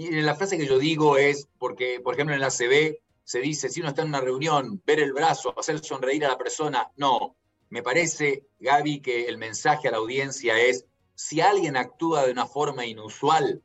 Y 0.00 0.22
la 0.22 0.34
frase 0.34 0.56
que 0.56 0.64
yo 0.64 0.78
digo 0.78 1.18
es, 1.18 1.46
porque, 1.58 2.00
por 2.00 2.14
ejemplo, 2.14 2.34
en 2.34 2.40
la 2.40 2.48
CB 2.48 2.96
se 3.22 3.40
dice, 3.40 3.68
si 3.68 3.80
uno 3.80 3.90
está 3.90 4.00
en 4.00 4.08
una 4.08 4.22
reunión, 4.22 4.80
ver 4.86 4.98
el 4.98 5.12
brazo, 5.12 5.52
hacer 5.58 5.84
sonreír 5.84 6.24
a 6.24 6.28
la 6.28 6.38
persona, 6.38 6.90
no. 6.96 7.36
Me 7.68 7.82
parece, 7.82 8.46
Gaby, 8.60 9.02
que 9.02 9.26
el 9.26 9.36
mensaje 9.36 9.88
a 9.88 9.90
la 9.90 9.98
audiencia 9.98 10.58
es, 10.58 10.86
si 11.14 11.42
alguien 11.42 11.76
actúa 11.76 12.24
de 12.24 12.32
una 12.32 12.46
forma 12.46 12.86
inusual, 12.86 13.62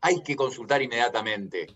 hay 0.00 0.22
que 0.22 0.36
consultar 0.36 0.80
inmediatamente. 0.80 1.66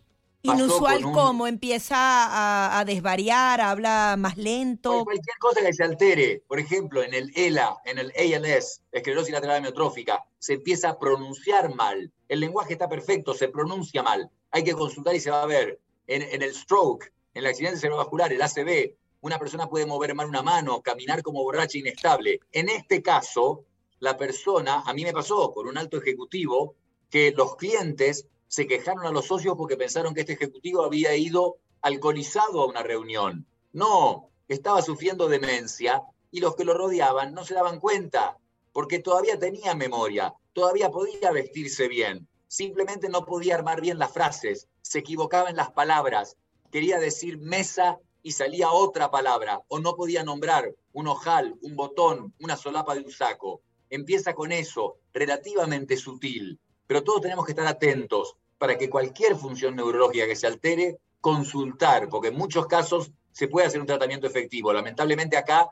Inusual 0.42 1.02
como 1.02 1.46
empieza 1.46 2.78
a, 2.78 2.84
desvariar, 2.84 3.60
habla 3.60 4.14
más 4.16 4.36
lento. 4.36 5.04
cualquier 5.04 5.36
cosa 5.38 5.60
que 5.60 5.72
se 5.72 5.82
altere, 5.82 6.42
por 6.46 6.60
ejemplo, 6.60 7.02
en 7.02 7.12
el 7.12 7.32
ELA, 7.34 7.76
en 7.84 7.98
el 7.98 8.12
ALS, 8.16 8.82
esclerosis 8.92 9.32
lateral 9.32 9.56
amiotrófica, 9.56 10.24
se 10.38 10.54
empieza 10.54 10.90
a 10.90 10.98
pronunciar 10.98 11.74
mal. 11.74 12.12
El 12.28 12.40
lenguaje 12.40 12.74
está 12.74 12.88
perfecto, 12.88 13.34
se 13.34 13.48
pronuncia 13.48 14.02
mal. 14.02 14.30
Hay 14.52 14.62
que 14.62 14.74
consultar 14.74 15.14
y 15.14 15.20
se 15.20 15.30
va 15.30 15.42
a 15.42 15.46
ver. 15.46 15.80
En, 16.06 16.22
en 16.22 16.40
el 16.40 16.54
stroke, 16.54 17.12
en 17.34 17.44
el 17.44 17.46
accidente 17.46 17.78
cerebrovascular, 17.78 18.32
el 18.32 18.40
ACV, 18.40 18.94
una 19.20 19.38
persona 19.38 19.68
puede 19.68 19.86
mover 19.86 20.14
mal 20.14 20.28
una 20.28 20.42
mano, 20.42 20.80
caminar 20.82 21.22
como 21.22 21.42
borracha 21.42 21.78
inestable. 21.78 22.40
En 22.52 22.68
este 22.68 23.02
caso, 23.02 23.64
la 23.98 24.16
persona, 24.16 24.82
a 24.86 24.94
mí 24.94 25.02
me 25.02 25.12
pasó 25.12 25.52
con 25.52 25.66
un 25.66 25.76
alto 25.76 25.98
ejecutivo, 25.98 26.76
que 27.10 27.32
los 27.32 27.56
clientes 27.56 28.26
se 28.48 28.66
quejaron 28.66 29.06
a 29.06 29.12
los 29.12 29.26
socios 29.26 29.54
porque 29.56 29.76
pensaron 29.76 30.14
que 30.14 30.20
este 30.20 30.32
ejecutivo 30.32 30.82
había 30.82 31.14
ido 31.14 31.58
alcoholizado 31.82 32.62
a 32.62 32.66
una 32.66 32.82
reunión. 32.82 33.46
No, 33.72 34.30
estaba 34.48 34.82
sufriendo 34.82 35.28
demencia 35.28 36.02
y 36.30 36.40
los 36.40 36.56
que 36.56 36.64
lo 36.64 36.74
rodeaban 36.74 37.34
no 37.34 37.44
se 37.44 37.54
daban 37.54 37.78
cuenta, 37.78 38.38
porque 38.72 38.98
todavía 38.98 39.38
tenía 39.38 39.74
memoria, 39.74 40.34
todavía 40.52 40.90
podía 40.90 41.30
vestirse 41.30 41.88
bien, 41.88 42.26
simplemente 42.48 43.08
no 43.08 43.24
podía 43.24 43.54
armar 43.54 43.80
bien 43.80 43.98
las 43.98 44.12
frases, 44.12 44.68
se 44.82 45.00
equivocaba 45.00 45.50
en 45.50 45.56
las 45.56 45.70
palabras, 45.70 46.36
quería 46.72 46.98
decir 46.98 47.38
mesa 47.38 47.98
y 48.22 48.32
salía 48.32 48.70
otra 48.70 49.10
palabra, 49.10 49.60
o 49.68 49.78
no 49.78 49.94
podía 49.94 50.24
nombrar 50.24 50.74
un 50.92 51.06
ojal, 51.06 51.54
un 51.62 51.76
botón, 51.76 52.34
una 52.40 52.56
solapa 52.56 52.94
de 52.94 53.02
un 53.02 53.10
saco. 53.10 53.62
Empieza 53.90 54.34
con 54.34 54.52
eso, 54.52 54.96
relativamente 55.12 55.96
sutil, 55.96 56.58
pero 56.88 57.04
todos 57.04 57.20
tenemos 57.20 57.44
que 57.44 57.52
estar 57.52 57.66
atentos 57.66 58.34
para 58.58 58.76
que 58.76 58.90
cualquier 58.90 59.36
función 59.36 59.76
neurológica 59.76 60.26
que 60.26 60.34
se 60.34 60.48
altere, 60.48 60.98
consultar, 61.20 62.08
porque 62.08 62.28
en 62.28 62.36
muchos 62.36 62.66
casos 62.66 63.12
se 63.30 63.46
puede 63.46 63.68
hacer 63.68 63.80
un 63.80 63.86
tratamiento 63.86 64.26
efectivo. 64.26 64.72
Lamentablemente 64.72 65.36
acá, 65.36 65.70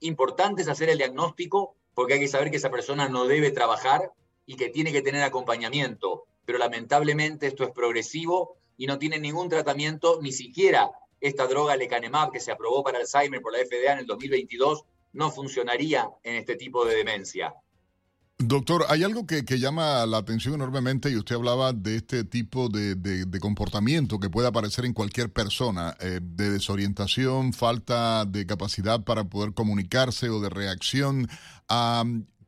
importante 0.00 0.62
es 0.62 0.68
hacer 0.68 0.90
el 0.90 0.98
diagnóstico, 0.98 1.76
porque 1.94 2.14
hay 2.14 2.20
que 2.20 2.28
saber 2.28 2.50
que 2.50 2.58
esa 2.58 2.70
persona 2.70 3.08
no 3.08 3.26
debe 3.26 3.52
trabajar 3.52 4.10
y 4.44 4.56
que 4.56 4.68
tiene 4.68 4.92
que 4.92 5.00
tener 5.00 5.22
acompañamiento. 5.22 6.24
Pero 6.44 6.58
lamentablemente 6.58 7.46
esto 7.46 7.64
es 7.64 7.70
progresivo 7.70 8.56
y 8.76 8.86
no 8.86 8.98
tiene 8.98 9.18
ningún 9.18 9.48
tratamiento, 9.48 10.18
ni 10.20 10.32
siquiera 10.32 10.90
esta 11.20 11.46
droga 11.46 11.76
lecanemab 11.76 12.32
que 12.32 12.40
se 12.40 12.52
aprobó 12.52 12.82
para 12.82 12.98
Alzheimer 12.98 13.40
por 13.40 13.52
la 13.52 13.60
FDA 13.60 13.92
en 13.92 14.00
el 14.00 14.06
2022 14.06 14.84
no 15.14 15.30
funcionaría 15.30 16.10
en 16.22 16.36
este 16.36 16.56
tipo 16.56 16.84
de 16.84 16.96
demencia. 16.96 17.54
Doctor, 18.38 18.84
hay 18.90 19.02
algo 19.02 19.26
que, 19.26 19.42
llama 19.58 20.04
la 20.04 20.18
atención 20.18 20.52
enormemente 20.52 21.10
y 21.10 21.16
usted 21.16 21.36
hablaba 21.36 21.72
de 21.72 21.96
este 21.96 22.22
tipo 22.22 22.68
de, 22.68 23.26
comportamiento 23.40 24.20
que 24.20 24.28
puede 24.28 24.46
aparecer 24.46 24.84
en 24.84 24.92
cualquier 24.92 25.32
persona, 25.32 25.96
eh, 26.00 26.20
de 26.22 26.50
desorientación, 26.50 27.54
falta 27.54 28.26
de 28.26 28.44
capacidad 28.44 29.02
para 29.04 29.24
poder 29.24 29.54
comunicarse 29.54 30.28
o 30.28 30.40
de 30.42 30.50
reacción. 30.50 31.28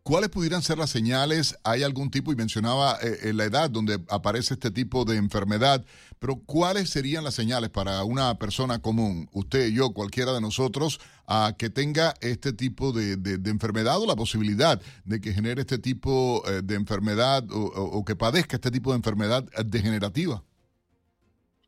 ¿Cuáles 0.09 0.31
pudieran 0.31 0.63
ser 0.63 0.79
las 0.79 0.89
señales? 0.89 1.59
¿Hay 1.65 1.83
algún 1.83 2.11
tipo, 2.11 2.33
y 2.33 2.35
mencionaba 2.35 2.97
eh, 3.03 3.31
la 3.35 3.45
edad 3.45 3.69
donde 3.69 4.01
aparece 4.09 4.55
este 4.55 4.71
tipo 4.71 5.05
de 5.05 5.19
enfermedad, 5.19 5.85
pero 6.19 6.41
cuáles 6.47 6.89
serían 6.89 7.25
las 7.25 7.35
señales 7.35 7.69
para 7.69 8.03
una 8.05 8.39
persona 8.39 8.79
común, 8.79 9.29
usted, 9.33 9.69
yo, 9.69 9.93
cualquiera 9.93 10.33
de 10.33 10.41
nosotros, 10.41 10.99
a 11.27 11.55
que 11.59 11.69
tenga 11.69 12.15
este 12.23 12.55
tipo 12.55 12.93
de, 12.93 13.19
enfermedad 13.51 14.01
o 14.01 14.07
la 14.07 14.17
posibilidad 14.17 14.81
de 15.05 15.21
que 15.21 15.35
genere 15.35 15.61
este 15.61 15.77
tipo 15.77 16.43
eh, 16.49 16.63
de 16.65 16.77
enfermedad 16.77 17.45
o, 17.51 18.03
que 18.07 18.17
padezca 18.17 18.57
este 18.57 18.71
tipo 18.71 18.93
de 18.93 18.97
enfermedad 18.97 19.45
degenerativa? 19.67 20.43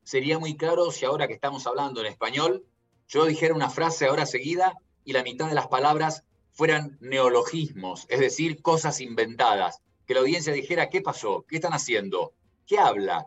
sería 0.03 0.39
muy 0.39 0.57
claro 0.57 0.91
si 0.93 1.05
ahora 1.05 1.29
que 1.29 1.35
estamos 1.35 1.67
hablando 1.67 2.01
en 2.01 2.07
español, 2.07 2.65
yo 3.07 3.27
dijera 3.27 3.53
una 3.55 3.69
frase 3.69 4.07
ahora 4.07 4.25
seguida 4.25 4.73
y 5.05 5.12
la 5.12 5.23
mitad 5.23 5.47
de 5.47 5.55
las 5.55 5.67
palabras 5.67 6.25
fueran 6.53 6.99
neologismos, 7.01 8.07
es 8.09 8.21
decir, 8.21 8.63
cosas 8.63 9.01
inventadas. 9.01 9.81
Que 10.07 10.15
la 10.15 10.21
audiencia 10.21 10.53
dijera, 10.53 10.89
¿qué 10.89 11.01
pasó? 11.01 11.45
¿Qué 11.49 11.57
están 11.57 11.73
haciendo? 11.73 12.33
¿Qué 12.67 12.79
habla? 12.79 13.27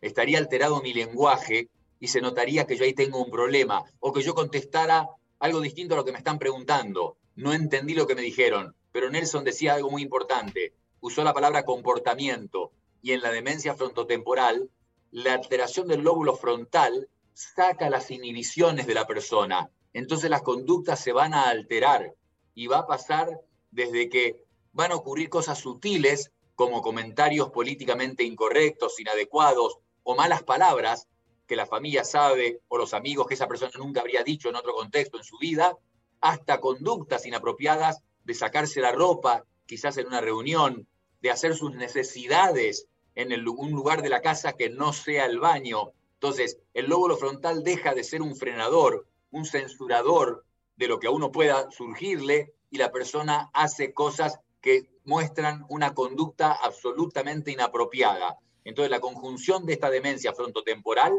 Estaría 0.00 0.38
alterado 0.38 0.82
mi 0.82 0.92
lenguaje 0.92 1.68
y 2.00 2.08
se 2.08 2.20
notaría 2.20 2.66
que 2.66 2.76
yo 2.76 2.84
ahí 2.84 2.92
tengo 2.92 3.22
un 3.22 3.30
problema 3.30 3.84
o 4.00 4.12
que 4.12 4.22
yo 4.22 4.34
contestara 4.34 5.08
algo 5.38 5.60
distinto 5.60 5.94
a 5.94 5.96
lo 5.96 6.04
que 6.04 6.12
me 6.12 6.18
están 6.18 6.38
preguntando. 6.38 7.16
No 7.36 7.52
entendí 7.52 7.94
lo 7.94 8.06
que 8.06 8.14
me 8.14 8.22
dijeron, 8.22 8.74
pero 8.92 9.10
Nelson 9.10 9.44
decía 9.44 9.74
algo 9.74 9.90
muy 9.90 10.02
importante. 10.02 10.74
Usó 11.00 11.24
la 11.24 11.34
palabra 11.34 11.64
comportamiento 11.64 12.72
y 13.02 13.12
en 13.12 13.20
la 13.20 13.30
demencia 13.30 13.74
frontotemporal, 13.74 14.70
la 15.10 15.34
alteración 15.34 15.88
del 15.88 16.02
lóbulo 16.02 16.36
frontal 16.36 17.08
saca 17.32 17.90
las 17.90 18.10
inhibiciones 18.10 18.86
de 18.86 18.94
la 18.94 19.06
persona. 19.06 19.70
Entonces 19.92 20.30
las 20.30 20.42
conductas 20.42 21.00
se 21.00 21.12
van 21.12 21.34
a 21.34 21.48
alterar 21.48 22.14
y 22.54 22.66
va 22.66 22.78
a 22.78 22.86
pasar 22.86 23.40
desde 23.70 24.08
que 24.08 24.44
van 24.72 24.92
a 24.92 24.96
ocurrir 24.96 25.28
cosas 25.28 25.58
sutiles 25.58 26.32
como 26.54 26.82
comentarios 26.82 27.50
políticamente 27.50 28.24
incorrectos, 28.24 28.98
inadecuados 29.00 29.78
o 30.02 30.14
malas 30.14 30.42
palabras 30.42 31.08
que 31.46 31.56
la 31.56 31.66
familia 31.66 32.04
sabe 32.04 32.60
o 32.68 32.78
los 32.78 32.94
amigos 32.94 33.26
que 33.26 33.34
esa 33.34 33.48
persona 33.48 33.72
nunca 33.76 34.00
habría 34.00 34.22
dicho 34.22 34.48
en 34.48 34.56
otro 34.56 34.72
contexto 34.72 35.18
en 35.18 35.24
su 35.24 35.38
vida, 35.38 35.76
hasta 36.20 36.60
conductas 36.60 37.26
inapropiadas 37.26 38.00
de 38.24 38.34
sacarse 38.34 38.80
la 38.80 38.92
ropa, 38.92 39.44
quizás 39.66 39.96
en 39.98 40.06
una 40.06 40.20
reunión, 40.20 40.86
de 41.20 41.30
hacer 41.30 41.54
sus 41.54 41.74
necesidades 41.74 42.86
en 43.14 43.32
un 43.48 43.70
lugar 43.72 44.02
de 44.02 44.08
la 44.08 44.22
casa 44.22 44.54
que 44.54 44.70
no 44.70 44.92
sea 44.92 45.26
el 45.26 45.38
baño. 45.38 45.92
Entonces, 46.14 46.58
el 46.72 46.86
lóbulo 46.86 47.16
frontal 47.16 47.62
deja 47.62 47.94
de 47.94 48.04
ser 48.04 48.22
un 48.22 48.36
frenador, 48.36 49.06
un 49.30 49.44
censurador 49.44 50.44
de 50.76 50.88
lo 50.88 50.98
que 50.98 51.06
a 51.06 51.10
uno 51.10 51.30
pueda 51.30 51.70
surgirle 51.70 52.52
y 52.70 52.78
la 52.78 52.90
persona 52.90 53.50
hace 53.52 53.92
cosas 53.92 54.38
que 54.60 54.88
muestran 55.04 55.64
una 55.68 55.94
conducta 55.94 56.52
absolutamente 56.52 57.52
inapropiada. 57.52 58.38
Entonces, 58.64 58.90
la 58.90 59.00
conjunción 59.00 59.66
de 59.66 59.74
esta 59.74 59.90
demencia 59.90 60.32
frontotemporal, 60.32 61.12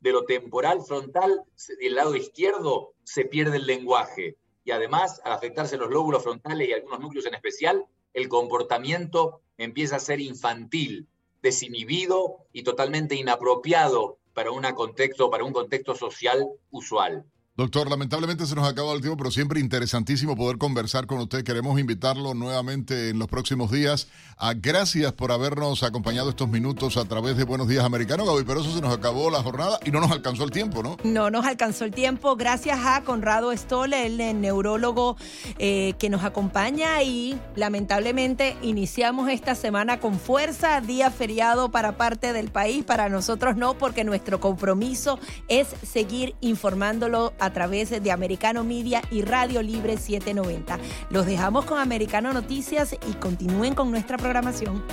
de 0.00 0.12
lo 0.12 0.24
temporal 0.24 0.82
frontal, 0.82 1.42
del 1.78 1.94
lado 1.94 2.16
izquierdo, 2.16 2.94
se 3.04 3.24
pierde 3.24 3.58
el 3.58 3.66
lenguaje. 3.66 4.36
Y 4.64 4.70
además, 4.70 5.20
al 5.24 5.32
afectarse 5.32 5.76
los 5.76 5.90
lóbulos 5.90 6.22
frontales 6.22 6.68
y 6.68 6.72
algunos 6.72 7.00
núcleos 7.00 7.26
en 7.26 7.34
especial, 7.34 7.86
el 8.14 8.28
comportamiento 8.28 9.42
empieza 9.58 9.96
a 9.96 10.00
ser 10.00 10.20
infantil, 10.20 11.06
desinhibido 11.42 12.38
y 12.52 12.62
totalmente 12.62 13.14
inapropiado 13.14 14.18
para, 14.32 14.50
una 14.50 14.74
contexto, 14.74 15.30
para 15.30 15.44
un 15.44 15.52
contexto 15.52 15.94
social 15.94 16.48
usual. 16.70 17.24
Doctor, 17.56 17.88
lamentablemente 17.88 18.44
se 18.44 18.54
nos 18.54 18.68
acaba 18.68 18.92
el 18.92 19.00
tiempo, 19.00 19.16
pero 19.16 19.30
siempre 19.30 19.60
interesantísimo 19.60 20.36
poder 20.36 20.58
conversar 20.58 21.06
con 21.06 21.20
usted. 21.20 21.42
Queremos 21.42 21.80
invitarlo 21.80 22.34
nuevamente 22.34 23.08
en 23.08 23.18
los 23.18 23.28
próximos 23.28 23.70
días. 23.70 24.08
Ah, 24.36 24.52
gracias 24.54 25.14
por 25.14 25.32
habernos 25.32 25.82
acompañado 25.82 26.28
estos 26.28 26.50
minutos 26.50 26.98
a 26.98 27.06
través 27.06 27.38
de 27.38 27.44
Buenos 27.44 27.66
Días 27.66 27.82
Americanos, 27.82 28.26
Gaby 28.26 28.60
eso 28.60 28.74
Se 28.74 28.82
nos 28.82 28.94
acabó 28.94 29.30
la 29.30 29.42
jornada 29.42 29.78
y 29.86 29.90
no 29.90 30.00
nos 30.00 30.10
alcanzó 30.10 30.44
el 30.44 30.50
tiempo, 30.50 30.82
¿no? 30.82 30.98
No 31.02 31.30
nos 31.30 31.46
alcanzó 31.46 31.86
el 31.86 31.92
tiempo. 31.92 32.36
Gracias 32.36 32.78
a 32.84 33.02
Conrado 33.04 33.56
Stoll, 33.56 33.94
el 33.94 34.18
neurólogo 34.38 35.16
eh, 35.58 35.94
que 35.98 36.10
nos 36.10 36.24
acompaña 36.24 37.02
y 37.02 37.40
lamentablemente 37.54 38.58
iniciamos 38.60 39.30
esta 39.30 39.54
semana 39.54 39.98
con 39.98 40.20
fuerza, 40.20 40.82
día 40.82 41.10
feriado 41.10 41.70
para 41.70 41.96
parte 41.96 42.34
del 42.34 42.50
país, 42.50 42.84
para 42.84 43.08
nosotros 43.08 43.56
no, 43.56 43.78
porque 43.78 44.04
nuestro 44.04 44.40
compromiso 44.40 45.18
es 45.48 45.68
seguir 45.82 46.34
informándolo 46.42 47.32
a 47.46 47.52
través 47.52 47.90
de 48.02 48.12
Americano 48.12 48.64
Media 48.64 49.02
y 49.10 49.22
Radio 49.22 49.62
Libre 49.62 49.96
790. 49.96 50.78
Los 51.10 51.26
dejamos 51.26 51.64
con 51.64 51.78
Americano 51.78 52.32
Noticias 52.32 52.94
y 53.08 53.14
continúen 53.14 53.74
con 53.74 53.90
nuestra 53.90 54.18
programación. 54.18 54.84